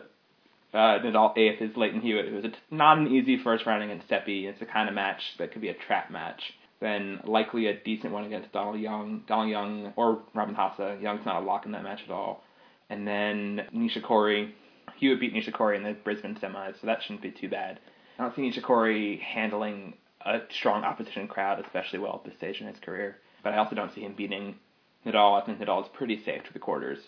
uh, 0.73 0.99
Nadal 0.99 1.37
eighth 1.37 1.63
is 1.63 1.77
Lleyton 1.77 2.01
Hewitt. 2.01 2.27
It 2.27 2.33
was 2.33 2.53
not 2.71 2.99
an 2.99 3.09
easy 3.09 3.39
first 3.43 3.67
round 3.67 3.83
against 3.83 4.09
Seppi. 4.09 4.47
It's 4.47 4.61
the 4.61 4.67
kind 4.67 4.89
of 4.89 4.95
match 4.95 5.21
that 5.39 5.53
could 5.53 5.63
be 5.63 5.69
a 5.69 5.75
trap 5.75 6.11
match. 6.11 6.43
Then 6.81 7.21
likely 7.25 7.67
a 7.67 7.81
decent 7.83 8.13
one 8.13 8.25
against 8.25 8.53
Donald 8.53 8.79
Young, 8.79 9.23
Donald 9.27 9.49
Young 9.49 9.93
or 9.97 10.23
Robin 10.35 10.55
Haase. 10.55 11.01
Young's 11.01 11.25
not 11.25 11.43
a 11.43 11.45
lock 11.45 11.65
in 11.65 11.73
that 11.73 11.83
match 11.83 12.01
at 12.05 12.11
all. 12.11 12.43
And 12.91 13.07
then 13.07 13.67
Nishikori. 13.75 14.53
Hewitt 14.99 15.21
beat 15.21 15.35
Nishikori 15.35 15.77
in 15.77 15.83
the 15.83 15.93
Brisbane 15.93 16.37
semis, 16.37 16.81
so 16.81 16.87
that 16.87 17.03
shouldn't 17.03 17.23
be 17.23 17.31
too 17.31 17.49
bad. 17.49 17.81
I 18.19 18.23
don't 18.23 18.37
see 18.37 18.43
Nishikori 18.43 19.21
handling 19.21 19.95
a 20.25 20.41
strong 20.51 20.85
opposition 20.85 21.29
crowd, 21.29 21.65
especially 21.65 21.99
well 21.99 22.21
at 22.23 22.25
this 22.25 22.37
stage 22.37 22.61
in 22.61 22.67
his 22.67 22.79
career. 22.81 23.19
But 23.43 23.55
I 23.55 23.59
also 23.59 23.75
don't 23.75 23.95
see 23.95 24.03
him 24.03 24.15
beating 24.15 24.57
Nadal. 25.05 25.41
I 25.41 25.45
think 25.45 25.59
Nadal 25.59 25.83
is 25.83 25.91
pretty 25.93 26.23
safe 26.25 26.45
to 26.45 26.53
the 26.53 26.59
quarters 26.59 26.99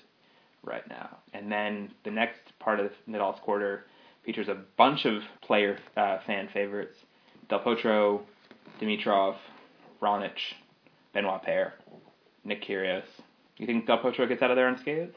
right 0.69 0.89
now. 0.89 1.19
And 1.33 1.51
then 1.51 1.91
the 2.05 2.11
next 2.11 2.41
part 2.61 2.81
of 2.81 2.91
Nadal's 3.09 3.41
quarter 3.43 3.85
features 4.25 4.49
a 4.49 4.59
bunch 4.77 5.05
of 5.05 5.23
player 5.43 5.79
uh, 5.97 6.19
fan 6.27 6.49
favorites: 6.53 6.97
Del 7.49 7.61
Potro, 7.61 8.21
Dimitrov, 8.81 9.37
Raonic, 10.03 10.37
Benoit 11.15 11.43
Paire, 11.43 11.75
Nick 12.45 12.63
Kyrgios. 12.65 13.03
You 13.57 13.67
think 13.67 13.87
Del 13.87 13.99
Potro 13.99 14.29
gets 14.29 14.43
out 14.43 14.51
of 14.51 14.57
there 14.57 14.69
unscathed, 14.69 15.15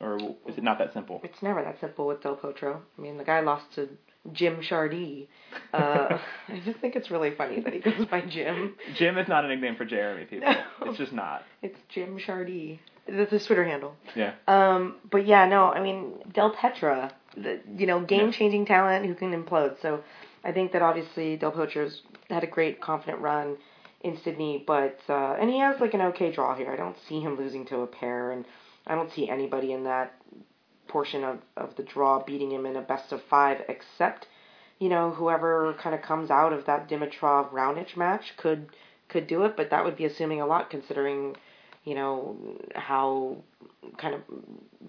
or 0.00 0.16
is 0.46 0.56
it 0.56 0.62
not 0.62 0.78
that 0.78 0.92
simple? 0.92 1.20
It's 1.24 1.42
never 1.42 1.62
that 1.62 1.80
simple 1.80 2.06
with 2.06 2.22
Del 2.22 2.36
Potro. 2.36 2.80
I 2.96 3.00
mean, 3.00 3.16
the 3.16 3.24
guy 3.24 3.40
lost 3.40 3.64
to 3.74 3.88
Jim 4.32 4.60
Chardy. 4.60 5.26
Uh, 5.72 6.18
I 6.48 6.60
just 6.64 6.78
think 6.80 6.94
it's 6.94 7.10
really 7.10 7.34
funny 7.36 7.60
that 7.60 7.72
he 7.72 7.80
goes 7.80 8.06
by 8.10 8.20
Jim. 8.20 8.74
Jim 8.96 9.18
is 9.18 9.28
not 9.28 9.44
a 9.44 9.48
nickname 9.48 9.76
for 9.76 9.84
Jeremy, 9.84 10.26
people. 10.26 10.48
No. 10.80 10.90
It's 10.90 10.98
just 10.98 11.12
not. 11.12 11.42
It's 11.62 11.76
Jim 11.94 12.18
Chardy. 12.18 12.78
That's 13.10 13.30
his 13.30 13.46
Twitter 13.46 13.64
handle. 13.64 13.96
Yeah. 14.14 14.34
Um, 14.46 14.96
but 15.10 15.26
yeah, 15.26 15.46
no, 15.46 15.66
I 15.72 15.80
mean 15.80 16.14
Del 16.32 16.54
Potro, 16.54 17.10
the 17.36 17.60
you 17.76 17.86
know 17.86 18.00
game 18.00 18.32
changing 18.32 18.66
talent 18.66 19.06
who 19.06 19.14
can 19.14 19.32
implode. 19.32 19.80
So 19.82 20.02
I 20.44 20.52
think 20.52 20.72
that 20.72 20.82
obviously 20.82 21.36
Del 21.36 21.52
Potro's 21.52 22.02
had 22.28 22.44
a 22.44 22.46
great 22.46 22.80
confident 22.80 23.20
run 23.20 23.56
in 24.02 24.16
Sydney, 24.22 24.64
but 24.66 24.98
uh, 25.08 25.36
and 25.40 25.50
he 25.50 25.58
has 25.58 25.80
like 25.80 25.94
an 25.94 26.00
okay 26.02 26.32
draw 26.32 26.54
here. 26.54 26.70
I 26.70 26.76
don't 26.76 26.96
see 27.08 27.20
him 27.20 27.36
losing 27.36 27.66
to 27.66 27.80
a 27.80 27.86
pair, 27.86 28.32
and 28.32 28.44
I 28.86 28.94
don't 28.94 29.12
see 29.12 29.28
anybody 29.28 29.72
in 29.72 29.84
that 29.84 30.14
portion 30.88 31.22
of 31.24 31.38
of 31.56 31.76
the 31.76 31.82
draw 31.82 32.22
beating 32.22 32.50
him 32.50 32.66
in 32.66 32.76
a 32.76 32.82
best 32.82 33.12
of 33.12 33.22
five, 33.28 33.62
except 33.68 34.26
you 34.78 34.88
know 34.88 35.10
whoever 35.10 35.74
kind 35.74 35.94
of 35.94 36.02
comes 36.02 36.30
out 36.30 36.52
of 36.52 36.66
that 36.66 36.88
Dimitrov 36.88 37.52
Raonic 37.52 37.96
match 37.96 38.36
could 38.36 38.68
could 39.08 39.26
do 39.26 39.44
it, 39.44 39.56
but 39.56 39.70
that 39.70 39.84
would 39.84 39.96
be 39.96 40.04
assuming 40.04 40.40
a 40.40 40.46
lot 40.46 40.70
considering 40.70 41.36
you 41.84 41.94
know 41.94 42.36
how 42.74 43.36
kind 43.96 44.14
of 44.14 44.20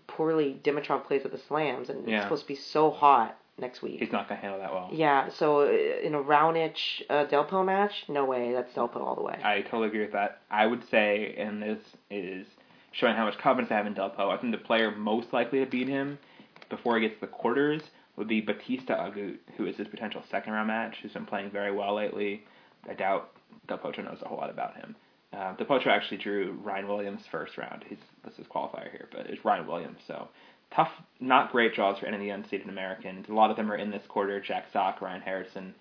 poorly 0.07 0.59
Dimitrov 0.63 1.05
plays 1.05 1.23
at 1.25 1.31
the 1.31 1.37
slams, 1.37 1.89
and 1.89 2.07
Yeah. 2.07 2.17
it's 2.17 2.25
supposed 2.25 2.43
to 2.43 2.47
be 2.47 2.55
so 2.55 2.91
hot 2.91 3.37
next 3.57 3.81
week. 3.81 3.99
He's 3.99 4.11
not 4.11 4.27
going 4.27 4.39
to 4.39 4.41
handle 4.41 4.59
that 4.59 4.73
well. 4.73 4.89
Yeah, 4.91 5.29
so 5.29 5.61
uh, 5.61 5.65
in 5.69 6.15
a 6.15 6.21
Raonic 6.21 6.75
uh, 7.09 7.25
Delpo 7.25 7.63
match, 7.65 8.05
no 8.09 8.25
way, 8.25 8.51
that's 8.53 8.73
Delpo 8.73 8.97
all 8.97 9.15
the 9.15 9.21
way. 9.23 9.39
I 9.43 9.61
totally 9.61 9.87
agree 9.87 10.01
with 10.01 10.13
that. 10.13 10.41
I 10.49 10.65
would 10.67 10.87
say, 10.89 11.35
and 11.37 11.61
this 11.61 11.79
is 12.09 12.47
showing 12.91 13.15
how 13.15 13.25
much 13.25 13.37
confidence 13.37 13.71
I 13.71 13.75
have 13.75 13.87
in 13.87 13.95
Delpo, 13.95 14.29
I 14.29 14.37
think 14.37 14.51
the 14.51 14.57
player 14.57 14.91
most 14.91 15.31
likely 15.31 15.59
to 15.59 15.65
beat 15.65 15.87
him 15.87 16.17
before 16.69 16.97
he 16.97 17.01
gets 17.07 17.15
to 17.19 17.21
the 17.21 17.31
quarters 17.31 17.81
would 18.17 18.27
be 18.27 18.41
Bautista 18.41 18.93
Agut, 18.93 19.37
who 19.57 19.65
is 19.65 19.77
his 19.77 19.87
potential 19.87 20.23
second 20.29 20.53
round 20.53 20.67
match, 20.67 20.97
who's 21.01 21.13
been 21.13 21.25
playing 21.25 21.51
very 21.51 21.71
well 21.71 21.95
lately. 21.95 22.43
I 22.89 22.93
doubt 22.93 23.29
Del 23.67 23.77
Potro 23.77 24.03
knows 24.03 24.19
a 24.21 24.27
whole 24.27 24.37
lot 24.37 24.49
about 24.49 24.75
him. 24.75 24.95
Del 25.31 25.65
Potro 25.67 25.87
actually 25.87 26.17
drew 26.17 26.57
Ryan 26.63 26.87
Williams 26.87 27.21
first 27.31 27.57
round. 27.57 27.85
He's 27.87 27.97
this 28.25 28.37
is 28.37 28.45
qualifier 28.47 28.91
here, 28.91 29.07
but 29.11 29.27
it's 29.27 29.43
Ryan 29.45 29.65
Williams. 29.65 29.99
So 30.07 30.27
tough, 30.75 30.91
not 31.19 31.51
great 31.51 31.73
draws 31.73 31.99
for 31.99 32.05
any 32.05 32.15
of 32.15 32.21
the 32.21 32.29
unseeded 32.29 32.69
Americans. 32.69 33.27
A 33.29 33.33
lot 33.33 33.49
of 33.49 33.57
them 33.57 33.71
are 33.71 33.77
in 33.77 33.91
this 33.91 34.03
quarter: 34.07 34.41
Jack 34.41 34.65
Sock, 34.73 35.01
Ryan 35.01 35.21
Harrison, 35.21 35.73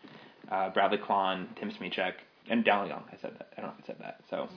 uh, 0.51 0.71
Bradley 0.71 0.99
Klahn, 0.99 1.47
Tim 1.59 1.71
Smyczek, 1.71 2.15
and 2.49 2.65
Dal 2.65 2.87
Young. 2.87 3.03
I 3.13 3.17
said 3.21 3.33
that. 3.39 3.53
I 3.57 3.61
don't 3.61 3.71
know 3.71 3.77
if 3.79 3.85
I 3.85 3.87
said 3.87 3.97
that. 4.01 4.21
So 4.31 4.49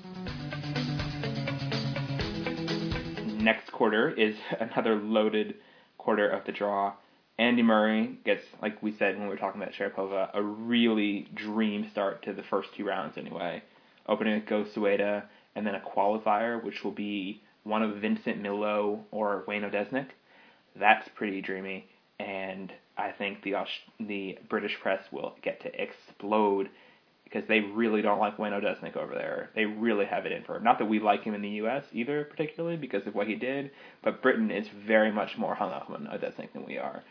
next 3.44 3.72
quarter 3.72 4.12
is 4.12 4.36
another 4.60 4.96
loaded 4.96 5.56
quarter 5.98 6.30
of 6.30 6.46
the 6.46 6.52
draw. 6.52 6.94
Andy 7.40 7.64
Murray 7.64 8.20
gets, 8.26 8.44
like 8.62 8.82
we 8.84 8.96
said 8.98 9.16
when 9.18 9.24
we 9.24 9.30
were 9.30 9.38
talking 9.38 9.60
about 9.60 9.74
Sharapova, 9.74 10.30
a 10.36 10.42
really 10.42 11.28
dream 11.34 11.88
start 11.92 12.24
to 12.26 12.34
the 12.34 12.44
first 12.44 12.70
two 12.78 12.86
rounds 12.86 13.18
anyway. 13.18 13.64
Opening 14.08 14.36
with 14.36 14.46
Go 14.46 14.66
Soeda 14.66 15.24
and 15.56 15.66
then 15.66 15.76
a 15.76 15.80
qualifier, 15.80 16.64
which 16.64 16.84
will 16.84 16.92
be 16.92 17.42
one 17.64 17.84
of 17.84 17.98
Vincent 17.98 18.42
Millot 18.42 19.00
or 19.12 19.44
Wayne 19.48 19.64
Odesnik. 19.64 20.08
That's 20.76 21.08
pretty 21.16 21.42
dreamy, 21.42 21.88
and 22.20 22.74
I 22.98 23.12
think 23.12 23.44
the 23.44 23.56
the 24.00 24.40
British 24.50 24.80
press 24.80 25.04
will 25.12 25.36
get 25.42 25.62
to 25.62 25.82
explode 25.82 26.70
because 27.24 27.48
they 27.48 27.62
really 27.62 28.02
don't 28.02 28.20
like 28.20 28.38
Wayne 28.38 28.54
Odesnik 28.54 28.96
over 28.96 29.14
there. 29.14 29.50
They 29.56 29.66
really 29.66 30.06
have 30.06 30.26
it 30.26 30.32
in 30.32 30.44
for 30.44 30.56
him. 30.56 30.64
Not 30.64 30.78
that 30.80 30.86
we 30.86 31.00
like 31.00 31.24
him 31.24 31.34
in 31.34 31.42
the 31.42 31.50
U.S. 31.50 31.84
either, 31.92 32.26
particularly 32.26 32.78
because 32.78 33.08
of 33.08 33.16
what 33.16 33.28
he 33.28 33.36
did, 33.36 33.72
but 34.04 34.22
Britain 34.22 34.52
is 34.52 34.68
very 34.86 35.12
much 35.12 35.38
more 35.38 35.56
hung 35.56 35.72
up 35.72 35.90
on 35.90 36.08
Odesnik 36.08 36.54
than 36.54 36.66
we 36.66 36.78
are. 36.78 37.04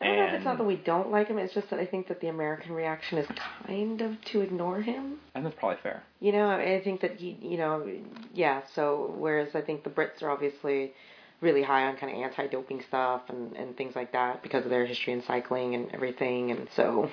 I 0.00 0.06
don't 0.06 0.16
know 0.16 0.24
if 0.24 0.34
it's 0.34 0.44
not 0.44 0.58
that 0.58 0.64
we 0.64 0.76
don't 0.76 1.10
like 1.10 1.28
him, 1.28 1.38
it's 1.38 1.54
just 1.54 1.70
that 1.70 1.80
I 1.80 1.86
think 1.86 2.08
that 2.08 2.20
the 2.20 2.28
American 2.28 2.72
reaction 2.72 3.18
is 3.18 3.26
kind 3.66 4.00
of 4.00 4.20
to 4.32 4.40
ignore 4.40 4.80
him. 4.80 5.18
And 5.34 5.44
that's 5.44 5.56
probably 5.58 5.78
fair. 5.82 6.02
You 6.20 6.32
know, 6.32 6.48
I 6.48 6.80
think 6.84 7.00
that 7.00 7.16
he, 7.16 7.36
you 7.40 7.58
know, 7.58 7.88
yeah. 8.32 8.62
So 8.74 9.14
whereas 9.18 9.48
I 9.54 9.60
think 9.60 9.84
the 9.84 9.90
Brits 9.90 10.22
are 10.22 10.30
obviously 10.30 10.92
really 11.40 11.62
high 11.62 11.84
on 11.86 11.96
kind 11.96 12.12
of 12.16 12.22
anti-doping 12.22 12.82
stuff 12.88 13.22
and 13.28 13.54
and 13.54 13.76
things 13.76 13.94
like 13.94 14.12
that 14.12 14.42
because 14.42 14.64
of 14.64 14.70
their 14.70 14.86
history 14.86 15.12
in 15.12 15.22
cycling 15.22 15.74
and 15.74 15.92
everything, 15.94 16.50
and 16.50 16.68
so 16.74 17.10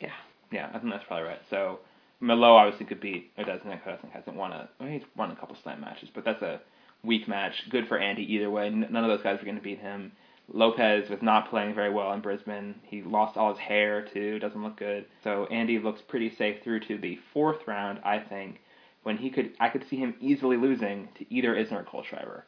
yeah. 0.00 0.12
Yeah, 0.50 0.68
I 0.72 0.78
think 0.78 0.92
that's 0.92 1.04
probably 1.06 1.26
right. 1.28 1.40
So 1.50 1.80
Millot 2.22 2.58
obviously 2.58 2.86
could 2.86 3.00
beat 3.00 3.36
Odesnik. 3.36 3.82
Odesnik 3.84 4.12
hasn't 4.12 4.36
won 4.36 4.52
a. 4.52 4.68
Well, 4.78 4.88
he's 4.88 5.02
won 5.16 5.30
a 5.30 5.36
couple 5.36 5.56
slam 5.62 5.80
matches, 5.80 6.08
but 6.14 6.24
that's 6.24 6.42
a 6.42 6.60
weak 7.02 7.28
match. 7.28 7.52
Good 7.70 7.88
for 7.88 7.98
Andy 7.98 8.22
either 8.34 8.50
way. 8.50 8.66
N- 8.68 8.86
None 8.90 9.04
of 9.04 9.10
those 9.10 9.22
guys 9.22 9.40
are 9.40 9.44
going 9.44 9.56
to 9.56 9.62
beat 9.62 9.80
him. 9.80 10.12
Lopez 10.52 11.08
was 11.08 11.22
not 11.22 11.48
playing 11.50 11.74
very 11.74 11.90
well 11.92 12.12
in 12.12 12.20
Brisbane. 12.20 12.74
He 12.84 13.02
lost 13.02 13.36
all 13.36 13.50
his 13.50 13.58
hair 13.58 14.02
too. 14.12 14.38
Doesn't 14.38 14.62
look 14.62 14.76
good. 14.76 15.06
So 15.22 15.46
Andy 15.46 15.78
looks 15.78 16.02
pretty 16.02 16.34
safe 16.34 16.62
through 16.62 16.80
to 16.80 16.98
the 16.98 17.18
fourth 17.32 17.66
round. 17.66 18.00
I 18.04 18.18
think 18.18 18.60
when 19.02 19.16
he 19.16 19.30
could, 19.30 19.52
I 19.58 19.68
could 19.70 19.88
see 19.88 19.96
him 19.96 20.14
easily 20.20 20.56
losing 20.56 21.08
to 21.18 21.34
either 21.34 21.54
Isner 21.54 21.80
or 21.80 21.82
Cole 21.84 22.02
Kohlschreiber. 22.04 22.42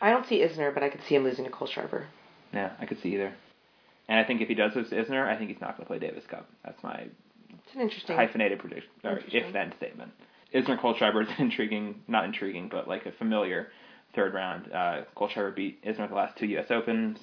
I 0.00 0.10
don't 0.10 0.26
see 0.26 0.40
Isner, 0.40 0.72
but 0.72 0.82
I 0.82 0.88
could 0.90 1.02
see 1.08 1.14
him 1.14 1.24
losing 1.24 1.44
to 1.44 1.50
Cole 1.50 1.66
Kohlschreiber. 1.68 2.04
Yeah, 2.52 2.72
I 2.80 2.86
could 2.86 3.00
see 3.00 3.14
either. 3.14 3.32
And 4.08 4.18
I 4.18 4.24
think 4.24 4.40
if 4.40 4.48
he 4.48 4.54
does 4.54 4.74
lose 4.74 4.88
to 4.90 4.96
Isner, 4.96 5.26
I 5.26 5.36
think 5.36 5.50
he's 5.50 5.60
not 5.60 5.76
going 5.76 5.84
to 5.84 5.86
play 5.86 5.98
Davis 5.98 6.24
Cup. 6.26 6.48
That's 6.64 6.82
my 6.82 7.06
It's 7.50 7.74
an 7.74 7.80
interesting. 7.80 8.16
hyphenated 8.16 8.58
prediction 8.58 8.90
or 9.04 9.20
if 9.30 9.52
then 9.52 9.72
statement. 9.76 10.12
Isner 10.54 10.78
Cole 10.80 10.94
Kohlschreiber 10.94 11.22
is 11.24 11.28
intriguing, 11.38 12.02
not 12.08 12.24
intriguing, 12.24 12.68
but 12.68 12.86
like 12.88 13.06
a 13.06 13.12
familiar 13.12 13.68
third 14.14 14.32
round. 14.32 14.72
Uh, 14.72 15.02
Kohlschreiber 15.16 15.54
beat 15.54 15.84
Isner 15.84 16.08
the 16.08 16.14
last 16.14 16.38
two 16.38 16.46
U.S. 16.46 16.70
Opens, 16.70 17.18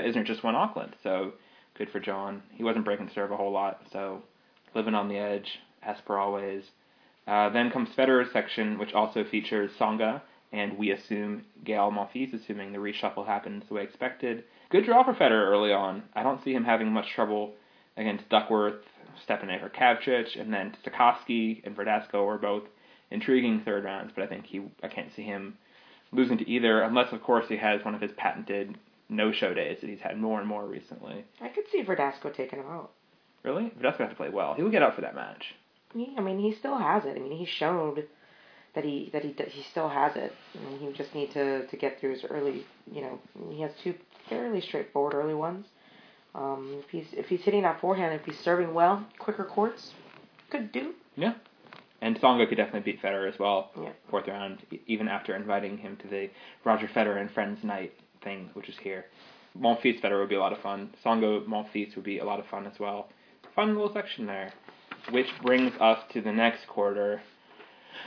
but 0.00 0.08
Isner 0.08 0.24
just 0.24 0.42
won 0.42 0.54
Auckland, 0.54 0.96
so 1.02 1.32
good 1.76 1.90
for 1.90 2.00
John. 2.00 2.42
He 2.52 2.64
wasn't 2.64 2.84
breaking 2.84 3.10
serve 3.14 3.30
a 3.30 3.36
whole 3.36 3.52
lot, 3.52 3.82
so 3.92 4.22
living 4.74 4.94
on 4.94 5.08
the 5.08 5.18
edge 5.18 5.58
as 5.82 5.96
per 6.06 6.16
always. 6.16 6.64
Uh, 7.26 7.50
then 7.50 7.70
comes 7.70 7.90
Federer's 7.96 8.32
section, 8.32 8.78
which 8.78 8.94
also 8.94 9.24
features 9.24 9.70
Tsonga 9.78 10.22
and 10.52 10.76
we 10.76 10.90
assume 10.90 11.44
Gael 11.64 11.92
Monfils, 11.92 12.34
assuming 12.34 12.72
the 12.72 12.78
reshuffle 12.78 13.26
happens 13.26 13.62
the 13.68 13.74
way 13.74 13.82
expected. 13.82 14.44
Good 14.70 14.84
draw 14.84 15.04
for 15.04 15.14
Federer 15.14 15.46
early 15.46 15.72
on. 15.72 16.02
I 16.14 16.22
don't 16.22 16.42
see 16.42 16.52
him 16.52 16.64
having 16.64 16.92
much 16.92 17.12
trouble 17.14 17.52
against 17.96 18.28
Duckworth, 18.28 18.82
Stepanek, 19.28 19.62
or 19.62 19.68
Kavcic, 19.68 20.40
and 20.40 20.52
then 20.52 20.76
Stakhovsky 20.82 21.64
and 21.64 21.76
Verdasco 21.76 22.26
are 22.26 22.38
both 22.38 22.64
intriguing 23.10 23.60
third 23.64 23.84
rounds, 23.84 24.12
but 24.14 24.24
I 24.24 24.26
think 24.26 24.46
he 24.46 24.62
I 24.82 24.88
can't 24.88 25.14
see 25.14 25.22
him 25.22 25.58
losing 26.10 26.38
to 26.38 26.48
either, 26.48 26.82
unless 26.82 27.12
of 27.12 27.22
course 27.22 27.44
he 27.48 27.58
has 27.58 27.84
one 27.84 27.94
of 27.94 28.00
his 28.00 28.12
patented 28.16 28.76
no-show 29.10 29.52
days 29.52 29.78
that 29.80 29.90
he's 29.90 30.00
had 30.00 30.18
more 30.18 30.38
and 30.38 30.48
more 30.48 30.64
recently. 30.64 31.24
I 31.40 31.48
could 31.48 31.64
see 31.70 31.82
Verdasco 31.82 32.34
taking 32.34 32.60
him 32.60 32.66
out. 32.66 32.92
Really, 33.42 33.72
Verdasco 33.80 33.98
has 33.98 34.10
to 34.10 34.14
play 34.16 34.28
well. 34.28 34.54
He 34.54 34.62
will 34.62 34.70
get 34.70 34.82
up 34.82 34.94
for 34.94 35.00
that 35.00 35.14
match. 35.14 35.54
He, 35.94 36.14
I 36.16 36.20
mean, 36.20 36.38
he 36.38 36.54
still 36.54 36.78
has 36.78 37.04
it. 37.04 37.16
I 37.16 37.20
mean, 37.20 37.36
he 37.36 37.46
showed 37.46 38.06
that 38.74 38.84
he 38.84 39.10
that 39.12 39.24
he 39.24 39.34
he 39.48 39.62
still 39.70 39.88
has 39.88 40.14
it. 40.16 40.32
I 40.54 40.70
mean, 40.70 40.78
he 40.78 40.92
just 40.92 41.14
need 41.14 41.32
to 41.32 41.66
to 41.66 41.76
get 41.76 41.98
through 41.98 42.12
his 42.12 42.24
early. 42.28 42.64
You 42.90 43.02
know, 43.02 43.18
he 43.50 43.62
has 43.62 43.72
two 43.82 43.94
fairly 44.28 44.60
straightforward 44.60 45.14
early 45.14 45.34
ones. 45.34 45.66
Um, 46.34 46.76
if 46.84 46.90
he's 46.90 47.06
if 47.12 47.26
he's 47.26 47.42
hitting 47.42 47.62
that 47.62 47.80
forehand, 47.80 48.14
if 48.14 48.24
he's 48.24 48.38
serving 48.38 48.72
well, 48.72 49.04
quicker 49.18 49.44
courts, 49.44 49.92
could 50.50 50.70
do. 50.70 50.94
Yeah. 51.16 51.34
And 52.02 52.18
Tsonga 52.18 52.48
could 52.48 52.56
definitely 52.56 52.92
beat 52.92 53.02
Federer 53.02 53.30
as 53.30 53.38
well. 53.38 53.70
Yeah. 53.78 53.90
Fourth 54.08 54.26
round, 54.26 54.62
even 54.86 55.06
after 55.06 55.36
inviting 55.36 55.76
him 55.76 55.96
to 55.98 56.08
the 56.08 56.30
Roger 56.64 56.88
Federer 56.88 57.20
and 57.20 57.30
Friends 57.30 57.62
Night 57.62 57.92
thing, 58.22 58.50
which 58.54 58.68
is 58.68 58.76
here. 58.82 59.06
Monfils 59.58 60.02
would 60.02 60.28
be 60.28 60.34
a 60.36 60.40
lot 60.40 60.52
of 60.52 60.60
fun. 60.60 60.94
Tsonga 61.04 61.44
Monfils 61.46 61.94
would 61.96 62.04
be 62.04 62.18
a 62.18 62.24
lot 62.24 62.38
of 62.38 62.46
fun 62.46 62.66
as 62.66 62.78
well. 62.78 63.08
Fun 63.54 63.74
little 63.74 63.92
section 63.92 64.26
there. 64.26 64.52
Which 65.10 65.26
brings 65.42 65.72
us 65.80 65.98
to 66.12 66.20
the 66.20 66.32
next 66.32 66.66
quarter, 66.68 67.22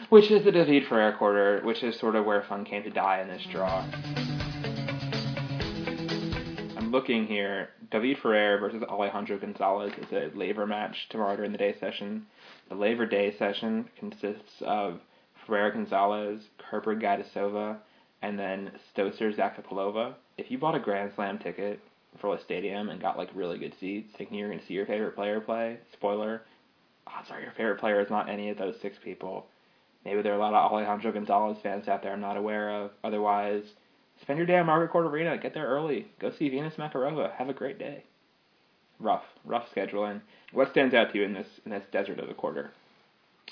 which 0.10 0.32
is 0.32 0.46
the 0.46 0.52
David 0.52 0.88
Ferrer 0.88 1.14
quarter, 1.14 1.62
which 1.64 1.84
is 1.84 2.00
sort 2.00 2.16
of 2.16 2.26
where 2.26 2.44
fun 2.44 2.66
came 2.66 2.84
to 2.84 2.90
die 2.90 3.22
in 3.22 3.28
this 3.28 3.46
draw. 3.52 3.82
I'm 6.78 6.92
looking 6.92 7.26
here. 7.26 7.70
David 7.92 8.18
Ferrer 8.22 8.58
versus 8.60 8.84
Alejandro 8.84 9.38
Gonzalez 9.38 9.94
is 9.98 10.12
a 10.12 10.36
labor 10.38 10.66
match 10.66 11.08
tomorrow 11.10 11.36
during 11.36 11.52
the 11.52 11.58
day 11.58 11.76
session. 11.80 12.26
The 12.70 12.76
Labor 12.76 13.06
Day 13.06 13.36
session 13.38 13.90
consists 14.00 14.62
of 14.62 15.00
Ferrer 15.46 15.72
Gonzalez, 15.72 16.42
Kerber 16.58 16.96
Gajdosova, 16.96 17.78
and 18.24 18.40
then 18.40 18.72
Stosur 18.96 19.36
Zakopalova. 19.36 20.14
If 20.38 20.50
you 20.50 20.58
bought 20.58 20.76
a 20.76 20.80
Grand 20.80 21.12
Slam 21.14 21.38
ticket 21.38 21.80
for 22.20 22.34
a 22.34 22.42
stadium 22.42 22.90
and 22.90 23.02
got 23.02 23.18
like 23.18 23.30
really 23.36 23.60
good 23.60 23.76
seats, 23.80 24.14
thinking 24.18 24.38
you're 24.38 24.48
going 24.48 24.62
to 24.62 24.66
see 24.66 24.74
your 24.74 24.86
favorite 24.86 25.14
player 25.14 25.42
play, 25.42 25.78
spoiler, 25.92 26.42
odds 27.06 27.30
are 27.30 27.42
your 27.42 27.52
favorite 27.52 27.80
player 27.80 28.00
is 28.00 28.10
not 28.10 28.30
any 28.30 28.50
of 28.50 28.58
those 28.58 28.76
six 28.82 28.98
people. 29.04 29.46
Maybe 30.06 30.22
there 30.22 30.32
are 30.32 30.38
a 30.38 30.40
lot 30.40 30.54
of 30.54 30.72
Alejandro 30.72 31.12
Gonzalez 31.12 31.58
fans 31.62 31.88
out 31.88 32.02
there 32.02 32.14
I'm 32.14 32.22
not 32.22 32.38
aware 32.38 32.70
of. 32.72 32.92
Otherwise, 33.04 33.64
spend 34.22 34.38
your 34.38 34.48
day 34.48 34.56
at 34.56 34.66
Margaret 34.66 34.92
Court 34.92 35.06
Arena. 35.06 35.38
Get 35.38 35.54
there 35.54 35.68
early. 35.68 36.08
Go 36.20 36.32
see 36.32 36.50
Venus 36.50 36.76
Makarova. 36.76 37.34
Have 37.36 37.50
a 37.50 37.54
great 37.54 37.78
day. 37.78 38.06
Rough, 39.00 39.24
rough 39.44 39.68
scheduling. 39.76 40.22
What 40.54 40.72
stands 40.72 40.94
out 40.94 41.12
to 41.12 41.18
you 41.18 41.26
in 41.26 41.34
this 41.34 41.48
in 41.66 41.72
this 41.72 41.84
desert 41.92 42.20
of 42.20 42.28
the 42.30 42.34
quarter? 42.34 42.72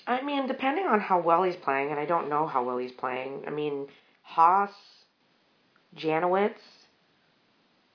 I 0.07 0.22
mean, 0.22 0.47
depending 0.47 0.86
on 0.86 1.01
how 1.01 1.19
well 1.19 1.43
he's 1.43 1.57
playing, 1.57 1.91
and 1.91 1.99
I 1.99 2.05
don't 2.05 2.30
know 2.30 2.47
how 2.47 2.63
well 2.63 2.78
he's 2.78 2.91
playing. 2.91 3.43
I 3.45 3.49
mean, 3.49 3.88
Haas, 4.36 4.71
Janowicz, 5.95 6.61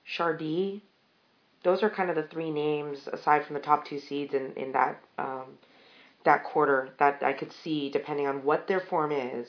Chardy, 0.05 0.81
those 1.63 1.83
are 1.83 1.89
kind 1.89 2.09
of 2.09 2.15
the 2.15 2.23
three 2.23 2.51
names 2.51 3.07
aside 3.11 3.43
from 3.45 3.55
the 3.55 3.59
top 3.59 3.85
two 3.85 3.99
seeds 3.99 4.33
in 4.33 4.53
in 4.53 4.71
that 4.73 5.01
um, 5.17 5.57
that 6.23 6.43
quarter 6.43 6.89
that 6.99 7.23
I 7.23 7.33
could 7.33 7.51
see, 7.51 7.89
depending 7.89 8.27
on 8.27 8.43
what 8.43 8.67
their 8.67 8.79
form 8.79 9.11
is, 9.11 9.47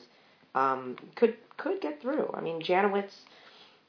um, 0.55 0.95
could 1.15 1.35
could 1.57 1.79
get 1.79 2.01
through. 2.01 2.31
I 2.33 2.41
mean, 2.41 2.61
Janowicz, 2.61 3.13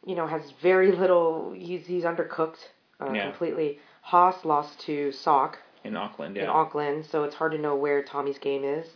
you 0.07 0.15
know, 0.15 0.27
has 0.27 0.53
very 0.63 0.93
little. 0.93 1.53
He's 1.53 1.87
he's 1.87 2.05
undercooked 2.05 2.59
uh, 3.01 3.13
Yeah. 3.15 3.31
completely. 3.31 3.79
Haas 4.03 4.45
lost 4.45 4.81
to 4.81 5.11
Sock 5.13 5.59
In 5.85 5.97
Auckland, 5.97 6.37
Yeah. 6.37 6.45
in. 6.45 6.49
Auckland, 6.51 7.07
so 7.07 7.25
it's 7.25 7.35
hard 7.35 7.53
to 7.53 7.59
know 7.59 7.77
where 7.77 8.03
Tommy's 8.03 8.39
game 8.39 8.65
is. 8.65 8.87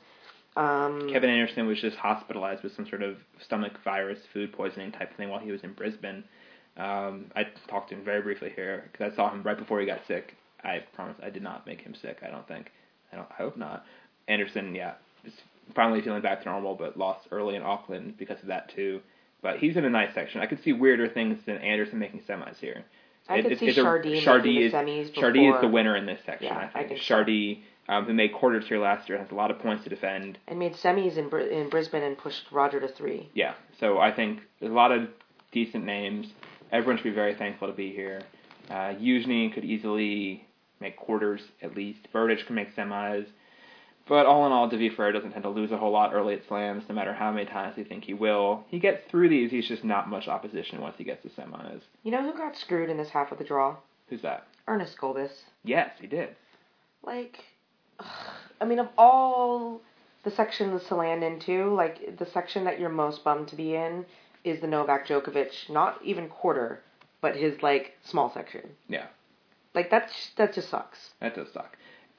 Um, 0.57 1.09
Kevin 1.11 1.31
Anderson 1.31 1.67
was 1.67 1.81
just 1.81 1.97
hospitalized 1.97 2.63
with 2.63 2.75
some 2.77 2.87
sort 2.87 3.03
of 3.03 3.17
stomach 3.41 3.73
virus, 3.83 4.21
food 4.33 4.53
poisoning 4.53 4.93
type 4.93 5.17
thing 5.17 5.29
while 5.29 5.41
he 5.41 5.51
was 5.51 5.63
in 5.65 5.73
Brisbane. 5.73 6.23
Um, 6.77 7.27
I 7.35 7.45
talked 7.69 7.89
to 7.91 7.95
him 7.97 8.05
very 8.05 8.23
briefly 8.23 8.53
here 8.55 8.89
because 8.93 9.13
I 9.13 9.17
saw 9.17 9.31
him 9.33 9.43
right 9.43 9.59
before 9.59 9.81
he 9.81 9.87
got 9.87 10.01
sick. 10.07 10.37
I 10.63 10.83
promise 10.95 11.17
I 11.23 11.31
did 11.31 11.43
not 11.43 11.67
make 11.67 11.81
him 11.81 11.95
sick. 11.95 12.19
I 12.27 12.31
don't 12.31 12.47
think. 12.49 12.71
I 13.13 13.17
don't. 13.17 13.29
I 13.31 13.35
hope 13.35 13.57
not. 13.57 13.85
Anderson, 14.29 14.75
yeah, 14.75 14.95
is 15.25 15.33
finally 15.75 16.01
feeling 16.01 16.23
back 16.23 16.43
to 16.43 16.49
normal, 16.49 16.75
but 16.75 16.97
lost 16.97 17.29
early 17.31 17.55
in 17.57 17.63
Auckland 17.63 18.17
because 18.17 18.41
of 18.41 18.47
that 18.47 18.71
too. 18.75 19.01
But 19.43 19.59
he's 19.59 19.77
in 19.77 19.85
a 19.85 19.91
nice 19.91 20.15
section. 20.15 20.41
I 20.41 20.47
could 20.47 20.63
see 20.63 20.73
weirder 20.73 21.09
things 21.09 21.39
than 21.47 21.59
Anderson 21.59 21.99
making 21.99 22.21
semis 22.21 22.57
here. 22.57 22.85
I 23.29 23.43
could 23.43 23.59
see 23.59 23.67
it's 23.69 23.79
a- 23.79 23.83
Chardy 23.83 24.23
Chardy 24.23 24.45
making 24.45 24.63
is 24.63 24.73
semis 24.73 25.15
Chardy 25.15 25.55
is 25.55 25.61
the 25.61 25.69
winner 25.69 25.97
in 25.97 26.07
this 26.07 26.21
section. 26.25 26.47
Yeah, 26.49 26.59
I 26.59 26.65
I 26.65 26.69
think. 26.73 26.89
think 26.89 27.01
so. 27.03 27.15
Um, 27.87 28.07
who 28.07 28.15
made 28.15 28.33
quarters 28.33 28.65
here 28.67 28.79
last 28.79 29.11
year, 29.11 29.19
has 29.19 29.31
a 29.31 29.35
lot 29.35 29.51
of 29.51 29.59
points 29.59 29.85
to 29.85 29.91
defend. 29.91 30.39
and 30.49 30.59
made 30.59 30.73
semis 30.75 31.19
in 31.19 31.29
Br- 31.29 31.41
in 31.41 31.69
Brisbane 31.69 32.03
and 32.03 32.17
pushed 32.17 32.51
Roger 32.51 32.81
to 32.81 32.89
three. 32.89 33.29
Yeah, 33.35 33.55
so 33.79 33.99
I 33.99 34.11
think 34.11 34.41
there's 34.59 34.73
a 34.73 34.75
lot 34.75 34.91
of 34.91 35.09
decent 35.53 35.85
names. 35.85 36.29
Everyone 36.73 36.97
should 36.97 37.05
be 37.05 37.11
very 37.11 37.35
thankful 37.35 37.69
to 37.69 37.75
be 37.75 37.93
here. 37.93 38.23
Uh, 38.71 38.95
Yuzhny 38.95 39.53
could 39.53 39.65
easily 39.67 40.47
make 40.81 40.97
quarters 40.97 41.43
at 41.61 41.77
least. 41.77 42.09
Berdych 42.13 42.47
can 42.47 42.55
make 42.57 42.75
semis. 42.75 43.27
But 44.09 44.27
all 44.27 44.45
in 44.47 44.53
all, 44.53 44.69
Devi 44.69 44.91
Ferrer 44.91 45.13
doesn't 45.13 45.31
tend 45.33 45.45
to 45.45 45.49
lose 45.51 45.71
a 45.73 45.79
whole 45.79 45.93
lot 45.93 46.13
early 46.13 46.35
at 46.35 46.47
slams, 46.47 46.85
no 46.89 46.95
matter 46.95 47.15
how 47.15 47.33
many 47.33 47.47
times 47.47 47.77
you 47.79 47.85
think 47.85 48.05
he 48.05 48.13
will. 48.13 48.65
He 48.69 48.79
gets 48.79 49.03
through 49.11 49.31
these, 49.31 49.51
he's 49.51 49.69
just 49.69 49.83
not 49.85 50.09
much 50.11 50.29
opposition 50.29 50.81
once 50.81 50.97
he 50.99 51.05
gets 51.05 51.23
to 51.23 51.29
semis. 51.31 51.81
You 52.03 52.13
know 52.13 52.23
who 52.23 52.37
got 52.37 52.57
screwed 52.57 52.91
in 52.91 52.97
this 52.99 53.09
half 53.11 53.33
of 53.33 53.39
the 53.39 53.45
draw? 53.45 53.77
Who's 54.09 54.21
that? 54.23 54.47
Ernest 54.69 54.99
Gulbis. 54.99 55.31
Yes, 55.65 55.91
he 56.01 56.07
did. 56.07 56.31
Like, 57.03 57.39
I 58.61 58.65
mean, 58.65 58.79
of 58.79 58.89
all 58.97 59.81
the 60.23 60.31
sections 60.31 60.83
to 60.89 60.95
land 60.95 61.23
into, 61.23 61.75
like 61.75 62.17
the 62.19 62.27
section 62.27 62.65
that 62.65 62.81
you're 62.81 62.89
most 62.89 63.25
bummed 63.25 63.49
to 63.49 63.57
be 63.57 63.75
in 63.75 64.07
is 64.45 64.61
the 64.61 64.67
Novak 64.67 65.07
Djokovic, 65.07 65.69
not 65.71 66.01
even 66.05 66.29
quarter, 66.29 66.81
but 67.21 67.37
his 67.37 67.63
like 67.63 67.97
small 68.05 68.33
section. 68.33 68.71
Yeah. 68.89 69.07
Like 69.75 69.91
that's 69.91 70.31
that 70.37 70.55
just 70.55 70.71
sucks. 70.71 71.11
That 71.21 71.35
does 71.35 71.53
suck. 71.53 71.77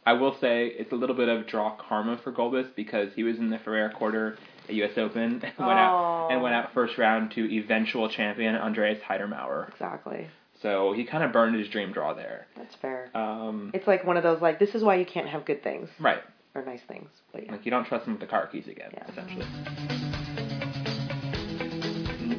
I 0.08 0.14
will 0.14 0.36
say 0.40 0.68
it's 0.68 0.92
a 0.92 0.96
little 0.96 1.16
bit 1.16 1.30
of 1.30 1.48
draw 1.48 1.76
karma 1.78 2.18
for 2.18 2.32
Gulbis 2.32 2.76
because 2.76 3.14
he 3.16 3.24
was 3.24 3.38
in 3.40 3.50
the 3.50 3.58
Ferrer 3.58 3.90
quarter 3.90 4.38
at 4.70 4.76
U.S. 4.76 4.98
Open 4.98 5.42
and 5.42 5.42
went 5.58 5.80
out 5.80 6.28
and 6.30 6.40
Oh. 6.40 6.44
went 6.44 6.54
out 6.54 6.74
first 6.74 6.98
round 7.00 7.32
to 7.32 7.52
eventual 7.58 8.08
champion 8.10 8.56
Andreas 8.56 9.02
Haider-Maurer. 9.02 9.70
Exactly. 9.72 10.28
So 10.66 10.94
he 10.94 11.04
kind 11.06 11.24
of 11.24 11.32
burned 11.32 11.56
his 11.56 11.68
dream 11.68 11.92
draw 11.94 12.16
there. 12.16 12.48
That's 12.58 12.74
fair. 12.82 13.16
Um, 13.16 13.70
It's 13.76 13.86
like 13.86 14.04
one 14.04 14.18
of 14.18 14.24
those 14.24 14.42
like 14.42 14.58
this 14.58 14.74
is 14.74 14.84
why 14.84 14.96
you 14.96 15.06
can't 15.06 15.28
have 15.28 15.46
good 15.46 15.62
things 15.62 15.90
right. 16.00 16.24
or 16.56 16.66
nice 16.66 16.82
things. 16.88 17.08
But 17.32 17.46
yeah. 17.46 17.52
Like 17.52 17.66
you 17.66 17.70
don't 17.70 17.86
trust 17.86 18.08
him 18.08 18.14
with 18.14 18.22
the 18.22 18.26
car 18.26 18.48
keys 18.48 18.68
again, 18.68 18.90
Yeah. 18.92 19.04
essentially. 19.08 19.46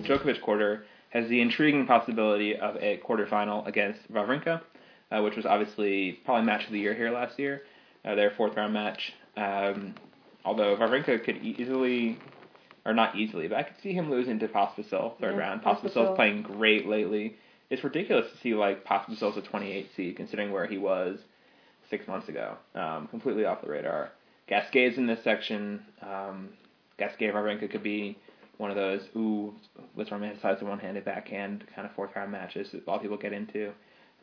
Djokovic 0.03 0.41
quarter 0.43 0.85
has 1.11 1.29
the 1.29 1.41
intriguing 1.41 1.87
possibility 1.87 2.57
of 2.57 2.75
a 2.79 2.99
quarterfinal 3.07 3.65
against 3.69 4.01
Wawrinka, 4.13 4.61
uh, 5.13 5.23
which 5.23 5.37
was 5.37 5.47
obviously 5.47 6.19
probably 6.25 6.45
match 6.47 6.67
of 6.67 6.73
the 6.73 6.81
year 6.81 6.95
here 6.95 7.13
last 7.13 7.39
year, 7.39 7.63
uh, 8.05 8.17
their 8.17 8.33
fourth 8.33 8.57
round 8.57 8.73
match. 8.75 9.13
Um, 9.37 9.95
although 10.45 10.77
Wawrinka 10.77 11.23
could 11.23 11.37
easily, 11.45 12.19
or 12.85 12.93
not 12.93 13.15
easily, 13.15 13.47
but 13.47 13.59
I 13.59 13.63
could 13.63 13.81
see 13.85 13.93
him 13.93 14.11
losing 14.11 14.41
to 14.41 14.49
Pospisil 14.49 15.17
third 15.21 15.35
Yeah, 15.35 15.39
round. 15.39 15.63
Pospisil. 15.63 15.93
Pospisil's 15.93 16.17
playing 16.17 16.43
great 16.43 16.89
lately. 16.89 17.37
It's 17.71 17.83
ridiculous 17.83 18.31
to 18.31 18.39
see 18.39 18.55
like 18.55 18.85
Pospisil's 18.85 19.37
a 19.37 19.43
28 19.43 19.89
seed 19.97 20.17
considering 20.17 20.53
where 20.53 20.67
he 20.67 20.79
was 20.79 21.19
six 21.91 22.07
months 22.07 22.29
ago. 22.29 22.57
Um, 22.75 23.09
completely 23.09 23.45
off 23.45 23.63
the 23.63 23.69
radar. 23.69 24.11
Gasquet's 24.49 24.97
in 24.97 25.07
this 25.07 25.23
section. 25.25 25.83
Um, 26.03 26.51
Gasquet 26.99 27.31
Wawrinka 27.33 27.71
could 27.71 27.83
be 27.83 28.17
one 28.59 28.71
of 28.71 28.77
those 28.77 29.03
ooh, 29.17 29.53
let's 29.97 30.11
romanticize 30.11 30.59
the 30.61 30.65
one-handed 30.65 31.05
backhand 31.05 31.65
kind 31.75 31.87
of 31.87 31.95
fourth 31.95 32.11
round 32.17 32.33
matches 32.33 32.71
that 32.73 32.87
a 32.87 32.91
lot 32.91 32.97
of 32.97 33.03
people 33.03 33.17
get 33.17 33.33
into. 33.33 33.73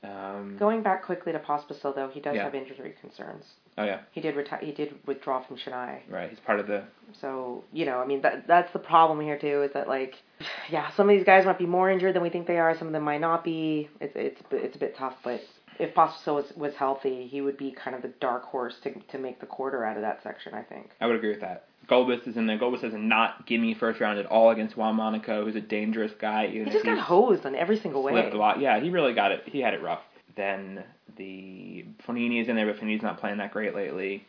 Um, 0.03 0.57
Going 0.57 0.81
back 0.81 1.03
quickly 1.03 1.31
to 1.33 1.39
Pospisil 1.39 1.93
though, 1.95 2.09
he 2.09 2.19
does 2.19 2.35
Yeah. 2.35 2.43
have 2.43 2.55
injury 2.55 2.95
concerns. 2.99 3.45
Oh 3.77 3.83
yeah, 3.83 4.01
He 4.11 4.21
did 4.21 4.35
retire. 4.35 4.59
He 4.61 4.71
did 4.71 4.93
withdraw 5.07 5.43
from 5.45 5.57
Chennai. 5.57 6.01
right. 6.09 6.29
He's 6.29 6.39
part 6.39 6.59
of 6.59 6.67
the 6.67 6.83
So 7.19 7.63
you 7.71 7.85
know, 7.85 7.99
I 7.99 8.05
mean, 8.05 8.21
that 8.21 8.47
that's 8.47 8.71
the 8.71 8.79
problem 8.79 9.19
here 9.21 9.37
too. 9.37 9.63
Is 9.63 9.71
that 9.73 9.87
like, 9.87 10.15
yeah, 10.69 10.91
some 10.95 11.09
of 11.09 11.15
these 11.15 11.25
guys 11.25 11.45
might 11.45 11.57
be 11.57 11.65
more 11.65 11.89
injured 11.89 12.15
than 12.15 12.21
we 12.21 12.29
think 12.29 12.47
they 12.47 12.59
are. 12.59 12.77
Some 12.77 12.87
of 12.87 12.93
them 12.93 13.03
might 13.03 13.21
not 13.21 13.43
be. 13.43 13.89
It's 13.99 14.13
it's 14.15 14.41
it's 14.51 14.75
a 14.75 14.79
bit 14.79 14.95
tough. 14.95 15.15
But 15.23 15.41
if 15.79 15.95
Pospisil 15.95 16.35
was 16.35 16.53
was 16.55 16.75
healthy, 16.75 17.27
he 17.27 17.41
would 17.41 17.57
be 17.57 17.71
kind 17.71 17.95
of 17.95 18.01
the 18.03 18.13
dark 18.19 18.43
horse 18.43 18.75
to 18.83 18.93
to 19.11 19.17
make 19.17 19.39
the 19.39 19.47
quarter 19.47 19.83
out 19.83 19.95
of 19.95 20.03
that 20.03 20.21
section. 20.21 20.53
I 20.53 20.61
think. 20.61 20.91
I 21.01 21.07
would 21.07 21.15
agree 21.15 21.29
with 21.29 21.41
that. 21.41 21.65
Gulbis 21.89 22.27
is 22.27 22.37
in 22.37 22.47
there. 22.47 22.57
Gulbis 22.57 22.81
has 22.81 22.93
not 22.95 23.45
gimme 23.45 23.73
first 23.73 23.99
round 23.99 24.17
at 24.17 24.25
all 24.27 24.51
against 24.51 24.77
Juan 24.77 24.95
Monaco, 24.95 25.43
who's 25.43 25.55
a 25.55 25.61
dangerous 25.61 26.13
guy. 26.19 26.47
He 26.47 26.63
just 26.63 26.85
got 26.85 26.99
hosed 26.99 27.45
in 27.45 27.55
every 27.55 27.77
single 27.79 28.03
way. 28.03 28.13
slipped 28.13 28.33
a 28.33 28.37
lot. 28.37 28.61
Yeah, 28.61 28.79
he 28.79 28.89
really 28.89 29.13
got 29.13 29.31
it. 29.31 29.41
He 29.45 29.59
had 29.59 29.73
it 29.73 29.81
rough. 29.81 29.99
Then 30.35 30.83
the 31.17 31.85
Fognini 32.07 32.41
is 32.41 32.47
in 32.47 32.55
there, 32.55 32.65
but 32.65 32.77
Fognini's 32.81 33.03
not 33.03 33.19
playing 33.19 33.37
that 33.37 33.51
great 33.51 33.75
lately. 33.75 34.25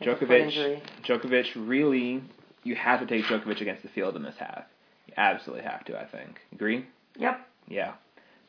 Has 0.00 0.08
Djokovic. 0.08 0.80
Djokovic 1.04 1.46
really, 1.56 2.22
you 2.64 2.74
have 2.74 3.00
to 3.00 3.06
take 3.06 3.24
Djokovic 3.24 3.60
against 3.60 3.82
the 3.82 3.88
field 3.88 4.16
in 4.16 4.22
this 4.22 4.36
half. 4.38 4.64
You 5.06 5.14
absolutely 5.16 5.64
have 5.64 5.84
to. 5.86 5.98
I 5.98 6.06
think. 6.06 6.40
Agree? 6.52 6.86
Yep. 7.18 7.40
Yeah. 7.68 7.94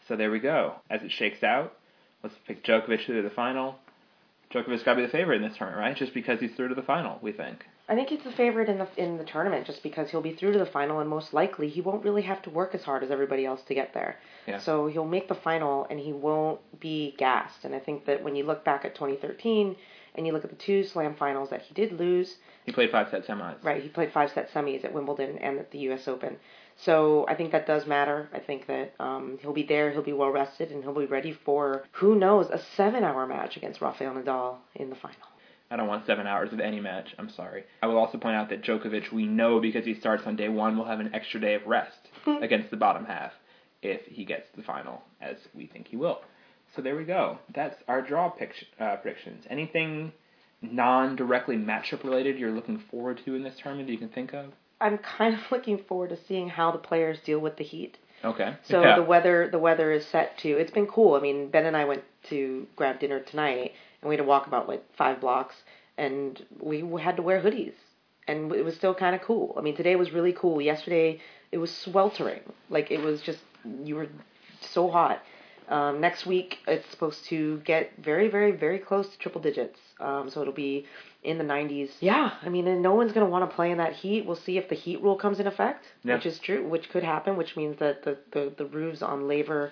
So 0.07 0.15
there 0.15 0.31
we 0.31 0.39
go. 0.39 0.75
As 0.89 1.01
it 1.03 1.11
shakes 1.11 1.43
out, 1.43 1.73
let's 2.23 2.35
pick 2.45 2.63
Djokovic 2.63 3.05
through 3.05 3.21
to 3.21 3.27
the 3.27 3.33
final. 3.33 3.75
Djokovic's 4.53 4.83
got 4.83 4.93
to 4.93 5.01
be 5.01 5.05
the 5.05 5.11
favorite 5.11 5.41
in 5.41 5.47
this 5.47 5.57
tournament, 5.57 5.81
right? 5.81 5.95
Just 5.95 6.13
because 6.13 6.39
he's 6.39 6.51
through 6.55 6.69
to 6.69 6.75
the 6.75 6.81
final, 6.81 7.19
we 7.21 7.31
think. 7.31 7.65
I 7.89 7.95
think 7.95 8.09
he's 8.09 8.23
the 8.23 8.31
favorite 8.31 8.67
in 8.67 8.79
the 8.79 8.87
in 8.97 9.17
the 9.17 9.23
tournament 9.23 9.65
just 9.65 9.81
because 9.81 10.09
he'll 10.09 10.21
be 10.21 10.33
through 10.33 10.51
to 10.53 10.59
the 10.59 10.65
final 10.65 10.99
and 10.99 11.09
most 11.09 11.33
likely 11.33 11.69
he 11.69 11.79
won't 11.79 12.03
really 12.03 12.23
have 12.23 12.41
to 12.41 12.49
work 12.49 12.75
as 12.75 12.83
hard 12.83 13.01
as 13.03 13.11
everybody 13.11 13.45
else 13.45 13.61
to 13.63 13.73
get 13.73 13.93
there. 13.93 14.17
Yeah. 14.45 14.59
So 14.59 14.87
he'll 14.87 15.05
make 15.05 15.27
the 15.29 15.35
final 15.35 15.87
and 15.89 15.99
he 15.99 16.11
won't 16.11 16.59
be 16.79 17.15
gassed. 17.17 17.63
And 17.63 17.73
I 17.73 17.79
think 17.79 18.05
that 18.05 18.23
when 18.23 18.35
you 18.35 18.43
look 18.43 18.65
back 18.65 18.83
at 18.83 18.93
2013 18.95 19.75
and 20.15 20.27
you 20.27 20.33
look 20.33 20.43
at 20.43 20.49
the 20.49 20.57
two 20.57 20.83
slam 20.83 21.15
finals 21.15 21.49
that 21.51 21.61
he 21.61 21.73
did 21.73 21.93
lose, 21.93 22.35
He 22.65 22.73
played 22.73 22.91
five 22.91 23.07
set 23.09 23.25
semis. 23.25 23.63
right, 23.63 23.81
he 23.81 23.87
played 23.87 24.11
five 24.11 24.31
set 24.31 24.51
semis 24.51 24.83
at 24.83 24.93
Wimbledon 24.93 25.37
and 25.37 25.57
at 25.57 25.71
the 25.71 25.79
US 25.91 26.07
Open. 26.09 26.35
So 26.75 27.25
I 27.27 27.35
think 27.35 27.51
that 27.53 27.65
does 27.65 27.87
matter. 27.87 28.29
I 28.33 28.39
think 28.39 28.67
that 28.67 28.93
um, 28.99 29.39
he'll 29.41 29.53
be 29.53 29.63
there, 29.63 29.91
he'll 29.91 30.03
be 30.03 30.13
well 30.13 30.29
rested, 30.29 30.71
and 30.71 30.83
he'll 30.83 30.93
be 30.93 31.05
ready 31.05 31.31
for 31.31 31.85
who 31.93 32.15
knows 32.15 32.49
a 32.51 32.59
seven-hour 32.75 33.25
match 33.27 33.57
against 33.57 33.81
Rafael 33.81 34.13
Nadal 34.13 34.57
in 34.75 34.89
the 34.89 34.95
final. 34.95 35.15
I 35.69 35.75
don't 35.75 35.87
want 35.87 36.05
seven 36.05 36.27
hours 36.27 36.53
of 36.53 36.59
any 36.59 36.79
match. 36.79 37.13
I'm 37.17 37.29
sorry. 37.29 37.63
I 37.81 37.87
will 37.87 37.97
also 37.97 38.17
point 38.17 38.35
out 38.35 38.49
that 38.49 38.63
Djokovic, 38.63 39.11
we 39.11 39.25
know 39.25 39.59
because 39.59 39.85
he 39.85 39.95
starts 39.95 40.23
on 40.25 40.35
day 40.35 40.49
one, 40.49 40.77
will 40.77 40.85
have 40.85 40.99
an 40.99 41.13
extra 41.13 41.39
day 41.39 41.55
of 41.55 41.65
rest 41.65 42.09
against 42.41 42.71
the 42.71 42.77
bottom 42.77 43.05
half 43.05 43.33
if 43.81 44.05
he 44.05 44.25
gets 44.25 44.49
to 44.51 44.57
the 44.57 44.63
final, 44.63 45.01
as 45.21 45.37
we 45.53 45.67
think 45.67 45.87
he 45.87 45.97
will. 45.97 46.21
So 46.75 46.81
there 46.81 46.95
we 46.95 47.03
go. 47.03 47.39
That's 47.53 47.75
our 47.87 48.01
draw 48.01 48.29
pic- 48.29 48.67
uh, 48.79 48.97
predictions. 48.97 49.45
Anything 49.49 50.13
non-directly 50.61 51.55
matchup 51.55 52.03
related 52.03 52.37
you're 52.37 52.51
looking 52.51 52.79
forward 52.91 53.21
to 53.25 53.35
in 53.35 53.43
this 53.43 53.55
tournament 53.61 53.87
that 53.87 53.93
you 53.93 53.99
can 53.99 54.09
think 54.09 54.33
of? 54.33 54.53
I'm 54.79 54.97
kind 54.97 55.35
of 55.35 55.41
looking 55.51 55.83
forward 55.83 56.09
to 56.09 56.17
seeing 56.27 56.49
how 56.49 56.71
the 56.71 56.77
players 56.77 57.19
deal 57.25 57.39
with 57.39 57.57
the 57.57 57.63
heat. 57.63 57.97
Okay. 58.23 58.55
So 58.63 58.81
yeah. 58.81 58.95
the 58.95 59.03
weather 59.03 59.47
the 59.51 59.59
weather 59.59 59.91
is 59.91 60.05
set 60.07 60.39
to 60.39 60.49
it's 60.49 60.71
been 60.71 60.87
cool. 60.87 61.13
I 61.13 61.19
mean, 61.19 61.49
Ben 61.49 61.67
and 61.67 61.77
I 61.77 61.85
went 61.85 62.03
to 62.29 62.65
grab 62.75 62.99
dinner 62.99 63.19
tonight 63.19 63.73
and 64.01 64.09
we 64.09 64.15
had 64.15 64.21
to 64.23 64.27
walk 64.27 64.47
about 64.47 64.67
like 64.67 64.83
five 64.95 65.19
blocks 65.21 65.55
and 65.97 66.45
we 66.59 66.83
had 67.01 67.15
to 67.17 67.21
wear 67.21 67.41
hoodies 67.41 67.73
and 68.27 68.51
it 68.53 68.63
was 68.63 68.75
still 68.75 68.93
kind 68.93 69.15
of 69.15 69.21
cool. 69.21 69.55
I 69.57 69.61
mean, 69.61 69.75
today 69.75 69.95
was 69.95 70.11
really 70.11 70.33
cool. 70.33 70.61
Yesterday 70.61 71.19
it 71.51 71.57
was 71.57 71.71
sweltering. 71.75 72.41
Like 72.69 72.91
it 72.91 73.01
was 73.01 73.21
just 73.21 73.39
you 73.83 73.95
were 73.95 74.07
so 74.61 74.89
hot. 74.89 75.21
Um, 75.69 75.99
next 75.99 76.25
week 76.25 76.59
it's 76.67 76.89
supposed 76.89 77.25
to 77.25 77.59
get 77.65 77.91
very 78.01 78.29
very 78.29 78.51
very 78.51 78.79
close 78.79 79.07
to 79.09 79.17
triple 79.17 79.41
digits. 79.41 79.79
Um, 79.99 80.29
so 80.29 80.41
it'll 80.41 80.53
be 80.53 80.85
in 81.23 81.37
the 81.39 81.43
90s. 81.43 81.89
Yeah, 81.99 82.35
I 82.41 82.47
mean, 82.47 82.67
and 82.67 82.81
no 82.81 82.93
one's 82.93 83.11
going 83.11 83.25
to 83.25 83.29
want 83.29 83.49
to 83.49 83.53
play 83.53 83.71
in 83.71 83.79
that 83.79 83.93
heat. 83.93 84.25
We'll 84.25 84.35
see 84.37 84.57
if 84.57 84.69
the 84.69 84.75
heat 84.75 85.01
rule 85.01 85.15
comes 85.17 85.39
in 85.39 85.47
effect, 85.47 85.83
Yeah. 86.03 86.15
which 86.15 86.25
is 86.25 86.39
true, 86.39 86.65
which 86.65 86.89
could 86.89 87.03
happen, 87.03 87.35
which 87.35 87.57
means 87.57 87.79
that 87.79 88.03
the, 88.03 88.17
the, 88.31 88.53
the 88.57 88.65
roofs 88.65 89.01
on 89.01 89.27
Laver 89.27 89.71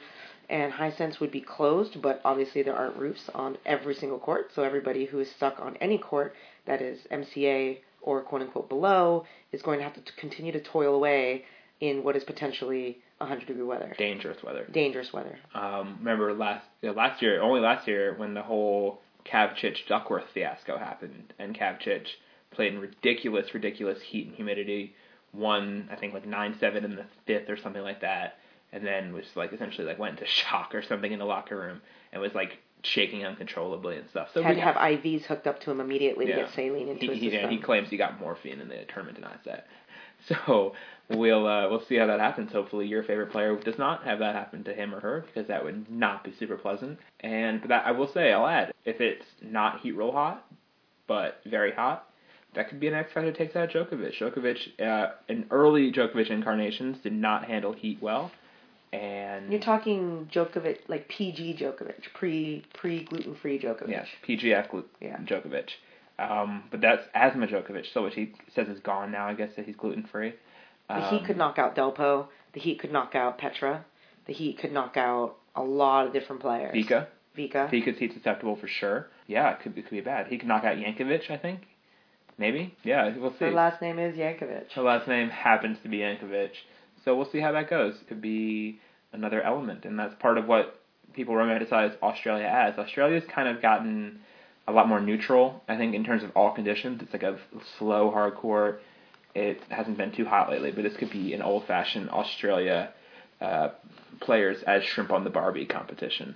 and 0.50 0.74
Hisense 0.74 1.20
would 1.20 1.32
be 1.32 1.42
closed, 1.42 2.02
but 2.02 2.22
obviously 2.24 2.64
there 2.64 2.76
aren't 2.76 2.98
roofs 2.98 3.30
on 3.34 3.58
every 3.66 3.96
single 3.96 4.20
court, 4.20 4.52
so 4.54 4.64
everybody 4.64 5.06
who 5.06 5.20
is 5.20 5.30
stuck 5.32 5.60
on 5.60 5.76
any 5.78 5.98
court 5.98 6.34
that 6.66 6.82
is 6.82 7.00
MCA 7.12 7.80
or 8.02 8.22
quote 8.22 8.42
unquote 8.42 8.70
below 8.70 9.26
is 9.52 9.62
going 9.62 9.80
to 9.80 9.84
have 9.84 9.94
to 9.94 10.02
t- 10.02 10.12
continue 10.18 10.52
to 10.52 10.62
toil 10.62 10.94
away 10.94 11.46
in 11.82 12.04
what 12.04 12.16
is 12.16 12.24
potentially 12.24 12.98
100 13.18 13.48
degree 13.48 13.64
weather. 13.64 13.94
Dangerous 13.98 14.44
weather. 14.44 14.68
Dangerous 14.72 15.12
weather. 15.14 15.38
Um, 15.54 15.98
remember 16.00 16.34
last 16.34 16.66
you 16.82 16.90
know, 16.90 16.96
last 16.96 17.22
year, 17.22 17.42
only 17.42 17.62
last 17.62 17.88
year, 17.88 18.14
when 18.18 18.34
the 18.34 18.42
whole 18.42 19.02
Kavcic 19.26 19.88
Duckworth 19.88 20.26
fiasco 20.34 20.78
happened, 20.78 21.34
and 21.40 21.58
Kavcic 21.58 22.06
played 22.52 22.74
in 22.74 22.80
ridiculous, 22.80 23.54
ridiculous 23.54 24.00
heat 24.02 24.28
and 24.28 24.36
humidity, 24.36 24.94
won 25.34 25.90
I 25.92 25.96
think 25.96 26.14
like 26.14 26.28
nine 26.28 26.56
seven 26.60 26.86
in 26.86 26.96
the 26.96 27.06
fifth 27.26 27.50
or 27.50 27.58
something 27.58 27.82
like 27.82 28.02
that, 28.02 28.38
and 28.76 28.86
then 28.86 29.14
was 29.14 29.26
like 29.36 29.54
essentially 29.54 29.88
like 29.88 29.98
went 29.98 30.20
into 30.20 30.26
shock 30.30 30.76
or 30.76 30.84
something 30.84 31.12
in 31.12 31.20
the 31.20 31.26
locker 31.26 31.58
room 31.58 31.82
and 32.12 32.22
was 32.22 32.34
like 32.36 32.58
shaking 32.84 33.26
uncontrollably 33.26 33.98
and 33.98 34.08
stuff. 34.10 34.28
So 34.34 34.44
Had 34.44 34.50
we 34.50 34.56
to 34.58 34.62
have 34.62 34.76
IVs 34.76 35.24
hooked 35.24 35.48
up 35.48 35.60
to 35.62 35.72
him 35.72 35.80
immediately 35.80 36.28
Yeah. 36.28 36.36
to 36.36 36.42
get 36.44 36.54
saline 36.54 36.90
into 36.90 37.02
he, 37.06 37.08
his 37.14 37.20
he, 37.20 37.30
system. 37.32 37.50
he 37.50 37.58
claims 37.58 37.90
he 37.90 37.98
got 37.98 38.20
morphine 38.20 38.60
and 38.60 38.70
the 38.70 38.84
tournament 38.94 39.16
denies 39.16 39.40
that. 39.46 39.66
So 40.28 40.74
we'll 41.10 41.48
uh, 41.48 41.70
we'll 41.70 41.86
see 41.86 41.96
how 41.96 42.08
that 42.08 42.20
happens. 42.20 42.52
Hopefully, 42.52 42.88
your 42.88 43.04
favorite 43.04 43.32
player 43.32 43.56
does 43.58 43.78
not 43.78 44.04
have 44.06 44.20
that 44.20 44.34
happen 44.36 44.64
to 44.66 44.74
him 44.74 44.94
or 44.94 45.00
her 45.00 45.26
because 45.28 45.48
that 45.50 45.64
would 45.64 45.90
not 45.90 46.24
be 46.24 46.34
super 46.40 46.58
pleasant. 46.58 47.00
And 47.20 47.62
that 47.70 47.86
I 47.86 47.92
will 47.92 48.12
say, 48.12 48.32
I'll 48.34 48.48
add, 48.48 48.74
if 48.86 49.02
it's 49.02 49.26
not 49.42 49.82
heat 49.82 49.92
roll 49.92 50.12
hot, 50.12 50.46
but 51.08 51.40
very 51.46 51.74
hot, 51.74 52.08
that 52.56 52.70
could 52.70 52.80
be 52.80 52.88
an 52.88 52.94
X 52.94 53.12
factor 53.14 53.30
that 53.30 53.38
takes 53.38 53.56
out 53.56 53.70
Djokovic. 53.70 54.18
Djokovic, 54.18 54.80
uh, 54.82 55.12
in 55.28 55.46
early 55.52 55.92
Djokovic 55.92 56.30
incarnations, 56.30 56.98
did 57.04 57.14
not 57.14 57.46
handle 57.46 57.74
heat 57.74 58.00
well, 58.02 58.32
and 58.94 59.52
You're 59.52 59.62
talking 59.62 60.30
Djokovic, 60.34 60.80
like 60.88 61.08
PG 61.10 61.58
Djokovic, 61.60 62.14
pre 62.14 62.64
pre 62.74 63.04
gluten 63.04 63.36
free 63.36 63.60
Djokovic. 63.60 63.90
Yes, 63.90 64.08
PGF 64.28 64.70
glu- 64.70 64.86
Yeah. 65.02 65.18
Djokovic. 65.18 65.70
Um, 66.18 66.64
but 66.72 66.80
that's 66.82 67.04
asthma 67.14 67.48
Djokovic, 67.48 67.92
so 67.94 68.04
which 68.04 68.16
he 68.16 68.34
says 68.54 68.68
is 68.70 68.80
gone 68.80 69.12
now. 69.12 69.28
I 69.28 69.34
guess 69.34 69.50
that 69.58 69.66
he's 69.66 69.76
gluten 69.76 70.04
free. 70.10 70.34
The 70.88 71.02
Heat 71.10 71.26
could 71.26 71.38
knock 71.38 71.58
out 71.58 71.76
Delpo. 71.76 72.28
The 72.54 72.60
Heat 72.60 72.80
could 72.80 72.92
knock 72.92 73.16
out 73.16 73.38
Petra. 73.38 73.84
The 74.28 74.34
Heat 74.34 74.60
could 74.60 74.72
knock 74.72 74.96
out 74.98 75.36
a 75.56 75.64
lot 75.64 76.06
of 76.08 76.14
different 76.14 76.42
players. 76.42 76.76
Vika. 76.76 77.08
Vika. 77.38 77.70
Vika's 77.70 77.98
heat 77.98 78.14
susceptible 78.14 78.56
for 78.56 78.68
sure. 78.68 79.08
Yeah, 79.28 79.52
it 79.52 79.60
could 79.62 79.76
be, 79.76 79.82
it 79.82 79.86
could 79.86 79.96
be 79.96 80.02
bad. 80.02 80.28
He 80.28 80.38
could 80.38 80.48
knock 80.48 80.64
out 80.64 80.78
Jankovic, 80.78 81.30
I 81.30 81.38
think. 81.38 81.62
Maybe. 82.38 82.76
Yeah, 82.84 83.18
we'll 83.18 83.32
see. 83.32 83.46
Her 83.46 83.52
last 83.52 83.82
name 83.82 83.98
is 84.00 84.16
Jankovic. 84.16 84.72
Her 84.74 84.82
last 84.84 85.08
name 85.08 85.30
happens 85.30 85.78
to 85.84 85.90
be 85.90 85.98
Jankovic, 85.98 86.52
so 87.06 87.16
we'll 87.16 87.30
see 87.32 87.40
how 87.40 87.54
that 87.54 87.70
goes. 87.70 87.94
It 88.02 88.08
could 88.08 88.22
be 88.22 88.80
another 89.14 89.42
element, 89.42 89.86
and 89.86 89.98
that's 89.98 90.16
part 90.16 90.38
of 90.38 90.48
what 90.48 90.82
people 91.14 91.36
romanticize 91.36 91.96
Australia 92.02 92.46
as. 92.46 92.78
Australia's 92.78 93.24
kind 93.34 93.48
of 93.48 93.62
gotten 93.62 94.20
a 94.68 94.72
lot 94.72 94.88
more 94.90 95.00
neutral, 95.00 95.64
I 95.70 95.78
think, 95.78 95.94
in 95.96 96.04
terms 96.04 96.24
of 96.24 96.32
all 96.36 96.52
conditions. 96.54 97.02
It's 97.02 97.14
like 97.14 97.24
a 97.24 97.38
slow, 97.78 98.12
hardcore. 98.12 98.80
It 99.36 99.62
hasn't 99.70 99.98
been 99.98 100.12
too 100.12 100.26
hot 100.26 100.50
lately, 100.50 100.72
but 100.72 100.84
this 100.84 100.98
could 100.98 101.12
be 101.12 101.34
an 101.34 101.42
old-fashioned 101.42 102.10
Australia 102.10 102.90
uh, 103.40 103.70
players 104.20 104.64
as 104.66 104.84
shrimp 104.84 105.12
on 105.12 105.24
the 105.24 105.30
Barbie 105.30 105.66
competition. 105.66 106.36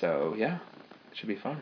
So 0.00 0.34
yeah, 0.36 0.58
it 1.12 1.16
should 1.16 1.28
be 1.28 1.36
fun. 1.36 1.60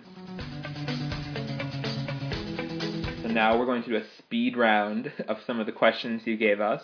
So 3.23 3.29
now 3.29 3.59
we're 3.59 3.67
going 3.67 3.83
to 3.83 3.89
do 3.89 3.97
a 3.97 4.05
speed 4.19 4.57
round 4.57 5.13
of 5.29 5.37
some 5.47 5.61
of 5.61 5.67
the 5.67 5.73
questions 5.73 6.23
you 6.25 6.37
gave 6.37 6.61
us. 6.61 6.83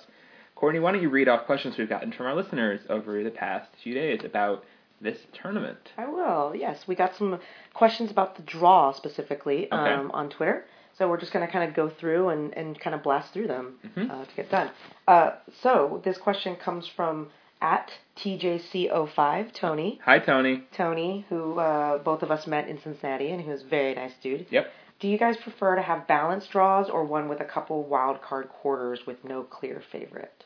Courtney, 0.59 0.81
why 0.81 0.91
don't 0.91 1.01
you 1.03 1.09
read 1.09 1.29
off 1.29 1.47
questions 1.47 1.79
we've 1.79 1.89
gotten 1.89 2.11
from 2.11 2.27
our 2.27 2.35
listeners 2.35 2.81
over 2.91 3.23
the 3.23 3.31
past 3.31 3.69
few 3.83 3.95
days 3.95 4.23
about 4.25 4.65
this 5.01 5.17
tournament? 5.33 5.79
I 5.97 6.07
will. 6.09 6.53
Yes, 6.57 6.83
we 6.89 6.97
got 6.97 7.15
some 7.15 7.39
questions 7.75 8.11
about 8.11 8.35
the 8.37 8.43
draw 8.43 8.91
specifically 8.93 9.71
um, 9.71 10.11
on 10.13 10.29
Twitter. 10.31 10.67
So 10.97 11.09
we're 11.09 11.21
just 11.21 11.33
going 11.33 11.47
to 11.47 11.53
kind 11.53 11.69
of 11.69 11.77
go 11.77 11.89
through 11.89 12.31
and, 12.31 12.53
and 12.57 12.79
kind 12.81 12.93
of 12.97 13.05
blast 13.05 13.33
through 13.33 13.47
them 13.47 13.77
Mhm. 13.97 14.11
uh, 14.11 14.25
to 14.25 14.35
get 14.35 14.51
done. 14.51 14.71
Uh, 15.07 15.31
so 15.63 16.03
this 16.05 16.19
question 16.19 16.57
comes 16.57 16.89
from 16.89 17.29
at 17.63 17.93
TJC05 18.17 19.53
Tony. 19.53 20.01
Hi, 20.05 20.19
Tony. 20.19 20.65
Tony, 20.73 21.25
who 21.29 21.59
uh, 21.61 21.99
both 21.99 22.25
of 22.25 22.33
us 22.33 22.49
met 22.49 22.69
in 22.69 22.81
Cincinnati, 22.81 23.31
and 23.31 23.41
who's 23.43 23.63
a 23.63 23.67
very 23.67 23.95
nice 23.95 24.15
dude. 24.21 24.47
Yep. 24.51 24.67
Do 24.99 25.07
you 25.07 25.19
guys 25.19 25.37
prefer 25.37 25.77
to 25.77 25.83
have 25.83 26.09
balanced 26.09 26.51
draws 26.51 26.91
or 26.91 27.05
one 27.05 27.29
with 27.29 27.41
a 27.41 27.45
couple 27.45 27.85
wild 27.85 28.21
card 28.21 28.49
quarters 28.49 29.07
with 29.07 29.23
no 29.25 29.45
clear 29.45 29.81
favorite? 29.93 30.38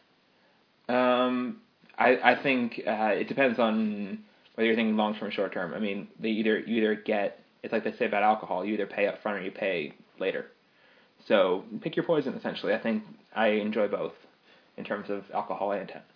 Um, 0.89 1.59
I 1.99 2.17
I 2.33 2.43
think 2.43 2.83
uh, 2.87 3.13
it 3.15 3.29
depends 3.29 3.59
on 3.59 4.19
whether 4.55 4.67
you're 4.67 4.77
thinking 4.77 4.97
long 4.97 5.15
term 5.15 5.29
or 5.29 5.31
short 5.31 5.53
term. 5.53 5.73
I 5.75 5.79
mean, 5.79 6.09
they 6.21 6.31
either 6.31 6.59
you 6.59 6.77
either 6.83 6.95
get 6.95 7.41
it's 7.63 7.73
like 7.73 7.85
they 7.85 7.93
say 7.93 8.07
about 8.07 8.23
alcohol. 8.23 8.65
You 8.65 8.75
either 8.75 8.87
pay 8.87 9.07
up 9.07 9.23
front 9.23 9.39
or 9.39 9.43
you 9.43 9.51
pay 9.51 9.95
later. 10.19 10.47
So 11.27 11.65
pick 11.81 11.95
your 11.97 12.05
poison. 12.05 12.35
Essentially, 12.35 12.75
I 12.75 12.79
think 12.79 13.05
I 13.35 13.49
enjoy 13.49 13.89
both 13.89 14.15
in 14.77 14.85
terms 14.85 15.11
of 15.11 15.25
alcohol 15.33 15.73
and 15.73 15.89
tennis. 15.89 16.07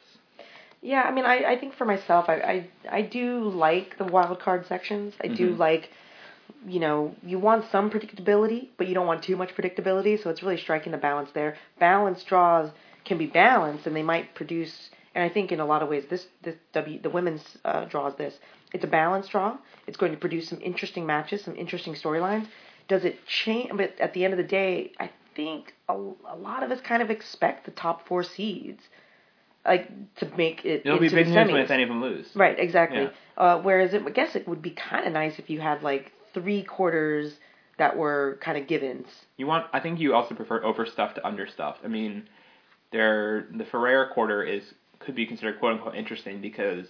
Yeah, 0.83 1.03
I 1.03 1.11
mean, 1.13 1.25
I, 1.25 1.53
I 1.53 1.59
think 1.59 1.75
for 1.75 1.85
myself, 1.85 2.27
I, 2.29 2.35
I 2.35 2.69
I 2.99 3.03
do 3.03 3.49
like 3.49 3.97
the 3.99 4.05
wild 4.05 4.41
card 4.41 4.67
sections. 4.67 5.15
I 5.23 5.29
do 5.29 5.55
Mhm. 5.55 5.59
like, 5.59 5.91
you 6.67 6.81
know, 6.81 7.15
you 7.25 7.39
want 7.39 7.65
some 7.71 7.91
predictability, 7.91 8.69
but 8.77 8.87
you 8.87 8.95
don't 8.95 9.07
want 9.07 9.23
too 9.23 9.37
much 9.37 9.55
predictability. 9.55 10.23
So 10.23 10.31
it's 10.31 10.43
really 10.43 10.59
striking 10.59 10.93
the 10.93 10.99
balance 10.99 11.31
there. 11.33 11.57
Balance 11.79 12.23
draws 12.25 12.71
can 13.07 13.19
be 13.19 13.27
balanced, 13.27 13.87
and 13.87 13.97
they 13.97 14.03
might 14.03 14.35
produce. 14.35 14.91
And 15.15 15.25
I 15.25 15.31
think 15.31 15.51
in 15.51 15.61
a 15.61 15.65
lot 15.65 15.83
of 15.83 15.89
ways, 15.89 16.05
this 16.11 16.27
this 16.43 16.57
W 16.73 17.01
the 17.01 17.11
women's 17.11 17.57
uh, 17.65 17.87
draws 17.87 18.17
this. 18.17 18.35
It's 18.73 18.85
a 18.85 18.89
balanced 18.89 19.31
draw. 19.31 19.57
It's 19.87 19.97
going 19.97 20.13
to 20.13 20.19
produce 20.19 20.49
some 20.49 20.61
interesting 20.61 21.07
matches, 21.07 21.45
some 21.45 21.57
interesting 21.57 21.95
storylines. 21.95 22.47
Does 22.89 23.05
it 23.05 23.27
change? 23.27 23.71
But 23.75 23.99
at 24.01 24.13
the 24.13 24.25
end 24.25 24.35
of 24.35 24.39
the 24.39 24.45
day, 24.45 24.93
I 25.01 25.11
think 25.35 25.75
a, 25.89 25.95
a 25.95 26.37
lot 26.37 26.63
of 26.63 26.71
us 26.71 26.81
kind 26.81 27.03
of 27.03 27.11
expect 27.11 27.65
the 27.65 27.71
top 27.71 28.07
four 28.07 28.23
seeds, 28.23 28.83
like 29.65 29.89
to 30.17 30.27
make 30.37 30.65
it 30.65 30.83
It'll 30.85 30.99
be 30.99 31.09
big 31.09 31.27
the 31.27 31.33
news 31.33 31.53
when 31.53 31.63
if 31.63 31.71
any 31.71 31.85
of 31.85 31.89
them 31.89 32.03
lose. 32.03 32.29
Right, 32.35 32.59
exactly. 32.59 33.03
Yeah. 33.03 33.11
Uh, 33.37 33.61
whereas 33.63 33.95
it, 33.95 34.03
I 34.05 34.11
guess 34.11 34.35
it 34.35 34.47
would 34.49 34.63
be 34.63 34.71
kind 34.71 35.07
of 35.07 35.13
nice 35.13 35.39
if 35.39 35.49
you 35.49 35.61
had 35.61 35.83
like 35.83 36.13
three 36.35 36.63
quarters 36.63 37.35
that 37.79 37.97
were 37.97 38.39
kind 38.41 38.59
of 38.59 38.67
givens. 38.67 39.07
You 39.37 39.47
want? 39.47 39.67
I 39.73 39.81
think 39.81 40.01
you 40.01 40.15
also 40.15 40.35
prefer 40.35 40.63
overstuffed 40.65 41.17
to 41.17 41.27
understuffed. 41.27 41.81
I 41.85 41.89
mean, 41.89 42.29
there 42.97 43.47
the 43.55 43.65
Ferrer 43.65 44.07
quarter 44.13 44.43
is 44.43 44.63
could 45.01 45.15
be 45.15 45.27
considered 45.27 45.59
quote 45.59 45.75
unquote 45.75 45.95
interesting 45.95 46.41
because 46.41 46.87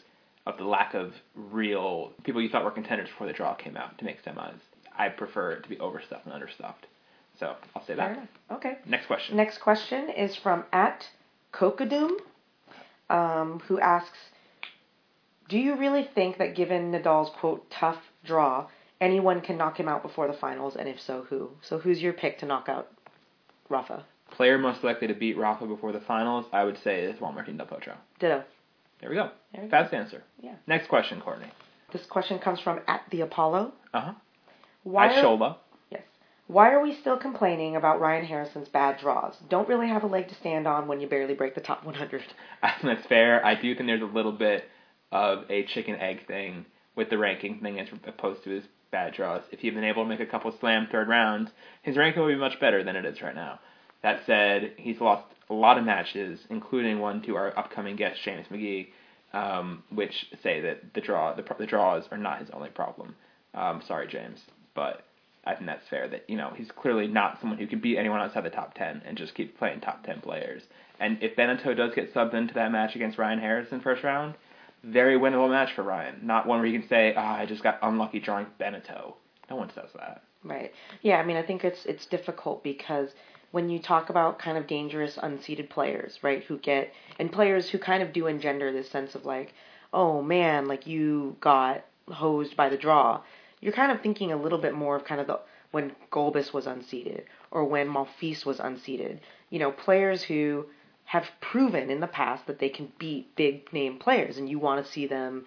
of 0.46 0.56
the 0.56 0.64
lack 0.64 0.94
of 0.94 1.12
real 1.34 2.12
people 2.22 2.40
you 2.40 2.48
thought 2.48 2.64
were 2.64 2.70
contenders 2.70 3.08
before 3.08 3.26
the 3.26 3.32
draw 3.32 3.54
came 3.54 3.76
out 3.76 3.98
to 3.98 4.04
make 4.04 4.24
semis. 4.24 4.60
I 4.96 5.08
prefer 5.08 5.52
it 5.52 5.64
to 5.64 5.68
be 5.68 5.78
overstuffed 5.80 6.24
and 6.24 6.32
understuffed. 6.32 6.86
So 7.40 7.56
I'll 7.74 7.84
say 7.84 7.94
that. 7.94 8.28
Okay. 8.52 8.78
Next 8.86 9.06
question. 9.06 9.36
Next 9.36 9.58
question 9.58 10.08
is 10.08 10.36
from 10.36 10.64
at 10.72 11.04
Kokodoom, 11.52 12.12
um, 13.10 13.60
who 13.66 13.80
asks, 13.80 14.16
"Do 15.48 15.58
you 15.58 15.74
really 15.76 16.04
think 16.04 16.38
that 16.38 16.54
given 16.54 16.92
Nadal's 16.92 17.30
quote 17.30 17.68
tough 17.68 17.98
draw, 18.24 18.68
anyone 19.00 19.40
can 19.40 19.58
knock 19.58 19.78
him 19.78 19.88
out 19.88 20.02
before 20.02 20.28
the 20.28 20.38
finals, 20.38 20.76
and 20.76 20.88
if 20.88 21.00
so, 21.00 21.26
who? 21.28 21.50
So 21.62 21.78
who's 21.78 22.00
your 22.00 22.12
pick 22.12 22.38
to 22.38 22.46
knock 22.46 22.68
out 22.68 22.92
Rafa? 23.68 24.04
Player 24.32 24.58
most 24.58 24.82
likely 24.84 25.06
to 25.08 25.14
beat 25.14 25.36
Rafa 25.38 25.66
before 25.66 25.92
the 25.92 26.00
finals, 26.00 26.44
I 26.52 26.64
would 26.64 26.78
say, 26.82 27.02
is 27.04 27.20
Juan 27.20 27.34
Martín 27.34 27.56
del 27.56 27.66
Potro. 27.66 27.94
Ditto. 28.18 28.42
There 29.00 29.10
we 29.10 29.16
go. 29.16 29.30
There 29.52 29.62
we 29.62 29.68
go. 29.68 29.70
Fast 29.70 29.94
answer. 29.94 30.22
Yeah. 30.42 30.54
Next 30.66 30.88
question, 30.88 31.20
Courtney. 31.20 31.48
This 31.92 32.04
question 32.06 32.38
comes 32.38 32.60
from 32.60 32.80
at 32.88 33.02
the 33.10 33.20
Apollo. 33.22 33.72
Uh 33.94 34.00
huh. 34.00 34.12
Why 34.82 35.08
are- 35.08 35.22
Shola. 35.22 35.56
Yes. 35.90 36.02
Why 36.48 36.72
are 36.72 36.82
we 36.82 36.94
still 37.00 37.16
complaining 37.16 37.76
about 37.76 38.00
Ryan 38.00 38.24
Harrison's 38.26 38.68
bad 38.68 38.98
draws? 39.00 39.34
Don't 39.48 39.68
really 39.68 39.88
have 39.88 40.02
a 40.02 40.06
leg 40.06 40.28
to 40.28 40.34
stand 40.34 40.66
on 40.66 40.86
when 40.88 41.00
you 41.00 41.08
barely 41.08 41.34
break 41.34 41.54
the 41.54 41.60
top 41.60 41.84
100. 41.84 42.22
I 42.62 42.70
think 42.80 42.82
that's 42.96 43.06
fair. 43.08 43.44
I 43.44 43.54
do 43.54 43.74
think 43.74 43.86
there's 43.86 44.02
a 44.02 44.06
little 44.06 44.32
bit 44.32 44.64
of 45.12 45.44
a 45.48 45.64
chicken 45.66 45.96
egg 45.96 46.26
thing 46.26 46.66
with 46.96 47.10
the 47.10 47.18
ranking 47.18 47.60
thing 47.60 47.78
as 47.78 47.88
opposed 48.06 48.42
to 48.44 48.50
his 48.50 48.64
bad 48.90 49.14
draws. 49.14 49.42
If 49.52 49.60
he'd 49.60 49.74
been 49.74 49.84
able 49.84 50.02
to 50.04 50.08
make 50.08 50.20
a 50.20 50.26
couple 50.26 50.52
slam 50.58 50.88
third 50.90 51.08
rounds, 51.08 51.50
his 51.82 51.96
ranking 51.96 52.22
would 52.22 52.28
be 52.32 52.36
much 52.36 52.58
better 52.60 52.82
than 52.82 52.96
it 52.96 53.04
is 53.04 53.20
right 53.22 53.34
now. 53.34 53.60
That 54.02 54.20
said, 54.26 54.72
he's 54.76 55.00
lost 55.00 55.24
a 55.50 55.54
lot 55.54 55.78
of 55.78 55.84
matches, 55.84 56.40
including 56.50 56.98
one 56.98 57.22
to 57.22 57.36
our 57.36 57.56
upcoming 57.58 57.96
guest 57.96 58.20
James 58.24 58.46
McGee, 58.50 58.88
um, 59.32 59.82
which 59.90 60.26
say 60.42 60.60
that 60.60 60.94
the 60.94 61.00
draw 61.00 61.34
the, 61.34 61.44
the 61.58 61.66
draws 61.66 62.04
are 62.10 62.18
not 62.18 62.40
his 62.40 62.50
only 62.52 62.70
problem. 62.70 63.14
Um, 63.54 63.82
sorry, 63.86 64.06
James, 64.06 64.40
but 64.74 65.04
I 65.44 65.54
think 65.54 65.66
that's 65.66 65.88
fair. 65.88 66.08
That 66.08 66.28
you 66.28 66.36
know 66.36 66.52
he's 66.56 66.70
clearly 66.70 67.06
not 67.06 67.38
someone 67.40 67.58
who 67.58 67.66
can 67.66 67.80
beat 67.80 67.98
anyone 67.98 68.20
outside 68.20 68.44
the 68.44 68.50
top 68.50 68.74
ten 68.74 69.02
and 69.06 69.16
just 69.16 69.34
keep 69.34 69.58
playing 69.58 69.80
top 69.80 70.04
ten 70.04 70.20
players. 70.20 70.62
And 70.98 71.22
if 71.22 71.36
Benneteau 71.36 71.76
does 71.76 71.94
get 71.94 72.12
subbed 72.14 72.34
into 72.34 72.54
that 72.54 72.72
match 72.72 72.96
against 72.96 73.18
Ryan 73.18 73.38
Harrison 73.38 73.80
first 73.80 74.02
round, 74.02 74.34
very 74.82 75.18
winnable 75.18 75.50
match 75.50 75.74
for 75.74 75.82
Ryan. 75.82 76.20
Not 76.22 76.46
one 76.46 76.58
where 76.58 76.68
you 76.68 76.78
can 76.78 76.88
say, 76.88 77.14
"Ah, 77.16 77.36
I 77.38 77.46
just 77.46 77.62
got 77.62 77.78
unlucky 77.82 78.20
drawing 78.20 78.46
Benneteau." 78.58 79.14
No 79.50 79.56
one 79.56 79.70
says 79.74 79.90
that. 79.96 80.22
Right. 80.42 80.72
Yeah, 81.02 81.16
I 81.16 81.24
mean, 81.24 81.36
I 81.36 81.42
think 81.42 81.64
it's 81.64 81.84
it's 81.86 82.06
difficult 82.06 82.62
because 82.62 83.10
when 83.50 83.70
you 83.70 83.78
talk 83.78 84.10
about 84.10 84.38
kind 84.38 84.58
of 84.58 84.66
dangerous 84.66 85.16
unseeded 85.16 85.68
players, 85.68 86.18
right, 86.22 86.44
who 86.44 86.58
get 86.58 86.92
and 87.18 87.32
players 87.32 87.70
who 87.70 87.78
kind 87.78 88.02
of 88.02 88.12
do 88.12 88.26
engender 88.26 88.72
this 88.72 88.90
sense 88.90 89.14
of 89.14 89.24
like, 89.24 89.54
oh 89.92 90.22
man, 90.22 90.66
like 90.66 90.86
you 90.86 91.36
got 91.40 91.84
hosed 92.08 92.56
by 92.56 92.68
the 92.68 92.76
draw. 92.76 93.20
You're 93.60 93.72
kind 93.72 93.92
of 93.92 94.00
thinking 94.00 94.32
a 94.32 94.36
little 94.36 94.58
bit 94.58 94.74
more 94.74 94.96
of 94.96 95.04
kind 95.04 95.20
of 95.20 95.26
the 95.26 95.40
when 95.70 95.94
Gulbis 96.10 96.52
was 96.52 96.66
unseeded 96.66 97.24
or 97.50 97.64
when 97.64 97.88
Monfils 97.88 98.44
was 98.44 98.58
unseeded. 98.58 99.18
You 99.50 99.58
know, 99.58 99.72
players 99.72 100.22
who 100.22 100.66
have 101.04 101.30
proven 101.40 101.90
in 101.90 102.00
the 102.00 102.06
past 102.06 102.46
that 102.46 102.58
they 102.58 102.68
can 102.68 102.92
beat 102.98 103.34
big 103.36 103.72
name 103.72 103.98
players, 103.98 104.38
and 104.38 104.48
you 104.48 104.58
want 104.58 104.84
to 104.84 104.90
see 104.90 105.06
them 105.06 105.46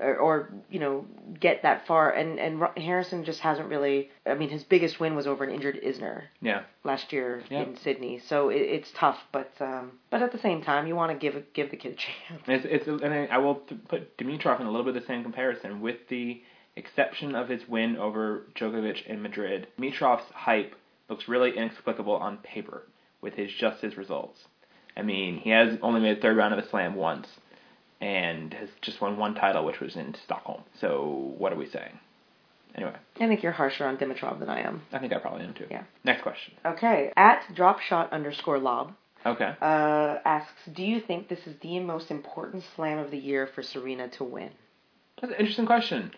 or, 0.00 0.16
or 0.16 0.50
you 0.70 0.80
know 0.80 1.04
get 1.38 1.62
that 1.62 1.86
far. 1.86 2.10
And 2.10 2.38
and 2.38 2.62
Harrison 2.76 3.24
just 3.24 3.40
hasn't 3.40 3.68
really. 3.68 4.10
I 4.26 4.34
mean, 4.34 4.48
his 4.48 4.64
biggest 4.64 4.98
win 4.98 5.14
was 5.14 5.26
over 5.26 5.44
an 5.44 5.50
injured 5.50 5.80
Isner 5.82 6.22
Yeah. 6.40 6.62
last 6.84 7.12
year 7.12 7.42
Yep. 7.50 7.66
in 7.68 7.76
Sydney, 7.76 8.20
so 8.26 8.48
it, 8.48 8.56
it's 8.62 8.90
tough. 8.96 9.18
But 9.32 9.52
um, 9.60 9.92
but 10.10 10.22
at 10.22 10.32
the 10.32 10.38
same 10.38 10.62
time, 10.62 10.86
you 10.86 10.96
want 10.96 11.12
to 11.12 11.18
give 11.18 11.42
give 11.52 11.70
the 11.70 11.76
kid 11.76 11.92
a 11.92 11.96
chance. 11.96 12.42
It's, 12.48 12.86
it's 12.86 13.02
and 13.02 13.12
I 13.14 13.26
I 13.26 13.38
will 13.38 13.56
put 13.88 14.16
Dimitrov 14.16 14.60
in 14.60 14.66
a 14.66 14.70
little 14.70 14.84
bit 14.84 14.96
of 14.96 15.02
the 15.02 15.06
same 15.06 15.22
comparison, 15.22 15.80
with 15.80 16.08
the 16.08 16.42
exception 16.76 17.34
of 17.34 17.48
his 17.48 17.68
win 17.68 17.96
over 17.96 18.46
Djokovic 18.54 19.06
in 19.06 19.20
Madrid. 19.22 19.66
Dimitrov's 19.78 20.24
hype 20.32 20.74
looks 21.08 21.28
really 21.28 21.56
inexplicable 21.56 22.14
on 22.14 22.36
paper 22.38 22.86
with 23.20 23.34
his 23.34 23.50
just 23.52 23.82
his 23.82 23.96
results. 23.96 24.38
I 24.96 25.02
mean, 25.02 25.38
he 25.38 25.50
has 25.50 25.78
only 25.82 26.00
made 26.00 26.20
third 26.22 26.36
round 26.36 26.54
of 26.54 26.58
a 26.64 26.68
slam 26.68 26.94
once, 26.94 27.28
and 28.00 28.52
has 28.54 28.68
just 28.80 29.00
won 29.00 29.16
one 29.16 29.34
title, 29.34 29.64
which 29.64 29.80
was 29.80 29.96
in 29.96 30.14
Stockholm. 30.24 30.62
So 30.80 31.34
what 31.38 31.52
are 31.52 31.56
we 31.56 31.68
saying? 31.68 31.98
Anyway, 32.74 32.94
I 33.16 33.26
think 33.26 33.42
you're 33.42 33.52
harsher 33.52 33.84
on 33.84 33.96
Dimitrov 33.96 34.38
than 34.38 34.48
I 34.48 34.60
am. 34.60 34.82
I 34.92 34.98
think 34.98 35.12
I 35.12 35.18
probably 35.18 35.44
am 35.44 35.54
too. 35.54 35.66
Yeah. 35.70 35.82
Next 36.04 36.22
question. 36.22 36.54
Okay, 36.64 37.12
at 37.16 37.42
dropshot 37.52 38.12
underscore 38.12 38.58
lob 38.60 38.94
Okay. 39.26 39.54
uh, 39.60 40.18
asks, 40.24 40.52
do 40.72 40.82
you 40.84 41.00
think 41.00 41.28
this 41.28 41.46
is 41.46 41.56
the 41.60 41.80
most 41.80 42.10
important 42.10 42.62
slam 42.76 42.98
of 42.98 43.10
the 43.10 43.18
year 43.18 43.46
for 43.46 43.62
Serena 43.62 44.08
to 44.10 44.24
win? 44.24 44.50
That's 45.20 45.32
an 45.32 45.38
interesting 45.40 45.66
question. 45.66 46.12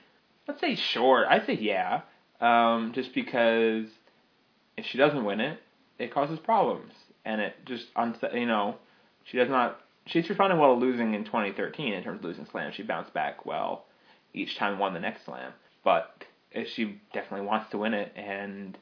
Let's 0.47 0.61
say 0.61 0.75
sure. 0.75 1.27
I'd 1.29 1.47
say 1.47 1.55
yeah. 1.55 2.03
Um, 2.41 2.93
just 2.95 3.15
because 3.15 3.87
if 4.77 4.85
she 4.85 4.99
doesn't 4.99 5.25
win 5.25 5.41
it, 5.41 5.59
it 5.99 6.13
causes 6.13 6.39
problems, 6.39 6.93
and 7.25 7.41
it 7.41 7.55
just 7.65 7.87
unset. 7.97 8.35
You 8.35 8.47
know, 8.47 8.77
she 9.25 9.39
does 9.39 9.49
not. 9.49 9.81
She's 10.07 10.29
responding 10.29 10.59
well 10.59 10.75
to 10.75 10.81
losing 10.81 11.15
in 11.15 11.25
2013 11.25 11.93
in 11.93 12.03
terms 12.03 12.19
of 12.19 12.25
losing 12.25 12.47
slams. 12.47 12.75
She 12.75 12.83
bounced 12.83 13.15
back 13.15 13.47
well 13.47 13.85
each 14.35 14.57
time, 14.57 14.79
won 14.79 14.95
the 14.95 15.01
next 15.01 15.25
slam. 15.25 15.53
But 15.85 16.25
if 16.51 16.69
she 16.69 17.01
definitely 17.13 17.47
wants 17.47 17.71
to 17.71 17.79
win 17.79 17.95
it, 17.95 18.13
and 18.17 18.77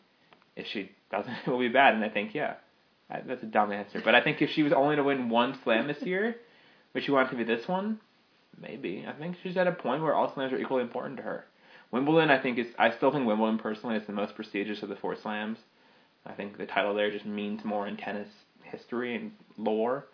if 0.56 0.66
she 0.66 0.90
doesn't, 1.10 1.32
it 1.46 1.50
will 1.50 1.58
be 1.58 1.68
bad. 1.68 1.94
And 1.94 2.04
I 2.04 2.08
think 2.08 2.34
yeah, 2.34 2.54
that's 3.08 3.42
a 3.42 3.46
dumb 3.46 3.72
answer. 3.72 4.00
But 4.04 4.14
I 4.14 4.22
think 4.22 4.40
if 4.40 4.50
she 4.50 4.62
was 4.62 4.72
only 4.72 4.96
to 4.96 5.02
win 5.02 5.28
one 5.28 5.58
slam 5.62 5.86
this 5.86 6.02
year, 6.02 6.36
which 6.92 7.04
she 7.04 7.10
wanted 7.10 7.30
to 7.30 7.36
be 7.36 7.44
this 7.44 7.68
one, 7.68 8.00
Maybe. 8.60 9.04
I 9.06 9.12
think 9.12 9.36
she's 9.42 9.56
at 9.56 9.66
a 9.66 9.72
point 9.72 10.02
where 10.02 10.14
all 10.14 10.32
slams 10.34 10.52
are 10.52 10.58
equally 10.58 10.82
important 10.82 11.16
to 11.18 11.22
her. 11.22 11.46
Wimbledon, 11.90 12.30
I 12.30 12.40
think 12.40 12.58
is. 12.58 12.66
I 12.78 12.90
still 12.90 13.10
think 13.10 13.26
Wimbledon 13.26 13.58
personally 13.58 13.96
is 13.96 14.06
the 14.06 14.12
most 14.12 14.34
prestigious 14.34 14.82
of 14.82 14.88
the 14.88 14.96
four 14.96 15.16
slams. 15.16 15.58
I 16.26 16.32
think 16.32 16.58
the 16.58 16.66
title 16.66 16.94
there 16.94 17.10
just 17.10 17.26
means 17.26 17.64
more 17.64 17.86
in 17.86 17.96
tennis 17.96 18.28
history 18.62 19.16
and 19.16 19.32
lore. 19.56 20.06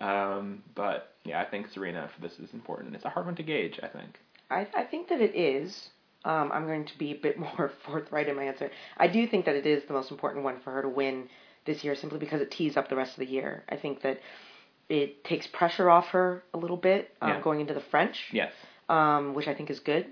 Um, 0.00 0.62
but 0.74 1.14
yeah, 1.24 1.40
I 1.40 1.44
think 1.44 1.68
Serena 1.68 2.08
for 2.14 2.20
this 2.20 2.38
is 2.38 2.52
important. 2.52 2.94
It's 2.94 3.04
a 3.04 3.08
hard 3.10 3.26
one 3.26 3.34
to 3.36 3.42
gauge. 3.42 3.78
I 3.82 3.88
think. 3.88 4.18
I, 4.50 4.66
I 4.74 4.84
think 4.84 5.08
that 5.08 5.20
it 5.20 5.34
is. 5.36 5.90
Um, 6.24 6.50
I'm 6.52 6.66
going 6.66 6.86
to 6.86 6.98
be 6.98 7.12
a 7.12 7.16
bit 7.16 7.38
more 7.58 7.70
forthright 7.84 8.28
in 8.28 8.36
my 8.36 8.44
answer. 8.44 8.70
I 8.96 9.08
do 9.08 9.26
think 9.26 9.44
that 9.46 9.54
it 9.56 9.66
is 9.66 9.84
the 9.86 9.92
most 9.92 10.10
important 10.10 10.44
one 10.44 10.60
for 10.64 10.72
her 10.72 10.82
to 10.82 10.88
win 10.88 11.28
this 11.66 11.84
year 11.84 11.94
simply 11.94 12.18
because 12.18 12.40
it 12.40 12.50
tees 12.50 12.76
up 12.76 12.88
the 12.88 12.96
rest 12.96 13.12
of 13.12 13.18
the 13.18 13.26
year. 13.26 13.64
I 13.68 13.76
think 13.76 14.02
that 14.02 14.20
it 14.88 15.22
takes 15.24 15.46
pressure 15.48 15.90
off 15.90 16.06
her 16.08 16.42
a 16.54 16.58
little 16.58 16.76
bit 16.78 17.14
um, 17.20 17.28
Yeah. 17.28 17.40
going 17.42 17.60
into 17.60 17.74
the 17.74 17.80
French, 17.90 18.24
Yes. 18.32 18.52
um, 18.88 19.34
which 19.34 19.46
I 19.48 19.54
think 19.54 19.68
is 19.70 19.80
good. 19.80 20.06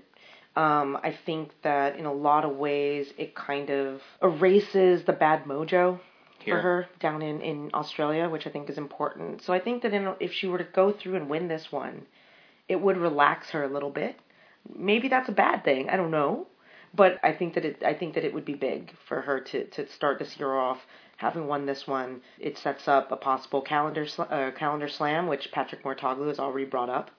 Um, 0.55 0.97
I 1.03 1.17
think 1.25 1.51
that 1.63 1.97
in 1.97 2.05
a 2.05 2.13
lot 2.13 2.45
of 2.45 2.55
ways 2.57 3.11
it 3.17 3.35
kind 3.35 3.69
of 3.69 4.01
erases 4.21 5.03
the 5.03 5.13
bad 5.13 5.43
mojo. 5.45 5.99
For 6.55 6.61
her 6.61 6.87
down 6.99 7.21
in, 7.21 7.41
in 7.41 7.71
Australia, 7.73 8.29
which 8.29 8.47
I 8.47 8.49
think 8.49 8.69
is 8.69 8.77
important. 8.77 9.41
So 9.41 9.53
I 9.53 9.59
think 9.59 9.83
that 9.83 9.93
in, 9.93 10.13
if 10.19 10.33
she 10.33 10.47
were 10.47 10.57
to 10.57 10.63
go 10.63 10.91
through 10.91 11.15
and 11.15 11.29
win 11.29 11.47
this 11.47 11.71
one, 11.71 12.05
it 12.67 12.81
would 12.81 12.97
relax 12.97 13.51
her 13.51 13.63
a 13.63 13.67
little 13.67 13.89
bit. 13.89 14.19
Maybe 14.75 15.07
that's 15.07 15.29
a 15.29 15.33
bad 15.33 15.63
thing. 15.63 15.89
I 15.89 15.95
don't 15.95 16.11
know, 16.11 16.47
but 16.93 17.19
I 17.23 17.31
think 17.33 17.53
that 17.53 17.65
it 17.65 17.83
I 17.83 17.93
think 17.93 18.15
that 18.15 18.25
it 18.25 18.33
would 18.33 18.45
be 18.45 18.55
big 18.55 18.91
for 19.07 19.21
her 19.21 19.39
to 19.39 19.65
to 19.65 19.87
start 19.87 20.19
this 20.19 20.37
year 20.37 20.53
off 20.53 20.79
having 21.17 21.47
won 21.47 21.65
this 21.65 21.87
one. 21.87 22.21
It 22.39 22.57
sets 22.57 22.87
up 22.87 23.11
a 23.11 23.15
possible 23.15 23.61
calendar 23.61 24.05
sl- 24.05 24.23
uh, 24.23 24.51
calendar 24.51 24.87
slam, 24.87 25.27
which 25.27 25.51
Patrick 25.51 25.83
Mouratoglou 25.83 26.27
has 26.27 26.39
already 26.39 26.65
brought 26.65 26.89
up. 26.89 27.11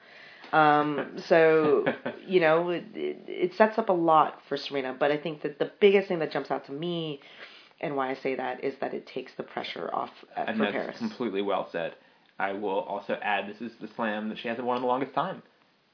Um, 0.53 1.17
so 1.27 1.85
you 2.27 2.41
know 2.41 2.71
it, 2.71 2.85
it, 2.95 3.25
it 3.27 3.55
sets 3.55 3.79
up 3.79 3.89
a 3.89 3.95
lot 3.95 4.41
for 4.49 4.57
Serena, 4.57 4.95
but 4.99 5.11
I 5.11 5.17
think 5.17 5.43
that 5.43 5.59
the 5.59 5.71
biggest 5.81 6.09
thing 6.09 6.21
that 6.21 6.33
jumps 6.33 6.51
out 6.51 6.67
to 6.67 6.73
me. 6.73 7.21
And 7.81 7.97
why 7.97 8.11
I 8.11 8.15
say 8.15 8.35
that 8.35 8.65
is 8.65 8.75
that 8.81 8.95
it 8.95 9.07
takes 9.07 9.33
the 9.37 9.45
pressure 9.45 9.89
off 9.93 10.11
uh, 10.37 10.45
and 10.49 10.57
for 10.57 10.65
that's 10.65 10.73
Paris. 10.73 10.99
completely 10.99 11.43
well 11.43 11.69
said. 11.71 11.95
I 12.39 12.53
will 12.53 12.81
also 12.81 13.19
add 13.23 13.49
this 13.49 13.61
is 13.61 13.73
the 13.81 13.89
slam 13.97 14.29
that 14.29 14.39
she 14.39 14.49
hasn't 14.49 14.67
won 14.67 14.77
in 14.77 14.83
the 14.83 14.89
longest 14.89 15.15
time. 15.15 15.43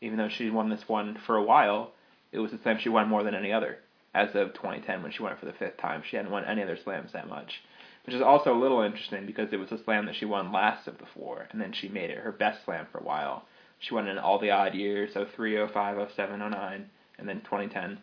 Even 0.01 0.19
though 0.19 0.29
she 0.29 0.51
won 0.51 0.69
this 0.69 0.87
one 0.89 1.19
for 1.27 1.37
a 1.37 1.43
while, 1.43 1.93
it 2.33 2.39
was 2.39 2.51
the 2.53 2.59
slam 2.63 2.79
she 2.79 2.89
won 2.89 3.09
more 3.09 3.23
than 3.23 3.35
any 3.35 3.53
other. 3.53 3.79
As 4.15 4.29
of 4.35 4.55
2010, 4.55 5.03
when 5.03 5.13
she 5.13 5.23
won 5.23 5.33
it 5.33 5.41
for 5.41 5.47
the 5.47 5.53
fifth 5.53 5.79
time, 5.79 6.03
she 6.09 6.17
hadn't 6.17 6.31
won 6.31 6.45
any 6.45 6.63
other 6.63 6.77
slams 6.83 7.13
that 7.13 7.29
much. 7.29 7.63
Which 8.07 8.15
is 8.15 8.23
also 8.23 8.55
a 8.55 8.61
little 8.61 8.83
interesting 8.83 9.27
because 9.27 9.53
it 9.53 9.59
was 9.59 9.73
a 9.73 9.83
slam 9.83 10.07
that 10.07 10.15
she 10.15 10.27
won 10.27 10.53
last 10.53 10.87
of 10.87 10.99
the 10.99 11.07
four, 11.15 11.49
and 11.51 11.61
then 11.61 11.73
she 11.73 11.89
made 11.89 12.11
it 12.11 12.19
her 12.19 12.33
best 12.33 12.65
slam 12.65 12.87
for 12.93 12.99
a 12.99 13.05
while. 13.05 13.45
She 13.79 13.95
won 13.95 14.07
in 14.07 14.19
all 14.19 14.39
the 14.39 14.51
odd 14.51 14.75
years, 14.75 15.15
03, 15.15 15.67
05, 15.69 16.11
07, 16.15 16.39
09, 16.39 16.91
and 17.19 17.29
then 17.29 17.41
2010 17.41 17.99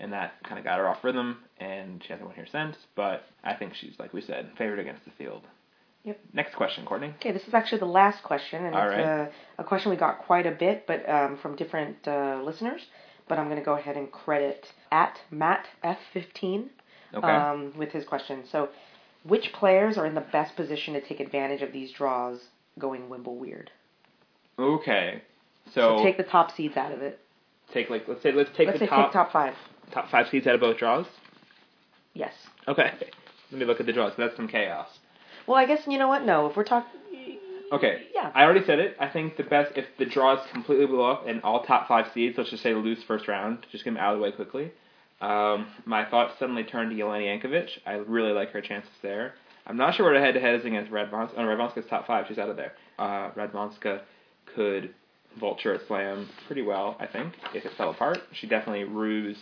and 0.00 0.12
that 0.12 0.32
kind 0.42 0.58
of 0.58 0.64
got 0.64 0.78
her 0.78 0.88
off 0.88 1.04
rhythm, 1.04 1.38
and 1.58 2.02
she 2.02 2.08
hasn't 2.08 2.26
won 2.26 2.34
here 2.34 2.46
since. 2.50 2.76
But 2.96 3.24
I 3.44 3.54
think 3.54 3.74
she's, 3.74 3.94
like 3.98 4.12
we 4.12 4.20
said, 4.22 4.50
favored 4.58 4.78
against 4.78 5.04
the 5.04 5.10
field. 5.12 5.42
Yep. 6.04 6.18
Next 6.32 6.54
question, 6.56 6.86
Courtney. 6.86 7.12
Okay, 7.20 7.30
this 7.32 7.46
is 7.46 7.52
actually 7.52 7.80
the 7.80 7.84
last 7.86 8.22
question, 8.22 8.64
and 8.64 8.74
All 8.74 8.82
it's 8.88 8.96
right. 8.96 9.30
a, 9.58 9.62
a 9.62 9.64
question 9.64 9.90
we 9.90 9.96
got 9.98 10.18
quite 10.20 10.46
a 10.46 10.50
bit, 10.52 10.86
but 10.86 11.06
um, 11.08 11.38
from 11.42 11.56
different 11.56 11.96
uh, 12.08 12.40
listeners. 12.44 12.80
But 13.28 13.38
I'm 13.38 13.44
going 13.46 13.58
to 13.58 13.64
go 13.64 13.74
ahead 13.76 13.96
and 13.96 14.10
credit 14.10 14.66
at 14.90 15.18
Matt 15.30 15.66
F15 15.84 16.68
Okay. 17.14 17.26
um, 17.26 17.72
with 17.76 17.90
his 17.90 18.04
question. 18.04 18.44
So, 18.50 18.70
which 19.24 19.52
players 19.52 19.98
are 19.98 20.06
in 20.06 20.14
the 20.14 20.20
best 20.32 20.56
position 20.56 20.94
to 20.94 21.00
take 21.00 21.20
advantage 21.20 21.60
of 21.62 21.72
these 21.72 21.92
draws 21.92 22.38
going 22.78 23.08
Wimble 23.10 23.36
weird? 23.36 23.70
okay. 24.58 25.22
So, 25.74 25.98
So, 25.98 26.02
take 26.02 26.16
the 26.16 26.22
top 26.24 26.56
seeds 26.56 26.76
out 26.76 26.92
of 26.92 27.02
it. 27.02 27.20
take 27.72 27.90
like 27.90 28.08
let's 28.08 28.22
say 28.22 28.32
let's 28.32 28.50
take 28.56 28.66
Let's 28.68 28.80
the 28.80 28.86
say 28.86 28.90
top, 28.90 29.06
take 29.06 29.12
top 29.12 29.32
five. 29.32 29.54
Top 29.92 30.10
five 30.10 30.28
seeds 30.28 30.46
out 30.46 30.54
of 30.54 30.60
both 30.60 30.78
draws. 30.78 31.06
Yes. 32.14 32.34
Okay. 32.68 32.92
Let 33.50 33.58
me 33.58 33.64
look 33.64 33.80
at 33.80 33.86
the 33.86 33.92
draws. 33.92 34.12
That's 34.16 34.36
some 34.36 34.48
chaos. 34.48 34.88
Well, 35.46 35.56
I 35.56 35.66
guess 35.66 35.80
you 35.86 35.98
know 35.98 36.08
what? 36.08 36.24
No, 36.24 36.46
if 36.46 36.56
we're 36.56 36.64
talking, 36.64 37.00
Okay. 37.72 38.02
Yeah. 38.14 38.32
I 38.34 38.42
already 38.42 38.64
said 38.64 38.78
it. 38.80 38.96
I 38.98 39.08
think 39.08 39.36
the 39.36 39.44
best 39.44 39.72
if 39.76 39.86
the 39.98 40.04
draws 40.04 40.40
completely 40.52 40.86
blew 40.86 41.02
up 41.02 41.26
and 41.26 41.40
all 41.42 41.62
top 41.62 41.86
five 41.86 42.06
seeds, 42.12 42.36
let's 42.36 42.50
just 42.50 42.62
say 42.62 42.74
lose 42.74 43.02
first 43.04 43.28
round, 43.28 43.66
just 43.70 43.84
get 43.84 43.90
them 43.94 43.98
out 44.02 44.14
of 44.14 44.18
the 44.18 44.24
way 44.24 44.32
quickly. 44.32 44.72
Um, 45.20 45.68
my 45.84 46.04
thoughts 46.04 46.34
suddenly 46.38 46.64
turned 46.64 46.90
to 46.90 46.96
Jelena 46.96 47.40
Jankovic. 47.42 47.68
I 47.86 47.92
really 47.94 48.32
like 48.32 48.50
her 48.50 48.60
chances 48.60 48.90
there. 49.02 49.34
I'm 49.66 49.76
not 49.76 49.94
sure 49.94 50.06
what 50.06 50.14
her 50.16 50.24
head 50.24 50.34
to 50.34 50.40
head 50.40 50.58
is 50.58 50.64
against 50.64 50.90
Radwanska. 50.90 51.34
Oh, 51.36 51.44
no, 51.44 51.48
Radwanska's 51.48 51.86
top 51.88 52.06
five. 52.06 52.26
She's 52.26 52.38
out 52.38 52.48
of 52.48 52.56
there. 52.56 52.72
Uh, 52.98 53.30
Radwanska 53.32 54.00
could 54.54 54.94
vulture 55.38 55.74
a 55.74 55.86
slam 55.86 56.28
pretty 56.46 56.62
well, 56.62 56.96
I 56.98 57.06
think, 57.06 57.34
if 57.54 57.64
it 57.64 57.72
fell 57.76 57.90
apart. 57.90 58.18
She 58.32 58.46
definitely 58.48 58.84
ruse 58.84 59.36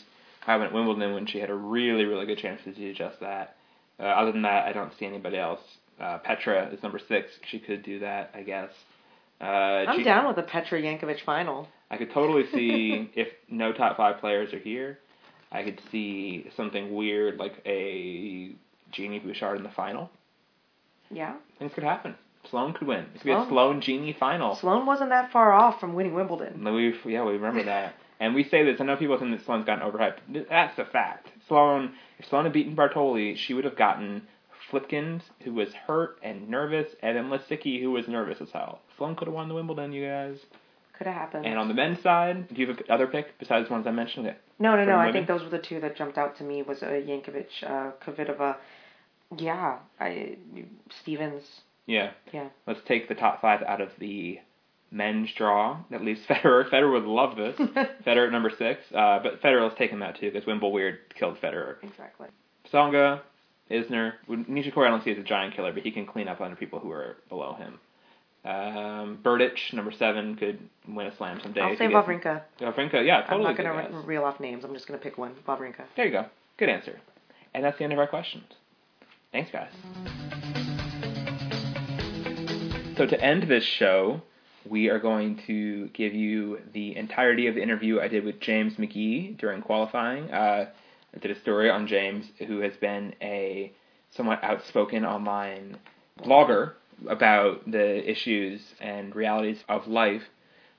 Ivan 0.48 0.66
at 0.68 0.72
Wimbledon 0.72 1.12
when 1.12 1.26
she 1.26 1.38
had 1.38 1.50
a 1.50 1.54
really, 1.54 2.06
really 2.06 2.24
good 2.24 2.38
chance 2.38 2.62
to 2.64 2.72
do 2.72 2.94
just 2.94 3.20
that. 3.20 3.56
Uh, 4.00 4.04
other 4.04 4.32
than 4.32 4.42
that, 4.42 4.66
I 4.66 4.72
don't 4.72 4.92
see 4.98 5.04
anybody 5.04 5.36
else. 5.36 5.60
Uh, 6.00 6.18
Petra 6.18 6.70
is 6.72 6.82
number 6.82 6.98
six. 7.06 7.30
She 7.50 7.58
could 7.58 7.82
do 7.82 7.98
that, 8.00 8.30
I 8.34 8.42
guess. 8.42 8.70
Uh, 9.40 9.44
I'm 9.44 9.98
she- 9.98 10.04
down 10.04 10.26
with 10.26 10.36
the 10.36 10.42
Petra 10.42 10.80
Jankovic 10.80 11.22
final. 11.24 11.68
I 11.90 11.98
could 11.98 12.12
totally 12.12 12.44
see 12.52 13.10
if 13.14 13.28
no 13.48 13.72
top 13.72 13.96
five 13.96 14.18
players 14.20 14.52
are 14.54 14.58
here. 14.58 14.98
I 15.52 15.62
could 15.62 15.80
see 15.90 16.50
something 16.56 16.94
weird 16.94 17.38
like 17.38 17.54
a 17.66 18.52
Genie 18.90 19.18
Bouchard 19.18 19.58
in 19.58 19.62
the 19.62 19.70
final. 19.70 20.10
Yeah. 21.10 21.34
Things 21.58 21.72
could 21.74 21.84
happen. 21.84 22.14
Sloane 22.50 22.72
could 22.72 22.86
win. 22.86 23.00
It 23.00 23.12
could 23.14 23.24
be 23.24 23.32
a 23.32 23.46
Sloane. 23.48 23.80
Genie 23.80 24.16
final. 24.18 24.56
Sloane 24.56 24.86
wasn't 24.86 25.10
that 25.10 25.32
far 25.32 25.52
off 25.52 25.80
from 25.80 25.94
winning 25.94 26.14
Wimbledon. 26.14 26.62
We 26.64 26.94
yeah 27.12 27.24
we 27.24 27.32
remember 27.32 27.64
that. 27.64 27.94
And 28.20 28.34
we 28.34 28.44
say 28.44 28.64
this. 28.64 28.80
I 28.80 28.84
know 28.84 28.96
people 28.96 29.18
think 29.18 29.36
that 29.36 29.44
Sloane's 29.44 29.64
gotten 29.64 29.88
overhyped. 29.88 30.48
That's 30.48 30.78
a 30.78 30.84
fact. 30.84 31.28
Sloane, 31.46 31.92
if 32.18 32.26
Sloane 32.26 32.44
had 32.44 32.52
beaten 32.52 32.74
Bartoli, 32.74 33.36
she 33.36 33.54
would 33.54 33.64
have 33.64 33.76
gotten 33.76 34.22
Flipkens, 34.70 35.22
who 35.44 35.54
was 35.54 35.68
hurt 35.86 36.18
and 36.22 36.48
nervous, 36.48 36.88
and 37.02 37.16
then 37.16 37.30
Lisicki, 37.30 37.80
who 37.80 37.90
was 37.92 38.08
nervous 38.08 38.40
as 38.40 38.50
hell. 38.52 38.80
Sloane 38.96 39.14
could 39.14 39.28
have 39.28 39.34
won 39.34 39.48
the 39.48 39.54
Wimbledon, 39.54 39.92
you 39.92 40.04
guys. 40.06 40.36
Could 40.96 41.06
have 41.06 41.16
happened. 41.16 41.46
And 41.46 41.58
on 41.58 41.68
the 41.68 41.74
men's 41.74 42.02
side, 42.02 42.48
do 42.48 42.60
you 42.60 42.66
have 42.66 42.78
another 42.86 43.06
pick 43.06 43.38
besides 43.38 43.68
the 43.68 43.72
ones 43.72 43.86
I 43.86 43.92
mentioned? 43.92 44.26
Okay. 44.26 44.36
no, 44.58 44.74
no, 44.74 44.84
for 44.84 44.90
no. 44.90 44.98
I 44.98 45.12
think 45.12 45.28
those 45.28 45.42
were 45.42 45.48
the 45.48 45.60
two 45.60 45.80
that 45.80 45.96
jumped 45.96 46.18
out 46.18 46.36
to 46.38 46.44
me. 46.44 46.62
Was 46.62 46.82
uh, 46.82 46.86
Jankovic, 46.86 47.46
uh, 47.62 47.92
Kvitova. 48.04 48.56
Yeah, 49.36 49.78
I 50.00 50.36
Stevens. 51.02 51.44
Yeah. 51.86 52.10
Yeah. 52.32 52.48
Let's 52.66 52.80
take 52.86 53.08
the 53.08 53.14
top 53.14 53.40
five 53.40 53.62
out 53.62 53.80
of 53.80 53.90
the 53.98 54.40
men's 54.90 55.32
draw. 55.34 55.78
That 55.90 56.04
leaves 56.04 56.20
Federer. 56.28 56.68
Federer 56.68 56.92
would 56.92 57.04
love 57.04 57.36
this. 57.36 57.56
Federer 58.06 58.26
at 58.26 58.32
number 58.32 58.50
six. 58.50 58.82
Uh, 58.94 59.20
but 59.22 59.42
Federer, 59.42 59.62
let's 59.62 59.78
take 59.78 59.90
him 59.90 60.02
out 60.02 60.16
too 60.18 60.30
because 60.30 60.46
Wimble 60.46 60.72
Weird 60.72 60.98
killed 61.14 61.38
Federer. 61.40 61.76
Exactly. 61.82 62.28
Tsonga, 62.72 63.20
Isner, 63.70 64.14
Nishikori 64.28 64.86
I 64.86 64.90
don't 64.90 65.02
see 65.04 65.12
as 65.12 65.18
a 65.18 65.22
giant 65.22 65.54
killer, 65.54 65.72
but 65.72 65.82
he 65.82 65.90
can 65.90 66.06
clean 66.06 66.28
up 66.28 66.40
under 66.40 66.56
people 66.56 66.78
who 66.80 66.90
are 66.90 67.16
below 67.28 67.54
him. 67.54 67.78
Um, 68.44 69.18
Berdych, 69.22 69.72
number 69.72 69.90
seven, 69.92 70.36
could 70.36 70.58
win 70.86 71.06
a 71.06 71.16
slam 71.16 71.40
someday. 71.42 71.60
I'll 71.60 71.76
say 71.76 71.86
Wawrinka. 71.88 72.42
Wawrinka, 72.60 73.04
yeah, 73.04 73.26
I'm 73.28 73.42
not 73.42 73.56
gonna 73.56 73.74
re- 73.74 74.04
reel 74.04 74.24
off 74.24 74.40
names. 74.40 74.64
I'm 74.64 74.72
just 74.72 74.86
gonna 74.86 74.98
pick 75.00 75.18
one. 75.18 75.34
Wawrinka. 75.46 75.84
There 75.96 76.06
you 76.06 76.12
go. 76.12 76.26
Good 76.56 76.68
answer. 76.68 76.98
And 77.52 77.64
that's 77.64 77.76
the 77.78 77.84
end 77.84 77.92
of 77.92 77.98
our 77.98 78.06
questions. 78.06 78.44
Thanks, 79.32 79.50
guys. 79.50 79.70
So 82.96 83.06
to 83.06 83.20
end 83.20 83.44
this 83.44 83.64
show, 83.64 84.22
we 84.68 84.88
are 84.88 84.98
going 84.98 85.40
to 85.46 85.88
give 85.88 86.14
you 86.14 86.60
the 86.72 86.96
entirety 86.96 87.46
of 87.46 87.54
the 87.54 87.62
interview 87.62 88.00
I 88.00 88.08
did 88.08 88.24
with 88.24 88.40
James 88.40 88.74
McGee 88.76 89.38
during 89.38 89.62
qualifying. 89.62 90.30
Uh, 90.30 90.66
I 91.14 91.18
did 91.18 91.30
a 91.30 91.40
story 91.40 91.70
on 91.70 91.86
James, 91.86 92.26
who 92.46 92.60
has 92.60 92.76
been 92.76 93.14
a 93.22 93.72
somewhat 94.10 94.42
outspoken 94.42 95.04
online 95.04 95.78
blogger 96.18 96.72
about 97.08 97.70
the 97.70 98.10
issues 98.10 98.60
and 98.80 99.14
realities 99.14 99.62
of 99.68 99.86
life 99.86 100.22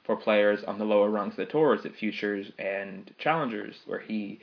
for 0.03 0.15
players 0.15 0.63
on 0.63 0.79
the 0.79 0.85
lower 0.85 1.09
rungs 1.09 1.33
of 1.33 1.37
the 1.37 1.45
tours 1.45 1.85
at 1.85 1.95
Futures 1.95 2.51
and 2.57 3.13
Challengers, 3.17 3.75
where 3.85 3.99
he 3.99 4.39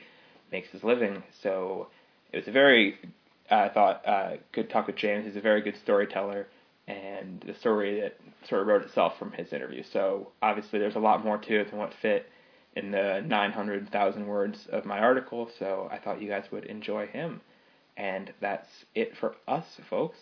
makes 0.51 0.69
his 0.69 0.83
living. 0.83 1.23
So 1.41 1.87
it 2.31 2.37
was 2.37 2.47
a 2.47 2.51
very, 2.51 2.97
I 3.51 3.69
thought, 3.69 4.07
uh, 4.07 4.37
good 4.51 4.69
talk 4.69 4.87
with 4.87 4.95
James. 4.95 5.25
He's 5.25 5.35
a 5.35 5.41
very 5.41 5.61
good 5.61 5.77
storyteller, 5.77 6.47
and 6.87 7.43
the 7.45 7.53
story 7.53 8.01
that 8.01 8.17
sort 8.47 8.61
of 8.61 8.67
wrote 8.67 8.83
itself 8.83 9.17
from 9.19 9.31
his 9.31 9.51
interview. 9.51 9.83
So 9.91 10.31
obviously, 10.41 10.79
there's 10.79 10.95
a 10.95 10.99
lot 10.99 11.23
more 11.23 11.37
to 11.37 11.59
it 11.59 11.69
than 11.69 11.79
what 11.79 11.93
fit 12.01 12.29
in 12.75 12.91
the 12.91 13.23
900,000 13.25 14.27
words 14.27 14.67
of 14.71 14.85
my 14.85 14.99
article. 14.99 15.49
So 15.59 15.89
I 15.91 15.97
thought 15.97 16.21
you 16.21 16.29
guys 16.29 16.45
would 16.51 16.65
enjoy 16.65 17.07
him. 17.07 17.41
And 17.97 18.31
that's 18.39 18.67
it 18.93 19.17
for 19.19 19.35
us, 19.47 19.65
folks. 19.89 20.17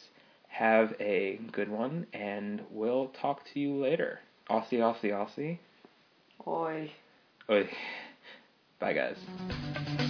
Have 0.47 0.93
a 1.01 1.39
good 1.51 1.70
one, 1.70 2.07
and 2.13 2.61
we'll 2.72 3.09
talk 3.09 3.41
to 3.53 3.59
you 3.59 3.76
later. 3.76 4.20
Aussie, 4.49 4.80
Aussie, 4.80 5.11
Aussie. 5.11 5.59
Oi. 6.47 6.91
Oi. 7.49 7.70
Bye, 8.80 8.93
guys. 8.93 10.04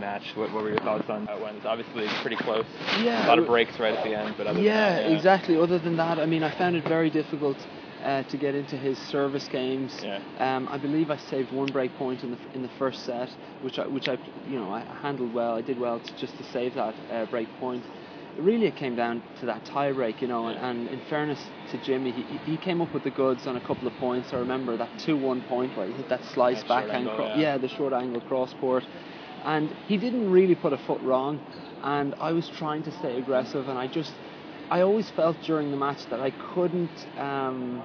Match. 0.00 0.32
What, 0.34 0.52
what 0.52 0.62
were 0.62 0.70
your 0.70 0.80
thoughts 0.80 1.08
on 1.08 1.26
that 1.26 1.40
one? 1.40 1.56
It's 1.56 1.66
obviously 1.66 2.06
pretty 2.22 2.36
close. 2.36 2.64
Yeah. 3.02 3.26
A 3.26 3.28
lot 3.28 3.38
of 3.38 3.46
breaks 3.46 3.78
right 3.78 3.94
at 3.94 4.02
the 4.02 4.18
end, 4.18 4.34
but 4.36 4.46
other 4.46 4.60
yeah, 4.60 4.96
that, 5.02 5.10
yeah, 5.10 5.16
exactly. 5.16 5.56
Other 5.58 5.78
than 5.78 5.96
that, 5.98 6.18
I 6.18 6.26
mean, 6.26 6.42
I 6.42 6.50
found 6.56 6.74
it 6.74 6.84
very 6.88 7.10
difficult 7.10 7.56
uh, 8.02 8.22
to 8.24 8.36
get 8.38 8.54
into 8.54 8.76
his 8.76 8.98
service 8.98 9.46
games. 9.48 10.00
Yeah. 10.02 10.20
Um, 10.38 10.68
I 10.68 10.78
believe 10.78 11.10
I 11.10 11.18
saved 11.18 11.52
one 11.52 11.70
break 11.70 11.94
point 11.96 12.24
in 12.24 12.30
the 12.30 12.38
in 12.54 12.62
the 12.62 12.70
first 12.78 13.04
set, 13.04 13.28
which 13.62 13.78
I 13.78 13.86
which 13.86 14.08
I 14.08 14.18
you 14.48 14.58
know 14.58 14.72
I 14.72 14.80
handled 15.02 15.34
well. 15.34 15.54
I 15.56 15.60
did 15.62 15.78
well 15.78 16.00
to, 16.00 16.16
just 16.16 16.36
to 16.38 16.44
save 16.44 16.74
that 16.74 16.94
uh, 17.10 17.26
break 17.26 17.48
point. 17.60 17.84
Really, 18.38 18.66
it 18.66 18.76
came 18.76 18.96
down 18.96 19.22
to 19.40 19.46
that 19.46 19.64
tie 19.66 19.92
break, 19.92 20.22
you 20.22 20.28
know. 20.28 20.46
And, 20.46 20.58
and 20.58 20.88
in 20.88 21.00
fairness 21.10 21.44
to 21.72 21.78
Jimmy, 21.84 22.12
he, 22.12 22.22
he 22.52 22.56
came 22.56 22.80
up 22.80 22.94
with 22.94 23.02
the 23.04 23.10
goods 23.10 23.46
on 23.46 23.56
a 23.56 23.60
couple 23.60 23.86
of 23.86 23.92
points. 23.94 24.32
I 24.32 24.36
remember 24.36 24.76
that 24.78 24.88
two-one 25.00 25.42
point 25.42 25.76
where 25.76 25.86
he 25.86 25.92
hit 25.92 26.08
that 26.08 26.24
slice 26.26 26.60
That 26.60 26.68
backhand, 26.68 27.08
angle, 27.08 27.16
cro- 27.16 27.26
yeah. 27.26 27.38
yeah, 27.38 27.58
the 27.58 27.68
short 27.68 27.92
angle 27.92 28.20
cross 28.22 28.54
court, 28.60 28.84
and 29.44 29.74
he 29.86 29.96
didn't 29.96 30.28
really 30.28 30.54
put 30.54 30.72
a 30.72 30.78
foot 30.78 31.00
wrong. 31.02 31.40
And 31.82 32.14
I 32.20 32.32
was 32.32 32.48
trying 32.48 32.82
to 32.84 32.92
stay 32.92 33.18
aggressive, 33.18 33.68
and 33.68 33.78
I 33.78 33.86
just 33.86 34.14
I 34.70 34.82
always 34.82 35.10
felt 35.10 35.42
during 35.42 35.70
the 35.70 35.76
match 35.76 36.08
that 36.10 36.20
I 36.20 36.30
couldn't, 36.30 37.06
um, 37.16 37.84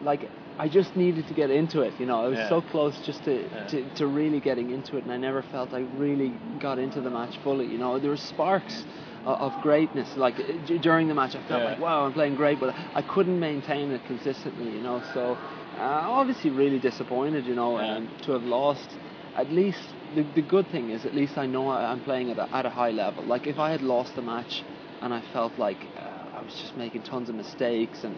like, 0.00 0.30
I 0.58 0.68
just 0.68 0.96
needed 0.96 1.28
to 1.28 1.34
get 1.34 1.50
into 1.50 1.82
it. 1.82 1.94
You 1.98 2.06
know, 2.06 2.24
I 2.24 2.28
was 2.28 2.38
Yeah. 2.38 2.48
so 2.48 2.60
close 2.60 3.00
just 3.00 3.24
to, 3.24 3.48
Yeah. 3.48 3.66
to, 3.68 3.90
to 3.90 4.06
really 4.06 4.40
getting 4.40 4.70
into 4.70 4.96
it, 4.96 5.04
and 5.04 5.12
I 5.12 5.16
never 5.16 5.42
felt 5.42 5.72
I 5.72 5.80
really 5.80 6.30
got 6.58 6.78
into 6.78 7.00
the 7.00 7.10
match 7.10 7.38
fully. 7.38 7.66
You 7.66 7.78
know, 7.78 7.98
there 7.98 8.10
were 8.10 8.16
sparks 8.16 8.86
of 9.24 9.60
greatness. 9.60 10.16
Like 10.16 10.36
d- 10.64 10.78
during 10.78 11.06
the 11.08 11.14
match, 11.14 11.34
I 11.36 11.40
felt 11.40 11.62
Yeah. 11.62 11.70
like, 11.70 11.78
wow, 11.78 12.04
I'm 12.06 12.12
playing 12.12 12.34
great, 12.34 12.58
but 12.58 12.74
I 12.94 13.02
couldn't 13.02 13.38
maintain 13.38 13.90
it 13.92 14.04
consistently. 14.04 14.68
You 14.70 14.80
know, 14.80 15.00
so 15.00 15.38
uh, 15.76 15.80
obviously 16.20 16.50
really 16.50 16.78
disappointed. 16.78 17.46
You 17.46 17.54
know, 17.54 17.78
Yeah. 17.78 17.96
um, 17.96 18.10
to 18.22 18.32
have 18.32 18.44
lost. 18.44 18.98
At 19.34 19.50
least 19.52 19.94
the, 20.14 20.22
the 20.22 20.42
good 20.42 20.68
thing 20.70 20.90
is, 20.90 21.04
at 21.04 21.14
least 21.14 21.38
I 21.38 21.46
know 21.46 21.70
I'm 21.70 22.00
playing 22.00 22.30
at 22.30 22.38
a, 22.38 22.48
at 22.54 22.66
a 22.66 22.70
high 22.70 22.90
level. 22.90 23.24
Like 23.24 23.46
if 23.46 23.58
I 23.58 23.70
had 23.70 23.82
lost 23.82 24.14
the 24.14 24.22
match 24.22 24.62
and 25.02 25.12
I 25.12 25.22
felt 25.32 25.58
like 25.58 25.86
uh, 25.96 26.38
I 26.38 26.42
was 26.42 26.54
just 26.60 26.76
making 26.76 27.02
tons 27.02 27.28
of 27.28 27.34
mistakes 27.34 28.04
and 28.04 28.16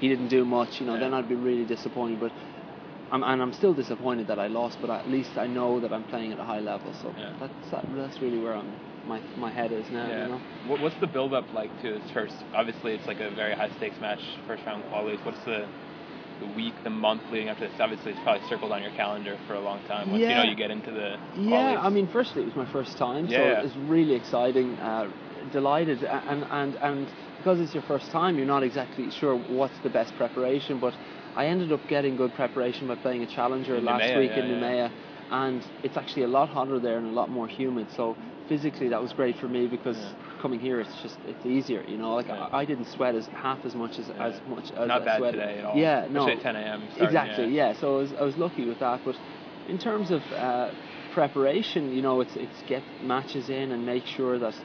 he 0.00 0.08
didn't 0.08 0.28
do 0.28 0.44
much, 0.44 0.80
you 0.80 0.86
know, 0.86 0.94
Yeah. 0.94 1.00
then 1.00 1.14
I'd 1.14 1.28
be 1.28 1.34
really 1.34 1.64
disappointed. 1.64 2.20
But 2.20 2.32
I'm, 3.10 3.22
and 3.22 3.42
I'm 3.42 3.52
still 3.52 3.74
disappointed 3.74 4.28
that 4.28 4.38
I 4.38 4.46
lost, 4.46 4.78
but 4.80 4.90
at 4.90 5.08
least 5.08 5.36
I 5.36 5.46
know 5.46 5.80
that 5.80 5.92
I'm 5.92 6.04
playing 6.04 6.32
at 6.32 6.38
a 6.38 6.44
high 6.44 6.60
level. 6.60 6.92
So 7.02 7.14
Yeah. 7.18 7.32
that's 7.40 7.70
that, 7.70 7.84
that's 7.94 8.20
really 8.20 8.38
where 8.38 8.54
I'm 8.54 8.72
my 9.06 9.20
my 9.36 9.50
head 9.50 9.72
is 9.72 9.90
now. 9.90 10.08
Yeah. 10.08 10.22
You 10.24 10.28
know. 10.32 10.40
What, 10.68 10.80
what's 10.80 10.96
the 10.96 11.06
build 11.06 11.34
up 11.34 11.52
like 11.52 11.70
to 11.82 11.98
this 11.98 12.10
first? 12.12 12.34
Obviously, 12.54 12.92
it's 12.92 13.06
like 13.08 13.20
a 13.20 13.30
very 13.30 13.54
high 13.54 13.70
stakes 13.76 14.00
match, 14.00 14.20
first 14.46 14.62
round 14.66 14.84
qualies. 14.84 15.24
What's 15.24 15.42
the 15.44 15.66
the 16.40 16.46
week, 16.46 16.74
the 16.82 16.90
month 16.90 17.22
leading 17.30 17.48
up 17.48 17.58
to 17.58 17.64
this? 17.64 17.74
Obviously, 17.78 18.12
it's 18.12 18.20
probably 18.20 18.42
circled 18.48 18.72
on 18.72 18.82
your 18.82 18.90
calendar 18.92 19.38
for 19.46 19.54
a 19.54 19.60
long 19.60 19.80
time. 19.82 20.10
Once 20.10 20.22
you 20.28 20.34
know 20.34 20.42
you 20.42 20.56
get 20.56 20.70
into 20.70 20.90
the 20.92 21.16
Yeah, 21.34 21.76
qualies. 21.76 21.84
I 21.86 21.90
mean, 21.90 22.08
firstly, 22.08 22.42
it 22.42 22.46
was 22.46 22.56
my 22.56 22.66
first 22.66 22.98
time, 22.98 23.28
so 23.28 23.42
Yeah. 23.42 23.60
it 23.60 23.62
was 23.62 23.76
really 23.76 24.14
exciting. 24.14 24.78
Uh, 24.80 25.08
delighted, 25.50 26.02
and 26.04 26.44
and 26.50 26.76
and 26.82 27.12
because 27.38 27.60
it's 27.60 27.74
your 27.74 27.82
first 27.82 28.10
time, 28.10 28.36
you're 28.36 28.46
not 28.56 28.62
exactly 28.62 29.10
sure 29.10 29.34
what's 29.36 29.78
the 29.80 29.90
best 29.90 30.14
preparation. 30.16 30.78
But 30.80 30.94
I 31.36 31.46
ended 31.46 31.72
up 31.72 31.86
getting 31.86 32.16
good 32.16 32.34
preparation 32.34 32.88
by 32.88 32.96
playing 32.96 33.22
a 33.22 33.26
challenger 33.26 33.76
In 33.78 33.84
last 33.84 34.14
week 34.16 34.32
yeah, 34.32 34.38
in 34.40 34.46
yeah. 34.46 34.60
Noumea, 34.60 34.92
and 35.30 35.64
it's 35.82 35.96
actually 35.96 36.24
a 36.24 36.28
lot 36.28 36.48
hotter 36.48 36.78
there 36.80 36.98
and 36.98 37.06
a 37.06 37.10
lot 37.20 37.30
more 37.30 37.48
humid. 37.48 37.90
So 37.90 38.16
physically, 38.50 38.88
that 38.92 39.00
was 39.06 39.12
great 39.20 39.36
for 39.42 39.48
me 39.56 39.62
because 39.76 39.96
Yeah. 39.96 40.42
coming 40.42 40.60
here, 40.66 40.78
it's 40.84 40.96
just 41.04 41.18
it's 41.32 41.44
easier. 41.56 41.82
You 41.92 41.98
know, 42.02 42.12
like 42.20 42.28
Yeah. 42.28 42.48
I, 42.52 42.60
I 42.62 42.64
didn't 42.70 42.88
sweat 42.96 43.14
as 43.20 43.26
half 43.46 43.60
as 43.68 43.74
much 43.82 43.94
as 44.02 44.06
Yeah. 44.08 44.26
as 44.28 44.34
much 44.54 44.66
as 44.76 44.88
Not 44.92 45.02
I 45.02 45.04
bad 45.10 45.18
sweated. 45.18 45.40
today 45.40 45.54
at 45.60 45.64
all. 45.68 45.76
Yeah, 45.86 45.98
no, 46.10 46.20
Especially 46.20 46.36
at 46.38 46.42
10 46.42 46.56
a.m. 46.56 46.80
exactly. 47.06 47.46
yeah. 47.60 47.70
So 47.80 47.84
I 47.96 47.98
was, 48.04 48.10
I 48.22 48.24
was 48.30 48.36
lucky 48.46 48.64
with 48.70 48.80
that, 48.86 48.98
but 49.08 49.16
in 49.72 49.78
terms 49.88 50.08
of 50.16 50.22
uh, 50.48 50.68
preparation, 51.18 51.82
you 51.96 52.02
know, 52.06 52.16
it's 52.24 52.34
it's 52.44 52.58
get 52.72 52.84
matches 53.14 53.46
in 53.60 53.66
and 53.74 53.80
make 53.94 54.06
sure 54.16 54.34
that 54.44 54.56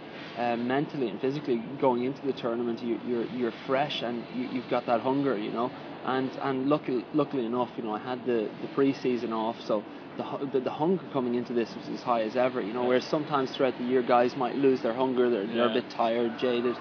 uh, 0.44 0.56
mentally 0.58 1.08
and 1.12 1.20
physically 1.26 1.58
going 1.86 2.02
into 2.10 2.22
the 2.30 2.34
tournament, 2.44 2.78
you, 2.88 2.96
you're 3.10 3.26
you're 3.40 3.56
fresh 3.68 3.98
and 4.08 4.16
you, 4.38 4.46
you've 4.54 4.70
got 4.76 4.84
that 4.92 5.02
hunger, 5.10 5.36
you 5.48 5.52
know. 5.58 5.68
And 6.16 6.30
and 6.48 6.58
luckily 6.74 7.04
luckily 7.22 7.46
enough, 7.52 7.72
you 7.78 7.84
know, 7.86 7.94
I 8.00 8.02
had 8.12 8.20
the 8.32 8.40
the 8.64 8.70
pre-season 8.76 9.32
off, 9.34 9.58
so. 9.70 9.86
The, 10.18 10.48
the, 10.54 10.60
the 10.62 10.70
hunger 10.72 11.06
coming 11.12 11.36
into 11.36 11.54
this 11.54 11.74
was 11.76 11.88
as 11.90 12.02
high 12.02 12.22
as 12.22 12.36
ever, 12.36 12.62
you 12.62 12.74
know. 12.74 12.86
Whereas 12.86 13.06
sometimes 13.06 13.52
throughout 13.52 13.78
the 13.78 13.84
year, 13.84 14.02
guys 14.02 14.36
might 14.38 14.56
lose 14.56 14.82
their 14.82 14.94
hunger; 14.94 15.30
they're, 15.30 15.46
they're 15.48 15.70
a 15.70 15.74
bit 15.74 15.90
tired, 15.90 16.38
jaded. 16.40 16.78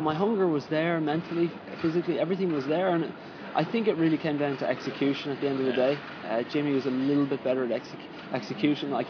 My 0.00 0.14
hunger 0.14 0.48
was 0.48 0.66
there, 0.66 1.00
mentally, 1.00 1.50
physically, 1.80 2.18
everything 2.18 2.52
was 2.52 2.66
there, 2.66 2.88
and 2.88 3.12
I 3.54 3.64
think 3.64 3.88
it 3.88 3.96
really 3.96 4.16
came 4.16 4.38
down 4.38 4.56
to 4.58 4.68
execution 4.68 5.30
at 5.32 5.40
the 5.40 5.48
end 5.48 5.60
of 5.60 5.66
the 5.66 5.72
Yeah. 5.72 5.86
day. 5.86 5.98
Uh, 6.28 6.42
Jimmy 6.44 6.72
was 6.72 6.86
a 6.86 6.90
little 6.90 7.26
bit 7.26 7.44
better 7.44 7.64
at 7.64 7.70
exec- 7.70 8.08
execution. 8.32 8.90
Like 8.90 9.06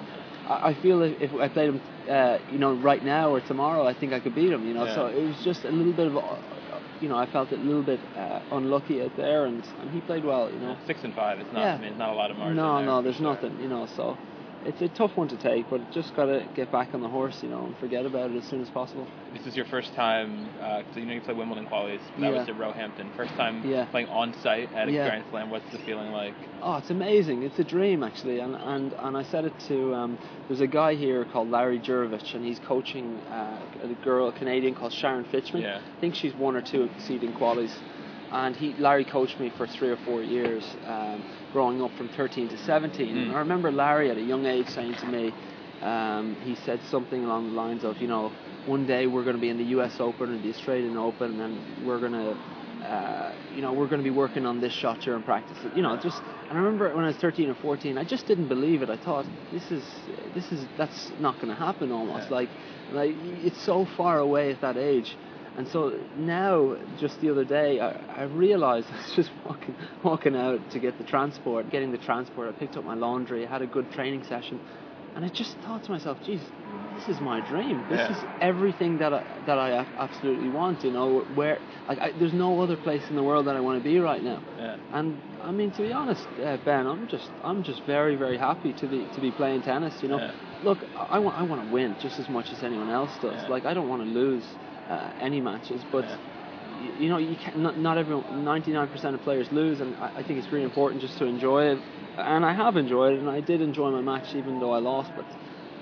I, 0.49 0.71
I 0.71 0.75
feel 0.75 1.03
if 1.03 1.33
I 1.35 1.49
played 1.49 1.69
him, 1.71 1.81
uh, 2.11 2.39
you 2.51 2.59
know, 2.59 2.73
right 2.73 3.03
now 3.05 3.31
or 3.31 3.41
tomorrow, 3.41 3.87
I 3.87 3.95
think 3.95 4.13
I 4.13 4.21
could 4.21 4.35
beat 4.35 4.51
him. 4.53 4.65
You 4.67 4.75
know, 4.75 4.85
Yeah. 4.85 4.95
so 4.95 5.07
it 5.07 5.23
was 5.27 5.37
just 5.45 5.65
a 5.65 5.71
little 5.71 5.93
bit 5.93 6.09
of, 6.09 6.15
you 7.03 7.09
know, 7.09 7.19
I 7.19 7.27
felt 7.27 7.51
a 7.51 7.57
little 7.57 7.83
bit 7.83 7.99
uh, 8.17 8.41
unlucky 8.53 9.03
out 9.03 9.17
there, 9.17 9.47
and, 9.47 9.63
and 9.81 9.91
he 9.91 10.01
played 10.01 10.25
well. 10.25 10.51
You 10.51 10.61
know. 10.61 10.77
Six 10.87 11.03
and 11.03 11.13
five. 11.15 11.41
It's 11.41 11.53
not. 11.53 11.61
Yeah. 11.61 11.75
I 11.75 11.79
mean, 11.79 11.91
it's 11.91 11.99
not 11.99 12.11
a 12.11 12.15
lot 12.15 12.31
of 12.31 12.39
margin. 12.39 12.57
No, 12.57 12.77
there, 12.77 12.87
no, 12.87 13.03
there's 13.03 13.17
sure. 13.17 13.35
nothing. 13.35 13.61
You 13.61 13.69
know, 13.69 13.87
so. 13.97 14.17
It's 14.65 14.81
a 14.81 14.89
tough 14.89 15.17
one 15.17 15.29
to 15.29 15.37
take, 15.37 15.69
but 15.69 15.91
just 15.91 16.15
gotta 16.15 16.47
get 16.55 16.71
back 16.71 16.95
on 16.95 17.01
the 17.01 17.09
horse, 17.09 17.43
you 17.43 17.49
know, 17.49 17.65
and 17.67 17.77
forget 17.79 18.07
about 18.07 18.31
it 18.31 18.37
as 18.37 18.45
soon 18.45 18.61
as 18.63 18.71
possible. 18.71 19.07
This 19.33 19.47
is 19.47 19.57
your 19.57 19.65
first 19.67 19.93
time, 19.95 20.49
uh, 20.61 20.83
so 20.95 21.01
you 21.01 21.07
know 21.07 21.15
you 21.15 21.21
played 21.21 21.37
Wimbledon 21.37 21.67
qualies. 21.67 22.01
But 22.15 22.21
that 22.21 22.33
was 22.33 22.49
Yeah. 22.49 22.55
at 22.55 22.61
Roehampton. 22.61 23.11
First 23.17 23.33
time 23.35 23.63
Yeah. 23.69 23.87
playing 23.87 24.09
on 24.09 24.35
site 24.35 24.73
at 24.75 24.89
a 24.89 24.93
Yeah. 24.93 25.09
Grand 25.09 25.25
Slam. 25.31 25.51
What's 25.51 25.71
the 25.73 25.79
feeling 25.79 26.13
like? 26.13 26.35
Oh, 26.63 26.77
it's 26.77 26.91
amazing. 26.91 27.43
It's 27.43 27.59
a 27.59 27.65
dream, 27.65 28.03
actually. 28.05 28.39
And 28.39 28.55
and, 28.55 28.93
and 28.93 29.17
I 29.17 29.23
said 29.25 29.45
it 29.45 29.59
to 29.69 29.95
um, 29.95 30.19
there's 30.47 30.61
a 30.61 30.67
guy 30.69 30.95
here 30.95 31.25
called 31.25 31.51
Larry 31.51 31.81
Jurovich, 31.81 32.35
and 32.35 32.45
he's 32.45 32.61
coaching 32.61 33.19
uh, 33.33 33.59
a 33.83 34.05
girl, 34.05 34.29
a 34.29 34.33
Canadian 34.33 34.75
called 34.75 34.93
Sharon 34.93 35.25
Fichman. 35.25 35.63
Yeah. 35.63 35.79
I 35.79 36.01
think 36.01 36.15
she's 36.15 36.35
one 36.35 36.55
or 36.55 36.63
two 36.63 36.89
seeding 36.99 37.33
qualies. 37.33 37.73
And 38.33 38.57
he 38.57 38.75
Larry 38.75 39.05
coached 39.05 39.39
me 39.39 39.51
for 39.57 39.67
three 39.67 39.91
or 39.91 39.99
four 39.99 40.23
years, 40.23 40.65
um, 40.87 41.23
growing 41.53 41.83
up 41.83 41.91
from 41.97 42.09
13 42.11 42.49
to 42.49 42.59
17. 42.59 43.07
Mm. 43.07 43.23
And 43.23 43.33
I 43.33 43.39
remember 43.39 43.71
Larry 43.71 44.11
at 44.11 44.17
a 44.17 44.23
young 44.23 44.47
age 44.47 44.69
saying 44.69 44.95
to 44.95 45.07
me, 45.07 45.33
um, 45.83 46.37
he 46.45 46.55
said 46.65 46.81
something 46.91 47.25
along 47.25 47.51
the 47.51 47.55
lines 47.55 47.85
of, 47.85 47.99
you 47.99 48.07
know, 48.07 48.33
one 48.67 48.87
day 48.87 49.07
we're 49.07 49.25
going 49.25 49.37
to 49.37 49.41
be 49.43 49.49
in 49.49 49.59
the 49.59 49.65
U.S. 49.77 49.99
Open 49.99 50.33
and 50.33 50.43
the 50.43 50.51
Australian 50.51 50.97
Open, 50.97 51.33
and 51.33 51.41
then 51.41 51.87
we're 51.87 51.99
going 51.99 52.13
to 52.13 52.37
uh, 52.85 53.33
you 53.55 53.63
know, 53.63 53.73
we're 53.73 53.87
going 53.87 54.01
to 54.01 54.05
be 54.05 54.11
working 54.11 54.45
on 54.45 54.61
this 54.61 54.73
shot 54.73 55.01
during 55.01 55.23
practice. 55.23 55.57
You 55.77 55.83
know, 55.83 55.97
just 55.97 56.21
and 56.49 56.59
I 56.59 56.61
remember 56.61 56.95
when 56.95 57.05
I 57.05 57.09
was 57.09 57.17
13 57.17 57.49
or 57.49 57.55
14, 57.55 57.97
I 57.97 58.05
just 58.05 58.27
didn't 58.27 58.49
believe 58.49 58.83
it. 58.83 58.91
I 58.91 58.97
thought 58.97 59.25
this 59.53 59.71
is 59.71 59.85
this 60.35 60.51
is 60.51 60.67
that's 60.77 61.13
not 61.21 61.37
going 61.37 61.49
to 61.49 61.55
happen. 61.55 61.93
Almost 61.93 62.29
Yeah. 62.29 62.37
like 62.37 62.51
like 62.93 63.15
it's 63.45 63.61
so 63.63 63.85
far 63.85 64.19
away 64.19 64.51
at 64.51 64.61
that 64.63 64.77
age. 64.77 65.17
And 65.57 65.69
so 65.69 65.93
now, 66.17 66.77
just 66.97 67.21
the 67.21 67.31
other 67.31 67.45
day, 67.45 67.79
I, 67.79 67.91
I 68.09 68.23
realised 68.23 68.89
I 68.93 68.97
was 68.97 69.13
just 69.15 69.31
walking 69.45 69.77
walking 70.03 70.37
out 70.37 70.71
to 70.71 70.79
get 70.81 70.97
the 70.99 71.05
transport, 71.05 71.69
getting 71.71 71.93
the 71.93 71.99
transport. 71.99 72.49
I 72.49 72.53
picked 72.53 72.77
up 72.77 72.85
my 72.85 72.95
laundry, 72.95 73.47
I 73.47 73.51
had 73.51 73.63
a 73.63 73.67
good 73.67 73.91
training 73.91 74.23
session, 74.25 74.61
and 75.15 75.25
I 75.25 75.29
just 75.29 75.59
thought 75.59 75.85
to 75.85 75.91
myself, 75.91 76.19
"Geez, 76.25 76.41
this 76.95 77.09
is 77.09 77.21
my 77.21 77.41
dream. 77.41 77.85
This 77.89 77.99
Yeah. 78.01 78.13
is 78.13 78.25
everything 78.41 78.99
that 78.99 79.13
I, 79.13 79.23
that 79.47 79.59
I 79.59 79.87
absolutely 79.99 80.49
want. 80.49 80.85
You 80.85 80.91
know, 80.91 81.09
where 81.35 81.59
like 81.89 81.99
I, 82.01 82.13
there's 82.13 82.33
no 82.33 82.61
other 82.61 82.77
place 82.77 83.05
in 83.11 83.17
the 83.17 83.23
world 83.23 83.47
that 83.47 83.57
I 83.57 83.61
want 83.61 83.77
to 83.83 83.85
be 83.85 83.99
right 83.99 84.23
now. 84.23 84.43
Yeah. 84.59 84.77
And 84.93 85.21
I 85.43 85.53
mean, 85.53 85.71
to 85.73 85.83
be 85.83 85.93
honest, 85.93 86.27
uh, 86.43 86.57
Ben, 86.65 86.87
I'm 86.87 87.07
just 87.09 87.31
I'm 87.45 87.63
just 87.63 87.85
very 87.85 88.17
very 88.17 88.39
happy 88.39 88.73
to 88.75 88.87
be 88.87 89.07
to 89.15 89.21
be 89.21 89.31
playing 89.31 89.63
tennis. 89.63 90.03
You 90.03 90.09
know, 90.09 90.19
Yeah. 90.19 90.33
look, 90.63 90.85
I 91.11 91.19
want 91.19 91.39
I 91.39 91.43
want 91.43 91.61
to 91.63 91.69
win 91.73 91.97
just 92.01 92.19
as 92.19 92.29
much 92.29 92.53
as 92.53 92.63
anyone 92.63 92.91
else 92.91 93.13
does. 93.19 93.43
Like 93.49 93.65
I 93.67 93.75
don't 93.75 93.89
want 93.89 94.03
to 94.03 94.09
lose 94.09 94.47
uh, 94.89 95.11
any 95.21 95.41
matches, 95.41 95.85
but. 95.91 96.05
Yeah. 96.05 96.17
y- 96.81 96.93
You 97.03 97.09
know, 97.09 97.19
you 97.19 97.37
can 97.37 97.63
not, 97.63 97.75
not 97.79 97.97
everyone. 97.99 98.45
Ninety-nine 98.45 98.89
percent 98.89 99.15
of 99.15 99.23
players 99.23 99.49
lose, 99.53 99.81
and 99.81 99.95
I, 99.97 100.11
I 100.17 100.23
think 100.23 100.39
it's 100.41 100.51
really 100.53 100.65
important 100.65 101.01
just 101.01 101.17
to 101.19 101.25
enjoy 101.27 101.61
it. 101.73 101.79
And 102.17 102.45
I 102.45 102.53
have 102.53 102.77
enjoyed 102.77 103.13
it, 103.15 103.21
and 103.21 103.31
I 103.31 103.41
did 103.41 103.61
enjoy 103.61 103.91
my 103.91 104.01
match, 104.03 104.35
even 104.35 104.59
though 104.61 104.73
I 104.73 104.79
lost. 104.79 105.11
But 105.17 105.25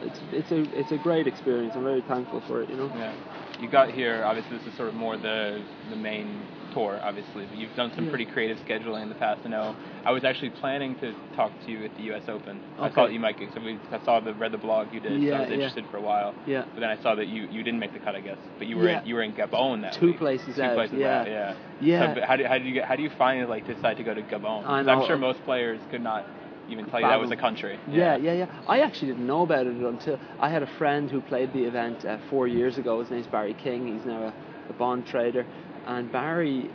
it's 0.07 0.20
it's 0.32 0.51
a 0.53 0.61
it's 0.80 0.92
a 0.92 0.98
great 0.98 1.26
experience. 1.26 1.74
I'm 1.76 1.84
very 1.84 2.03
thankful 2.03 2.40
for 2.46 2.62
it. 2.62 2.70
You 2.70 2.76
know. 2.76 2.90
Yeah. 2.96 3.12
You 3.61 3.68
got 3.68 3.90
here. 3.90 4.24
Obviously, 4.24 4.59
this 4.59 4.66
is 4.66 4.74
sort 4.76 4.88
of 4.88 4.94
more 4.94 5.16
the 5.16 5.62
the 5.90 5.96
main 5.96 6.26
tour. 6.73 6.99
Obviously, 7.03 7.47
but 7.47 7.57
you've 7.59 7.75
done 7.77 7.93
some 7.95 8.05
Yeah. 8.05 8.11
pretty 8.11 8.27
creative 8.27 8.59
scheduling 8.66 9.03
in 9.03 9.09
the 9.09 9.14
past. 9.14 9.41
I 9.45 9.49
know. 9.49 9.75
I 10.05 10.12
was 10.12 10.25
actually 10.25 10.51
planning 10.51 10.95
to 10.97 11.14
talk 11.37 11.53
to 11.66 11.71
you 11.73 11.85
at 11.85 11.95
the 11.97 12.03
U.S. 12.05 12.23
Open. 12.29 12.61
I 12.79 12.87
Okay. 12.87 12.95
thought 12.95 13.12
you 13.12 13.21
might 13.21 13.39
get. 13.39 13.53
So 13.55 13.61
we, 13.61 13.79
I 13.93 14.05
saw 14.05 14.21
the 14.21 14.35
read 14.35 14.53
the 14.53 14.59
blog 14.59 14.93
you 14.93 15.01
did. 15.01 15.12
so 15.12 15.16
Yeah, 15.18 15.37
I 15.37 15.41
was 15.41 15.49
yeah. 15.49 15.55
interested 15.55 15.85
for 15.91 15.97
a 15.99 16.03
while. 16.03 16.35
Yeah. 16.47 16.64
But 16.75 16.81
then 16.81 16.91
I 16.91 17.03
saw 17.03 17.14
that 17.14 17.29
you, 17.29 17.49
you 17.51 17.62
didn't 17.62 17.81
make 17.81 17.93
the 17.93 17.99
cut. 17.99 18.14
I 18.14 18.21
guess. 18.21 18.39
But 18.59 18.66
you 18.66 18.77
were 18.77 18.89
Yeah. 18.89 19.01
in, 19.03 19.07
you 19.07 19.14
were 19.14 19.23
in 19.23 19.33
Gabon 19.33 19.83
that 19.83 19.95
Two 19.95 20.07
week. 20.07 20.18
places 20.18 20.57
Two 20.57 20.62
out, 20.62 20.75
places 20.75 20.99
yeah. 20.99 21.21
out. 21.21 21.27
Yeah. 21.29 21.55
Yeah. 21.81 22.14
So, 22.14 22.21
how 22.27 22.37
do 22.37 22.45
how 22.45 22.59
do 22.59 22.64
you 22.64 22.75
get 22.75 22.85
how 22.87 22.97
do 22.97 23.03
you 23.03 23.11
finally 23.18 23.47
like 23.47 23.66
decide 23.66 23.97
to 23.99 24.03
go 24.03 24.14
to 24.14 24.23
Gabon? 24.23 24.66
I 24.66 24.83
know. 24.83 25.01
I'm 25.01 25.07
sure 25.07 25.16
most 25.16 25.43
players 25.45 25.81
could 25.91 26.03
not 26.03 26.25
even 26.68 26.87
tell 26.87 27.01
you 27.01 27.07
that 27.09 27.21
was 27.21 27.33
a 27.33 27.37
country. 27.37 27.79
Yeah, 27.89 28.16
yeah, 28.16 28.33
yeah. 28.33 28.47
I 28.68 28.81
actually 28.81 29.09
didn't 29.09 29.27
know 29.27 29.43
about 29.43 29.66
it 29.66 29.75
until 29.75 30.21
I 30.39 30.51
had 30.51 30.62
a 30.62 30.68
friend 30.79 31.11
who 31.11 31.21
played 31.21 31.53
the 31.53 31.64
event 31.64 32.05
uh, 32.05 32.18
four 32.31 32.47
years 32.47 32.79
ago. 32.79 33.01
His 33.01 33.11
name's 33.11 33.27
Barry 33.27 33.55
King. 33.55 33.93
He's 33.97 34.07
now 34.07 34.23
a, 34.29 34.35
a 34.71 34.73
bond 34.75 35.05
trader. 35.05 35.45
And 35.91 36.12
Barry, 36.12 36.70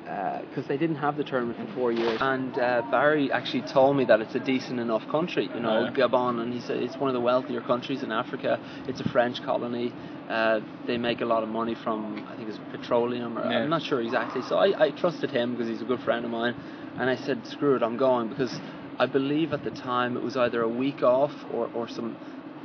because 0.49 0.67
they 0.67 0.75
didn't 0.77 0.97
have 0.97 1.15
the 1.15 1.23
tournament 1.23 1.57
for 1.57 1.73
four 1.73 1.91
years, 1.93 2.19
and 2.21 2.59
uh, 2.59 2.81
Barry 2.91 3.31
actually 3.31 3.61
told 3.61 3.95
me 3.95 4.03
that 4.03 4.19
it's 4.19 4.35
a 4.35 4.41
decent 4.41 4.77
enough 4.77 5.07
country, 5.07 5.49
you 5.55 5.61
know, 5.61 5.83
Yeah. 5.83 5.91
Gabon, 5.91 6.41
and 6.41 6.51
he 6.51 6.59
said 6.59 6.83
it's 6.83 6.99
one 6.99 7.09
of 7.09 7.13
the 7.13 7.21
wealthier 7.21 7.61
countries 7.61 8.03
in 8.03 8.11
Africa. 8.11 8.59
It's 8.89 8.99
a 8.99 9.07
French 9.07 9.41
colony. 9.41 9.93
Uh, 10.27 10.59
they 10.85 10.97
make 10.97 11.21
a 11.21 11.25
lot 11.25 11.43
of 11.43 11.49
money 11.49 11.75
from, 11.75 12.25
I 12.29 12.35
think 12.35 12.49
it's 12.49 12.59
petroleum, 12.71 13.39
or 13.39 13.45
Yeah. 13.45 13.59
I'm 13.59 13.69
not 13.69 13.83
sure 13.83 14.01
exactly. 14.01 14.41
So 14.41 14.57
I, 14.57 14.73
I 14.77 14.91
trusted 14.91 15.31
him 15.31 15.51
because 15.51 15.69
he's 15.69 15.81
a 15.81 15.85
good 15.85 16.01
friend 16.01 16.25
of 16.25 16.31
mine, 16.31 16.55
and 16.97 17.09
I 17.09 17.15
said, 17.15 17.47
screw 17.47 17.77
it, 17.77 17.83
I'm 17.83 17.95
going 17.95 18.27
because 18.27 18.53
I 18.99 19.05
believe 19.05 19.53
at 19.53 19.63
the 19.63 19.71
time 19.71 20.17
it 20.17 20.23
was 20.23 20.35
either 20.35 20.61
a 20.61 20.69
week 20.69 21.03
off 21.03 21.33
or, 21.49 21.69
or 21.73 21.87
some 21.87 22.17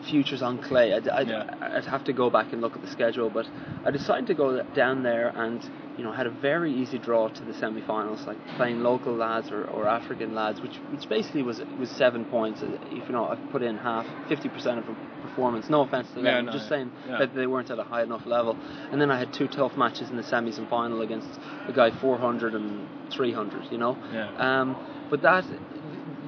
futures 0.09 0.43
on 0.43 0.59
clay. 0.59 0.93
I'd, 0.95 1.09
I'd, 1.09 1.29
Yeah. 1.29 1.45
I'd 1.61 1.85
have 1.87 2.05
to 2.05 2.13
go 2.13 2.31
back 2.31 2.53
and 2.53 2.61
look 2.61 2.75
at 2.77 2.83
the 2.83 2.89
schedule, 2.89 3.31
but 3.31 3.47
I 3.85 3.91
decided 3.91 4.27
to 4.29 4.35
go 4.35 4.63
down 4.75 5.03
there 5.03 5.29
and 5.35 5.61
you 5.97 6.05
know 6.05 6.13
had 6.13 6.27
a 6.27 6.31
very 6.31 6.73
easy 6.73 6.99
draw 6.99 7.29
to 7.29 7.45
the 7.45 7.53
semi-finals, 7.55 8.27
like 8.27 8.39
playing 8.57 8.83
local 8.83 9.15
lads 9.15 9.51
or, 9.51 9.65
or 9.65 9.87
African 9.89 10.35
lads, 10.35 10.61
which 10.63 10.77
which 10.91 11.09
basically 11.09 11.43
was 11.43 11.61
was 11.79 11.91
seven 11.91 12.25
points. 12.25 12.63
If 12.63 13.09
you 13.09 13.13
know, 13.13 13.27
I've 13.27 13.51
put 13.51 13.63
in 13.63 13.77
half, 13.77 14.07
fifty 14.29 14.49
percent 14.49 14.79
of 14.79 14.89
a 14.89 14.97
performance. 15.23 15.69
No 15.69 15.83
offense 15.83 16.09
to 16.09 16.15
them, 16.17 16.25
Yeah, 16.25 16.39
I'm 16.39 16.47
no, 16.47 16.53
just 16.53 16.69
saying 16.69 16.91
Yeah. 17.07 17.19
that 17.19 17.35
they 17.35 17.47
weren't 17.47 17.71
at 17.71 17.79
a 17.79 17.85
high 17.85 18.03
enough 18.03 18.25
level. 18.27 18.57
And 18.91 19.01
then 19.01 19.11
I 19.11 19.19
had 19.19 19.33
two 19.33 19.49
tough 19.49 19.77
matches 19.77 20.09
in 20.11 20.17
the 20.17 20.23
semis 20.23 20.59
and 20.59 20.69
final 20.69 21.03
against 21.03 21.29
a 21.69 21.73
guy 21.73 21.91
400 21.91 22.55
and 22.55 22.89
300. 23.11 23.71
You 23.71 23.79
know. 23.79 23.99
Yeah. 24.13 24.31
Um, 24.61 24.77
but 25.11 25.23
that 25.23 25.45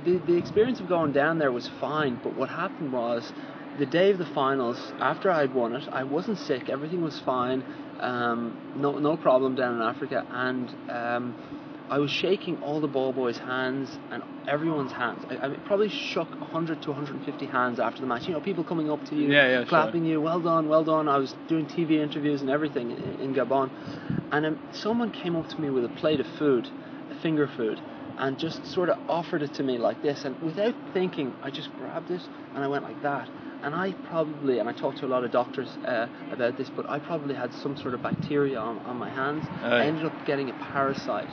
the 0.04 0.18
the 0.26 0.36
experience 0.36 0.80
of 0.80 0.88
going 0.88 1.12
down 1.12 1.38
there 1.38 1.52
was 1.52 1.68
fine. 1.80 2.18
But 2.22 2.34
what 2.36 2.48
happened 2.48 2.92
was 2.92 3.32
the 3.78 3.86
day 3.86 4.10
of 4.10 4.18
the 4.18 4.26
finals, 4.26 4.78
after 5.00 5.30
I'd 5.30 5.54
won 5.54 5.74
it, 5.74 5.88
I 5.92 6.04
wasn't 6.04 6.38
sick. 6.38 6.68
Everything 6.68 7.02
was 7.02 7.18
fine. 7.20 7.64
Um, 8.00 8.56
no 8.76 8.98
no 8.98 9.16
problem 9.16 9.54
down 9.54 9.76
in 9.76 9.82
Africa, 9.82 10.24
and 10.30 10.68
um, 10.88 11.34
I 11.88 11.98
was 11.98 12.10
shaking 12.10 12.56
all 12.58 12.80
the 12.80 12.88
ball 12.88 13.12
boys' 13.12 13.38
hands 13.38 13.98
and 14.10 14.22
everyone's 14.46 14.92
hands. 14.92 15.22
I, 15.30 15.46
I 15.46 15.48
probably 15.64 15.88
shook 15.88 16.40
100 16.40 16.82
to 16.82 16.90
150 16.90 17.46
hands 17.46 17.78
after 17.78 18.00
the 18.00 18.06
match. 18.06 18.26
You 18.26 18.34
know, 18.34 18.40
people 18.40 18.64
coming 18.64 18.90
up 18.90 19.04
to 19.06 19.14
you, 19.14 19.30
Yeah, 19.30 19.48
yeah, 19.48 19.58
sure. 19.58 19.66
clapping 19.66 20.04
you, 20.04 20.20
well 20.20 20.40
done, 20.40 20.68
well 20.68 20.84
done. 20.84 21.08
I 21.08 21.18
was 21.18 21.34
doing 21.48 21.66
TV 21.66 21.92
interviews 21.92 22.40
and 22.40 22.50
everything 22.50 22.90
in, 22.90 23.14
in 23.20 23.34
Gabon, 23.34 23.70
and 24.32 24.46
um, 24.46 24.58
someone 24.72 25.10
came 25.10 25.36
up 25.36 25.48
to 25.48 25.60
me 25.60 25.70
with 25.70 25.84
a 25.84 25.90
plate 25.90 26.20
of 26.20 26.26
food, 26.38 26.68
a 27.10 27.14
finger 27.14 27.46
food, 27.46 27.80
and 28.18 28.38
just 28.38 28.66
sort 28.66 28.88
of 28.88 28.96
offered 29.08 29.42
it 29.42 29.54
to 29.54 29.62
me 29.62 29.78
like 29.78 30.02
this. 30.02 30.24
And 30.24 30.40
without 30.40 30.74
thinking, 30.92 31.34
I 31.42 31.50
just 31.50 31.72
grabbed 31.76 32.10
it 32.10 32.22
and 32.54 32.64
I 32.64 32.68
went 32.68 32.84
like 32.84 33.00
that. 33.02 33.28
And 33.62 33.74
I 33.74 33.94
probably, 34.02 34.58
and 34.58 34.68
I 34.68 34.72
talked 34.72 34.98
to 34.98 35.06
a 35.06 35.08
lot 35.08 35.24
of 35.24 35.30
doctors 35.30 35.76
uh, 35.84 36.06
about 36.30 36.56
this, 36.56 36.68
but 36.74 36.88
I 36.90 36.98
probably 36.98 37.34
had 37.34 37.52
some 37.52 37.76
sort 37.76 37.94
of 37.94 38.02
bacteria 38.02 38.58
on, 38.58 38.78
on 38.84 38.96
my 38.96 39.08
hands. 39.08 39.44
Oh, 39.62 39.76
I 39.76 39.86
ended 39.86 40.04
up 40.04 40.12
getting 40.24 40.50
a 40.50 40.52
parasite, 40.54 41.30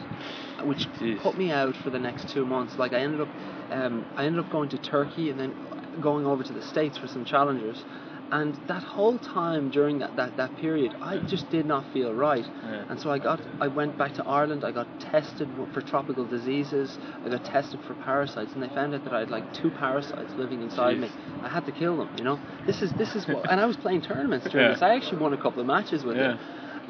which 0.64 0.88
Jeez. 1.00 1.20
put 1.20 1.38
me 1.38 1.52
out 1.52 1.76
for 1.76 1.90
the 1.90 2.00
next 2.00 2.30
two 2.30 2.46
months. 2.46 2.78
Like 2.78 2.94
I 2.94 3.00
ended 3.00 3.22
up, 3.22 3.30
um, 3.72 4.06
I 4.16 4.26
ended 4.26 4.46
up 4.46 4.52
going 4.52 4.70
to 4.70 4.78
Turkey 4.78 5.32
and 5.32 5.40
then 5.40 5.56
going 6.00 6.26
over 6.28 6.44
to 6.44 6.54
the 6.54 6.62
States 6.62 6.98
for 6.98 7.08
some 7.08 7.26
challengers. 7.26 7.84
And 8.32 8.60
that 8.68 8.84
whole 8.84 9.18
time 9.18 9.70
during 9.72 10.00
that, 10.00 10.16
that, 10.16 10.38
that 10.38 10.56
period, 10.58 10.96
I 11.02 11.18
just 11.18 11.50
did 11.50 11.66
not 11.66 11.84
feel 11.92 12.14
right. 12.14 12.46
Yeah. 12.64 12.86
And 12.90 13.00
so 13.00 13.12
I 13.12 13.18
got, 13.18 13.42
I 13.60 13.68
went 13.68 13.98
back 13.98 14.14
to 14.16 14.26
Ireland. 14.26 14.64
I 14.64 14.72
got 14.72 14.88
tested 15.00 15.50
for 15.74 15.82
tropical 15.82 16.26
diseases. 16.26 16.98
I 17.26 17.30
got 17.30 17.44
tested 17.44 17.80
for 17.88 17.96
parasites, 17.96 18.54
and 18.54 18.62
they 18.62 18.70
found 18.70 18.94
out 18.94 19.04
that 19.04 19.14
I 19.14 19.20
had 19.22 19.32
like 19.32 19.52
two 19.54 19.72
parasites 19.72 20.34
living 20.38 20.62
inside 20.62 20.98
Jeez. 20.98 21.02
me. 21.02 21.10
I 21.44 21.50
had 21.50 21.66
to 21.66 21.72
kill 21.72 21.98
them. 21.98 22.10
You 22.18 22.24
know, 22.24 22.40
this 22.68 22.82
is 22.84 22.94
this 22.94 23.16
is 23.16 23.28
what, 23.28 23.50
and 23.50 23.60
I 23.60 23.66
was 23.66 23.78
playing 23.78 24.02
tournaments 24.02 24.48
during 24.50 24.68
Yeah. 24.68 24.74
this. 24.74 24.82
I 24.84 24.96
actually 24.96 25.22
won 25.22 25.34
a 25.34 25.38
couple 25.38 25.62
of 25.62 25.68
matches 25.68 26.04
with 26.04 26.18
it, 26.18 26.40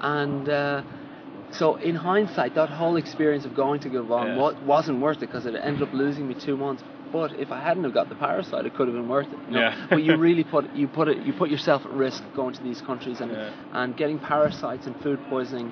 and. 0.02 0.50
Uh, 0.50 0.82
so 1.52 1.78
in 1.78 1.96
hindsight, 1.96 2.54
that 2.56 2.70
whole 2.70 2.96
experience 2.96 3.44
of 3.44 3.56
going 3.56 3.80
to 3.82 3.90
Gabon 3.90 4.64
wasn't 4.66 5.02
worth 5.02 5.18
it 5.18 5.22
because 5.22 5.46
it 5.48 5.56
ended 5.56 5.82
up 5.82 5.94
losing 5.94 6.28
me 6.28 6.36
two 6.36 6.56
months. 6.56 6.84
But 7.12 7.40
if 7.40 7.52
I 7.52 7.60
hadn't 7.60 7.84
have 7.84 7.94
got 7.94 8.10
the 8.10 8.16
parasite, 8.16 8.66
it 8.66 8.74
could 8.76 8.88
have 8.88 8.96
been 8.96 9.08
worth 9.08 9.28
it. 9.34 9.40
you 9.48 9.54
know? 9.56 9.60
Yeah. 9.62 9.88
but 9.90 10.04
you 10.04 10.16
really 10.18 10.44
put 10.54 10.76
you 10.76 10.88
put 10.88 11.08
it 11.08 11.18
you 11.26 11.34
put 11.34 11.50
yourself 11.50 11.86
at 11.86 11.92
risk 11.92 12.24
going 12.36 12.54
to 12.54 12.64
these 12.64 12.82
countries 12.82 13.20
and 13.22 13.32
Yeah. 13.32 13.52
and 13.74 13.96
getting 13.98 14.20
parasites 14.20 14.86
and 14.88 14.96
food 15.02 15.20
poisoning. 15.30 15.72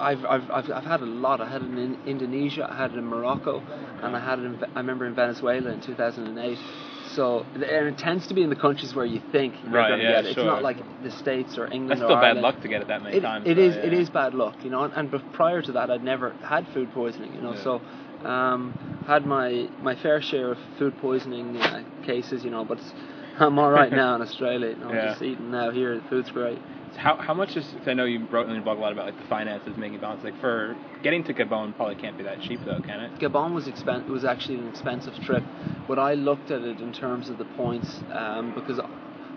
I've, 0.00 0.24
I've, 0.24 0.50
I've, 0.50 0.70
I've 0.70 0.84
had 0.84 1.00
a 1.02 1.06
lot. 1.06 1.40
I 1.42 1.48
had 1.50 1.60
it 1.60 1.66
in 1.66 1.98
Indonesia, 2.06 2.66
I 2.70 2.74
had 2.74 2.92
it 2.92 2.96
in 2.96 3.04
Morocco, 3.04 3.62
and 4.02 4.16
I 4.16 4.20
had 4.20 4.38
it 4.38 4.44
in, 4.46 4.58
I 4.74 4.78
remember 4.78 5.04
in 5.06 5.14
Venezuela 5.14 5.70
in 5.70 5.80
2008. 5.80 6.58
So, 7.14 7.44
and 7.54 7.62
it 7.62 7.98
tends 7.98 8.26
to 8.28 8.34
be 8.34 8.42
in 8.42 8.48
the 8.50 8.56
countries 8.56 8.94
where 8.94 9.04
you 9.04 9.20
think 9.30 9.54
you're 9.62 9.72
Right, 9.72 9.88
going 9.88 10.00
to 10.00 10.04
yeah, 10.04 10.12
get 10.22 10.24
it. 10.24 10.28
It's 10.30 10.36
not 10.38 10.62
like 10.62 10.78
the 11.02 11.10
States 11.10 11.58
or 11.58 11.66
England 11.66 11.90
That's 11.90 12.00
or 12.00 12.06
still 12.16 12.20
bad 12.20 12.38
luck 12.38 12.60
to 12.62 12.68
get 12.68 12.80
it 12.80 12.88
that 12.88 13.02
many 13.02 13.18
It, 13.18 13.20
times. 13.20 13.46
it 13.46 13.54
though, 13.54 13.62
is. 13.62 13.76
yeah. 13.76 13.82
It 13.82 13.92
is 13.92 14.08
bad 14.10 14.32
luck, 14.34 14.64
you 14.64 14.70
know. 14.70 14.84
And, 14.84 14.92
and 15.12 15.22
prior 15.32 15.60
to 15.62 15.72
that, 15.72 15.90
I'd 15.90 16.02
never 16.02 16.34
had 16.42 16.66
food 16.68 16.90
poisoning, 16.92 17.34
you 17.34 17.40
know. 17.42 17.52
Yeah. 17.54 17.62
So, 17.62 17.82
um, 18.24 18.74
had 19.06 19.24
my 19.26 19.68
my 19.80 19.94
fair 19.96 20.20
share 20.20 20.52
of 20.52 20.58
food 20.78 20.96
poisoning 20.98 21.56
uh, 21.56 21.84
cases, 22.02 22.44
you 22.44 22.50
know. 22.50 22.64
But 22.64 22.80
I'm 23.38 23.58
all 23.58 23.70
right 23.70 23.92
now 23.92 24.14
in 24.16 24.22
Australia. 24.28 24.70
You 24.70 24.76
know, 24.76 24.92
Yeah. 24.92 25.08
just 25.10 25.22
eating 25.22 25.50
now 25.50 25.70
here. 25.70 25.96
The 25.96 26.02
food's 26.08 26.30
great. 26.30 26.60
How 26.96 27.16
how 27.18 27.34
much 27.34 27.56
is? 27.56 27.66
'cause 27.72 27.88
I 27.88 27.94
know 27.94 28.04
you 28.04 28.26
wrote 28.30 28.46
in 28.48 28.54
your 28.54 28.62
blog 28.62 28.78
a 28.78 28.80
lot 28.80 28.92
about 28.92 29.06
like 29.06 29.16
the 29.18 29.24
finances 29.24 29.76
making 29.76 29.98
balance. 29.98 30.22
Like 30.22 30.36
for 30.36 30.76
getting 31.02 31.24
to 31.24 31.34
Gabon, 31.34 31.74
probably 31.76 31.96
can't 31.96 32.16
be 32.16 32.22
that 32.24 32.40
cheap 32.40 32.60
though, 32.64 32.80
can 32.80 33.00
it? 33.00 33.12
Gabon 33.20 33.52
was 33.52 33.66
expen- 33.66 34.06
was 34.06 34.24
actually 34.24 34.58
an 34.60 34.68
expensive 34.68 35.14
trip, 35.20 35.44
but 35.88 35.98
I 35.98 36.14
looked 36.14 36.50
at 36.52 36.62
it 36.62 36.80
in 36.80 36.92
terms 36.92 37.28
of 37.30 37.36
the 37.38 37.44
points 37.44 38.02
um, 38.12 38.52
because 38.54 38.78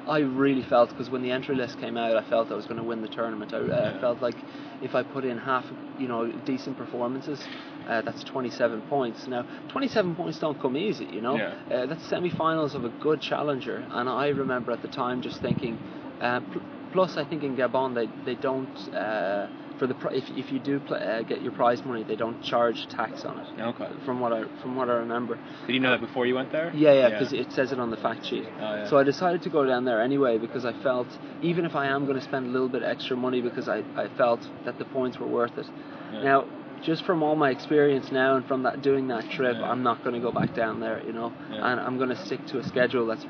I 0.08 0.20
really 0.20 0.62
felt 0.64 0.90
because 0.90 1.10
when 1.10 1.22
the 1.22 1.32
entry 1.32 1.56
list 1.56 1.78
came 1.78 1.98
out, 1.98 2.16
I 2.16 2.22
felt 2.22 2.52
I 2.52 2.56
was 2.56 2.66
going 2.66 2.78
to 2.78 2.84
win 2.84 3.02
the 3.02 3.08
tournament. 3.10 3.54
I, 3.54 3.58
uh, 3.58 3.62
Yeah. 3.62 4.00
felt 4.00 4.22
like 4.22 4.44
if 4.82 4.96
I 4.96 5.04
put 5.04 5.26
in 5.26 5.38
half, 5.38 5.72
you 5.98 6.08
know, 6.08 6.32
decent 6.32 6.78
performances, 6.78 7.40
uh, 7.86 8.02
that's 8.02 8.24
27 8.24 8.82
points. 8.84 9.28
Now, 9.28 9.46
27 9.68 10.16
points 10.16 10.40
don't 10.40 10.60
come 10.60 10.78
easy, 10.78 11.10
you 11.12 11.22
know. 11.22 11.38
Yeah. 11.38 11.54
Uh, 11.70 11.86
that's 11.88 12.04
semi-finals 12.06 12.74
of 12.76 12.86
a 12.86 12.90
good 12.90 13.20
challenger, 13.22 13.86
and 13.90 14.10
I 14.10 14.30
remember 14.30 14.72
at 14.72 14.82
the 14.82 14.88
time 14.88 15.22
just 15.22 15.42
thinking. 15.42 15.80
Uh, 16.20 16.40
pl- 16.40 16.64
plus, 16.92 17.18
I 17.18 17.26
think 17.26 17.44
in 17.44 17.56
Gabon 17.56 17.94
they 17.94 18.08
they 18.24 18.36
don't. 18.36 18.76
For 19.80 19.86
the 19.86 19.96
if, 20.12 20.24
if 20.32 20.52
you 20.52 20.60
do 20.60 20.80
pl- 20.80 20.96
uh, 20.96 21.22
get 21.22 21.42
your 21.42 21.52
prize 21.52 21.86
money, 21.86 22.04
they 22.04 22.16
don't 22.16 22.42
charge 22.42 22.88
tax 22.88 23.24
on 23.26 23.38
it 23.40 23.62
Okay. 23.62 23.88
from 24.06 24.20
what 24.20 24.34
I 24.34 24.44
from 24.62 24.76
what 24.76 24.90
I 24.90 24.94
remember. 24.94 25.38
Did 25.68 25.74
you 25.74 25.80
know 25.80 25.92
that 25.92 26.02
before 26.02 26.26
you 26.26 26.34
went 26.36 26.52
there? 26.52 26.72
Yeah, 26.74 26.94
yeah, 26.94 27.10
because 27.10 27.32
it 27.34 27.52
says 27.52 27.72
it 27.72 27.80
on 27.80 27.92
the 27.92 27.98
fact 27.98 28.26
sheet. 28.26 28.46
Oh, 28.60 28.60
yeah. 28.60 28.88
So 28.90 28.98
I 28.98 29.04
decided 29.04 29.44
to 29.44 29.50
go 29.50 29.66
down 29.66 29.86
there 29.86 30.02
anyway 30.02 30.38
because 30.40 30.66
I 30.66 30.74
felt 30.82 31.08
even 31.42 31.64
if 31.66 31.76
I 31.76 31.86
am 31.88 32.06
going 32.06 32.18
to 32.18 32.24
spend 32.24 32.48
a 32.48 32.50
little 32.50 32.70
bit 32.70 32.82
extra 32.84 33.16
money 33.16 33.42
because 33.42 33.68
I, 33.70 33.84
I 33.96 34.08
felt 34.18 34.42
that 34.66 34.80
the 34.80 34.86
points 34.86 35.20
were 35.20 35.28
worth 35.28 35.58
it. 35.58 35.68
Yeah. 36.14 36.24
Now 36.24 36.46
just 36.84 37.04
from 37.06 37.24
all 37.24 37.36
my 37.36 37.50
experience 37.50 38.12
now 38.12 38.36
and 38.36 38.46
from 38.46 38.64
that 38.64 38.82
doing 38.82 39.08
that 39.08 39.30
trip, 39.32 39.58
Yeah. 39.60 39.70
I'm 39.70 39.82
not 39.84 40.04
going 40.04 40.14
to 40.14 40.22
go 40.22 40.32
back 40.32 40.56
down 40.56 40.80
there, 40.80 41.04
you 41.06 41.12
know, 41.12 41.34
Yeah. 41.52 41.72
and 41.72 41.80
I'm 41.80 41.98
going 41.98 42.10
to 42.10 42.26
stick 42.26 42.46
to 42.48 42.60
a 42.60 42.64
schedule 42.64 43.08
that's 43.08 43.26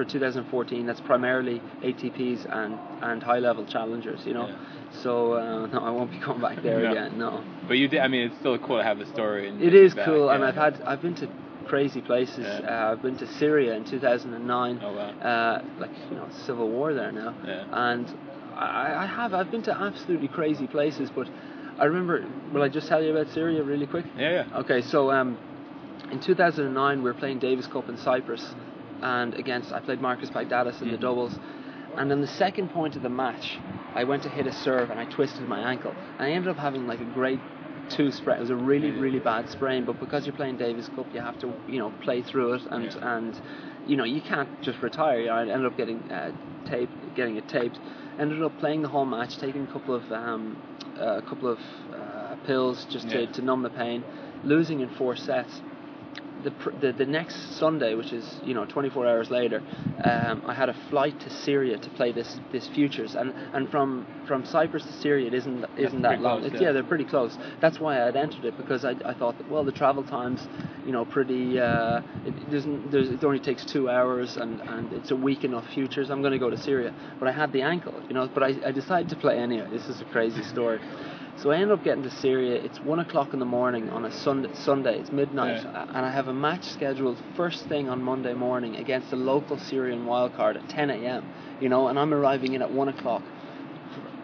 for 0.00 0.10
2014 0.10 0.86
that's 0.86 1.00
primarily 1.02 1.60
ATPs 1.82 2.46
and 2.50 2.78
and 3.02 3.22
high 3.22 3.38
level 3.38 3.66
challengers, 3.66 4.20
you 4.24 4.32
know. 4.32 4.48
Yeah. 4.48 4.56
So 5.02 5.34
uh, 5.34 5.66
no, 5.72 5.78
I 5.80 5.90
won't 5.90 6.10
be 6.10 6.18
going 6.18 6.40
back 6.40 6.62
there 6.62 6.80
No. 6.84 6.90
again. 6.90 7.18
No, 7.18 7.44
But 7.68 7.74
you 7.76 7.86
did. 7.86 8.00
I 8.00 8.08
mean, 8.08 8.22
it's 8.28 8.38
still 8.38 8.56
cool 8.58 8.78
to 8.78 8.82
have 8.84 8.98
the 8.98 9.06
story. 9.06 9.48
And 9.48 9.62
it 9.62 9.74
is 9.74 9.94
back, 9.94 10.06
cool, 10.06 10.30
and. 10.30 10.42
I've 10.42 10.54
had 10.54 10.80
I've 10.86 11.02
been 11.02 11.14
to 11.16 11.28
crazy 11.66 12.00
places. 12.00 12.38
Yeah. 12.46 12.60
Uh, 12.88 12.92
I've 12.92 13.02
been 13.02 13.18
to 13.18 13.26
Syria 13.34 13.74
in 13.74 13.84
2009. 13.84 14.80
Oh 14.82 14.92
wow. 14.94 15.10
Uh, 15.20 15.62
like 15.78 15.90
you 16.10 16.16
know, 16.16 16.28
civil 16.46 16.68
war 16.70 16.94
there 16.94 17.12
now. 17.12 17.34
Yeah. 17.46 17.66
And 17.90 18.06
I, 18.56 19.04
I 19.04 19.06
have 19.06 19.34
I've 19.34 19.50
been 19.50 19.62
to 19.64 19.74
absolutely 19.76 20.28
crazy 20.28 20.66
places, 20.66 21.10
but 21.14 21.28
I 21.78 21.84
remember. 21.84 22.24
Will 22.54 22.62
I 22.62 22.68
just 22.70 22.88
tell 22.88 23.02
you 23.04 23.14
about 23.14 23.32
Syria 23.34 23.62
really 23.62 23.86
quick? 23.86 24.06
Yeah, 24.16 24.46
yeah. 24.48 24.58
Okay, 24.60 24.80
so 24.80 25.10
um, 25.10 25.36
in 26.10 26.20
2009 26.20 27.02
we 27.02 27.04
were 27.04 27.14
playing 27.14 27.38
Davis 27.38 27.66
Cup 27.66 27.88
in 27.90 27.98
Cyprus, 27.98 28.54
and 29.02 29.34
against 29.34 29.72
I 29.72 29.80
played 29.80 30.00
Marcos 30.00 30.30
Baghdatis 30.30 30.82
in 30.82 30.90
the 30.90 30.96
Mhm. 30.96 31.00
doubles, 31.00 31.38
and 31.96 32.12
on 32.12 32.20
the 32.20 32.26
second 32.26 32.70
point 32.70 32.96
of 32.96 33.02
the 33.02 33.08
match, 33.08 33.58
I 33.94 34.04
went 34.04 34.22
to 34.22 34.28
hit 34.28 34.46
a 34.46 34.52
serve 34.52 34.90
and 34.90 35.00
I 35.00 35.04
twisted 35.04 35.48
my 35.48 35.60
ankle. 35.72 35.96
And 36.18 36.28
I 36.28 36.30
ended 36.32 36.50
up 36.50 36.58
having 36.58 36.86
like 36.86 37.00
a 37.00 37.04
grade 37.04 37.40
two 37.88 38.10
sprain. 38.12 38.36
It 38.36 38.40
was 38.40 38.50
a 38.50 38.56
really 38.56 38.90
Yeah. 38.90 39.00
really 39.00 39.18
bad 39.18 39.48
sprain, 39.48 39.84
but 39.84 39.98
because 39.98 40.24
you're 40.24 40.32
playing 40.32 40.56
Davis 40.56 40.88
Cup, 40.88 41.12
you 41.12 41.20
have 41.20 41.38
to 41.40 41.54
you 41.66 41.78
know 41.78 41.90
play 42.00 42.22
through 42.22 42.54
it, 42.54 42.66
and 42.70 42.84
Yeah. 42.84 43.14
and 43.16 43.40
you 43.84 43.96
know 43.96 44.04
you 44.04 44.20
can't 44.20 44.48
just 44.62 44.80
retire. 44.82 45.30
I 45.32 45.40
ended 45.42 45.66
up 45.66 45.76
getting 45.76 46.10
uh, 46.10 46.32
taped, 46.64 47.14
getting 47.14 47.36
it 47.36 47.48
taped. 47.48 47.80
Ended 48.18 48.42
up 48.42 48.56
playing 48.58 48.82
the 48.82 48.88
whole 48.88 49.06
match, 49.06 49.38
taking 49.38 49.64
a 49.64 49.66
couple 49.66 49.94
of 49.94 50.10
um, 50.12 50.62
a 50.96 51.22
couple 51.22 51.48
of 51.48 51.60
uh, 51.92 52.36
pills 52.44 52.84
just 52.86 53.08
to, 53.10 53.26
to 53.26 53.42
numb 53.42 53.62
the 53.62 53.70
pain, 53.70 54.04
losing 54.42 54.80
in 54.80 54.88
four 54.88 55.16
sets. 55.16 55.62
The, 56.42 56.50
pr- 56.50 56.70
the 56.80 56.92
the 56.92 57.06
next 57.06 57.58
Sunday, 57.58 57.94
which 57.94 58.12
is 58.12 58.40
you 58.44 58.54
know 58.54 58.64
24 58.64 59.06
hours 59.06 59.30
later, 59.30 59.62
um, 60.04 60.42
I 60.46 60.54
had 60.54 60.68
a 60.68 60.76
flight 60.88 61.18
to 61.20 61.30
Syria 61.30 61.78
to 61.78 61.90
play 61.90 62.12
this 62.12 62.38
this 62.52 62.68
futures, 62.68 63.14
and, 63.14 63.34
and 63.52 63.68
from 63.70 64.06
from 64.26 64.44
Cyprus 64.44 64.84
to 64.84 64.92
Syria 64.92 65.26
it 65.26 65.34
isn't 65.34 65.64
isn't 65.76 66.02
that 66.02 66.20
long. 66.20 66.40
close, 66.40 66.52
yeah. 66.54 66.60
yeah. 66.60 66.72
they're 66.72 66.82
pretty 66.82 67.04
close. 67.04 67.36
That's 67.60 67.78
why 67.78 68.06
I'd 68.06 68.16
entered 68.16 68.44
it 68.44 68.56
because 68.56 68.84
I, 68.84 68.92
I 69.04 69.14
thought 69.14 69.38
that 69.38 69.50
well 69.50 69.64
the 69.64 69.72
travel 69.72 70.04
times, 70.04 70.46
you 70.86 70.92
know, 70.92 71.04
pretty. 71.04 71.58
Uh, 71.58 72.00
it 72.24 72.50
doesn't 72.50 72.90
there's, 72.90 73.10
it 73.10 73.24
only 73.24 73.40
takes 73.40 73.64
two 73.64 73.88
hours 73.88 74.36
and, 74.36 74.60
and 74.60 74.92
it's 74.92 75.10
a 75.10 75.16
week 75.16 75.44
enough 75.44 75.66
futures. 75.74 76.10
I'm 76.10 76.20
going 76.20 76.32
to 76.32 76.38
go 76.38 76.50
to 76.50 76.58
Syria, 76.58 76.94
but 77.18 77.28
I 77.28 77.32
had 77.32 77.52
the 77.52 77.62
ankle, 77.62 77.94
you 78.08 78.14
know. 78.14 78.28
But 78.32 78.42
I, 78.42 78.54
I 78.66 78.72
decided 78.72 79.08
to 79.10 79.16
play 79.16 79.38
anyway. 79.38 79.68
This 79.70 79.88
is 79.88 80.00
a 80.00 80.04
crazy 80.06 80.42
story. 80.42 80.80
So 81.36 81.50
I 81.50 81.56
end 81.56 81.70
up 81.70 81.82
getting 81.82 82.02
to 82.02 82.10
Syria. 82.10 82.54
It's 82.62 82.82
one 82.82 82.98
o'clock 82.98 83.32
in 83.32 83.38
the 83.40 83.46
morning 83.46 83.88
on 83.90 84.04
a 84.04 84.10
Sunday. 84.10 84.50
Sunday. 84.54 84.98
It's 84.98 85.10
midnight, 85.10 85.62
Yeah. 85.64 85.84
and 85.94 86.04
I 86.04 86.10
have 86.10 86.28
a 86.28 86.34
match 86.34 86.64
scheduled 86.64 87.18
first 87.34 87.64
thing 87.66 87.88
on 87.88 88.02
Monday 88.02 88.34
morning 88.34 88.76
against 88.76 89.12
a 89.12 89.16
local 89.16 89.56
Syrian 89.58 90.04
wildcard 90.04 90.56
at 90.56 90.68
10 90.68 90.90
a.m. 90.90 91.24
You 91.60 91.68
know, 91.70 91.88
and 91.88 91.98
I'm 91.98 92.12
arriving 92.12 92.52
in 92.54 92.62
at 92.62 92.70
one 92.70 92.88
o'clock. 92.88 93.22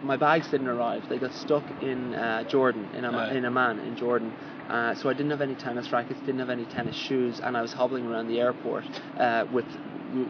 My 0.03 0.15
bags 0.15 0.47
didn't 0.49 0.67
arrive. 0.67 1.03
They 1.09 1.17
got 1.17 1.33
stuck 1.33 1.63
in 1.81 2.13
uh, 2.13 2.43
Jordan, 2.43 2.87
in, 2.93 3.03
Am- 3.03 3.15
Right. 3.15 3.35
in 3.35 3.45
Amman, 3.45 3.79
in 3.79 3.95
Jordan. 3.95 4.31
Uh, 4.69 4.93
so 4.93 5.09
I 5.09 5.13
didn't 5.13 5.31
have 5.31 5.41
any 5.41 5.55
tennis 5.55 5.91
rackets, 5.91 6.19
didn't 6.21 6.39
have 6.39 6.49
any 6.51 6.65
tennis 6.65 6.95
shoes, 6.95 7.39
and 7.39 7.57
I 7.57 7.61
was 7.61 7.73
hobbling 7.73 8.05
around 8.05 8.27
the 8.27 8.39
airport 8.39 8.85
uh, 9.17 9.45
with 9.51 9.65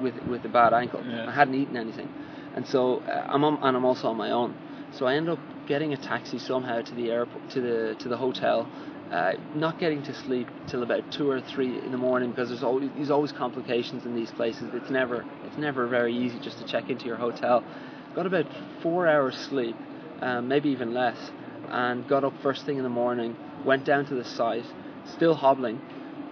with 0.02 0.16
with 0.28 0.46
a 0.46 0.50
bad 0.50 0.74
ankle. 0.74 1.04
Yeah. 1.06 1.26
I 1.28 1.32
hadn't 1.32 1.56
eaten 1.56 1.76
anything, 1.76 2.10
and 2.56 2.66
so 2.66 3.00
uh, 3.00 3.26
I'm 3.30 3.44
on, 3.44 3.60
and 3.62 3.76
I'm 3.76 3.86
also 3.86 4.08
on 4.08 4.16
my 4.18 4.32
own. 4.32 4.56
So 4.92 5.06
I 5.06 5.16
end 5.16 5.28
up 5.30 5.40
getting 5.68 5.94
a 5.94 5.98
taxi 5.98 6.40
somehow 6.40 6.82
to 6.82 6.96
the 6.96 7.12
airport 7.12 7.50
to 7.52 7.62
the 7.62 7.96
to 8.00 8.10
the 8.10 8.18
hotel. 8.18 8.68
Uh, 9.12 9.34
not 9.56 9.80
getting 9.80 10.04
to 10.04 10.14
sleep 10.14 10.50
till 10.68 10.84
about 10.84 11.10
two 11.14 11.30
or 11.30 11.40
three 11.40 11.80
in 11.80 11.92
the 11.92 11.98
morning 11.98 12.30
because 12.30 12.50
there's 12.50 12.64
always 12.64 12.90
there's 12.96 13.10
always 13.10 13.32
complications 13.32 14.06
in 14.06 14.16
these 14.16 14.32
places. 14.32 14.70
It's 14.74 14.90
never 14.90 15.26
it's 15.46 15.58
never 15.58 15.88
very 15.88 16.16
easy 16.16 16.40
just 16.40 16.58
to 16.60 16.66
check 16.66 16.90
into 16.90 17.06
your 17.06 17.16
hotel. 17.18 17.64
Got 18.16 18.26
about 18.26 18.48
four 18.82 19.08
hours 19.08 19.36
sleep, 19.38 19.76
um, 20.22 20.48
maybe 20.48 20.70
even 20.70 20.94
less, 20.94 21.32
and 21.70 22.08
got 22.08 22.24
up 22.24 22.34
first 22.42 22.66
thing 22.66 22.78
in 22.78 22.84
the 22.84 22.90
morning. 22.90 23.36
Went 23.64 23.86
down 23.86 24.06
to 24.08 24.16
the 24.16 24.26
site, 24.26 24.66
still 25.06 25.36
hobbling. 25.36 25.82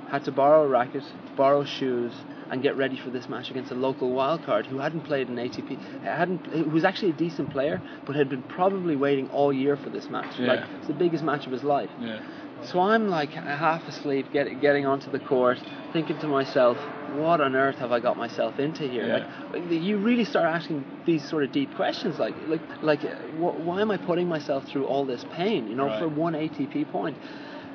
Had 0.09 0.25
to 0.25 0.31
borrow 0.31 0.63
a 0.63 0.67
racket, 0.67 1.03
borrow 1.35 1.63
shoes, 1.63 2.13
and 2.49 2.61
get 2.61 2.75
ready 2.77 2.97
for 2.97 3.09
this 3.09 3.27
match 3.27 3.49
against 3.51 3.71
a 3.71 3.75
local 3.75 4.11
wildcard 4.11 4.65
who 4.67 4.77
hadn't 4.79 5.01
played 5.01 5.27
an 5.29 5.35
ATP, 5.37 5.77
hadn't 6.03 6.45
who 6.47 6.63
was 6.69 6.83
actually 6.83 7.09
a 7.11 7.13
decent 7.15 7.49
player, 7.51 7.81
but 8.05 8.15
had 8.15 8.29
been 8.29 8.43
probably 8.43 8.95
waiting 8.95 9.29
all 9.29 9.51
year 9.51 9.75
for 9.77 9.89
this 9.89 10.09
match. 10.09 10.39
Yeah. 10.39 10.47
Like 10.47 10.59
it's 10.77 10.87
the 10.87 10.93
biggest 10.93 11.23
match 11.23 11.45
of 11.45 11.51
his 11.51 11.63
life. 11.63 11.89
Yeah. 11.99 12.19
So 12.63 12.79
I'm 12.79 13.09
like 13.09 13.31
half 13.31 13.87
asleep, 13.87 14.27
get, 14.31 14.61
getting 14.61 14.85
onto 14.85 15.11
the 15.11 15.19
court, 15.19 15.59
thinking 15.93 16.17
to 16.19 16.27
myself, 16.27 16.77
what 17.15 17.39
on 17.41 17.55
earth 17.55 17.75
have 17.77 17.91
I 17.91 17.99
got 17.99 18.17
myself 18.17 18.59
into 18.59 18.87
here? 18.87 19.05
Yeah. 19.07 19.49
Like, 19.51 19.69
you 19.69 19.97
really 19.97 20.23
start 20.25 20.45
asking 20.45 20.83
these 21.05 21.27
sort 21.29 21.43
of 21.43 21.51
deep 21.51 21.75
questions, 21.75 22.17
like, 22.17 22.33
like, 22.47 22.61
like, 22.81 23.01
wh- 23.01 23.59
why 23.65 23.81
am 23.81 23.91
I 23.91 23.97
putting 23.97 24.27
myself 24.27 24.65
through 24.67 24.85
all 24.85 25.05
this 25.05 25.25
pain? 25.33 25.67
You 25.67 25.75
know, 25.75 25.85
Right. 25.87 25.99
for 25.99 26.07
one 26.07 26.33
ATP 26.33 26.89
point. 26.91 27.17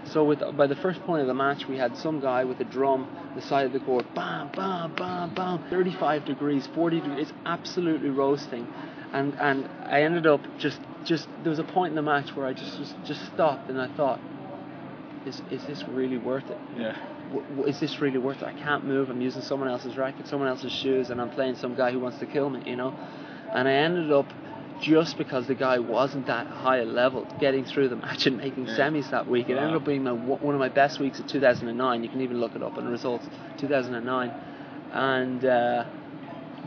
So 0.05 0.25
with 0.25 0.43
by 0.57 0.67
the 0.67 0.77
first 0.77 1.03
point 1.05 1.23
of 1.23 1.29
the 1.29 1.35
match, 1.35 1.69
we 1.69 1.77
had 1.77 1.97
some 1.97 2.21
guy 2.21 2.45
with 2.45 2.61
a 2.61 2.65
drum, 2.65 3.09
the 3.35 3.43
side 3.43 3.67
of 3.67 3.73
the 3.73 3.81
court, 3.81 4.13
bam, 4.15 4.51
bam, 4.55 4.93
bam, 4.97 5.31
bam, 5.35 5.61
35 5.71 6.25
degrees, 6.25 6.67
40 6.67 7.01
degrees, 7.01 7.29
it's 7.29 7.33
absolutely 7.47 8.11
roasting, 8.11 8.69
and 9.13 9.35
and 9.39 9.69
I 9.87 10.03
ended 10.03 10.27
up 10.27 10.43
just 10.59 10.81
just 11.05 11.29
there 11.43 11.51
was 11.51 11.59
a 11.59 11.65
point 11.65 11.91
in 11.91 11.97
the 11.97 12.03
match 12.03 12.35
where 12.37 12.47
I 12.47 12.53
just 12.53 12.77
just, 12.77 12.95
just 13.05 13.25
stopped 13.27 13.69
and 13.69 13.81
I 13.81 13.89
thought, 13.89 14.21
is 15.25 15.43
is 15.51 15.65
this 15.67 15.87
really 15.89 16.19
worth 16.19 16.51
it? 16.51 16.61
Yeah. 16.75 16.97
W- 17.29 17.45
w- 17.49 17.67
is 17.69 17.79
this 17.79 18.01
really 18.01 18.19
worth 18.19 18.43
it? 18.43 18.47
I 18.47 18.53
can't 18.53 18.85
move. 18.85 19.11
I'm 19.11 19.21
using 19.21 19.43
someone 19.43 19.69
else's 19.69 19.97
racket, 19.97 20.27
someone 20.27 20.49
else's 20.49 20.73
shoes, 20.73 21.11
and 21.11 21.21
I'm 21.21 21.31
playing 21.31 21.57
some 21.57 21.75
guy 21.75 21.93
who 21.93 22.01
wants 22.01 22.19
to 22.19 22.27
kill 22.27 22.49
me, 22.51 22.63
you 22.67 22.77
know. 22.77 22.95
And 23.55 23.69
I 23.69 23.73
ended 23.73 24.11
up 24.13 24.33
just 24.81 25.18
because 25.18 25.47
the 25.47 25.55
guy 25.55 25.78
wasn't 25.78 26.26
that 26.26 26.47
high 26.47 26.78
a 26.78 26.85
level, 26.85 27.26
getting 27.39 27.64
through 27.64 27.89
the 27.89 27.97
match 27.97 28.26
and 28.26 28.37
making 28.39 28.66
Yeah. 28.66 28.76
semis 28.78 29.11
that 29.11 29.28
week. 29.28 29.49
It 29.49 29.57
ended 29.57 29.76
up 29.76 29.85
being 29.85 30.05
my, 30.05 30.12
one 30.12 30.55
of 30.55 30.61
my 30.61 30.68
best 30.68 30.99
weeks 31.01 31.18
of 31.20 31.26
2009. 31.26 32.03
You 32.03 32.09
can 32.09 32.20
even 32.22 32.41
look 32.41 32.55
it 32.57 32.62
up 32.62 32.78
in 32.78 32.85
the 32.85 32.91
results, 32.91 33.26
2009, 33.59 34.33
and. 34.93 35.45
Uh, 35.45 35.85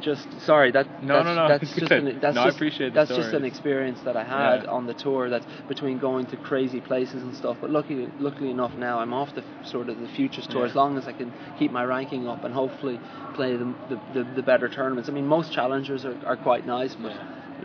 just 0.01 0.27
sorry 0.41 0.71
that 0.71 1.03
No, 1.03 1.13
that's, 1.13 1.25
no, 1.25 1.35
no, 1.35 1.47
that's 1.47 1.75
just 1.79 1.91
an, 1.91 2.19
that's 2.19 2.35
No, 2.35 2.49
just, 2.49 2.93
that's 2.93 3.09
just 3.09 3.33
an 3.33 3.45
experience 3.45 4.01
that 4.01 4.17
I 4.17 4.23
had 4.23 4.63
Yeah. 4.63 4.69
on 4.71 4.85
the 4.85 4.93
tour 4.93 5.29
that's 5.29 5.45
between 5.67 5.97
going 5.99 6.25
to 6.25 6.35
crazy 6.35 6.81
places 6.81 7.21
and 7.23 7.33
stuff 7.35 7.57
but 7.61 7.69
luckily 7.69 8.09
luckily 8.19 8.49
enough 8.49 8.75
now 8.75 8.99
I'm 8.99 9.13
off 9.13 9.33
the 9.35 9.43
sort 9.63 9.87
of 9.89 9.99
the 9.99 10.07
futures 10.07 10.47
tour 10.47 10.63
Yeah. 10.63 10.71
as 10.71 10.75
long 10.75 10.97
as 10.97 11.07
I 11.07 11.13
can 11.13 11.31
keep 11.57 11.71
my 11.71 11.85
ranking 11.85 12.27
up 12.27 12.43
and 12.43 12.53
hopefully 12.53 12.99
play 13.35 13.55
the 13.55 13.73
the, 13.87 13.99
the, 14.13 14.23
the 14.35 14.41
better 14.43 14.67
tournaments 14.67 15.09
I 15.09 15.13
mean 15.13 15.27
most 15.27 15.53
challengers 15.53 16.03
are, 16.05 16.17
are 16.25 16.37
quite 16.37 16.65
nice 16.65 16.95
but 16.95 17.13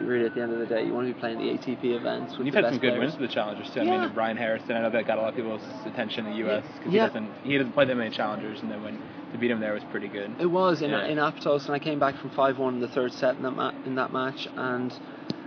really 0.01 0.27
at 0.27 0.35
the 0.35 0.43
end 0.43 0.53
of 0.53 0.59
the 0.59 0.67
day 0.67 0.85
you 0.85 0.93
want 0.95 1.07
to 1.09 1.13
be 1.15 1.19
playing 1.19 1.39
the 1.39 1.45
ATP 1.59 1.85
events 1.97 2.37
with 2.39 2.47
You've 2.47 2.55
had 2.55 2.65
some 2.65 2.75
good 2.79 2.95
players. 2.95 2.99
wins 2.99 3.19
with 3.19 3.29
the 3.31 3.35
challengers 3.35 3.71
too. 3.71 3.81
I 3.81 3.85
mean, 3.85 4.15
Ryan 4.15 4.37
Harrison. 4.37 4.77
I 4.77 4.83
know 4.83 4.91
that 4.91 5.07
got 5.07 5.19
a 5.19 5.23
lot 5.23 5.29
of 5.31 5.35
people's 5.37 5.63
attention 5.87 6.27
in 6.27 6.33
the 6.33 6.39
U.S. 6.39 6.65
because 6.79 6.93
Yeah. 6.93 7.03
he 7.03 7.07
doesn't 7.09 7.31
he 7.45 7.59
doesn't 7.59 7.73
play 7.73 7.85
that 7.85 7.95
many 7.97 8.11
challengers, 8.11 8.61
and 8.63 8.71
then 8.71 8.83
when 8.83 8.99
to 9.33 9.39
beat 9.39 9.51
him 9.51 9.61
there 9.61 9.75
was 9.75 9.85
pretty 9.85 10.09
good. 10.09 10.35
It 10.41 10.47
was 10.47 10.83
in 10.83 10.91
Yeah. 10.91 11.07
in 11.07 11.19
Aptos, 11.19 11.67
and 11.67 11.75
I 11.75 11.79
came 11.79 11.99
back 11.99 12.17
from 12.17 12.31
five 12.31 12.59
one 12.59 12.75
in 12.75 12.81
the 12.81 12.89
third 12.89 13.13
set 13.13 13.37
in 13.37 13.43
that 13.43 13.51
ma- 13.53 13.73
in 13.85 13.95
that 13.97 14.13
match, 14.13 14.49
and 14.57 14.93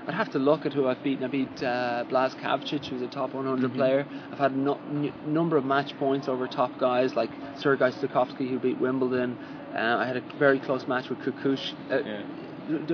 I'd 0.08 0.16
have 0.16 0.32
to 0.32 0.40
look 0.40 0.66
at 0.66 0.74
who 0.74 0.88
I've 0.88 1.02
beaten. 1.04 1.24
I 1.24 1.28
beat 1.28 1.62
uh, 1.64 2.06
Blas 2.10 2.34
Kavcic, 2.36 2.86
who's 2.88 3.04
a 3.04 3.08
top 3.08 3.34
100 3.36 3.72
Mhm. 3.72 3.76
player. 3.76 4.08
I've 4.32 4.40
had 4.40 4.52
a 4.52 4.58
no- 4.58 4.80
n- 4.90 5.14
number 5.26 5.58
of 5.58 5.64
match 5.66 5.96
points 6.00 6.28
over 6.28 6.48
top 6.48 6.78
guys 6.80 7.16
like 7.16 7.30
Sergei 7.60 7.90
Stakhovsky, 7.92 8.50
who 8.50 8.58
beat 8.58 8.80
Wimbledon. 8.80 9.38
Uh, 9.76 9.98
I 10.00 10.06
had 10.06 10.18
a 10.18 10.24
very 10.40 10.60
close 10.60 10.88
match 10.88 11.10
with 11.10 11.20
Kukush. 11.20 11.74
Uh, 11.92 12.00
Yeah. 12.04 12.22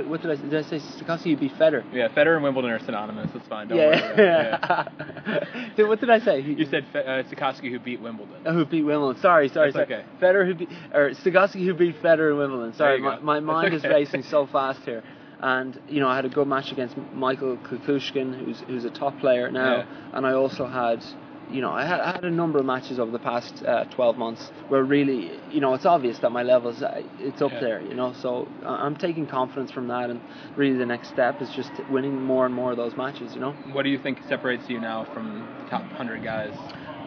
What 0.08 0.22
did 0.22 0.32
I, 0.32 0.36
did 0.36 0.56
I 0.56 0.62
say? 0.64 0.78
Stakhovsky, 0.78 1.32
who 1.32 1.38
beat 1.38 1.54
Federer. 1.58 1.84
Yeah, 1.94 2.08
Federer 2.10 2.36
and 2.36 2.44
Wimbledon 2.44 2.72
are 2.72 2.80
synonymous. 2.80 3.30
That's 3.34 3.48
fine. 3.48 3.68
Don't 3.68 3.78
worry. 3.78 3.98
About 3.98 4.12
it. 4.12 4.18
Yeah. 4.18 4.88
yeah. 5.28 5.70
Dude, 5.76 5.88
what 5.88 6.00
did 6.00 6.10
I 6.10 6.20
say? 6.20 6.42
He- 6.42 6.54
You 6.54 6.66
said 6.66 6.86
Fe- 6.92 7.00
uh, 7.06 7.24
Sikorsky 7.24 7.70
who 7.72 7.80
beat 7.80 8.02
Wimbledon. 8.02 8.38
Oh, 8.46 8.54
who 8.54 8.66
beat 8.66 8.84
Wimbledon? 8.84 9.22
Sorry, 9.22 9.50
sorry, 9.50 9.72
That's 9.72 9.90
sorry. 9.90 10.02
okay. 10.02 10.08
Federer 10.22 10.46
who 10.46 10.56
beat 10.56 10.70
or 10.94 11.12
Stigowski 11.12 11.66
who 11.66 11.74
beat 11.74 12.02
Federer 12.02 12.32
in 12.32 12.38
Wimbledon. 12.38 12.74
Sorry, 12.74 13.00
my, 13.02 13.20
my 13.20 13.40
mind 13.40 13.74
is 13.74 13.84
racing 13.84 14.24
so 14.24 14.46
fast 14.52 14.82
here. 14.84 15.04
And 15.40 15.80
you 15.88 16.00
know, 16.00 16.08
I 16.08 16.16
had 16.16 16.26
a 16.26 16.30
good 16.30 16.48
match 16.48 16.72
against 16.72 16.96
Michael 17.14 17.58
Kukushkin, 17.58 18.44
who's 18.44 18.60
who's 18.62 18.86
a 18.86 18.90
top 18.90 19.20
player 19.20 19.52
now, 19.52 19.78
Yeah. 19.78 19.86
and 20.14 20.26
I 20.26 20.34
also 20.34 20.66
had. 20.66 21.04
You 21.50 21.62
know, 21.62 21.72
I 21.72 21.86
had, 21.86 22.00
I 22.02 22.12
had 22.12 22.26
a 22.26 22.30
number 22.32 22.60
of 22.60 22.66
matches 22.66 23.00
over 23.00 23.12
the 23.12 23.20
past 23.20 23.64
uh, 23.64 23.86
12 23.86 24.18
months 24.18 24.52
where 24.68 24.84
really, 24.84 25.40
you 25.50 25.62
know, 25.62 25.74
it's 25.74 25.86
obvious 25.86 26.20
that 26.20 26.32
my 26.32 26.44
levels, 26.44 26.82
uh, 26.82 27.02
it's 27.20 27.42
up 27.42 27.52
Yeah. 27.54 27.60
there, 27.62 27.82
you 27.82 27.96
know. 27.96 28.12
So 28.14 28.52
I- 28.66 28.86
I'm 28.86 28.96
taking 28.96 29.28
confidence 29.28 29.72
from 29.72 29.88
that, 29.88 30.10
and 30.10 30.20
really 30.56 30.76
the 30.78 30.86
next 30.86 31.10
step 31.10 31.42
is 31.42 31.50
just 31.50 31.72
winning 31.90 32.22
more 32.22 32.46
and 32.46 32.54
more 32.54 32.72
of 32.72 32.78
those 32.78 32.98
matches, 32.98 33.34
you 33.34 33.40
know. 33.42 33.54
What 33.72 33.84
do 33.84 33.90
you 33.90 33.98
think 33.98 34.22
separates 34.28 34.70
you 34.70 34.80
now 34.80 35.06
from 35.14 35.48
the 35.64 35.70
top 35.70 35.84
100 35.84 36.22
guys? 36.24 36.54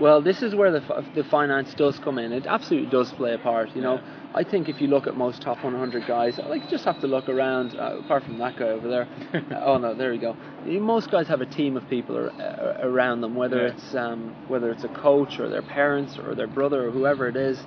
Well, 0.00 0.22
this 0.22 0.42
is 0.42 0.54
where 0.54 0.70
the 0.72 0.80
the 1.14 1.24
finance 1.24 1.74
does 1.74 1.98
come 1.98 2.18
in. 2.18 2.32
It 2.32 2.46
absolutely 2.46 2.90
does 2.90 3.12
play 3.12 3.34
a 3.34 3.38
part. 3.38 3.76
You 3.76 3.82
know, 3.82 3.96
Yeah. 3.96 4.00
I 4.34 4.44
think 4.44 4.68
if 4.68 4.80
you 4.80 4.88
look 4.88 5.06
at 5.06 5.14
most 5.16 5.42
top 5.42 5.62
100 5.62 6.06
guys, 6.06 6.38
like 6.38 6.62
you 6.64 6.70
just 6.70 6.84
have 6.86 7.00
to 7.00 7.06
look 7.06 7.28
around. 7.28 7.74
Uh, 7.78 7.98
apart 7.98 8.24
from 8.24 8.38
that 8.38 8.56
guy 8.56 8.68
over 8.68 8.88
there. 8.88 9.06
Uh, 9.34 9.60
oh 9.68 9.76
no, 9.78 9.94
there 9.94 10.12
you 10.14 10.20
go. 10.20 10.36
Most 10.64 11.10
guys 11.10 11.28
have 11.28 11.42
a 11.42 11.46
team 11.46 11.76
of 11.76 11.86
people 11.88 12.16
ar- 12.16 12.32
uh, 12.40 12.88
around 12.88 13.20
them, 13.20 13.34
whether 13.34 13.60
Yeah. 13.66 13.72
it's 13.72 13.94
um, 13.94 14.34
whether 14.48 14.70
it's 14.70 14.84
a 14.84 14.88
coach 14.88 15.38
or 15.38 15.48
their 15.50 15.62
parents 15.62 16.18
or 16.18 16.34
their 16.34 16.48
brother 16.48 16.86
or 16.86 16.90
whoever 16.90 17.28
it 17.28 17.36
is. 17.36 17.58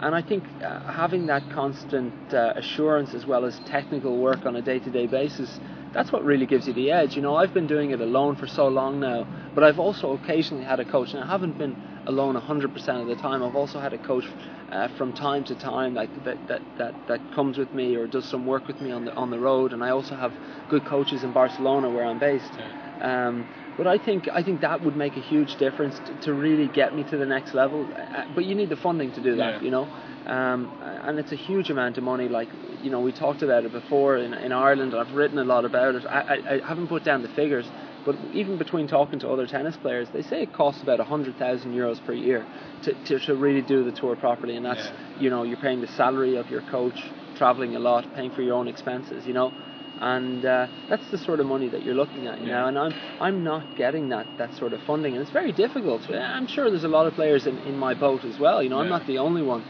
And 0.00 0.14
I 0.14 0.22
think 0.22 0.44
uh, 0.62 0.92
having 0.92 1.26
that 1.26 1.42
constant 1.50 2.12
uh, 2.32 2.52
assurance 2.56 3.14
as 3.14 3.26
well 3.26 3.44
as 3.44 3.58
technical 3.66 4.18
work 4.18 4.46
on 4.46 4.54
a 4.56 4.62
day-to-day 4.62 5.06
basis, 5.06 5.58
that's 5.92 6.12
what 6.12 6.24
really 6.24 6.46
gives 6.46 6.66
you 6.66 6.72
the 6.74 6.90
edge. 6.90 7.16
You 7.16 7.22
know, 7.22 7.36
I've 7.36 7.54
been 7.54 7.66
doing 7.66 7.90
it 7.90 8.00
alone 8.00 8.36
for 8.36 8.46
so 8.46 8.68
long 8.68 9.00
now, 9.00 9.26
but 9.54 9.64
I've 9.64 9.78
also 9.78 10.12
occasionally 10.12 10.64
had 10.64 10.80
a 10.80 10.84
coach, 10.84 11.14
and 11.14 11.22
I 11.22 11.26
haven't 11.26 11.58
been 11.58 11.76
alone 12.06 12.34
100% 12.36 13.00
of 13.00 13.06
the 13.06 13.16
time. 13.16 13.42
I've 13.42 13.56
also 13.56 13.80
had 13.80 13.92
a 13.92 13.98
coach 13.98 14.24
uh, 14.70 14.88
from 14.88 15.12
time 15.12 15.44
to 15.44 15.54
time 15.54 15.94
like 15.94 16.10
that, 16.24 16.46
that, 16.48 16.62
that, 16.76 16.94
that 17.06 17.20
comes 17.34 17.58
with 17.58 17.72
me 17.74 17.96
or 17.96 18.06
does 18.06 18.26
some 18.26 18.46
work 18.46 18.66
with 18.66 18.80
me 18.80 18.90
on 18.90 19.04
the 19.04 19.14
on 19.14 19.30
the 19.30 19.38
road, 19.38 19.72
and 19.72 19.82
I 19.82 19.90
also 19.90 20.14
have 20.14 20.32
good 20.68 20.84
coaches 20.84 21.24
in 21.24 21.32
Barcelona 21.32 21.90
where 21.90 22.04
I'm 22.04 22.18
based. 22.18 22.52
Um, 23.00 23.46
but 23.78 23.86
I 23.86 23.96
think 23.96 24.28
I 24.34 24.42
think 24.42 24.60
that 24.62 24.82
would 24.82 24.96
make 24.96 25.16
a 25.16 25.20
huge 25.20 25.56
difference 25.56 25.94
to, 26.06 26.12
to 26.26 26.34
really 26.34 26.68
get 26.68 26.94
me 26.94 27.04
to 27.04 27.16
the 27.16 27.24
next 27.36 27.54
level. 27.54 27.88
Uh, 27.96 28.24
but 28.34 28.44
you 28.44 28.54
need 28.56 28.68
the 28.68 28.76
funding 28.76 29.12
to 29.12 29.20
do 29.20 29.36
that, 29.36 29.52
Yeah. 29.54 29.60
you 29.66 29.70
know. 29.70 29.86
Um, 30.26 30.60
and 30.82 31.18
it's 31.18 31.32
a 31.32 31.36
huge 31.36 31.70
amount 31.70 31.96
of 31.96 32.04
money. 32.04 32.28
Like 32.28 32.50
you 32.82 32.90
know, 32.90 33.00
we 33.00 33.12
talked 33.12 33.42
about 33.42 33.64
it 33.64 33.72
before 33.72 34.16
in, 34.18 34.34
in 34.34 34.52
Ireland. 34.52 34.94
I've 34.94 35.14
written 35.14 35.38
a 35.38 35.44
lot 35.44 35.64
about 35.64 35.94
it. 35.94 36.04
I, 36.10 36.20
I, 36.34 36.54
I 36.56 36.68
haven't 36.68 36.88
put 36.88 37.04
down 37.04 37.22
the 37.22 37.28
figures, 37.28 37.66
but 38.04 38.16
even 38.34 38.58
between 38.58 38.88
talking 38.88 39.20
to 39.20 39.28
other 39.30 39.46
tennis 39.46 39.76
players, 39.76 40.08
they 40.12 40.22
say 40.22 40.42
it 40.42 40.52
costs 40.52 40.82
about 40.82 40.98
hundred 41.00 41.38
thousand 41.38 41.72
euros 41.72 42.04
per 42.04 42.12
year 42.12 42.44
to, 42.82 42.92
to, 43.06 43.20
to 43.20 43.36
really 43.36 43.62
do 43.62 43.84
the 43.84 43.92
tour 43.92 44.16
properly. 44.16 44.56
And 44.56 44.66
that's 44.66 44.86
Yeah. 44.86 45.22
you 45.22 45.30
know 45.30 45.44
you're 45.44 45.56
paying 45.68 45.80
the 45.80 45.86
salary 46.02 46.34
of 46.36 46.50
your 46.50 46.62
coach, 46.62 47.00
traveling 47.36 47.76
a 47.76 47.78
lot, 47.78 48.12
paying 48.12 48.32
for 48.32 48.42
your 48.42 48.56
own 48.56 48.66
expenses. 48.66 49.24
You 49.24 49.34
know. 49.34 49.52
And 50.00 50.44
uh, 50.44 50.68
that's 50.88 51.10
the 51.10 51.18
sort 51.18 51.40
of 51.40 51.46
money 51.46 51.68
that 51.68 51.82
you're 51.82 51.94
looking 51.94 52.26
at, 52.26 52.40
you 52.40 52.46
Yeah. 52.46 52.60
know. 52.60 52.66
And 52.68 52.78
I'm 52.78 52.94
I'm 53.20 53.42
not 53.42 53.74
getting 53.74 54.10
that, 54.10 54.26
that 54.38 54.54
sort 54.54 54.72
of 54.72 54.80
funding, 54.82 55.14
and 55.14 55.22
it's 55.22 55.32
very 55.32 55.52
difficult. 55.52 56.08
I'm 56.10 56.46
sure 56.46 56.70
there's 56.70 56.84
a 56.84 56.88
lot 56.88 57.06
of 57.06 57.14
players 57.14 57.46
in, 57.46 57.58
in 57.58 57.76
my 57.76 57.94
boat 57.94 58.24
as 58.24 58.38
well. 58.38 58.62
You 58.62 58.68
know, 58.68 58.78
I'm 58.78 58.88
not 58.88 59.06
the 59.06 59.18
only 59.18 59.42
one. 59.42 59.64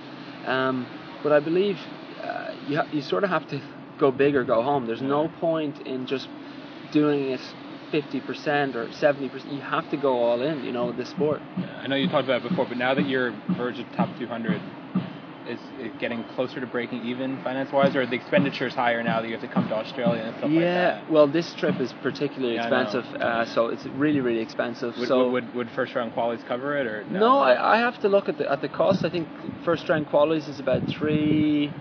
Um, 0.44 0.86
but 1.22 1.32
I 1.32 1.40
believe 1.40 1.78
uh, 2.22 2.48
you, 2.66 2.76
ha- 2.76 2.86
you 2.92 3.02
sort 3.02 3.24
of 3.24 3.30
have 3.30 3.46
to 3.48 3.60
go 3.98 4.10
big 4.10 4.36
or 4.36 4.44
go 4.44 4.62
home. 4.62 4.86
There's 4.86 5.02
no 5.02 5.28
point 5.28 5.80
in 5.80 6.06
just 6.06 6.28
doing 6.92 7.30
it 7.30 7.40
50% 7.92 8.76
or 8.76 8.86
70%. 8.88 9.52
You 9.54 9.62
have 9.62 9.88
to 9.90 9.96
go 9.96 10.14
all 10.14 10.42
in, 10.42 10.62
you 10.64 10.72
know, 10.72 10.86
with 10.86 10.96
this 10.96 11.08
sport. 11.08 11.40
I 11.82 11.86
know 11.88 11.96
you 11.96 12.08
talked 12.08 12.24
about 12.24 12.44
it 12.44 12.50
before, 12.50 12.66
but 12.66 12.76
now 12.76 12.94
that 12.94 13.08
you're 13.08 13.32
verge 13.56 13.78
of 13.78 13.90
top 13.92 14.16
200, 14.18 14.60
is 15.48 15.58
it 15.78 15.98
getting 15.98 16.22
closer 16.24 16.60
to 16.60 16.66
breaking 16.66 17.04
even 17.04 17.38
finance 17.42 17.72
wise, 17.72 17.96
or 17.96 18.02
are 18.02 18.06
the 18.06 18.16
expenditures 18.16 18.74
higher 18.74 19.02
now 19.02 19.20
that 19.20 19.26
you 19.26 19.32
have 19.32 19.40
to 19.40 19.48
come 19.48 19.66
to 19.68 19.74
Australia 19.74 20.22
and 20.22 20.36
stuff 20.36 20.50
like 20.50 20.60
that? 20.60 20.60
yeah, 20.60 21.02
well, 21.08 21.26
this 21.26 21.54
trip 21.54 21.80
is 21.80 21.92
particularly 22.02 22.54
Yeah, 22.54 22.62
expensive, 22.62 23.06
uh, 23.20 23.46
so 23.46 23.68
it's 23.68 23.86
really, 23.86 24.20
really 24.20 24.40
expensive. 24.40 24.96
Would, 24.98 25.08
so 25.08 25.30
would, 25.30 25.54
would 25.54 25.70
first 25.70 25.94
round 25.94 26.12
qualies 26.12 26.44
cover 26.46 26.76
it, 26.76 26.86
or 26.86 27.04
no? 27.10 27.20
No, 27.20 27.38
I, 27.38 27.76
I 27.76 27.78
have 27.78 27.98
to 28.00 28.08
look 28.08 28.28
at 28.28 28.38
the 28.38 28.50
at 28.50 28.60
the 28.60 28.68
cost. 28.68 29.04
I 29.04 29.10
think 29.10 29.28
first 29.64 29.88
round 29.88 30.06
qualies 30.06 30.48
is 30.48 30.60
about 30.60 30.82
three 30.88 31.72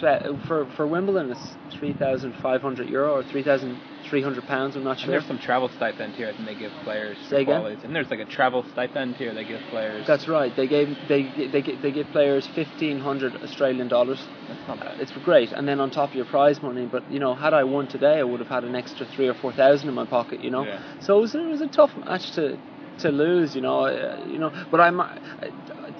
for 0.00 0.66
for 0.76 0.86
Wimbledon. 0.86 1.30
It's 1.30 1.56
three 1.70 1.92
thousand 1.92 2.34
five 2.36 2.62
hundred 2.62 2.88
euro 2.88 3.12
or 3.14 3.22
three 3.22 3.42
thousand 3.42 3.80
three 4.08 4.22
hundred 4.22 4.46
pounds. 4.46 4.76
I'm 4.76 4.84
not 4.84 4.92
And 4.92 5.00
sure. 5.00 5.10
there's 5.12 5.26
some 5.26 5.38
travel 5.38 5.68
stipend 5.68 6.14
here. 6.14 6.28
I 6.28 6.32
think 6.32 6.46
they 6.46 6.54
give 6.54 6.72
players 6.84 7.18
Say 7.28 7.42
again? 7.42 7.64
and 7.82 7.94
there's 7.94 8.10
like 8.10 8.20
a 8.20 8.24
travel 8.24 8.64
stipend 8.72 9.16
here 9.16 9.32
they 9.34 9.44
give 9.44 9.60
players. 9.70 10.06
That's 10.06 10.28
right. 10.28 10.54
They 10.54 10.66
gave 10.66 10.96
they 11.08 11.22
they 11.48 11.62
they 11.62 11.90
give 11.92 12.10
players 12.10 12.46
fifteen 12.48 12.98
hundred 12.98 13.36
Australian 13.42 13.88
dollars. 13.88 14.22
That's 14.48 14.66
not 14.68 14.80
bad. 14.80 15.00
It's 15.00 15.12
great, 15.12 15.52
and 15.52 15.66
then 15.68 15.80
on 15.80 15.90
top 15.90 16.10
of 16.10 16.14
your 16.14 16.24
prize 16.26 16.62
money. 16.62 16.86
But 16.86 17.10
you 17.10 17.20
know, 17.20 17.34
had 17.34 17.54
I 17.54 17.64
won 17.64 17.86
today, 17.88 18.18
I 18.18 18.22
would 18.24 18.40
have 18.40 18.48
had 18.48 18.64
an 18.64 18.74
extra 18.74 19.06
three 19.06 19.28
or 19.28 19.34
four 19.34 19.52
thousand 19.52 19.88
in 19.88 19.94
my 19.94 20.06
pocket. 20.06 20.40
You 20.40 20.50
know, 20.50 20.64
Yeah. 20.64 20.80
so 21.00 21.18
it 21.18 21.20
was, 21.20 21.34
it 21.34 21.48
was 21.48 21.60
a 21.60 21.68
tough 21.68 21.96
match 21.96 22.32
to 22.32 22.58
to 22.98 23.10
lose. 23.10 23.54
You 23.54 23.60
know, 23.62 23.84
uh, 23.86 24.20
you 24.26 24.38
know. 24.38 24.52
But 24.70 24.80
I'm 24.80 25.00
uh, 25.00 25.06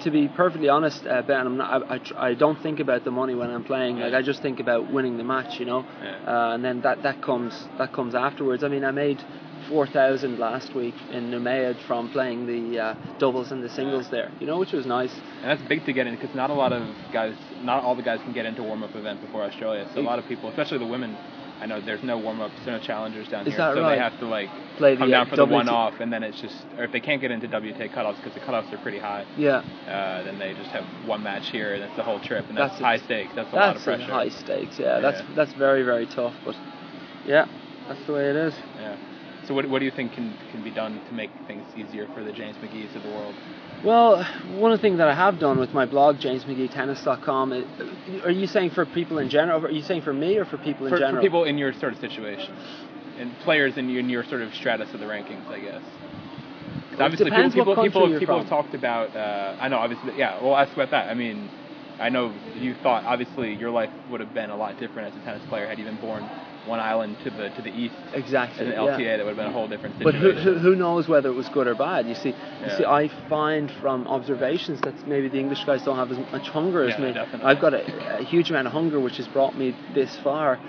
to 0.03 0.11
be 0.11 0.27
perfectly 0.27 0.69
honest, 0.69 1.05
uh, 1.07 1.21
Ben. 1.21 1.45
I'm 1.47 1.57
not. 1.57 1.83
I, 1.89 1.95
I, 1.95 2.27
I 2.29 2.33
don't 2.33 2.59
think 2.61 2.79
about 2.79 3.03
the 3.03 3.11
money 3.11 3.35
when 3.35 3.49
I'm 3.49 3.63
playing. 3.63 3.97
Like 3.97 4.13
I 4.13 4.21
just 4.21 4.41
think 4.41 4.59
about 4.59 4.91
winning 4.91 5.17
the 5.17 5.23
match. 5.23 5.59
You 5.59 5.65
know, 5.65 5.85
Yeah. 6.01 6.17
uh, 6.51 6.55
and 6.55 6.63
then 6.63 6.81
that 6.81 7.03
that 7.03 7.21
comes 7.21 7.67
that 7.77 7.91
comes 7.93 8.15
afterwards. 8.15 8.63
I 8.63 8.67
mean, 8.67 8.83
I 8.83 8.91
made. 8.91 9.21
4,000 9.69 10.39
last 10.39 10.75
week 10.75 10.93
in 11.09 11.31
Noumea 11.31 11.79
from 11.87 12.09
playing 12.09 12.45
the 12.47 12.79
uh, 12.79 12.95
doubles 13.17 13.51
and 13.53 13.63
the 13.63 13.69
singles 13.69 14.09
there, 14.09 14.29
you 14.39 14.45
know, 14.45 14.59
which 14.59 14.73
was 14.73 14.85
nice. 14.85 15.13
And 15.41 15.49
that's 15.51 15.61
big 15.69 15.85
to 15.85 15.93
get 15.93 16.05
in 16.05 16.15
because 16.15 16.35
not 16.35 16.49
a 16.49 16.53
lot 16.53 16.73
of 16.73 16.83
guys, 17.13 17.33
not 17.61 17.81
all 17.81 17.95
the 17.95 18.01
guys 18.01 18.19
can 18.25 18.33
get 18.33 18.45
into 18.45 18.61
warm 18.61 18.83
up 18.83 18.93
event 18.93 19.21
before 19.21 19.41
Australia. 19.43 19.87
So 19.93 20.01
a 20.01 20.03
lot 20.03 20.19
of 20.19 20.27
people, 20.27 20.49
especially 20.49 20.79
the 20.79 20.85
women, 20.85 21.17
I 21.63 21.65
know 21.65 21.79
there's 21.79 22.03
no 22.03 22.17
warm 22.17 22.41
ups, 22.41 22.51
there's 22.57 22.81
no 22.81 22.85
challengers 22.85 23.29
down 23.29 23.47
Is 23.47 23.53
here, 23.55 23.71
so 23.73 23.81
right? 23.81 23.95
they 23.95 24.01
have 24.01 24.19
to 24.19 24.25
like 24.25 24.49
Play 24.77 24.97
come 24.97 25.07
the, 25.07 25.11
down 25.13 25.27
for 25.27 25.37
the 25.37 25.45
one 25.45 25.69
off, 25.69 25.93
and 26.01 26.11
then 26.11 26.21
it's 26.21 26.41
just, 26.41 26.57
or 26.77 26.83
if 26.83 26.91
they 26.91 26.99
can't 26.99 27.21
get 27.21 27.31
into 27.31 27.47
WTA 27.47 27.89
cutoffs 27.93 28.17
because 28.17 28.33
the 28.33 28.41
cutoffs 28.41 28.73
are 28.73 28.77
pretty 28.79 28.99
high, 28.99 29.25
Yeah, 29.37 29.63
uh, 29.87 30.23
then 30.23 30.39
they 30.39 30.53
just 30.55 30.71
have 30.71 30.83
one 31.07 31.23
match 31.23 31.51
here, 31.51 31.75
and 31.75 31.81
that's 31.81 31.95
the 31.95 32.03
whole 32.03 32.19
trip, 32.19 32.49
and 32.49 32.57
that's, 32.57 32.73
That's 32.73 32.81
high 32.81 32.97
stakes. 32.97 33.31
That's 33.33 33.53
a 33.53 33.55
lot 33.55 33.69
of 33.69 33.73
that's 33.75 33.85
pressure. 33.85 34.11
high 34.11 34.27
stakes. 34.27 34.77
Yeah, 34.77 34.99
that's 34.99 35.21
that's 35.37 35.53
very 35.53 35.83
very 35.83 36.05
tough. 36.05 36.33
But 36.43 36.57
yeah, 37.25 37.45
that's 37.87 38.05
the 38.07 38.11
way 38.11 38.29
it 38.29 38.35
is. 38.35 38.55
Yeah. 38.77 38.97
So 39.47 39.53
what, 39.53 39.67
what 39.69 39.79
do 39.79 39.85
you 39.85 39.91
think 39.91 40.13
can, 40.13 40.37
can 40.51 40.63
be 40.63 40.71
done 40.71 41.01
to 41.05 41.13
make 41.13 41.29
things 41.47 41.63
easier 41.75 42.07
for 42.13 42.23
the 42.23 42.31
James 42.31 42.55
McGee's 42.57 42.95
of 42.95 43.03
the 43.03 43.09
world? 43.09 43.35
Well, 43.83 44.23
one 44.55 44.71
of 44.71 44.79
the 44.79 44.81
things 44.81 44.97
that 44.99 45.09
I 45.09 45.13
have 45.13 45.39
done 45.39 45.59
with 45.59 45.73
my 45.73 45.85
blog, 45.85 46.17
JamesMcGeeTennis.com, 46.17 47.51
is, 47.51 47.65
are 48.23 48.31
you 48.31 48.47
saying 48.47 48.71
for 48.71 48.85
people 48.85 49.17
in 49.17 49.29
general? 49.29 49.65
Are 49.65 49.69
you 49.69 49.81
saying 49.81 50.03
for 50.03 50.13
me 50.13 50.37
or 50.37 50.45
for 50.45 50.57
people 50.57 50.85
in 50.85 50.91
For, 50.91 50.97
general? 50.97 51.15
for 51.17 51.21
people 51.21 51.43
in 51.43 51.57
your 51.57 51.73
sort 51.73 51.93
of 51.93 51.99
situation, 51.99 52.55
and 53.19 53.33
players 53.39 53.77
in 53.77 53.89
your, 53.89 53.99
in 53.99 54.09
your 54.09 54.23
sort 54.23 54.41
of 54.41 54.53
stratus 54.53 54.93
of 54.93 55.01
the 55.01 55.05
rankings, 55.05 55.45
I 55.47 55.59
guess. 55.59 55.81
It 56.93 57.01
obviously, 57.01 57.29
people 57.31 57.51
people 57.51 57.83
people, 57.83 58.19
people 58.19 58.39
have 58.39 58.47
talked 58.47 58.75
about. 58.75 59.15
Uh, 59.15 59.57
I 59.59 59.67
know, 59.67 59.77
obviously, 59.77 60.17
yeah. 60.17 60.41
We'll 60.41 60.55
ask 60.55 60.71
about 60.73 60.91
that. 60.91 61.09
I 61.09 61.15
mean, 61.15 61.49
I 61.99 62.09
know 62.09 62.33
you 62.55 62.75
thought 62.83 63.03
obviously 63.03 63.55
your 63.55 63.71
life 63.71 63.89
would 64.09 64.21
have 64.21 64.33
been 64.33 64.51
a 64.51 64.55
lot 64.55 64.79
different 64.79 65.13
as 65.13 65.21
a 65.21 65.25
tennis 65.25 65.41
player 65.49 65.67
had 65.67 65.79
you 65.79 65.85
been 65.85 65.99
born 65.99 66.29
one 66.67 66.79
island 66.79 67.17
to 67.23 67.29
the 67.29 67.49
to 67.49 67.61
the 67.61 67.69
east 67.69 67.95
exactly. 68.13 68.65
in 68.65 68.69
the 68.71 68.75
yeah. 68.75 68.97
LTA. 68.97 69.17
That 69.17 69.25
would 69.25 69.35
have 69.35 69.37
been 69.37 69.47
a 69.47 69.51
whole 69.51 69.67
different 69.67 69.95
thing. 69.95 70.03
But 70.05 70.15
who, 70.15 70.31
who, 70.31 70.57
who 70.57 70.75
knows 70.75 71.07
whether 71.07 71.29
it 71.29 71.33
was 71.33 71.49
good 71.49 71.67
or 71.67 71.75
bad? 71.75 72.07
You 72.07 72.15
see, 72.15 72.29
you 72.29 72.35
Yeah. 72.61 72.77
see, 72.77 72.85
I 72.85 73.09
find 73.29 73.69
from 73.81 74.07
observations 74.07 74.79
that 74.81 75.07
maybe 75.07 75.27
the 75.27 75.39
English 75.39 75.63
guys 75.65 75.83
don't 75.83 75.97
have 75.97 76.11
as 76.11 76.17
much 76.31 76.49
hunger 76.49 76.83
as 76.83 76.97
Yeah, 76.97 77.05
me. 77.05 77.13
definitely. 77.13 77.45
I've 77.45 77.59
got 77.59 77.73
a, 77.73 78.19
a 78.19 78.23
huge 78.23 78.49
amount 78.49 78.67
of 78.67 78.73
hunger, 78.73 78.99
which 78.99 79.17
has 79.17 79.27
brought 79.27 79.57
me 79.57 79.75
this 79.93 80.15
far. 80.17 80.59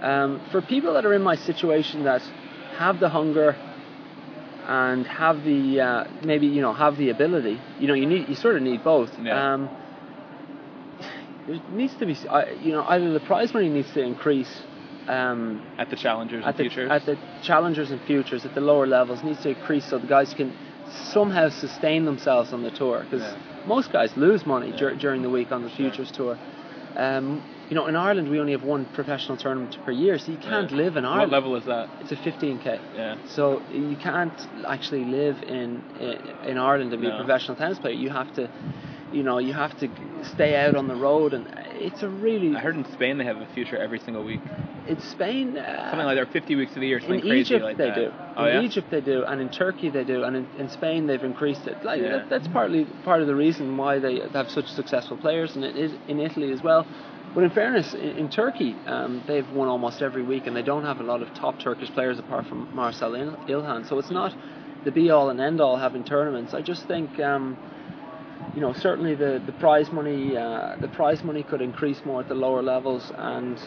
Um, 0.00 0.40
for 0.50 0.62
people 0.62 0.94
that 0.94 1.04
are 1.04 1.14
in 1.14 1.22
my 1.22 1.36
situation 1.36 2.04
that 2.04 2.22
have 2.76 2.98
the 2.98 3.08
hunger 3.08 3.56
and 4.66 5.06
have 5.06 5.44
the 5.44 5.80
uh, 5.80 6.04
maybe 6.24 6.46
you 6.46 6.62
know 6.62 6.72
have 6.72 6.96
the 6.96 7.10
ability, 7.10 7.60
you 7.78 7.86
know, 7.88 7.94
you 7.94 8.06
need 8.06 8.28
you 8.28 8.34
sort 8.34 8.56
of 8.56 8.62
need 8.62 8.82
both. 8.82 9.10
Yeah. 9.20 9.54
Um, 9.54 9.70
there 11.46 11.60
needs 11.70 11.94
to 11.96 12.06
be, 12.06 12.16
you 12.62 12.72
know, 12.72 12.84
either 12.88 13.12
the 13.12 13.20
prize 13.20 13.52
money 13.52 13.68
needs 13.68 13.92
to 13.92 14.00
increase. 14.02 14.62
Um, 15.08 15.62
at 15.78 15.90
the 15.90 15.96
challengers 15.96 16.44
at 16.46 16.56
the, 16.56 16.62
futures. 16.64 16.90
at 16.90 17.04
the 17.06 17.18
challengers 17.42 17.90
and 17.90 18.00
futures 18.02 18.44
at 18.44 18.54
the 18.54 18.60
lower 18.60 18.86
levels 18.86 19.22
needs 19.24 19.42
to 19.42 19.48
increase 19.50 19.84
so 19.86 19.98
the 19.98 20.06
guys 20.06 20.32
can 20.32 20.52
somehow 21.12 21.48
sustain 21.48 22.04
themselves 22.04 22.52
on 22.52 22.62
the 22.62 22.70
tour 22.70 23.00
because 23.04 23.22
Yeah. 23.22 23.66
most 23.66 23.90
guys 23.92 24.16
lose 24.16 24.46
money 24.46 24.72
dur- 24.76 24.94
during 24.94 25.22
the 25.22 25.30
week 25.30 25.50
on 25.50 25.62
the 25.64 25.70
futures 25.70 26.10
tour. 26.12 26.38
Um, 26.96 27.42
you 27.68 27.74
know, 27.74 27.86
in 27.86 27.96
Ireland 27.96 28.28
we 28.28 28.38
only 28.38 28.52
have 28.52 28.62
one 28.62 28.84
professional 28.92 29.38
tournament 29.38 29.76
per 29.84 29.90
year, 29.92 30.18
so 30.18 30.30
you 30.30 30.38
can't 30.38 30.70
Yeah. 30.70 30.76
live 30.76 30.96
in 30.96 31.04
Ireland. 31.04 31.32
what 31.32 31.36
level 31.42 31.56
is 31.56 31.64
that? 31.64 31.88
It's 32.00 32.12
a 32.12 32.16
15k. 32.16 32.78
Yeah. 32.94 33.16
So 33.26 33.62
you 33.72 33.96
can't 33.96 34.46
actually 34.68 35.04
live 35.04 35.42
in 35.42 35.82
in, 35.98 36.18
in 36.50 36.58
Ireland 36.58 36.92
and 36.92 37.00
be 37.02 37.08
No. 37.08 37.14
a 37.14 37.18
professional 37.18 37.56
tennis 37.56 37.78
player. 37.78 37.94
You 37.94 38.10
have 38.10 38.32
to, 38.34 38.48
you 39.12 39.22
know, 39.22 39.38
you 39.38 39.54
have 39.54 39.76
to 39.78 39.88
stay 40.22 40.54
out 40.56 40.74
on 40.76 40.86
the 40.86 40.96
road, 40.96 41.32
and 41.32 41.46
it's 41.82 42.02
a 42.02 42.08
really. 42.08 42.54
I 42.54 42.60
heard 42.60 42.76
in 42.76 42.84
Spain 42.92 43.18
they 43.18 43.24
have 43.24 43.36
a 43.38 43.46
future 43.54 43.76
every 43.76 43.98
single 44.00 44.24
week, 44.24 44.40
in 44.88 45.00
Spain. 45.00 45.56
Uh, 45.56 45.90
something 45.90 46.06
like 46.06 46.16
there 46.16 46.24
are 46.24 46.32
50 46.32 46.56
weeks 46.56 46.74
of 46.74 46.80
the 46.80 46.86
year, 46.86 47.00
something 47.00 47.20
in 47.20 47.26
crazy 47.28 47.40
Egypt 47.54 47.64
like 47.64 47.76
they 47.76 47.86
that. 47.88 47.94
do. 47.94 48.12
Oh 48.36 48.44
in 48.46 48.54
yeah. 48.54 48.60
Egypt 48.62 48.88
they 48.90 49.00
do, 49.00 49.24
and 49.24 49.40
in 49.40 49.48
Turkey 49.50 49.90
they 49.90 50.04
do, 50.04 50.24
and 50.24 50.36
in, 50.36 50.46
in 50.58 50.68
Spain 50.68 51.06
they've 51.06 51.22
increased 51.22 51.66
it. 51.66 51.84
Like 51.84 52.00
Yeah. 52.00 52.18
that, 52.18 52.30
that's 52.30 52.48
partly 52.48 52.84
part 53.04 53.20
of 53.20 53.26
the 53.26 53.34
reason 53.34 53.76
why 53.76 53.98
they 53.98 54.20
have 54.32 54.50
such 54.50 54.66
successful 54.66 55.16
players, 55.16 55.54
and 55.56 55.64
it 55.64 55.76
is 55.76 55.92
in 56.08 56.20
Italy 56.20 56.52
as 56.52 56.62
well. 56.62 56.86
But 57.34 57.44
in 57.44 57.50
fairness, 57.50 57.94
in, 57.94 58.00
in 58.18 58.28
Turkey 58.30 58.74
um, 58.86 59.22
they've 59.26 59.50
won 59.52 59.68
almost 59.68 60.02
every 60.02 60.22
week, 60.22 60.46
and 60.46 60.56
they 60.56 60.62
don't 60.62 60.84
have 60.84 61.00
a 61.00 61.04
lot 61.04 61.22
of 61.22 61.32
top 61.34 61.58
Turkish 61.60 61.90
players 61.90 62.18
apart 62.18 62.46
from 62.46 62.68
Marcel 62.74 63.14
Il- 63.14 63.36
Ilhan. 63.48 63.88
So 63.88 63.98
it's 63.98 64.10
not 64.10 64.34
the 64.84 64.90
be 64.90 65.10
all 65.10 65.30
and 65.30 65.40
end 65.40 65.60
all 65.60 65.76
having 65.76 66.04
tournaments. 66.04 66.54
I 66.54 66.62
just 66.62 66.86
think. 66.86 67.18
Um, 67.20 67.56
you 68.54 68.60
know, 68.60 68.72
certainly 68.72 69.14
the, 69.14 69.42
the 69.46 69.52
prize 69.52 69.90
money 69.90 70.36
uh, 70.36 70.76
the 70.80 70.88
prize 70.88 71.22
money 71.24 71.42
could 71.42 71.60
increase 71.62 72.00
more 72.04 72.20
at 72.20 72.28
the 72.28 72.34
lower 72.34 72.62
levels, 72.62 73.10
and 73.16 73.58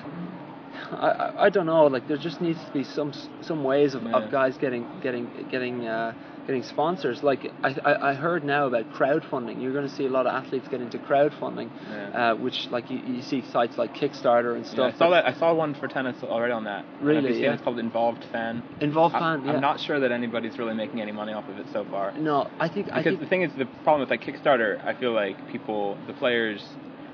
I, 0.92 1.08
I, 1.10 1.46
I 1.46 1.50
don't 1.50 1.66
know. 1.66 1.88
Like 1.88 2.08
there 2.08 2.18
just 2.18 2.42
needs 2.42 2.64
to 2.64 2.72
be 2.72 2.84
some 2.84 3.12
some 3.42 3.64
ways 3.64 3.96
of, 3.96 4.04
Yeah. 4.04 4.18
of 4.18 4.32
guys 4.32 4.58
getting 4.58 4.86
getting 5.02 5.30
getting 5.50 5.88
uh, 5.88 6.14
getting 6.46 6.64
sponsors. 6.64 7.24
Like 7.24 7.52
I, 7.64 7.76
I 7.84 8.10
I 8.12 8.14
heard 8.14 8.44
now 8.44 8.68
about 8.68 8.92
crowdfunding. 8.94 9.62
You're 9.62 9.74
going 9.74 9.88
to 9.88 9.94
see 9.96 10.06
a 10.06 10.10
lot 10.10 10.28
of 10.28 10.34
athletes 10.34 10.68
get 10.70 10.82
into 10.82 10.98
crowdfunding, 11.00 11.70
Yeah. 11.90 12.32
uh, 12.32 12.36
which 12.36 12.68
like 12.72 12.90
you, 12.90 13.00
you 13.00 13.22
see 13.22 13.44
sites 13.52 13.78
like 13.78 13.94
Kickstarter 13.96 14.56
and 14.56 14.66
Yeah, 14.66 14.72
stuff. 14.72 14.94
I 14.96 14.98
saw 14.98 15.10
that. 15.12 15.26
I 15.28 15.34
saw 15.34 15.54
one 15.54 15.74
for 15.76 15.88
tennis 15.88 16.16
already 16.24 16.54
on 16.54 16.66
that. 16.66 16.86
I 16.86 16.98
don't 17.00 17.04
know 17.06 17.10
if 17.10 17.24
Really? 17.24 17.34
seen. 17.34 17.44
Yeah. 17.44 17.54
It's 17.54 17.64
called 17.64 17.80
Involved 17.80 18.24
Fan. 18.32 18.64
Involved 18.82 19.16
I- 19.16 19.20
fan. 19.20 19.46
Yeah. 19.46 19.54
I'm 19.54 19.62
not 19.62 19.80
sure 19.80 20.00
that 20.00 20.12
anybody's 20.12 20.58
really 20.58 20.74
making 20.76 21.02
any 21.02 21.12
money 21.12 21.34
off 21.34 21.48
of 21.50 21.58
it 21.58 21.66
so 21.74 21.86
far. 21.90 22.14
No, 22.18 22.50
I 22.60 22.68
think 22.70 22.88
I 22.92 22.98
Because 22.98 23.04
think 23.04 23.20
the 23.22 23.28
thing 23.28 23.42
is, 23.44 23.52
the 23.58 23.66
problem 23.84 24.02
with 24.02 24.10
like 24.10 24.22
Kickstarter, 24.22 24.84
I 24.86 24.94
feel 25.00 25.12
like 25.14 25.48
people, 25.52 25.98
the 26.08 26.14
players, 26.14 26.64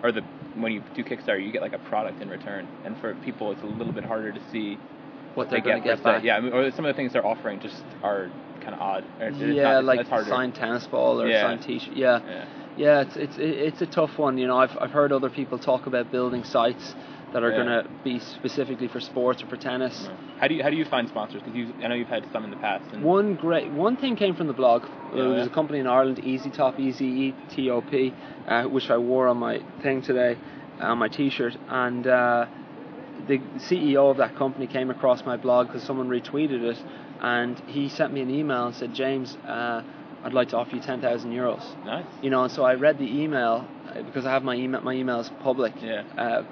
or 0.04 0.12
the 0.12 0.22
when 0.56 0.74
you 0.74 0.84
do 0.96 1.04
Kickstarter, 1.04 1.44
you 1.44 1.52
get 1.54 1.62
like 1.62 1.74
a 1.74 1.80
product 1.80 2.22
in 2.22 2.30
return, 2.30 2.68
and 2.84 2.98
for 3.00 3.14
people, 3.24 3.52
it's 3.54 3.62
a 3.62 3.66
little 3.66 3.94
bit 3.94 4.04
harder 4.04 4.34
to 4.34 4.40
see 4.52 4.78
what 5.36 5.50
they 5.50 5.58
they're 5.62 5.62
going 5.62 5.82
to 5.82 5.88
get 5.88 6.00
se. 6.00 6.04
back. 6.04 6.24
Yeah, 6.26 6.36
I 6.36 6.42
mean, 6.42 6.52
or 6.52 6.70
some 6.72 6.84
of 6.84 6.94
the 6.94 6.98
things 6.98 7.14
they're 7.14 7.26
offering 7.26 7.62
just 7.62 7.82
are 8.04 8.30
kind 8.62 8.74
of 8.76 8.82
odd. 8.82 9.04
It's 9.20 9.38
yeah, 9.38 9.80
not, 9.82 9.98
it's, 9.98 10.10
like 10.12 10.26
signed 10.28 10.56
tennis 10.56 10.88
ball 10.88 11.22
or 11.22 11.28
Yeah. 11.28 11.42
signed 11.42 11.62
T-shirt. 11.64 11.96
Yeah. 11.96 12.20
Yeah. 12.26 12.46
Yeah, 12.78 13.02
it's 13.02 13.18
it's 13.18 13.36
it's 13.38 13.82
a 13.82 13.86
tough 13.86 14.18
one. 14.18 14.38
You 14.38 14.48
know, 14.48 14.58
I've 14.58 14.76
I've 14.80 14.92
heard 14.92 15.12
other 15.12 15.30
people 15.30 15.60
talk 15.60 15.88
about 15.88 16.10
building 16.10 16.46
sites 16.46 16.96
that 17.34 17.44
are 17.44 17.50
Yeah. 17.50 17.56
going 17.58 17.68
to 17.68 17.90
be 18.04 18.20
specifically 18.20 18.88
for 18.88 19.02
sports 19.02 19.44
or 19.44 19.48
for 19.48 19.58
tennis. 19.58 20.10
How 20.40 20.48
do 20.48 20.56
you 20.56 20.64
how 20.64 20.70
do 20.70 20.78
you 20.78 20.86
find 20.86 21.08
sponsors? 21.10 21.42
Because 21.42 21.56
you, 21.56 21.74
I 21.84 21.90
know 21.90 21.96
you've 21.96 22.08
had 22.08 22.26
some 22.32 22.46
in 22.46 22.50
the 22.50 22.56
past. 22.58 22.98
One 22.98 23.36
great 23.36 23.70
one 23.72 23.98
thing 23.98 24.16
came 24.16 24.36
from 24.36 24.48
the 24.48 24.54
blog. 24.54 24.84
Yeah, 25.14 25.24
There's 25.24 25.38
yeah. 25.46 25.46
a 25.46 25.50
company 25.50 25.80
in 25.80 25.88
Ireland, 25.88 26.18
Ezetop, 26.24 26.80
E 26.80 26.92
Z 26.94 27.06
E 27.06 27.36
T 27.54 27.70
O 27.70 27.82
P, 27.82 28.14
uh, 28.48 28.64
which 28.64 28.90
I 28.90 28.98
wore 28.98 29.28
on 29.28 29.38
my 29.38 29.60
thing 29.82 30.02
today, 30.02 30.38
on 30.80 30.98
my 30.98 31.10
T-shirt, 31.10 31.58
and 31.70 32.08
uh, 32.08 32.46
the 33.28 33.38
CEO 33.60 34.10
of 34.12 34.18
that 34.18 34.36
company 34.36 34.68
came 34.68 34.90
across 34.90 35.26
my 35.26 35.38
blog 35.38 35.68
because 35.68 35.84
someone 35.84 36.10
retweeted 36.10 36.62
it, 36.64 36.78
and 37.22 37.60
he 37.68 37.90
sent 37.90 38.14
me 38.14 38.22
an 38.22 38.30
email 38.30 38.68
and 38.68 38.76
said, 38.76 38.94
James, 38.94 39.36
uh, 39.48 39.84
I'd 40.24 40.34
like 40.34 40.50
to 40.50 40.58
offer 40.58 40.76
you 40.76 40.82
ten 40.82 41.02
thousand 41.02 41.32
euros. 41.32 41.64
nice. 41.86 42.06
You 42.22 42.30
know, 42.30 42.44
and 42.44 42.52
so 42.52 42.64
I 42.64 42.76
read 42.76 42.98
the 43.00 43.06
email 43.22 43.68
uh, 43.90 44.02
because 44.04 44.26
I 44.26 44.32
have 44.32 44.44
my 44.44 44.56
email. 44.56 44.82
My 44.82 44.94
email 44.94 45.20
is 45.20 45.30
public. 45.42 45.74
Yeah. 45.82 46.04
Uh, 46.18 46.44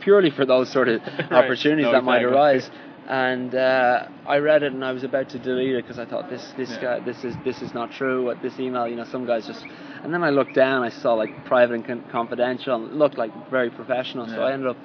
purely 0.00 0.30
for 0.30 0.44
those 0.44 0.70
sort 0.72 0.88
of 0.88 1.00
Right. 1.06 1.32
opportunities 1.32 1.84
No, 1.86 1.92
that 1.92 2.04
might 2.04 2.22
arise. 2.22 2.68
And 3.08 3.54
uh, 3.54 4.08
I 4.26 4.38
read 4.38 4.64
it 4.64 4.72
and 4.72 4.84
I 4.84 4.90
was 4.90 5.04
about 5.04 5.28
to 5.30 5.38
delete 5.38 5.76
it 5.76 5.84
because 5.84 6.00
I 6.00 6.06
thought 6.06 6.28
this 6.28 6.52
this 6.56 6.70
Yeah. 6.70 6.80
guy 6.98 7.00
this 7.04 7.22
is 7.22 7.36
this 7.44 7.62
is 7.62 7.72
not 7.72 7.92
true. 7.92 8.24
What 8.24 8.42
this 8.42 8.58
email, 8.58 8.88
you 8.88 8.96
know, 8.96 9.04
some 9.04 9.24
guys 9.26 9.46
just. 9.46 9.64
And 10.02 10.12
then 10.12 10.24
I 10.24 10.30
looked 10.30 10.54
down. 10.54 10.82
I 10.82 10.88
saw 10.90 11.14
like 11.14 11.44
private 11.44 11.88
and 11.88 12.10
confidential. 12.10 12.74
And 12.74 12.98
looked 12.98 13.16
like 13.16 13.30
very 13.50 13.70
professional. 13.70 14.26
So 14.26 14.34
Yeah. 14.34 14.40
I 14.48 14.52
ended 14.52 14.68
up 14.68 14.76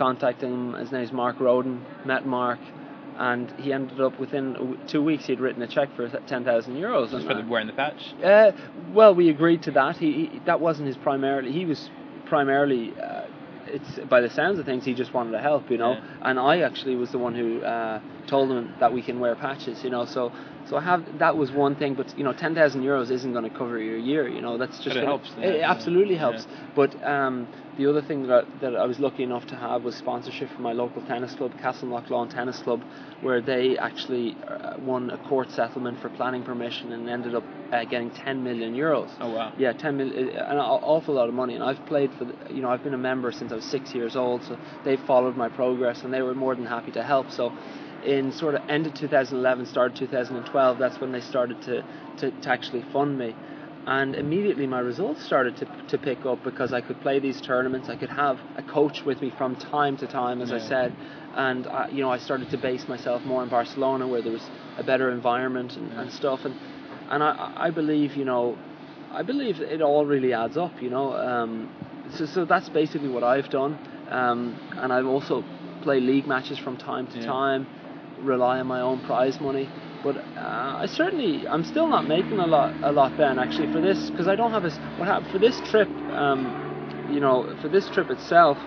contacting 0.00 0.50
him. 0.50 0.74
His 0.74 0.90
name's 0.90 1.12
Mark 1.12 1.38
Roden. 1.38 1.84
Met 2.06 2.26
Mark. 2.26 2.58
And 3.18 3.50
he 3.60 3.70
ended 3.70 4.00
up 4.00 4.18
within 4.18 4.78
two 4.86 5.02
weeks. 5.02 5.26
He'd 5.26 5.40
written 5.40 5.60
a 5.60 5.68
check 5.68 5.94
for 5.94 6.08
ten 6.26 6.42
thousand 6.42 6.74
euros. 6.74 7.10
Just 7.10 7.26
for 7.26 7.34
the 7.34 7.46
wearing 7.46 7.66
the 7.66 7.74
patch. 7.74 8.14
uh, 8.24 8.52
well, 8.94 9.14
we 9.14 9.28
agreed 9.28 9.62
to 9.64 9.70
that. 9.72 9.98
He, 9.98 10.10
he 10.12 10.40
that 10.46 10.58
wasn't 10.58 10.88
his 10.88 10.96
primarily. 10.96 11.52
He 11.52 11.66
was 11.66 11.90
primarily. 12.24 12.94
Uh, 12.98 13.26
it's 13.66 13.98
by 14.08 14.20
the 14.20 14.30
sounds 14.30 14.58
of 14.58 14.64
things, 14.64 14.84
he 14.84 14.94
just 14.94 15.12
wanted 15.14 15.32
to 15.32 15.38
help, 15.40 15.70
you 15.70 15.78
know. 15.78 15.92
Yeah. 15.92 16.00
And 16.22 16.40
I 16.40 16.60
actually 16.60 16.96
was 16.96 17.10
the 17.12 17.18
one 17.18 17.34
who 17.34 17.60
uh, 17.62 18.00
told 18.26 18.50
him 18.50 18.74
that 18.80 18.92
we 18.92 19.02
can 19.02 19.20
wear 19.20 19.36
patches, 19.36 19.84
you 19.84 19.90
know. 19.90 20.06
So, 20.06 20.32
so 20.64 20.76
I 20.76 20.82
have 20.82 21.18
that 21.18 21.36
was 21.36 21.50
one 21.52 21.74
thing, 21.76 21.94
but 21.94 22.16
you 22.16 22.24
know, 22.24 22.32
ten 22.32 22.54
thousand 22.54 22.82
euros 22.82 23.10
isn't 23.10 23.32
going 23.32 23.44
to 23.44 23.50
cover 23.50 23.78
your 23.78 23.96
year, 23.98 24.28
you 24.28 24.40
know. 24.40 24.56
That's 24.58 24.78
just 24.78 24.94
gonna- 24.94 25.06
helps, 25.06 25.32
It 25.36 25.58
yeah. 25.60 25.70
absolutely 25.70 26.14
Yeah. 26.14 26.20
helps. 26.30 26.46
But 26.74 26.90
um, 27.06 27.48
the 27.76 27.86
other 27.86 28.02
thing 28.02 28.22
that 28.26 28.32
I, 28.32 28.58
that 28.60 28.76
I 28.76 28.86
was 28.86 28.98
lucky 29.00 29.22
enough 29.22 29.46
to 29.46 29.56
have 29.56 29.82
was 29.82 29.96
sponsorship 29.96 30.48
from 30.50 30.64
my 30.64 30.72
local 30.72 31.02
tennis 31.02 31.34
club, 31.34 31.52
Castleknock 31.62 32.10
Lawn 32.10 32.28
Tennis 32.28 32.58
Club, 32.60 32.84
where 33.22 33.40
they 33.40 33.76
actually 33.78 34.36
uh, 34.46 34.74
won 34.78 35.10
a 35.10 35.18
court 35.18 35.50
settlement 35.50 35.98
for 35.98 36.08
planning 36.10 36.42
permission 36.42 36.92
and 36.92 37.08
ended 37.08 37.34
up 37.34 37.44
uh, 37.72 37.84
getting 37.84 38.10
10 38.10 38.42
million 38.42 38.74
euros. 38.74 39.10
Oh 39.20 39.32
wow. 39.32 39.52
Yeah, 39.56 39.72
10 39.72 39.96
million, 39.96 40.28
an 40.36 40.58
awful 40.58 41.14
lot 41.14 41.28
of 41.28 41.34
money. 41.34 41.54
And 41.54 41.64
I've 41.64 41.84
played 41.86 42.12
for, 42.14 42.24
the, 42.26 42.34
you 42.50 42.62
know, 42.62 42.70
I've 42.70 42.82
been 42.82 42.94
a 42.94 42.98
member 42.98 43.30
since 43.32 43.50
I 43.52 43.54
was 43.56 43.64
six 43.64 43.94
years 43.94 44.16
old, 44.16 44.42
so 44.44 44.58
they've 44.84 45.00
followed 45.00 45.36
my 45.36 45.48
progress 45.48 46.02
and 46.04 46.12
they 46.12 46.22
were 46.22 46.34
more 46.34 46.54
than 46.54 46.66
happy 46.66 46.90
to 46.92 47.02
help. 47.02 47.30
So, 47.30 47.52
in 48.04 48.32
sort 48.32 48.54
of 48.54 48.62
end 48.68 48.86
of 48.86 48.94
2011, 48.94 49.66
start 49.66 49.92
of 49.92 49.98
2012, 49.98 50.78
that's 50.78 51.00
when 51.00 51.12
they 51.12 51.20
started 51.20 51.60
to, 51.62 51.84
to, 52.18 52.30
to 52.30 52.50
actually 52.50 52.82
fund 52.92 53.16
me. 53.18 53.34
And 53.86 54.14
immediately 54.14 54.66
my 54.66 54.80
results 54.80 55.22
started 55.24 55.56
to, 55.56 55.66
to 55.88 55.98
pick 55.98 56.26
up 56.26 56.42
because 56.44 56.72
I 56.72 56.80
could 56.80 57.00
play 57.00 57.18
these 57.18 57.40
tournaments. 57.40 57.88
I 57.88 57.96
could 57.96 58.10
have 58.10 58.38
a 58.56 58.62
coach 58.62 59.04
with 59.06 59.20
me 59.22 59.30
from 59.30 59.56
time 59.56 59.96
to 59.98 60.06
time, 60.06 60.42
as 60.42 60.52
I 60.52 60.58
said. 60.58 60.92
And, 61.34 61.66
I, 61.66 61.88
you 61.88 62.02
know, 62.02 62.10
I 62.10 62.18
started 62.18 62.50
to 62.50 62.58
base 62.58 62.86
myself 62.88 63.24
more 63.24 63.42
in 63.42 63.48
Barcelona 63.48 64.06
where 64.06 64.20
there 64.22 64.32
was 64.32 64.48
a 64.76 64.84
better 64.84 65.10
environment 65.10 65.76
and, 65.76 65.92
and 65.92 66.12
stuff. 66.12 66.44
And, 66.44 66.54
and 67.08 67.22
I, 67.22 67.52
I 67.56 67.70
believe, 67.70 68.16
you 68.16 68.24
know, 68.26 68.58
I 69.12 69.22
believe 69.22 69.60
it 69.60 69.80
all 69.80 70.04
really 70.04 70.34
adds 70.34 70.56
up, 70.56 70.82
you 70.82 70.90
know. 70.90 71.14
Um, 71.14 71.70
so, 72.16 72.26
so 72.26 72.44
that's 72.44 72.68
basically 72.68 73.08
what 73.08 73.24
I've 73.24 73.48
done. 73.48 73.78
Um, 74.10 74.60
and 74.76 74.92
I've 74.92 75.06
also 75.06 75.44
played 75.82 76.02
league 76.02 76.26
matches 76.26 76.58
from 76.58 76.76
time 76.76 77.06
to 77.08 77.18
Yeah. 77.18 77.26
time, 77.26 77.66
rely 78.22 78.60
on 78.60 78.66
my 78.66 78.80
own 78.80 79.00
prize 79.00 79.40
money. 79.40 79.70
But 80.02 80.16
uh, 80.36 80.78
I 80.80 80.86
certainly, 80.86 81.46
I'm 81.48 81.64
still 81.64 81.88
not 81.88 82.06
making 82.06 82.38
a 82.38 82.46
lot, 82.46 82.76
a 82.82 82.92
lot 82.92 83.16
then 83.16 83.38
actually 83.38 83.68
for 83.68 83.80
this 83.80 84.10
because 84.10 84.28
I 84.28 84.36
don't 84.36 84.52
have 84.52 84.64
a. 84.64 84.72
What 84.96 85.08
happened 85.08 85.28
for 85.28 85.38
this 85.38 85.60
trip? 85.60 85.90
Um, 86.10 86.56
you 87.06 87.20
know, 87.20 87.54
for 87.60 87.68
this 87.68 87.88
trip 87.90 88.10
itself, 88.10 88.58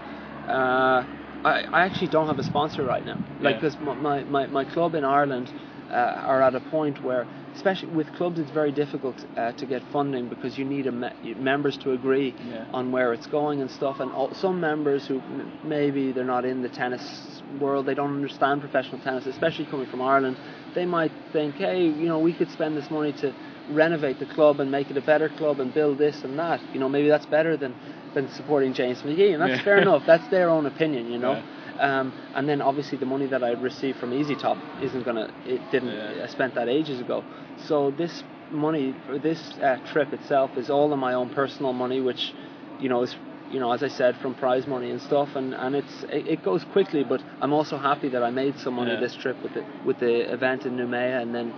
uh, 0.47 1.03
I, 1.43 1.63
I 1.71 1.81
actually 1.85 2.07
don't 2.09 2.27
have 2.27 2.39
a 2.39 2.43
sponsor 2.43 2.83
right 2.83 3.03
now. 3.05 3.19
Like, 3.39 3.61
Yeah. 3.61 3.69
because 3.69 3.79
my, 3.79 4.23
my, 4.23 4.47
my 4.47 4.65
club 4.65 4.95
in 4.95 5.03
Ireland 5.03 5.51
uh, 5.89 5.93
are 5.93 6.41
at 6.41 6.55
a 6.55 6.59
point 6.61 7.03
where, 7.03 7.27
especially 7.55 7.89
with 7.89 8.11
clubs, 8.13 8.39
it's 8.39 8.51
very 8.51 8.71
difficult 8.71 9.23
uh, 9.37 9.51
to 9.53 9.65
get 9.65 9.81
funding 9.91 10.27
because 10.29 10.57
you 10.57 10.65
need 10.65 10.87
a 10.87 10.91
me- 10.91 11.35
members 11.37 11.77
to 11.77 11.91
agree 11.91 12.35
Yeah. 12.49 12.65
on 12.73 12.91
where 12.91 13.13
it's 13.13 13.27
going 13.27 13.61
and 13.61 13.69
stuff. 13.69 13.99
And 13.99 14.11
all, 14.11 14.33
some 14.33 14.59
members 14.59 15.07
who 15.07 15.17
m- 15.19 15.51
maybe 15.63 16.11
they're 16.11 16.23
not 16.25 16.45
in 16.45 16.61
the 16.61 16.69
tennis 16.69 17.41
world, 17.59 17.85
they 17.85 17.93
don't 17.93 18.15
understand 18.15 18.61
professional 18.61 18.99
tennis, 19.01 19.25
especially 19.27 19.65
coming 19.65 19.85
from 19.87 20.01
Ireland. 20.01 20.37
They 20.73 20.85
might 20.85 21.11
think, 21.31 21.55
hey, 21.55 21.81
you 21.83 22.07
know, 22.07 22.19
we 22.19 22.33
could 22.33 22.49
spend 22.49 22.75
this 22.75 22.89
money 22.89 23.13
to 23.13 23.33
renovate 23.69 24.19
the 24.19 24.25
club 24.25 24.59
and 24.59 24.71
make 24.71 24.89
it 24.91 24.97
a 24.97 25.01
better 25.01 25.29
club 25.29 25.59
and 25.59 25.73
build 25.73 25.97
this 25.97 26.23
and 26.23 26.37
that. 26.39 26.59
You 26.73 26.79
know, 26.79 26.89
maybe 26.89 27.07
that's 27.09 27.25
better 27.27 27.55
than 27.57 27.75
than 28.13 28.29
supporting 28.29 28.73
James 28.73 29.01
McGee, 29.01 29.33
and 29.33 29.41
that's 29.41 29.57
Yeah. 29.57 29.63
fair 29.63 29.77
enough. 29.81 30.03
That's 30.05 30.27
their 30.27 30.49
own 30.51 30.65
opinion, 30.67 31.11
you 31.11 31.17
know. 31.17 31.33
Yeah. 31.33 31.41
Um, 31.83 32.13
and 32.33 32.47
then 32.47 32.61
obviously 32.61 32.97
the 32.97 33.05
money 33.05 33.27
that 33.27 33.43
I 33.43 33.51
received 33.51 33.99
from 33.99 34.11
Ezetop 34.11 34.57
isn't 34.81 35.03
gonna. 35.03 35.29
It 35.45 35.61
didn't. 35.69 35.89
Yeah. 35.89 36.23
I 36.23 36.27
spent 36.27 36.55
that 36.55 36.69
ages 36.69 37.01
ago. 37.01 37.25
So 37.67 37.91
this 37.91 38.23
money 38.49 38.95
for 39.05 39.19
this 39.19 39.39
uh, 39.59 39.77
trip 39.91 40.13
itself 40.13 40.57
is 40.57 40.69
all 40.69 40.93
of 40.93 40.99
my 40.99 41.13
own 41.13 41.29
personal 41.29 41.73
money, 41.73 41.99
which, 41.99 42.33
you 42.79 42.87
know, 42.87 43.03
is 43.03 43.13
you 43.51 43.59
know 43.59 43.71
as 43.73 43.83
I 43.83 43.89
said 43.89 44.15
from 44.17 44.33
prize 44.33 44.65
money 44.65 44.91
and 44.91 45.01
stuff, 45.01 45.35
and 45.35 45.53
and 45.53 45.75
it's 45.75 46.03
it, 46.03 46.27
it 46.27 46.43
goes 46.43 46.63
quickly. 46.63 47.03
But 47.03 47.21
I'm 47.41 47.51
also 47.51 47.77
happy 47.77 48.07
that 48.09 48.23
I 48.23 48.29
made 48.29 48.57
some 48.59 48.75
money 48.75 48.93
Yeah. 48.93 49.01
this 49.01 49.15
trip 49.15 49.43
with 49.43 49.53
the 49.53 49.65
with 49.85 49.99
the 49.99 50.33
event 50.33 50.65
in 50.65 50.77
Noumea, 50.77 51.21
and 51.21 51.35
then. 51.35 51.53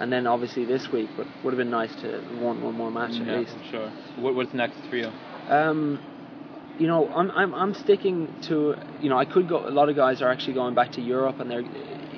And 0.00 0.10
then 0.10 0.26
obviously 0.26 0.64
this 0.64 0.90
week, 0.90 1.10
but 1.14 1.26
would 1.44 1.52
have 1.52 1.58
been 1.58 1.68
nice 1.68 1.94
to 1.96 2.24
won 2.40 2.62
one 2.62 2.74
more 2.74 2.90
match 2.90 3.20
at 3.20 3.26
Yeah, 3.26 3.40
least. 3.40 3.52
sure. 3.70 3.92
What, 4.16 4.34
what's 4.34 4.54
next 4.54 4.78
for 4.88 4.96
you? 4.96 5.10
Um, 5.50 6.00
you 6.80 6.86
know, 6.86 7.10
I'm, 7.12 7.30
I'm 7.40 7.52
I'm 7.54 7.74
sticking 7.74 8.34
to 8.48 8.74
you 8.98 9.08
know 9.10 9.18
I 9.18 9.26
could 9.26 9.46
go. 9.46 9.68
A 9.68 9.74
lot 9.80 9.88
of 9.90 9.96
guys 9.96 10.22
are 10.22 10.30
actually 10.34 10.54
going 10.54 10.74
back 10.74 10.90
to 10.92 11.02
Europe, 11.02 11.38
and 11.40 11.50
they're 11.50 11.64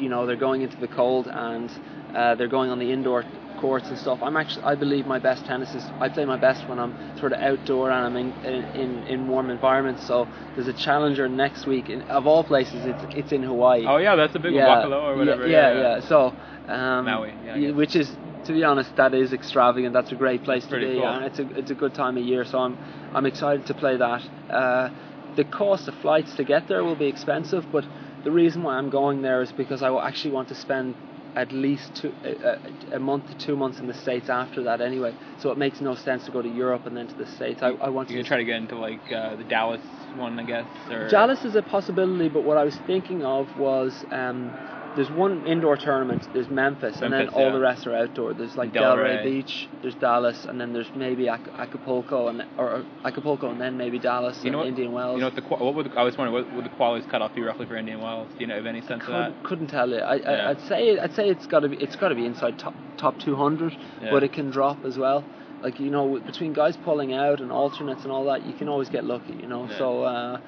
you 0.03 0.09
know 0.09 0.27
they're 0.27 0.45
going 0.49 0.63
into 0.63 0.79
the 0.79 0.89
cold 0.89 1.27
and 1.33 1.69
uh, 2.15 2.35
they're 2.37 2.55
going 2.59 2.71
on 2.71 2.79
the 2.79 2.91
indoor 2.93 3.25
courts 3.57 3.91
and 3.91 3.99
stuff. 3.99 4.19
I'm 4.23 4.37
actually 4.37 4.65
I 4.65 4.75
believe 4.77 5.05
my 5.07 5.19
best 5.19 5.45
tennis 5.47 5.75
is 5.75 5.85
I 6.01 6.09
play 6.09 6.25
my 6.25 6.37
best 6.37 6.69
when 6.69 6.79
I'm 6.79 6.95
sort 7.19 7.33
of 7.33 7.39
outdoor 7.41 7.91
and 7.91 8.07
I'm 8.07 8.17
in 8.17 8.35
in, 8.83 9.03
in 9.05 9.27
warm 9.29 9.51
environments. 9.51 10.05
So 10.05 10.29
there's 10.55 10.69
a 10.69 10.73
challenger 10.87 11.29
next 11.29 11.67
week. 11.67 11.91
In, 11.91 12.03
of 12.03 12.27
all 12.27 12.45
places, 12.45 12.87
it's 12.87 13.05
it's 13.21 13.33
in 13.33 13.43
Hawaii. 13.43 13.85
Oh 13.87 13.97
yeah, 13.97 14.15
that's 14.15 14.35
a 14.37 14.39
big 14.39 14.55
one, 14.55 14.65
Buffalo 14.65 14.99
or 15.09 15.17
whatever. 15.17 15.47
Yeah, 15.49 15.73
yeah. 15.81 16.01
So 16.01 16.35
um, 16.69 17.05
Maui, 17.07 17.35
yeah, 17.45 17.55
I 17.55 17.59
y- 17.59 17.67
guess. 17.67 17.75
which 17.75 17.97
is 17.97 18.17
to 18.45 18.53
be 18.53 18.65
honest, 18.65 18.95
that 18.97 19.15
is 19.15 19.33
extravagant. 19.33 19.93
That's 19.93 20.13
a 20.13 20.17
great 20.17 20.43
place 20.45 20.67
to 20.67 20.79
be, 20.79 20.97
cool. 20.97 21.07
and 21.07 21.25
it's 21.25 21.39
a 21.39 21.49
it's 21.59 21.71
a 21.71 21.75
good 21.75 21.95
time 21.95 22.17
of 22.17 22.25
year. 22.25 22.45
So 22.45 22.59
I'm 22.59 22.77
I'm 23.15 23.27
excited 23.27 23.67
to 23.67 23.75
play 23.75 23.97
that. 23.97 24.23
Uh, 24.51 24.91
the 25.37 25.45
cost 25.45 25.89
of 25.89 25.95
flights 25.97 26.35
to 26.35 26.45
get 26.45 26.69
there 26.69 26.85
will 26.85 26.97
be 26.97 27.07
expensive, 27.07 27.65
but 27.73 27.85
the 28.25 28.31
reason 28.31 28.63
why 28.63 28.75
I'm 28.75 28.91
going 28.91 29.23
there 29.23 29.43
is 29.43 29.53
because 29.53 29.83
I 29.83 29.95
actually 30.07 30.33
want 30.33 30.49
to 30.49 30.55
spend 30.55 30.95
at 31.35 31.51
least 31.51 31.95
two, 31.95 32.13
a, 32.25 32.97
a, 32.97 32.99
month 32.99 33.27
to 33.27 33.35
two 33.39 33.57
months 33.57 33.79
in 33.79 33.87
the 33.87 33.95
states 33.95 34.29
after 34.29 34.63
that 34.65 34.83
anyway. 34.83 35.15
So 35.39 35.51
it 35.51 35.57
makes 35.57 35.81
no 35.81 35.95
sense 35.95 36.27
to 36.27 36.31
go 36.31 36.43
to 36.43 36.49
Europe 36.49 36.87
and 36.87 36.95
then 36.95 37.09
to 37.09 37.15
the 37.15 37.27
states. 37.27 37.63
I, 37.63 37.69
I 37.69 37.89
want 37.89 38.11
You're 38.11 38.23
to 38.23 38.29
try 38.29 38.37
to 38.37 38.45
get 38.45 38.57
into 38.57 38.77
like 38.77 39.01
uh, 39.11 39.37
the 39.37 39.45
Dallas 39.45 39.81
one, 40.17 40.39
I 40.39 40.45
guess, 40.45 40.67
or 40.91 41.09
Dallas 41.09 41.45
is 41.45 41.55
a 41.55 41.63
possibility, 41.63 42.29
but 42.29 42.45
what 42.45 42.59
I 42.59 42.65
was 42.65 42.77
thinking 42.87 43.25
of 43.25 43.49
was 43.59 44.05
um, 44.11 44.53
there's 44.97 45.11
one 45.11 45.47
indoor 45.47 45.77
tournament. 45.77 46.27
There's 46.33 46.49
Memphis, 46.49 47.01
and 47.01 47.13
then 47.13 47.29
all 47.29 47.47
yeah. 47.47 47.53
the 47.53 47.61
rest 47.61 47.87
are 47.87 47.95
outdoor. 47.95 48.35
There's 48.35 48.57
like 48.57 48.73
Delray. 48.73 49.23
Delray 49.23 49.25
Beach, 49.25 49.69
there's 49.81 49.95
Dallas, 49.95 50.45
and 50.45 50.61
then 50.61 50.73
there's 50.73 50.91
maybe 50.95 51.29
Acapulco 51.29 52.29
and 52.29 52.45
or, 52.59 52.85
Acapulco, 53.05 53.51
and 53.51 53.61
then 53.61 53.77
maybe 53.77 53.99
Dallas 53.99 54.37
You 54.39 54.45
and 54.45 54.53
know 54.53 54.59
what? 54.59 54.67
Indian 54.69 54.93
Wells. 54.93 55.15
You 55.17 55.21
know 55.21 55.31
what 55.31 55.37
the 55.37 55.65
what 55.65 55.75
would 55.75 55.87
the, 55.87 55.99
I 55.99 56.03
was 56.03 56.17
wondering 56.17 56.45
what 56.45 56.55
would 56.55 56.65
the 56.65 56.77
qualities 56.77 57.09
cut 57.11 57.23
off 57.23 57.35
be 57.35 57.43
roughly 57.43 57.67
for 57.67 57.77
Indian 57.77 58.01
Wells? 58.01 58.29
Do 58.35 58.41
you 58.41 58.47
know 58.47 58.57
have 58.57 58.67
any 58.67 58.81
sense 58.83 59.03
of 59.05 59.09
that? 59.09 59.35
Could, 59.37 59.49
couldn't 59.49 59.67
tell 59.69 59.89
you. 59.89 59.99
I, 59.99 60.17
Yeah. 60.17 60.31
I, 60.31 60.51
I'd 60.51 60.61
say 60.63 60.99
I'd 60.99 61.15
say 61.15 61.29
it's 61.29 61.47
got 61.47 61.61
to 61.61 61.69
be 61.69 61.77
it's 61.77 61.97
got 61.97 62.09
to 62.09 62.15
be 62.15 62.27
inside 62.27 62.59
top 62.59 62.75
top 62.99 63.19
200, 63.19 63.73
Yeah. 64.03 64.11
but 64.11 64.23
it 64.23 64.33
can 64.33 64.51
drop 64.51 64.85
as 64.85 64.99
well. 64.99 65.25
Like 65.63 65.79
you 65.79 65.91
know, 65.91 66.19
between 66.19 66.53
guys 66.53 66.77
pulling 66.85 67.13
out 67.13 67.41
and 67.41 67.53
alternates 67.53 68.03
and 68.03 68.13
all 68.13 68.25
that, 68.27 68.45
you 68.45 68.53
can 68.53 68.69
always 68.69 68.89
get 68.89 69.05
lucky. 69.05 69.35
You 69.35 69.47
know, 69.47 69.69
so 69.79 70.03
uh, 70.03 70.41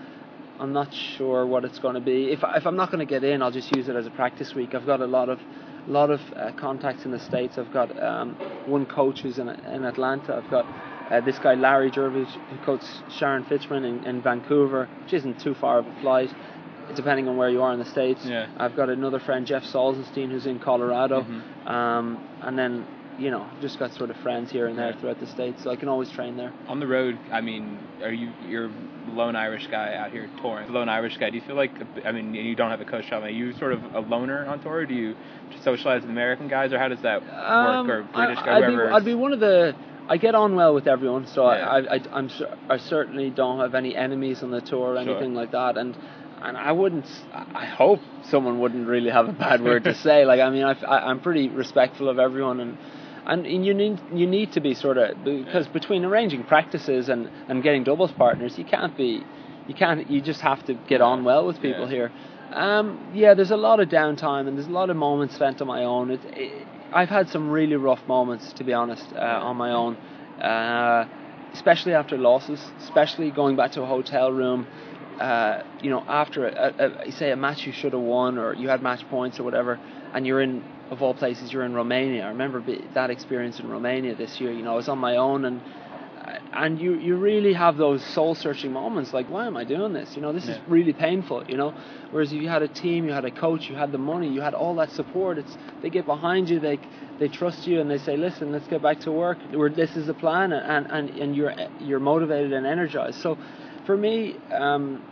I'm 0.61 0.73
not 0.73 0.93
sure 0.95 1.47
what 1.47 1.65
it's 1.65 1.79
going 1.79 1.95
to 1.95 2.01
be. 2.01 2.31
If 2.31 2.41
if 2.55 2.67
I'm 2.67 2.77
not 2.77 2.91
going 2.91 3.05
to 3.07 3.11
get 3.11 3.25
in, 3.25 3.43
I'll 3.43 3.51
just 3.51 3.75
use 3.75 3.89
it 3.89 3.97
as 3.97 4.07
a 4.07 4.11
practice 4.11 4.55
week. 4.55 4.75
I've 4.75 4.87
got 4.87 5.01
a 5.01 5.07
lot 5.07 5.29
of 5.29 5.41
lot 5.87 6.11
of 6.11 6.21
uh, 6.37 6.53
contacts 6.53 7.05
in 7.05 7.11
the 7.11 7.19
states. 7.19 7.59
I've 7.59 7.73
got 7.73 8.01
um, 8.03 8.35
one 8.67 8.87
coach 8.87 9.21
who's 9.21 9.39
in 9.39 9.49
in 9.49 9.85
Atlanta. 9.85 10.35
I've 10.37 10.51
got. 10.51 10.67
Uh, 11.11 11.21
this 11.21 11.39
guy 11.39 11.53
Larry 11.53 11.91
Jervis, 11.91 12.31
who 12.49 12.57
coaches 12.65 12.89
Sharon 13.19 13.45
Fichman 13.45 13.85
in, 13.85 14.07
in 14.07 14.23
Vancouver, 14.23 14.89
which 15.03 15.13
isn't 15.13 15.39
too 15.39 15.53
far 15.53 15.79
of 15.81 15.87
a 15.87 16.01
flight 16.01 16.31
depending 16.95 17.29
on 17.29 17.37
where 17.37 17.51
you 17.51 17.61
are 17.63 17.75
in 17.75 17.79
the 17.79 17.85
states. 17.85 18.23
Yeah. 18.25 18.47
I've 18.57 18.75
got 18.75 18.89
another 18.89 19.19
friend, 19.21 19.47
Jeff 19.47 19.65
Salzenstein, 19.65 20.31
who's 20.31 20.47
in 20.47 20.59
Colorado, 20.61 21.23
Mhm. 21.23 21.71
um, 21.71 22.19
and 22.41 22.59
then 22.59 22.87
you 23.19 23.31
know 23.31 23.47
just 23.61 23.79
got 23.79 23.93
sort 23.95 24.11
of 24.11 24.17
friends 24.19 24.51
here 24.51 24.67
and 24.67 24.77
there 24.79 24.91
Yeah. 24.91 24.97
throughout 24.97 25.21
the 25.21 25.27
states, 25.27 25.63
so 25.63 25.71
I 25.71 25.77
can 25.77 25.89
always 25.89 26.11
train 26.11 26.37
there. 26.37 26.53
On 26.69 26.81
the 26.81 26.87
road, 26.87 27.19
I 27.31 27.41
mean, 27.41 27.79
are 28.03 28.13
you 28.13 28.31
you're 28.49 28.67
a 28.67 29.11
lone 29.13 29.37
Irish 29.37 29.67
guy 29.71 29.95
out 29.95 30.11
here 30.11 30.29
touring? 30.41 30.73
Lone 30.73 30.89
Irish 30.89 31.17
guy. 31.19 31.31
Do 31.31 31.37
you 31.37 31.43
feel 31.43 31.57
like 31.57 31.73
I 32.05 32.13
mean, 32.13 32.35
you 32.35 32.55
don't 32.55 32.71
have 32.71 32.81
a 32.81 32.85
coach 32.85 33.07
traveling? 33.07 33.35
Are 33.35 33.39
you 33.39 33.53
sort 33.55 33.73
of 33.73 33.95
a 33.95 34.01
loner 34.01 34.47
on 34.47 34.61
tour? 34.61 34.73
Or 34.79 34.87
do 34.87 34.95
you 34.95 35.15
socialize 35.63 36.03
with 36.03 36.11
American 36.11 36.49
guys, 36.49 36.73
or 36.73 36.79
how 36.79 36.89
does 36.89 37.01
that 37.03 37.23
Um, 37.47 37.87
work? 37.87 37.89
Or 37.89 38.03
British 38.13 38.39
I, 38.39 38.45
guy, 38.47 38.57
I'd, 38.59 38.67
be? 38.67 38.77
I'd 38.83 39.05
be 39.05 39.15
one 39.15 39.33
of 39.33 39.41
the. 39.41 39.75
I 40.07 40.19
get 40.19 40.35
on 40.35 40.55
well 40.55 40.75
with 40.75 40.87
everyone, 40.87 41.27
so 41.27 41.51
Yeah. 41.51 41.67
I, 41.67 41.95
I, 41.97 42.01
I'm, 42.13 42.29
I 42.69 42.77
certainly 42.77 43.31
don't 43.31 43.59
have 43.61 43.75
any 43.75 43.97
enemies 43.97 44.43
on 44.43 44.51
the 44.51 44.61
tour 44.61 44.93
or 44.93 45.03
Sure. 45.03 45.11
anything 45.11 45.35
like 45.35 45.53
that, 45.53 45.79
and 45.79 45.97
and 46.43 46.59
I 46.59 46.73
wouldn't. 46.73 47.07
I 47.55 47.65
hope 47.65 48.01
someone 48.25 48.59
wouldn't 48.61 48.87
really 48.87 49.09
have 49.09 49.29
a 49.31 49.33
bad 49.33 49.63
word 49.63 49.85
to 49.85 49.95
say. 50.07 50.27
Like 50.27 50.41
I 50.41 50.51
mean, 50.51 50.65
I, 50.65 50.73
I, 50.87 51.09
I'm 51.09 51.21
pretty 51.21 51.49
respectful 51.49 52.11
of 52.11 52.19
everyone, 52.19 52.61
and 52.61 52.77
and 53.27 53.47
you 53.47 53.75
need 53.75 54.01
you 54.13 54.27
need 54.27 54.53
to 54.53 54.61
be 54.61 54.75
sort 54.75 54.99
of 54.99 55.23
because 55.25 55.67
between 55.69 56.05
arranging 56.05 56.45
practices 56.45 57.09
and 57.09 57.31
and 57.49 57.63
getting 57.63 57.85
doubles 57.85 58.13
partners, 58.13 58.59
you 58.59 58.65
can't 58.65 58.97
be, 58.97 59.27
you 59.67 59.75
can't. 59.75 60.09
You 60.09 60.21
just 60.21 60.41
have 60.41 60.65
to 60.65 60.75
get 60.75 61.01
on 61.01 61.25
well 61.25 61.47
with 61.47 61.61
people 61.61 61.85
Yeah. 61.85 61.91
here. 61.91 62.13
Um, 62.53 63.09
yeah, 63.13 63.35
there's 63.35 63.51
a 63.51 63.57
lot 63.57 63.81
of 63.81 63.89
downtime 63.89 64.47
and 64.47 64.57
there's 64.57 64.69
a 64.69 64.73
lot 64.73 64.91
of 64.91 64.97
moments 64.97 65.35
spent 65.35 65.61
on 65.61 65.67
my 65.67 65.85
own. 65.85 66.11
It, 66.11 66.25
it, 66.37 66.69
I've 66.93 67.09
had 67.09 67.29
some 67.29 67.51
really 67.51 67.77
rough 67.77 68.07
moments, 68.07 68.53
to 68.55 68.65
be 68.65 68.73
honest, 68.73 69.13
uh, 69.17 69.19
on 69.19 69.57
my 69.57 69.73
own, 69.73 69.97
uh, 70.41 71.07
especially 71.53 71.95
after 71.95 72.17
losses, 72.17 72.61
especially 72.79 73.31
going 73.33 73.57
back 73.57 73.73
to 73.73 73.83
a 73.83 73.87
hotel 73.87 74.31
room. 74.31 74.67
Uh, 75.19 75.63
you 75.81 75.91
know, 75.91 76.05
after 76.09 76.47
a, 76.49 76.75
a, 76.79 77.09
a, 77.09 77.13
say 77.13 77.31
a 77.31 77.37
match 77.37 77.67
you 77.67 77.73
should 77.73 77.93
have 77.93 78.03
won 78.03 78.37
or 78.37 78.53
you 78.55 78.69
had 78.69 78.83
match 78.83 79.09
points 79.09 79.39
or 79.41 79.45
whatever, 79.45 79.81
and 80.13 80.27
you're 80.27 80.41
in 80.41 80.63
of 80.91 81.03
all 81.03 81.15
places 81.15 81.53
you're 81.53 81.65
in 81.65 81.75
Romania. 81.75 82.25
I 82.25 82.29
remember 82.29 82.63
that 82.95 83.11
experience 83.11 83.59
in 83.61 83.69
Romania 83.69 84.15
this 84.15 84.41
year. 84.41 84.53
You 84.53 84.63
know, 84.63 84.73
I 84.73 84.77
was 84.77 84.89
on 84.89 84.99
my 84.99 85.17
own 85.17 85.45
and 85.45 85.61
and 86.53 86.81
you 86.81 86.95
you 86.95 87.17
really 87.17 87.53
have 87.53 87.77
those 87.77 88.03
soul 88.03 88.35
searching 88.35 88.73
moments 88.73 89.13
like 89.13 89.29
why 89.29 89.47
am 89.47 89.57
I 89.57 89.65
doing 89.65 89.93
this? 89.93 90.17
You 90.17 90.23
know 90.23 90.33
this 90.33 90.49
is 90.49 90.59
really 90.69 90.93
painful 90.93 91.45
you 91.49 91.57
know? 91.57 91.75
Whereas 92.11 92.33
if 92.33 92.41
you 92.41 92.49
had 92.49 92.63
a 92.63 92.69
team 92.69 93.05
you 93.05 93.13
had 93.13 93.25
a 93.25 93.31
coach 93.31 93.69
you 93.69 93.77
had 93.77 93.93
the 93.93 93.99
money 93.99 94.29
you 94.29 94.41
had 94.41 94.55
all 94.55 94.75
that 94.77 94.91
support 94.93 95.39
it's 95.39 95.57
they 95.83 95.91
get 95.91 96.07
behind 96.07 96.49
you 96.49 96.61
they 96.61 96.79
they 97.19 97.29
trust 97.29 97.67
you 97.67 97.81
and 97.81 97.91
they 97.91 97.99
say 97.99 98.17
listen 98.17 98.53
let's 98.53 98.67
get 98.69 98.83
back 98.83 99.01
to 99.01 99.13
work. 99.13 99.39
We're, 99.53 99.71
this 99.71 99.97
is 99.97 100.07
the 100.07 100.15
plan 100.15 100.53
and, 100.53 100.87
and 100.91 101.11
and 101.11 101.37
you're 101.37 101.55
you're 101.81 102.01
motivated 102.01 102.53
and 102.53 102.67
energized. 102.67 103.21
So 103.21 103.39
for 103.85 103.97
me 103.97 104.37
um, 104.51 105.03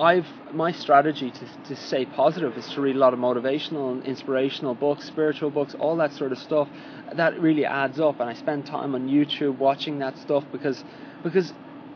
I've 0.00 0.28
my 0.52 0.72
strategy 0.72 1.30
to, 1.30 1.46
to 1.64 1.76
stay 1.76 2.06
positive 2.06 2.56
is 2.56 2.68
to 2.70 2.80
read 2.80 2.96
a 2.96 2.98
lot 2.98 3.12
of 3.12 3.20
motivational 3.20 3.92
and 3.92 4.02
inspirational 4.04 4.74
books, 4.74 5.06
spiritual 5.06 5.50
books, 5.50 5.74
all 5.74 5.96
that 5.96 6.12
sort 6.14 6.32
of 6.32 6.38
stuff. 6.38 6.68
That 7.12 7.38
really 7.38 7.66
adds 7.66 8.00
up, 8.00 8.20
and 8.20 8.28
I 8.28 8.34
spend 8.34 8.64
time 8.66 8.94
on 8.94 9.06
YouTube 9.08 9.56
watching 9.58 9.98
that 9.98 10.16
stuff 10.18 10.44
because 10.50 10.82
because 11.22 11.52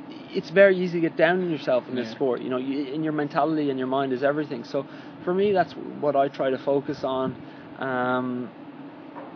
it's 0.08 0.50
very 0.50 0.76
easy 0.78 1.00
to 1.00 1.00
get 1.00 1.16
down 1.16 1.40
on 1.42 1.50
yourself 1.50 1.88
in 1.88 1.94
this 1.94 2.08
Yeah. 2.08 2.14
sport. 2.14 2.42
You 2.42 2.50
know, 2.50 2.58
you, 2.58 2.92
in 2.92 3.02
your 3.02 3.14
mentality 3.14 3.70
and 3.70 3.78
your 3.78 3.88
mind 3.88 4.12
is 4.12 4.22
everything. 4.22 4.64
So 4.64 4.86
for 5.24 5.32
me, 5.32 5.52
that's 5.52 5.72
what 5.72 6.14
I 6.14 6.28
try 6.28 6.50
to 6.50 6.58
focus 6.58 7.04
on. 7.04 7.38
Um, 7.78 8.50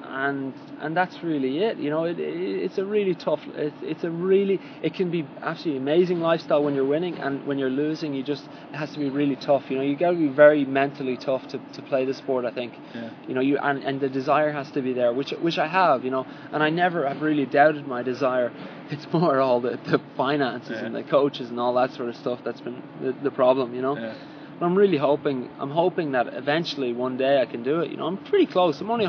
and 0.08 0.54
and 0.80 0.96
that's 0.96 1.22
really 1.22 1.58
it. 1.64 1.78
You 1.78 1.90
know, 1.90 2.04
it, 2.04 2.18
it, 2.18 2.62
it's 2.64 2.78
a 2.78 2.84
really 2.84 3.14
tough. 3.14 3.40
It's, 3.54 3.76
it's 3.82 4.04
a 4.04 4.10
really. 4.10 4.60
It 4.82 4.94
can 4.94 5.10
be 5.10 5.26
absolutely 5.42 5.80
amazing 5.82 6.20
lifestyle 6.20 6.62
when 6.64 6.74
you're 6.74 6.84
winning, 6.86 7.18
and 7.18 7.46
when 7.46 7.58
you're 7.58 7.70
losing, 7.70 8.14
you 8.14 8.22
just 8.22 8.44
it 8.72 8.76
has 8.76 8.92
to 8.92 8.98
be 8.98 9.10
really 9.10 9.36
tough. 9.36 9.64
You 9.70 9.76
know, 9.76 9.82
you 9.82 9.96
got 9.96 10.10
to 10.12 10.16
be 10.16 10.28
very 10.28 10.64
mentally 10.64 11.16
tough 11.16 11.46
to, 11.48 11.58
to 11.74 11.82
play 11.82 12.04
the 12.04 12.14
sport. 12.14 12.44
I 12.44 12.50
think. 12.52 12.74
Yeah. 12.94 13.10
You 13.28 13.34
know, 13.34 13.40
you 13.40 13.58
and, 13.58 13.82
and 13.84 14.00
the 14.00 14.08
desire 14.08 14.52
has 14.52 14.70
to 14.72 14.82
be 14.82 14.92
there, 14.92 15.12
which 15.12 15.30
which 15.40 15.58
I 15.58 15.66
have. 15.66 16.04
You 16.04 16.10
know, 16.10 16.26
and 16.52 16.62
I 16.62 16.70
never 16.70 17.06
have 17.06 17.22
really 17.22 17.46
doubted 17.46 17.86
my 17.86 18.02
desire. 18.02 18.52
It's 18.90 19.06
more 19.12 19.38
all 19.38 19.60
the, 19.60 19.78
the 19.84 20.00
finances 20.16 20.70
Yeah. 20.70 20.86
and 20.86 20.94
the 20.94 21.02
coaches 21.02 21.50
and 21.50 21.60
all 21.60 21.74
that 21.74 21.90
sort 21.92 22.08
of 22.08 22.16
stuff 22.16 22.40
that's 22.42 22.62
been 22.62 22.82
the, 23.02 23.12
the 23.22 23.30
problem. 23.30 23.74
You 23.74 23.82
know. 23.82 23.98
Yeah. 23.98 24.14
But 24.58 24.64
I'm 24.66 24.74
really 24.74 24.96
hoping. 24.96 25.50
I'm 25.60 25.70
hoping 25.70 26.12
that 26.12 26.26
eventually 26.32 26.94
one 26.94 27.16
day 27.18 27.40
I 27.40 27.44
can 27.46 27.62
do 27.62 27.80
it. 27.80 27.90
You 27.90 27.98
know, 27.98 28.06
I'm 28.06 28.16
pretty 28.16 28.46
close. 28.46 28.80
I'm 28.80 28.90
only 28.90 29.04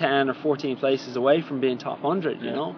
110 0.00 0.30
or 0.30 0.34
14 0.34 0.76
places 0.76 1.16
away 1.16 1.40
from 1.40 1.60
being 1.60 1.78
top 1.78 2.02
100. 2.02 2.40
You 2.40 2.48
Yeah. 2.48 2.54
know, 2.54 2.76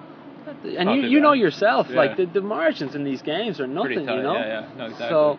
and 0.65 0.91
you 0.91 1.09
you 1.09 1.21
know 1.21 1.33
yourself. 1.33 1.89
Yeah. 1.91 1.97
Like 1.97 2.17
the, 2.17 2.27
the 2.27 2.41
margins 2.41 2.95
in 2.95 3.05
these 3.05 3.23
games 3.23 3.61
are 3.61 3.67
nothing. 3.67 4.07
Tight. 4.07 4.17
You 4.17 4.23
know. 4.23 4.35
Yeah, 4.35 4.47
yeah. 4.47 4.69
No, 4.77 4.85
exactly. 4.87 5.09
So 5.09 5.39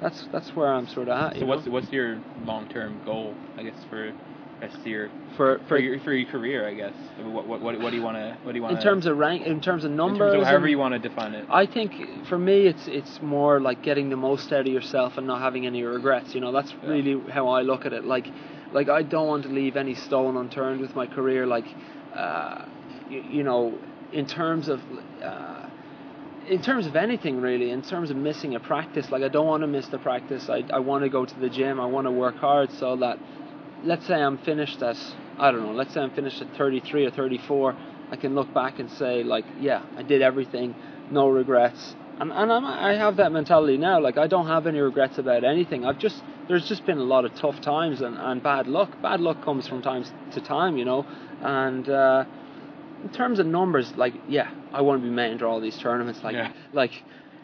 that's 0.00 0.28
that's 0.32 0.54
where 0.56 0.72
I'm 0.72 0.86
sort 0.88 1.08
of 1.08 1.16
at. 1.16 1.38
So 1.38 1.46
what's 1.46 1.66
know? 1.66 1.72
what's 1.72 1.90
your 1.92 2.20
long 2.44 2.68
term 2.68 3.00
goal? 3.04 3.34
I 3.56 3.62
guess 3.62 3.76
for 3.88 4.12
rest 4.62 4.76
for 4.84 5.10
for 5.36 5.60
for 5.68 5.78
your 5.78 5.98
for 6.00 6.12
your 6.12 6.30
career. 6.30 6.66
I 6.66 6.74
guess. 6.74 6.94
What 7.22 7.46
what 7.46 7.60
what, 7.60 7.90
do 7.90 7.96
you 7.96 8.02
want 8.02 8.16
to 8.16 8.36
what 8.42 8.52
do 8.52 8.58
you 8.58 8.62
want 8.62 8.76
in 8.76 8.82
terms 8.82 9.06
of 9.06 9.16
rank, 9.16 9.46
in 9.46 9.60
terms 9.60 9.84
of 9.84 9.90
numbers, 9.90 10.32
terms 10.32 10.42
of 10.42 10.48
however 10.48 10.68
you 10.68 10.78
want 10.78 10.94
to 10.94 11.08
define 11.08 11.34
it. 11.34 11.46
I 11.50 11.66
think 11.66 12.26
for 12.28 12.38
me 12.38 12.66
it's 12.66 12.86
it's 12.88 13.20
more 13.22 13.60
like 13.60 13.82
getting 13.82 14.10
the 14.10 14.16
most 14.16 14.52
out 14.52 14.60
of 14.60 14.72
yourself 14.72 15.18
and 15.18 15.26
not 15.26 15.40
having 15.40 15.66
any 15.66 15.82
regrets. 15.82 16.34
You 16.34 16.40
know, 16.40 16.52
that's 16.52 16.72
Yeah. 16.82 16.90
really 16.90 17.30
how 17.30 17.48
I 17.48 17.62
look 17.62 17.86
at 17.86 17.92
it. 17.92 18.04
Like 18.04 18.28
like 18.72 18.88
I 18.88 19.02
don't 19.02 19.28
want 19.28 19.44
to 19.44 19.48
leave 19.48 19.76
any 19.76 19.94
stone 19.94 20.36
unturned 20.36 20.80
with 20.80 20.94
my 20.94 21.06
career. 21.06 21.46
Like 21.46 21.66
uh, 22.14 22.66
you, 23.08 23.20
you 23.20 23.42
know, 23.42 23.78
in 24.12 24.26
terms 24.26 24.68
of. 24.68 24.80
Uh, 25.22 25.66
in 26.48 26.60
terms 26.60 26.86
of 26.86 26.96
anything 26.96 27.40
really, 27.40 27.70
in 27.70 27.82
terms 27.82 28.10
of 28.10 28.16
missing 28.16 28.54
a 28.54 28.60
practice, 28.60 29.10
like 29.10 29.22
I 29.22 29.28
don't 29.28 29.46
want 29.46 29.62
to 29.62 29.66
miss 29.66 29.86
the 29.88 29.98
practice. 29.98 30.48
I, 30.48 30.64
I 30.72 30.80
want 30.80 31.04
to 31.04 31.08
go 31.08 31.24
to 31.24 31.40
the 31.40 31.48
gym. 31.48 31.80
I 31.80 31.86
want 31.86 32.06
to 32.06 32.10
work 32.10 32.36
hard 32.36 32.70
so 32.72 32.96
that, 32.96 33.18
let's 33.84 34.06
say 34.06 34.14
I'm 34.14 34.38
finished 34.38 34.82
at, 34.82 34.96
I 35.38 35.50
don't 35.50 35.62
know, 35.62 35.72
let's 35.72 35.94
say 35.94 36.00
I'm 36.00 36.10
finished 36.10 36.42
at 36.42 36.48
33 36.56 37.06
or 37.06 37.10
34, 37.10 37.76
I 38.10 38.16
can 38.16 38.34
look 38.34 38.52
back 38.52 38.78
and 38.78 38.90
say 38.90 39.22
like, 39.22 39.44
yeah, 39.60 39.82
I 39.96 40.02
did 40.02 40.22
everything, 40.22 40.74
no 41.10 41.28
regrets. 41.28 41.94
And, 42.18 42.32
and 42.32 42.52
I'm, 42.52 42.64
I 42.64 42.94
have 42.94 43.16
that 43.16 43.32
mentality 43.32 43.78
now. 43.78 44.00
Like 44.00 44.18
I 44.18 44.26
don't 44.26 44.46
have 44.46 44.66
any 44.66 44.80
regrets 44.80 45.18
about 45.18 45.44
anything. 45.44 45.84
I've 45.84 45.98
just 45.98 46.22
there's 46.48 46.66
just 46.66 46.84
been 46.86 46.98
a 46.98 47.04
lot 47.04 47.24
of 47.24 47.34
tough 47.34 47.60
times 47.60 48.00
and, 48.00 48.16
and 48.18 48.42
bad 48.42 48.66
luck. 48.66 49.00
Bad 49.02 49.20
luck 49.20 49.42
comes 49.44 49.66
from 49.66 49.82
time 49.82 50.04
to 50.32 50.40
time, 50.40 50.76
you 50.76 50.84
know. 50.84 51.06
And 51.40 51.88
uh, 51.88 52.24
in 53.02 53.10
terms 53.10 53.38
of 53.38 53.46
numbers, 53.46 53.92
like 53.96 54.14
yeah, 54.28 54.48
I 54.72 54.82
want 54.82 55.02
to 55.02 55.08
be 55.08 55.14
main 55.14 55.36
draw 55.36 55.52
all 55.54 55.60
these 55.60 55.78
tournaments. 55.78 56.22
Like 56.22 56.34
Yeah. 56.34 56.52
like, 56.72 56.92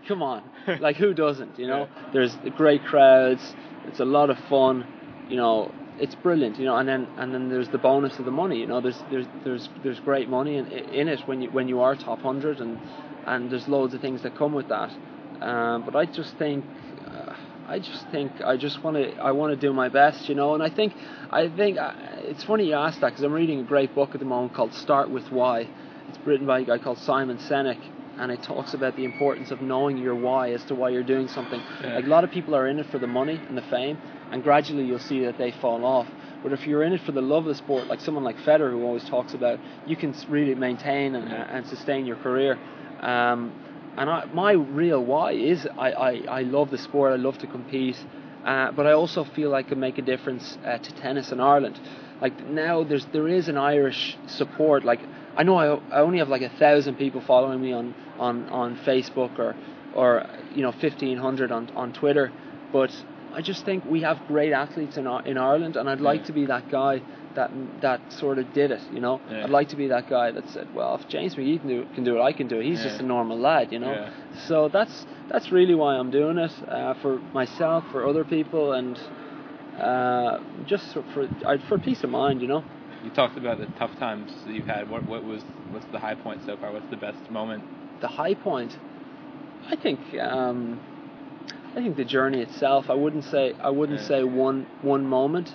come 0.07 0.23
on, 0.23 0.43
like 0.81 0.97
who 0.97 1.15
doesn't? 1.15 1.59
You 1.59 1.66
know, 1.66 1.89
there's 2.12 2.35
great 2.57 2.85
crowds. 2.85 3.55
It's 3.87 4.01
a 4.01 4.05
lot 4.05 4.31
of 4.31 4.39
fun. 4.49 4.87
You 5.29 5.37
know, 5.37 5.73
it's 5.99 6.15
brilliant. 6.15 6.59
You 6.59 6.66
know, 6.66 6.77
and 6.77 6.89
then 6.89 7.09
and 7.16 7.33
then 7.33 7.49
there's 7.49 7.69
the 7.69 7.79
bonus 7.79 8.19
of 8.19 8.25
the 8.25 8.31
money. 8.31 8.59
You 8.59 8.66
know, 8.66 8.81
there's 8.81 9.03
there's 9.11 9.27
there's 9.45 9.69
there's 9.83 10.01
great 10.01 10.29
money 10.29 10.57
in 10.57 10.66
in 10.66 11.09
it 11.09 11.20
when 11.27 11.43
you 11.43 11.51
when 11.51 11.69
you 11.69 11.81
are 11.81 11.95
top 11.95 12.20
hundred 12.23 12.61
and 12.61 12.79
and 13.27 13.51
there's 13.51 13.69
loads 13.69 13.95
of 13.95 14.01
things 14.01 14.23
that 14.23 14.35
come 14.37 14.53
with 14.53 14.69
that. 14.69 14.91
Um, 15.41 15.83
but 15.83 15.95
I 15.97 16.05
just 16.07 16.37
think. 16.37 16.65
I 17.69 17.78
just 17.78 18.09
think 18.09 18.32
I 18.43 18.57
just 18.57 18.82
want 18.82 18.97
to 18.97 19.16
I 19.16 19.32
want 19.32 19.53
to 19.53 19.57
do 19.57 19.74
my 19.74 19.90
best, 19.90 20.28
you 20.28 20.35
know. 20.35 20.55
And 20.55 20.62
I 20.62 20.70
think 20.70 20.95
I 21.31 21.49
think 21.49 21.77
uh, 21.77 21.93
it's 22.20 22.43
funny 22.45 22.69
you 22.69 22.74
asked 22.74 23.01
that 23.03 23.11
because 23.11 23.23
I'm 23.23 23.32
reading 23.32 23.61
a 23.61 23.65
great 23.65 23.95
book 23.95 24.11
at 24.15 24.20
the 24.20 24.27
moment 24.27 24.55
called 24.55 24.73
Start 24.73 25.11
with 25.11 25.31
Why. 25.31 25.69
It's 26.09 26.19
written 26.24 26.47
by 26.47 26.61
a 26.61 26.65
guy 26.65 26.78
called 26.78 26.97
Simon 26.99 27.36
Sinek, 27.36 27.78
and 28.19 28.32
it 28.32 28.43
talks 28.43 28.73
about 28.73 28.97
the 28.97 29.05
importance 29.05 29.51
of 29.51 29.61
knowing 29.61 29.99
your 29.99 30.15
why 30.15 30.53
as 30.53 30.65
to 30.65 30.74
why 30.74 30.89
you're 30.89 31.03
doing 31.03 31.28
something. 31.28 31.61
Yeah. 31.82 31.97
Like 31.97 32.07
a 32.07 32.09
lot 32.09 32.24
of 32.24 32.31
people 32.31 32.57
are 32.57 32.66
in 32.66 32.78
it 32.78 32.86
for 32.86 32.99
the 32.99 33.07
money 33.07 33.39
and 33.49 33.57
the 33.57 33.62
fame, 33.62 33.99
and 34.32 34.43
gradually 34.43 34.85
you'll 34.85 34.99
see 34.99 35.24
that 35.27 35.36
they 35.36 35.51
fall 35.51 35.85
off. 35.85 36.09
But 36.43 36.53
if 36.53 36.66
you're 36.66 36.82
in 36.85 36.95
it 36.95 37.03
for 37.03 37.12
the 37.12 37.20
love 37.20 37.45
of 37.45 37.49
the 37.49 37.55
sport, 37.55 37.89
like 37.89 38.01
someone 38.01 38.24
like 38.24 38.36
Federer 38.39 38.70
who 38.70 38.85
always 38.85 39.05
talks 39.05 39.35
about, 39.35 39.59
you 39.86 39.97
can 39.97 40.15
really 40.28 40.55
maintain 40.55 41.15
and, 41.15 41.31
and 41.31 41.66
sustain 41.66 42.07
your 42.07 42.16
career. 42.16 42.59
Um, 43.01 43.53
and 43.99 44.09
I, 44.09 44.25
my 44.27 44.53
real 44.53 45.05
why 45.05 45.33
is 45.33 45.66
I, 45.77 45.91
I, 45.93 46.11
I 46.39 46.43
love 46.43 46.70
the 46.70 46.79
sport. 46.79 47.12
I 47.12 47.16
love 47.16 47.39
to 47.39 47.47
compete. 47.47 47.97
uh, 48.45 48.70
but 48.73 48.87
I 48.87 48.93
also 48.93 49.25
feel 49.25 49.55
I 49.55 49.62
can 49.62 49.79
make 49.81 49.99
a 49.99 50.03
difference 50.03 50.57
uh, 50.65 50.79
to 50.79 50.95
tennis 50.95 51.33
in 51.33 51.41
Ireland. 51.41 51.79
Like 52.20 52.47
now, 52.47 52.85
there's 52.85 53.07
there 53.12 53.29
is 53.29 53.49
an 53.49 53.59
Irish 53.59 54.16
support. 54.27 54.85
Like 54.85 55.01
I 55.37 55.43
know 55.43 55.57
I, 55.57 55.99
I 55.99 56.01
only 56.01 56.19
have 56.19 56.29
like 56.29 56.43
a 56.43 56.49
thousand 56.59 56.97
people 56.97 57.20
following 57.20 57.61
me 57.61 57.73
on, 57.73 57.95
on, 58.19 58.49
on 58.49 58.77
Facebook 58.77 59.39
or 59.39 59.55
or 59.95 60.27
you 60.55 60.62
know 60.62 60.73
fifteen 60.73 61.19
hundred 61.19 61.53
on 61.53 61.70
on 61.77 61.93
Twitter, 61.93 62.33
but 62.73 62.91
I 63.35 63.43
just 63.43 63.65
think 63.65 63.85
we 63.85 64.01
have 64.03 64.19
great 64.27 64.53
athletes 64.53 64.97
in 64.97 65.07
in 65.27 65.39
Ireland, 65.39 65.77
and 65.77 65.89
I'd 65.91 66.01
like 66.01 66.25
to 66.25 66.33
be 66.33 66.47
that 66.47 66.70
guy 66.70 67.03
that 67.34 67.50
that 67.80 68.00
sort 68.12 68.38
of 68.38 68.52
did 68.52 68.70
it. 68.70 68.82
You 68.90 69.00
know, 69.00 69.20
Yeah. 69.30 69.44
I'd 69.44 69.50
like 69.50 69.68
to 69.70 69.76
be 69.76 69.88
that 69.88 70.09
guy 70.09 70.30
that 70.30 70.48
said, 70.48 70.68
well, 70.72 70.94
if 70.94 71.09
James 71.09 71.34
McGee 71.34 71.60
can 71.60 71.68
do 71.68 71.86
can 71.94 72.05
do 72.05 72.18
it, 72.18 72.22
I 72.22 72.32
can 72.32 72.48
do 72.48 72.60
it. 72.60 72.64
He's 72.64 72.78
Yeah. 72.78 72.88
just 72.88 73.00
a 73.00 73.05
normal 73.05 73.38
lad, 73.38 73.72
you 73.72 73.78
know. 73.78 73.92
Yeah. 73.92 74.10
So 74.46 74.68
that's 74.68 75.06
that's 75.28 75.52
really 75.52 75.74
why 75.74 75.96
I'm 75.96 76.10
doing 76.10 76.38
it 76.38 76.52
uh, 76.68 76.94
for 76.94 77.20
myself, 77.32 77.84
for 77.92 78.06
other 78.06 78.24
people, 78.24 78.72
and 78.72 78.98
uh, 79.78 80.38
just 80.64 80.92
for 80.92 81.02
for, 81.14 81.28
for 81.68 81.78
peace 81.78 82.02
of 82.05 82.10
mind, 82.10 82.40
you 82.40 82.48
know. 82.48 82.64
You 83.05 83.10
talked 83.10 83.36
about 83.36 83.59
the 83.59 83.66
tough 83.78 83.96
times 83.98 84.32
that 84.44 84.52
you've 84.52 84.66
had. 84.66 84.90
What 84.90 85.06
what 85.06 85.22
was 85.24 85.42
what's 85.70 85.86
the 85.92 85.98
high 85.98 86.14
point 86.14 86.40
so 86.44 86.56
far? 86.56 86.72
What's 86.72 86.90
the 86.90 86.96
best 86.96 87.30
moment? 87.30 87.62
the 88.00 88.09
high 88.09 88.34
point, 88.34 88.76
I 89.70 89.76
think 89.76 90.00
um, 90.20 90.80
I 91.74 91.80
think 91.82 91.96
the 91.96 92.05
journey 92.05 92.40
itself. 92.40 92.90
I 92.90 92.94
wouldn't 92.94 93.24
say 93.24 93.55
I 93.60 93.70
wouldn't 93.70 94.00
say 94.00 94.24
one 94.24 94.66
one 94.82 95.06
moment. 95.06 95.55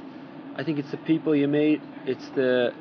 I 0.55 0.63
think 0.63 0.79
it's 0.79 0.91
the 0.91 0.97
people 0.97 1.35
you 1.35 1.47
meet. 1.47 1.81
It's 2.05 2.27
the 2.29 2.73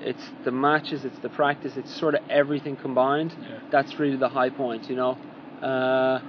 it's 0.00 0.30
the 0.44 0.50
matches. 0.50 1.04
It's 1.04 1.18
the 1.20 1.30
practice. 1.30 1.76
It's 1.76 1.94
sort 1.94 2.14
of 2.14 2.22
everything 2.28 2.76
combined. 2.76 3.34
Yeah. 3.40 3.60
That's 3.70 3.98
really 3.98 4.16
the 4.16 4.28
high 4.28 4.50
point. 4.50 4.88
You 4.90 4.96
know. 4.96 5.18
Uh, 5.62 6.20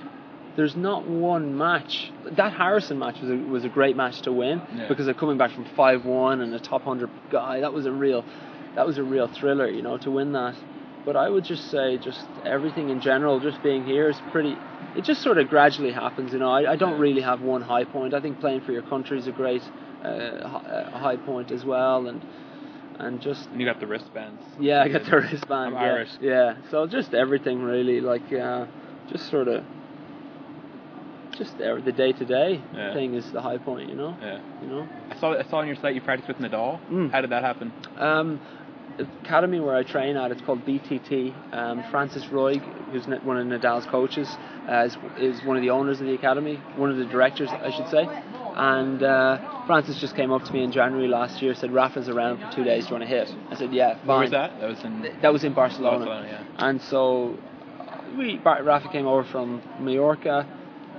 there's 0.56 0.76
not 0.76 1.06
one 1.06 1.58
match. 1.58 2.12
That 2.38 2.54
Harrison 2.54 2.98
match 2.98 3.20
was 3.20 3.30
a, 3.30 3.36
was 3.36 3.66
a 3.66 3.70
great 3.70 3.98
match 3.98 4.22
to 4.22 4.32
win 4.32 4.62
Yeah. 4.74 4.88
because 4.88 5.08
of 5.08 5.18
coming 5.18 5.38
back 5.38 5.52
from 5.52 5.66
five 5.76 6.06
one 6.06 6.40
and 6.42 6.54
a 6.54 6.60
top 6.60 6.84
hundred 6.84 7.10
guy. 7.30 7.60
That 7.60 7.74
was 7.74 7.86
a 7.86 7.92
real, 7.92 8.24
that 8.76 8.88
was 8.88 8.98
a 8.98 9.04
real 9.04 9.28
thriller, 9.28 9.68
you 9.70 9.82
know, 9.82 9.98
to 9.98 10.10
win 10.12 10.32
that. 10.32 10.56
But 11.04 11.18
I 11.18 11.30
would 11.30 11.44
just 11.44 11.70
say, 11.70 11.98
just 11.98 12.26
everything 12.46 12.90
in 12.90 13.02
general, 13.02 13.40
just 13.40 13.62
being 13.62 13.84
here 13.86 14.10
is 14.10 14.18
pretty. 14.32 14.56
It 14.96 15.04
just 15.04 15.22
sort 15.22 15.38
of 15.38 15.50
gradually 15.50 15.92
happens, 15.92 16.32
you 16.32 16.40
know. 16.40 16.50
I, 16.50 16.72
I 16.72 16.76
don't 16.78 17.00
really 17.00 17.22
have 17.22 17.42
one 17.42 17.62
high 17.62 17.84
point. 17.84 18.14
I 18.14 18.22
think 18.22 18.40
playing 18.40 18.62
for 18.62 18.72
your 18.72 18.82
country 18.84 19.20
is 19.20 19.28
a 19.28 19.32
great 19.34 19.62
uh, 20.06 20.90
high 20.98 21.18
point 21.18 21.52
as 21.52 21.66
well, 21.66 22.08
and 22.08 22.26
and 23.00 23.22
just 23.22 23.50
And 23.50 23.60
you 23.60 23.66
got 23.68 23.80
the 23.80 23.88
wristbands. 23.88 24.42
yeah, 24.60 24.82
I 24.84 24.88
got 24.90 25.06
the 25.06 25.18
wristband. 25.18 25.52
I'm 25.52 25.74
yeah, 25.74 25.80
Irish. 25.80 26.10
Yeah, 26.22 26.56
so 26.72 26.88
just 26.88 27.14
everything 27.14 27.62
really, 27.62 28.02
like 28.02 28.32
uh, 28.32 28.66
just 29.12 29.30
sort 29.30 29.48
of, 29.48 29.64
just 31.38 31.58
the 31.58 31.94
day 31.96 32.14
to 32.14 32.26
day 32.26 32.62
thing 32.94 33.14
is 33.16 33.30
the 33.32 33.42
high 33.42 33.58
point, 33.58 33.90
you 33.90 33.96
know. 33.96 34.16
Yeah. 34.22 34.40
You 34.62 34.68
know. 34.68 34.88
I 35.10 35.20
saw 35.20 35.38
I 35.38 35.44
saw 35.44 35.58
on 35.58 35.68
your 35.68 35.76
site 35.76 35.96
you 35.96 36.02
practiced 36.02 36.28
with 36.28 36.38
Nadal. 36.38 36.80
Mm. 36.90 37.12
How 37.12 37.22
did 37.22 37.32
that 37.32 37.44
happen? 37.44 37.74
Um, 37.98 38.40
the 38.98 39.08
academy 39.24 39.60
where 39.60 39.76
I 39.76 39.84
train 39.84 40.16
at, 40.16 40.32
it's 40.32 40.42
called 40.42 40.66
BTT. 40.66 41.54
Um, 41.54 41.84
Francis 41.92 42.24
Roig, 42.26 42.62
who's 42.92 43.06
one 43.08 43.38
of 43.38 43.46
Nadal's 43.46 43.86
coaches, 43.88 44.30
uh, 44.70 44.88
is, 44.88 44.98
is 45.20 45.44
one 45.44 45.58
of 45.58 45.64
the 45.64 45.70
owners 45.70 46.00
of 46.00 46.08
the 46.08 46.14
academy, 46.14 46.62
one 46.78 46.90
of 46.90 46.96
the 46.98 47.06
directors, 47.06 47.50
I 47.50 47.72
should 47.72 47.90
say. 47.90 48.08
And 48.56 49.04
uh, 49.04 49.66
Francis 49.68 50.00
just 50.00 50.16
came 50.16 50.32
up 50.32 50.44
to 50.46 50.54
me 50.54 50.64
in 50.64 50.72
January 50.72 51.08
last 51.10 51.42
year, 51.42 51.54
said, 51.56 51.72
Rafa's 51.74 52.08
around 52.08 52.38
for 52.40 52.50
two 52.56 52.64
days, 52.64 52.86
do 52.86 52.94
you 52.94 53.00
want 53.00 53.10
to 53.10 53.16
hit? 53.16 53.34
I 53.52 53.56
said, 53.56 53.74
yeah, 53.74 53.96
fine. 53.98 54.08
Where 54.08 54.20
was 54.20 54.32
that? 54.32 54.60
That 54.62 54.70
was 54.70 54.84
in 54.84 55.02
That 55.22 55.34
was 55.34 55.44
in 55.44 55.54
Barcelona. 55.54 56.06
Barcelona. 56.06 56.28
Yeah. 56.58 56.68
And 56.70 56.82
so 56.82 57.38
we 58.18 58.38
Rafa 58.38 58.88
came 58.90 59.08
over 59.08 59.26
from 59.26 59.62
Mallorca, 59.82 60.48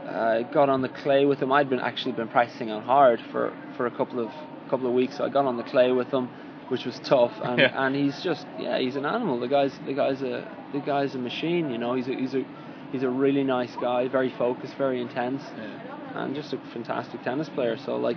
uh, 0.06 0.42
got 0.52 0.68
on 0.68 0.82
the 0.82 0.90
clay 0.90 1.24
with 1.24 1.38
him. 1.40 1.50
I'd 1.50 1.70
been 1.70 1.80
actually 1.80 2.12
been 2.12 2.28
practicing 2.28 2.70
on 2.70 2.82
hard 2.82 3.20
for, 3.32 3.56
for 3.76 3.86
a 3.86 3.90
couple 3.90 4.20
of 4.20 4.30
couple 4.68 4.86
of 4.86 4.92
weeks. 4.92 5.16
So 5.16 5.24
I 5.24 5.28
got 5.30 5.46
on 5.46 5.56
the 5.56 5.62
clay 5.62 5.92
with 5.92 6.08
him, 6.08 6.28
which 6.68 6.84
was 6.84 6.98
tough. 7.04 7.32
And, 7.42 7.58
Yeah. 7.58 7.86
and 7.86 7.94
he's 7.96 8.20
just 8.22 8.46
yeah, 8.58 8.78
he's 8.78 8.96
an 8.96 9.06
animal. 9.06 9.40
The 9.40 9.48
guy's 9.48 9.72
the 9.86 9.94
guy's 9.94 10.20
a 10.22 10.46
the 10.74 10.80
guy's 10.80 11.14
a 11.14 11.18
machine. 11.18 11.70
You 11.70 11.78
know, 11.78 11.94
he's 11.94 12.08
a 12.08 12.14
he's 12.14 12.34
a 12.34 12.44
he's 12.92 13.02
a 13.02 13.08
really 13.10 13.44
nice 13.44 13.74
guy, 13.80 14.08
very 14.08 14.30
focused, 14.36 14.74
very 14.76 15.00
intense, 15.00 15.42
Yeah. 15.56 15.78
And 16.16 16.34
just 16.34 16.52
a 16.52 16.58
fantastic 16.72 17.22
tennis 17.22 17.48
player. 17.48 17.76
So 17.84 17.96
like, 17.96 18.16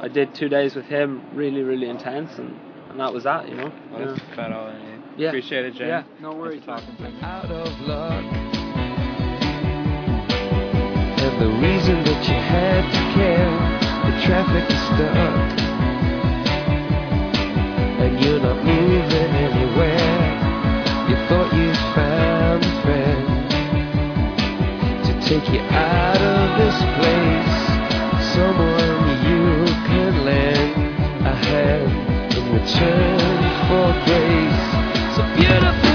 I 0.00 0.08
did 0.08 0.34
two 0.34 0.48
days 0.48 0.74
with 0.74 0.84
him, 0.86 1.22
really 1.34 1.62
really 1.62 1.88
intense, 1.88 2.38
and, 2.38 2.54
and 2.90 2.98
that 3.00 3.12
was 3.12 3.24
that. 3.24 3.48
You 3.48 3.54
know. 3.56 3.72
Well, 3.90 4.00
Yeah. 4.00 4.06
that's 4.12 4.20
about 4.32 4.52
all 4.52 4.66
I 4.68 4.78
need. 4.78 5.02
Yeah. 5.16 5.28
Appreciate 5.28 5.64
it, 5.66 5.74
James. 5.74 5.88
Yeah, 5.88 6.02
no 6.20 6.32
worries, 6.34 6.60
for 6.60 6.66
talking. 6.78 6.96
man. 7.00 7.14
out 7.22 7.50
of 7.50 7.80
luck. 7.82 8.24
And 11.24 11.34
the 11.40 11.48
reason 11.66 12.02
that 12.04 12.20
you 12.28 12.34
had 12.34 12.82
to 12.92 13.00
care, 13.14 13.50
the 14.04 14.12
traffic 14.26 14.64
is 14.70 14.80
stuck. 14.90 15.60
And 18.02 18.12
you're 18.22 18.40
not 18.40 18.58
moving 18.64 19.30
anywhere. 19.46 20.12
You 21.08 21.16
thought 21.28 21.50
you 21.54 21.72
found 21.94 22.64
a 22.64 22.66
friend 22.82 23.22
to 25.06 25.12
take 25.28 25.46
you 25.52 25.60
out 25.60 25.88
of 25.88 25.93
this 26.74 26.82
place. 26.98 27.56
Someone 28.34 29.06
you 29.26 29.64
can 29.86 30.24
lend 30.24 31.26
a 31.26 31.34
hand 31.34 32.34
in 32.36 32.52
return 32.52 33.18
for 33.68 33.88
grace. 34.04 35.16
So 35.16 35.22
beautiful. 35.36 35.93